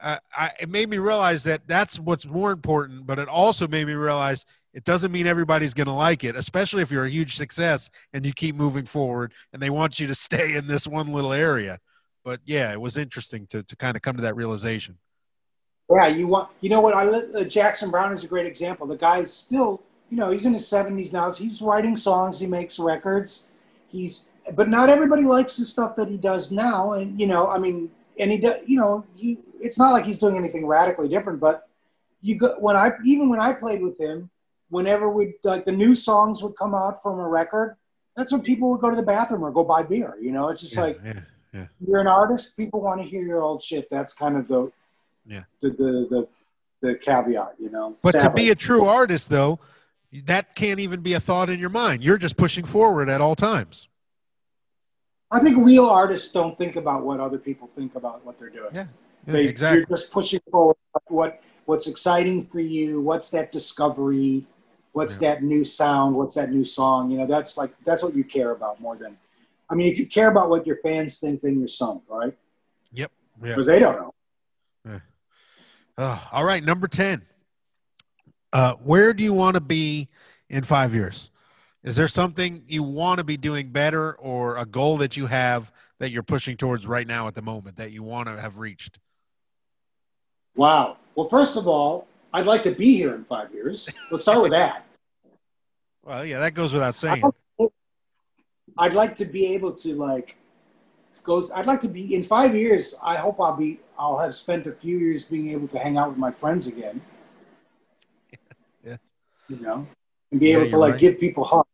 uh, 0.00 0.18
I, 0.36 0.52
it 0.60 0.68
made 0.68 0.88
me 0.88 0.98
realize 0.98 1.42
that 1.44 1.66
that's 1.66 1.98
what's 1.98 2.26
more 2.26 2.52
important, 2.52 3.06
but 3.06 3.18
it 3.18 3.28
also 3.28 3.66
made 3.66 3.86
me 3.86 3.94
realize 3.94 4.44
it 4.72 4.84
doesn't 4.84 5.10
mean 5.10 5.26
everybody's 5.26 5.74
going 5.74 5.86
to 5.86 5.92
like 5.92 6.22
it, 6.22 6.36
especially 6.36 6.82
if 6.82 6.90
you're 6.90 7.06
a 7.06 7.10
huge 7.10 7.36
success 7.36 7.90
and 8.12 8.24
you 8.24 8.32
keep 8.32 8.54
moving 8.54 8.86
forward 8.86 9.32
and 9.52 9.60
they 9.60 9.70
want 9.70 9.98
you 9.98 10.06
to 10.06 10.14
stay 10.14 10.54
in 10.54 10.66
this 10.66 10.86
one 10.86 11.12
little 11.12 11.32
area. 11.32 11.80
But 12.24 12.40
yeah, 12.44 12.72
it 12.72 12.80
was 12.80 12.96
interesting 12.96 13.46
to, 13.48 13.62
to 13.62 13.76
kind 13.76 13.96
of 13.96 14.02
come 14.02 14.16
to 14.16 14.22
that 14.22 14.36
realization. 14.36 14.98
Yeah, 15.90 16.08
you 16.08 16.26
want 16.26 16.50
you 16.60 16.70
know 16.70 16.80
what 16.80 16.94
I 16.94 17.06
uh, 17.06 17.44
Jackson 17.44 17.90
Browne 17.90 18.12
is 18.12 18.24
a 18.24 18.28
great 18.28 18.46
example. 18.46 18.86
The 18.86 18.96
guy's 18.96 19.32
still 19.32 19.82
you 20.10 20.16
know 20.16 20.32
he's 20.32 20.44
in 20.44 20.52
his 20.52 20.66
seventies 20.66 21.12
now. 21.12 21.32
He's 21.32 21.62
writing 21.62 21.96
songs. 21.96 22.40
He 22.40 22.46
makes 22.46 22.78
records. 22.78 23.52
He's 23.88 24.30
but 24.54 24.68
not 24.68 24.88
everybody 24.88 25.22
likes 25.22 25.56
the 25.56 25.64
stuff 25.64 25.96
that 25.96 26.08
he 26.08 26.16
does 26.16 26.50
now. 26.50 26.92
And 26.92 27.18
you 27.20 27.26
know, 27.26 27.48
I 27.48 27.58
mean, 27.58 27.90
and 28.18 28.30
he 28.32 28.38
does. 28.38 28.62
You 28.66 28.78
know, 28.78 29.04
he 29.14 29.38
it's 29.60 29.78
not 29.78 29.92
like 29.92 30.04
he's 30.04 30.18
doing 30.18 30.36
anything 30.36 30.66
radically 30.66 31.08
different. 31.08 31.38
But 31.38 31.68
you 32.20 32.36
go 32.36 32.56
when 32.58 32.76
I 32.76 32.92
even 33.04 33.28
when 33.28 33.38
I 33.38 33.52
played 33.52 33.80
with 33.80 33.98
him, 33.98 34.30
whenever 34.70 35.08
we 35.08 35.34
like 35.44 35.64
the 35.64 35.72
new 35.72 35.94
songs 35.94 36.42
would 36.42 36.56
come 36.56 36.74
out 36.74 37.00
from 37.00 37.20
a 37.20 37.28
record, 37.28 37.76
that's 38.16 38.32
when 38.32 38.42
people 38.42 38.70
would 38.70 38.80
go 38.80 38.90
to 38.90 38.96
the 38.96 39.02
bathroom 39.02 39.44
or 39.44 39.52
go 39.52 39.62
buy 39.62 39.82
beer. 39.82 40.16
You 40.20 40.32
know, 40.32 40.48
it's 40.48 40.62
just 40.62 40.74
yeah, 40.74 40.82
like 40.82 41.00
yeah, 41.04 41.20
yeah. 41.52 41.66
you're 41.86 42.00
an 42.00 42.08
artist. 42.08 42.56
People 42.56 42.80
want 42.80 43.00
to 43.02 43.08
hear 43.08 43.22
your 43.22 43.42
old 43.42 43.62
shit. 43.62 43.88
That's 43.88 44.14
kind 44.14 44.36
of 44.36 44.48
the 44.48 44.72
yeah 45.26 45.44
the 45.60 45.70
the 45.70 46.06
the, 46.10 46.28
the 46.82 46.94
caveat. 46.98 47.54
You 47.58 47.70
know, 47.70 47.96
but 48.02 48.12
Sadly. 48.12 48.28
to 48.28 48.34
be 48.34 48.50
a 48.50 48.54
true 48.54 48.86
artist, 48.86 49.30
though. 49.30 49.58
That 50.24 50.54
can't 50.54 50.80
even 50.80 51.00
be 51.00 51.12
a 51.14 51.20
thought 51.20 51.50
in 51.50 51.58
your 51.58 51.68
mind. 51.68 52.02
You're 52.02 52.16
just 52.16 52.36
pushing 52.36 52.64
forward 52.64 53.10
at 53.10 53.20
all 53.20 53.34
times. 53.34 53.88
I 55.30 55.40
think 55.40 55.58
real 55.58 55.86
artists 55.86 56.32
don't 56.32 56.56
think 56.56 56.76
about 56.76 57.04
what 57.04 57.20
other 57.20 57.38
people 57.38 57.68
think 57.74 57.96
about 57.96 58.24
what 58.24 58.38
they're 58.38 58.48
doing. 58.48 58.70
Yeah, 58.72 58.86
yeah 59.26 59.32
they, 59.32 59.44
exactly. 59.46 59.78
You're 59.80 59.98
just 59.98 60.12
pushing 60.12 60.40
forward 60.50 60.76
what 61.08 61.42
what's 61.66 61.88
exciting 61.88 62.40
for 62.40 62.60
you. 62.60 63.00
What's 63.00 63.30
that 63.30 63.52
discovery? 63.52 64.46
What's 64.92 65.20
yeah. 65.20 65.34
that 65.34 65.42
new 65.42 65.64
sound? 65.64 66.14
What's 66.16 66.34
that 66.34 66.50
new 66.50 66.64
song? 66.64 67.10
You 67.10 67.18
know, 67.18 67.26
that's 67.26 67.58
like 67.58 67.72
that's 67.84 68.02
what 68.02 68.14
you 68.14 68.24
care 68.24 68.52
about 68.52 68.80
more 68.80 68.96
than. 68.96 69.18
I 69.68 69.74
mean, 69.74 69.92
if 69.92 69.98
you 69.98 70.06
care 70.06 70.30
about 70.30 70.48
what 70.48 70.66
your 70.66 70.76
fans 70.76 71.18
think, 71.18 71.42
then 71.42 71.58
you're 71.58 71.68
sunk, 71.68 72.04
right? 72.08 72.34
Yep. 72.92 73.10
Because 73.42 73.66
they 73.66 73.80
don't 73.80 73.96
know. 73.96 74.14
Uh, 75.98 76.18
all 76.32 76.44
right, 76.44 76.62
number 76.62 76.88
ten. 76.88 77.22
Uh, 78.52 78.74
where 78.74 79.12
do 79.12 79.22
you 79.22 79.32
want 79.32 79.54
to 79.54 79.60
be 79.60 80.08
in 80.48 80.62
five 80.62 80.94
years? 80.94 81.30
Is 81.82 81.94
there 81.96 82.08
something 82.08 82.64
you 82.66 82.82
want 82.82 83.18
to 83.18 83.24
be 83.24 83.36
doing 83.36 83.68
better 83.68 84.14
or 84.14 84.56
a 84.56 84.66
goal 84.66 84.96
that 84.98 85.16
you 85.16 85.26
have 85.26 85.72
that 85.98 86.10
you're 86.10 86.22
pushing 86.22 86.56
towards 86.56 86.86
right 86.86 87.06
now 87.06 87.28
at 87.28 87.34
the 87.34 87.42
moment 87.42 87.76
that 87.76 87.92
you 87.92 88.02
want 88.02 88.28
to 88.28 88.40
have 88.40 88.58
reached? 88.58 88.98
Wow. 90.56 90.96
Well, 91.14 91.28
first 91.28 91.56
of 91.56 91.68
all, 91.68 92.08
I'd 92.32 92.46
like 92.46 92.62
to 92.64 92.72
be 92.72 92.96
here 92.96 93.14
in 93.14 93.24
five 93.24 93.52
years. 93.52 93.88
Let's 94.10 94.22
start 94.22 94.42
with 94.42 94.52
that. 94.52 94.84
Well, 96.02 96.24
yeah, 96.24 96.38
that 96.38 96.54
goes 96.54 96.72
without 96.72 96.94
saying. 96.94 97.20
I'd 98.78 98.94
like 98.94 99.16
to 99.16 99.24
be 99.24 99.54
able 99.54 99.72
to 99.72 99.96
like 99.96 100.36
goes 101.26 101.50
I'd 101.50 101.66
like 101.66 101.80
to 101.82 101.88
be 101.88 102.14
in 102.14 102.22
5 102.22 102.54
years 102.54 102.98
I 103.02 103.16
hope 103.16 103.40
I'll 103.40 103.56
be 103.56 103.80
I'll 103.98 104.18
have 104.18 104.34
spent 104.34 104.66
a 104.66 104.72
few 104.72 104.98
years 104.98 105.24
being 105.24 105.50
able 105.50 105.68
to 105.68 105.78
hang 105.78 105.96
out 105.96 106.08
with 106.10 106.18
my 106.18 106.32
friends 106.32 106.66
again. 106.66 107.00
Yeah. 108.84 108.98
You 109.48 109.56
know, 109.56 109.86
and 110.30 110.38
be 110.38 110.50
yeah, 110.50 110.58
able 110.58 110.70
to 110.70 110.78
like 110.78 110.92
right. 110.92 111.00
give 111.00 111.18
people 111.18 111.42
hugs 111.42 111.66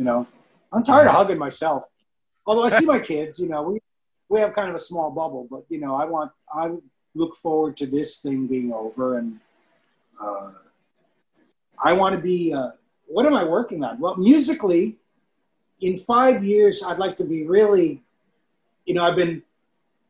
you 0.00 0.04
know, 0.04 0.26
I'm 0.72 0.82
tired 0.82 1.08
of 1.08 1.14
hugging 1.14 1.36
myself. 1.36 1.84
Although 2.46 2.64
I 2.64 2.70
see 2.70 2.86
my 2.86 2.98
kids, 3.12 3.38
you 3.38 3.50
know, 3.50 3.70
we 3.70 3.80
we 4.30 4.40
have 4.40 4.54
kind 4.54 4.70
of 4.70 4.74
a 4.74 4.80
small 4.80 5.10
bubble, 5.10 5.46
but 5.50 5.64
you 5.68 5.78
know, 5.78 5.94
I 5.94 6.06
want 6.06 6.32
I 6.52 6.70
look 7.14 7.36
forward 7.36 7.76
to 7.78 7.86
this 7.86 8.20
thing 8.20 8.46
being 8.46 8.72
over, 8.72 9.18
and 9.18 9.38
uh, 10.18 10.52
I 11.78 11.92
want 11.92 12.14
to 12.14 12.20
be. 12.20 12.54
Uh, 12.54 12.70
what 13.06 13.26
am 13.26 13.34
I 13.34 13.44
working 13.44 13.84
on? 13.84 14.00
Well, 14.00 14.16
musically, 14.16 14.96
in 15.80 15.98
five 15.98 16.44
years, 16.44 16.82
I'd 16.82 16.98
like 16.98 17.16
to 17.16 17.24
be 17.24 17.44
really. 17.46 18.02
You 18.90 18.94
know, 18.94 19.04
I've 19.04 19.14
been 19.14 19.44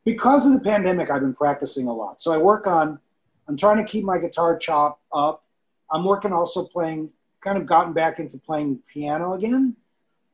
because 0.07 0.47
of 0.47 0.55
the 0.55 0.61
pandemic. 0.61 1.11
I've 1.11 1.21
been 1.21 1.35
practicing 1.35 1.87
a 1.87 1.93
lot, 1.93 2.19
so 2.23 2.33
I 2.33 2.39
work 2.39 2.67
on. 2.67 2.99
I'm 3.47 3.55
trying 3.55 3.77
to 3.77 3.85
keep 3.85 4.07
my 4.07 4.17
guitar 4.17 4.57
chop 4.57 4.99
up. 5.13 5.45
I'm 5.93 6.03
working 6.03 6.33
also 6.33 6.65
playing. 6.65 7.11
Kind 7.43 7.59
of 7.59 7.67
gotten 7.67 7.93
back 7.93 8.19
into 8.19 8.39
playing 8.39 8.79
piano 8.91 9.35
again. 9.35 9.77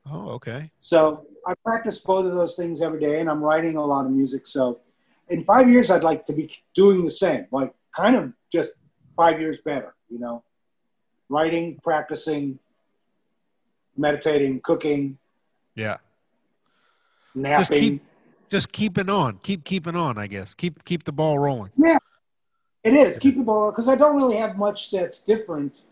Oh, 0.08 0.28
okay. 0.34 0.70
So 0.78 1.26
I 1.44 1.54
practice 1.64 1.98
both 1.98 2.24
of 2.24 2.34
those 2.36 2.54
things 2.54 2.82
every 2.82 3.00
day, 3.00 3.18
and 3.18 3.28
I'm 3.28 3.42
writing 3.42 3.76
a 3.76 3.84
lot 3.84 4.06
of 4.06 4.12
music. 4.12 4.46
So 4.46 4.78
in 5.28 5.42
five 5.42 5.68
years, 5.68 5.90
I'd 5.90 6.04
like 6.04 6.24
to 6.26 6.32
be 6.32 6.48
doing 6.72 7.02
the 7.02 7.10
same, 7.10 7.46
like 7.50 7.74
kind 7.90 8.14
of 8.14 8.32
just 8.52 8.76
five 9.16 9.40
years 9.40 9.60
better, 9.60 9.96
you 10.08 10.20
know, 10.20 10.44
writing, 11.28 11.80
practicing, 11.82 12.60
meditating, 13.96 14.60
cooking. 14.60 15.18
Yeah. 15.74 15.96
Napping. 17.34 17.58
Just 17.58 17.72
keep, 17.72 18.02
just 18.48 18.72
keeping 18.72 19.08
on, 19.08 19.38
keep 19.42 19.64
keeping 19.64 19.96
on. 19.96 20.18
I 20.18 20.26
guess 20.26 20.54
keep 20.54 20.84
keep 20.84 21.04
the 21.04 21.12
ball 21.12 21.38
rolling. 21.38 21.70
Yeah, 21.76 21.98
it 22.84 22.94
is 22.94 23.18
keep 23.18 23.36
the 23.36 23.42
ball 23.42 23.70
because 23.70 23.88
I 23.88 23.96
don't 23.96 24.16
really 24.16 24.36
have 24.36 24.56
much 24.56 24.90
that's 24.90 25.22
different. 25.22 25.82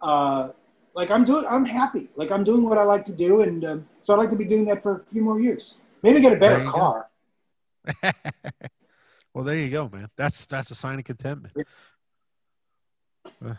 Uh, 0.00 0.50
like 0.94 1.10
I'm 1.10 1.24
doing, 1.24 1.44
I'm 1.48 1.64
happy. 1.64 2.08
Like 2.16 2.30
I'm 2.30 2.44
doing 2.44 2.64
what 2.64 2.78
I 2.78 2.82
like 2.82 3.04
to 3.06 3.12
do, 3.12 3.42
and 3.42 3.64
um, 3.64 3.88
so 4.02 4.14
I'd 4.14 4.18
like 4.18 4.30
to 4.30 4.36
be 4.36 4.44
doing 4.44 4.64
that 4.66 4.82
for 4.82 4.96
a 4.96 5.12
few 5.12 5.22
more 5.22 5.40
years. 5.40 5.74
Maybe 6.02 6.20
get 6.20 6.32
a 6.32 6.36
better 6.36 6.64
car. 6.64 7.08
well, 9.34 9.44
there 9.44 9.56
you 9.56 9.70
go, 9.70 9.88
man. 9.92 10.08
That's 10.16 10.46
that's 10.46 10.70
a 10.70 10.74
sign 10.74 10.98
of 10.98 11.04
contentment. 11.04 11.54
Uh, 13.44 13.54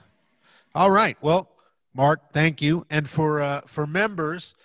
all 0.73 0.91
right. 0.91 1.17
Well, 1.21 1.49
Mark, 1.93 2.33
thank 2.33 2.61
you. 2.61 2.85
And 2.89 3.09
for 3.09 3.41
uh, 3.41 3.61
for 3.65 3.87
members, 3.87 4.55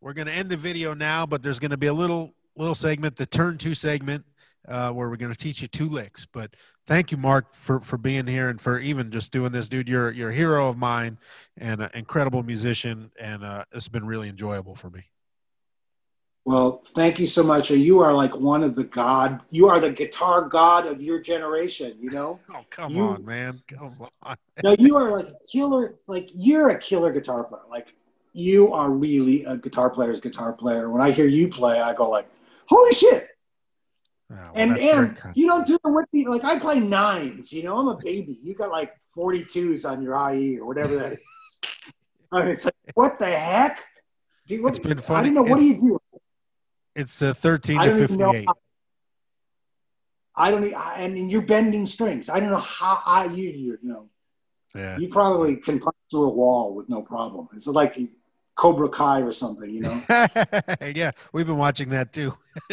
we're 0.00 0.12
going 0.12 0.26
to 0.26 0.32
end 0.32 0.50
the 0.50 0.56
video 0.56 0.94
now, 0.94 1.26
but 1.26 1.42
there's 1.42 1.58
going 1.58 1.70
to 1.70 1.76
be 1.76 1.86
a 1.86 1.94
little 1.94 2.34
little 2.56 2.74
segment, 2.74 3.16
the 3.16 3.26
turn 3.26 3.58
two 3.58 3.74
segment, 3.74 4.24
uh, 4.68 4.90
where 4.90 5.08
we're 5.08 5.16
going 5.16 5.32
to 5.32 5.38
teach 5.38 5.62
you 5.62 5.68
two 5.68 5.88
licks. 5.88 6.26
But 6.26 6.54
thank 6.86 7.10
you, 7.10 7.16
Mark, 7.16 7.54
for 7.54 7.80
for 7.80 7.98
being 7.98 8.26
here 8.26 8.48
and 8.48 8.60
for 8.60 8.78
even 8.78 9.10
just 9.10 9.32
doing 9.32 9.52
this, 9.52 9.68
dude. 9.68 9.88
You're 9.88 10.10
you're 10.10 10.30
a 10.30 10.34
hero 10.34 10.68
of 10.68 10.76
mine 10.76 11.18
and 11.56 11.82
an 11.82 11.90
incredible 11.94 12.42
musician, 12.42 13.10
and 13.20 13.44
uh, 13.44 13.64
it's 13.72 13.88
been 13.88 14.06
really 14.06 14.28
enjoyable 14.28 14.74
for 14.74 14.90
me. 14.90 15.04
Well, 16.46 16.82
thank 16.84 17.18
you 17.18 17.26
so 17.26 17.42
much. 17.42 17.70
You 17.70 18.00
are 18.00 18.12
like 18.12 18.36
one 18.36 18.62
of 18.62 18.74
the 18.74 18.84
god. 18.84 19.42
You 19.50 19.68
are 19.68 19.80
the 19.80 19.90
guitar 19.90 20.42
god 20.42 20.86
of 20.86 21.00
your 21.00 21.18
generation. 21.20 21.96
You 22.00 22.10
know. 22.10 22.40
Oh 22.54 22.64
come 22.70 22.94
you, 22.94 23.02
on, 23.02 23.24
man! 23.24 23.62
Come 23.66 23.96
on. 24.22 24.36
no, 24.62 24.76
you 24.78 24.96
are 24.96 25.10
like 25.10 25.26
a 25.26 25.46
killer. 25.50 25.94
Like 26.06 26.30
you're 26.34 26.70
a 26.70 26.78
killer 26.78 27.12
guitar 27.12 27.44
player. 27.44 27.62
Like 27.70 27.94
you 28.34 28.72
are 28.72 28.90
really 28.90 29.44
a 29.44 29.56
guitar 29.56 29.88
player's 29.88 30.20
guitar 30.20 30.52
player. 30.52 30.90
When 30.90 31.00
I 31.00 31.12
hear 31.12 31.26
you 31.26 31.48
play, 31.48 31.80
I 31.80 31.94
go 31.94 32.10
like, 32.10 32.28
holy 32.68 32.92
shit. 32.92 33.28
Oh, 34.32 34.36
well, 34.36 34.52
and 34.54 34.78
and 34.78 35.20
you 35.34 35.46
don't 35.46 35.66
do 35.66 35.78
the 35.84 35.90
whippy 35.90 36.26
like 36.26 36.44
I 36.44 36.58
play 36.58 36.80
nines, 36.80 37.52
you 37.52 37.62
know, 37.62 37.78
I'm 37.78 37.88
a 37.88 37.96
baby. 37.96 38.38
You 38.42 38.54
got 38.54 38.70
like 38.70 38.92
42s 39.16 39.88
on 39.88 40.02
your 40.02 40.14
IE 40.32 40.58
or 40.58 40.66
whatever 40.66 40.96
that 40.96 41.12
is. 41.14 41.18
I 42.32 42.40
mean, 42.40 42.48
it's 42.48 42.64
like, 42.64 42.74
what 42.94 43.18
the 43.18 43.26
heck? 43.26 43.80
Dude, 44.46 44.62
what, 44.62 44.70
It's 44.70 44.78
been 44.78 44.98
I 44.98 45.02
funny. 45.02 45.28
don't 45.28 45.34
know. 45.34 45.42
What 45.50 45.58
do 45.58 45.64
you 45.64 45.74
do? 45.74 45.98
It's 46.96 47.22
uh, 47.22 47.32
13 47.34 47.78
to 47.80 47.86
don't 47.86 48.02
even 48.02 48.16
know. 48.16 48.32
58. 48.32 48.46
How, 48.46 48.54
I 50.36 50.50
don't. 50.50 50.74
I- 50.74 51.00
And 51.00 51.30
you're 51.30 51.42
bending 51.42 51.86
strings. 51.86 52.28
I 52.28 52.40
don't 52.40 52.50
know 52.50 52.56
how 52.58 53.00
I 53.06 53.26
you 53.26 53.50
you 53.50 53.78
know. 53.82 54.08
Yeah. 54.74 54.98
You 54.98 55.08
probably 55.08 55.56
can 55.58 55.78
punch 55.78 55.94
through 56.10 56.24
a 56.24 56.28
wall 56.34 56.74
with 56.74 56.88
no 56.88 57.02
problem. 57.02 57.48
It's 57.54 57.66
like 57.68 57.96
Cobra 58.56 58.88
Kai 58.88 59.20
or 59.22 59.32
something, 59.32 59.68
you 59.68 59.80
know. 59.80 60.00
yeah, 60.94 61.10
we've 61.32 61.46
been 61.46 61.56
watching 61.56 61.88
that 61.90 62.12
too. 62.12 62.36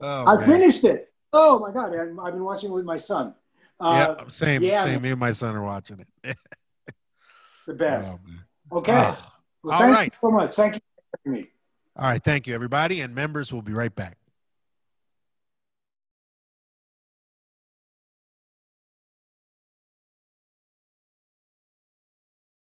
oh, 0.00 0.24
I 0.26 0.36
man. 0.36 0.46
finished 0.46 0.84
it. 0.84 1.12
Oh 1.32 1.60
my 1.60 1.72
god! 1.72 1.94
I- 1.94 2.26
I've 2.26 2.32
been 2.32 2.44
watching 2.44 2.70
it 2.70 2.74
with 2.74 2.84
my 2.84 2.96
son. 2.96 3.34
Uh, 3.80 4.16
yeah, 4.18 4.24
same, 4.28 4.62
yeah, 4.62 4.84
same. 4.84 4.94
man. 4.94 5.02
Me 5.02 5.10
and 5.10 5.20
my 5.20 5.30
son 5.32 5.54
are 5.56 5.64
watching 5.64 6.04
it. 6.24 6.36
The 7.64 7.74
best. 7.74 8.20
Oh. 8.72 8.78
Okay. 8.78 8.92
Ah. 8.92 9.38
Well, 9.62 9.74
all 9.74 9.80
thank 9.80 9.94
right. 9.94 10.12
you 10.12 10.28
so 10.28 10.30
much. 10.32 10.54
Thank 10.56 10.74
you 10.74 10.80
for 10.80 11.18
having 11.24 11.42
me. 11.42 11.48
All 11.96 12.08
right, 12.08 12.22
thank 12.22 12.48
you, 12.48 12.54
everybody, 12.56 13.02
and 13.02 13.14
members. 13.14 13.52
We'll 13.52 13.62
be 13.62 13.72
right 13.72 13.94
back. 13.94 14.16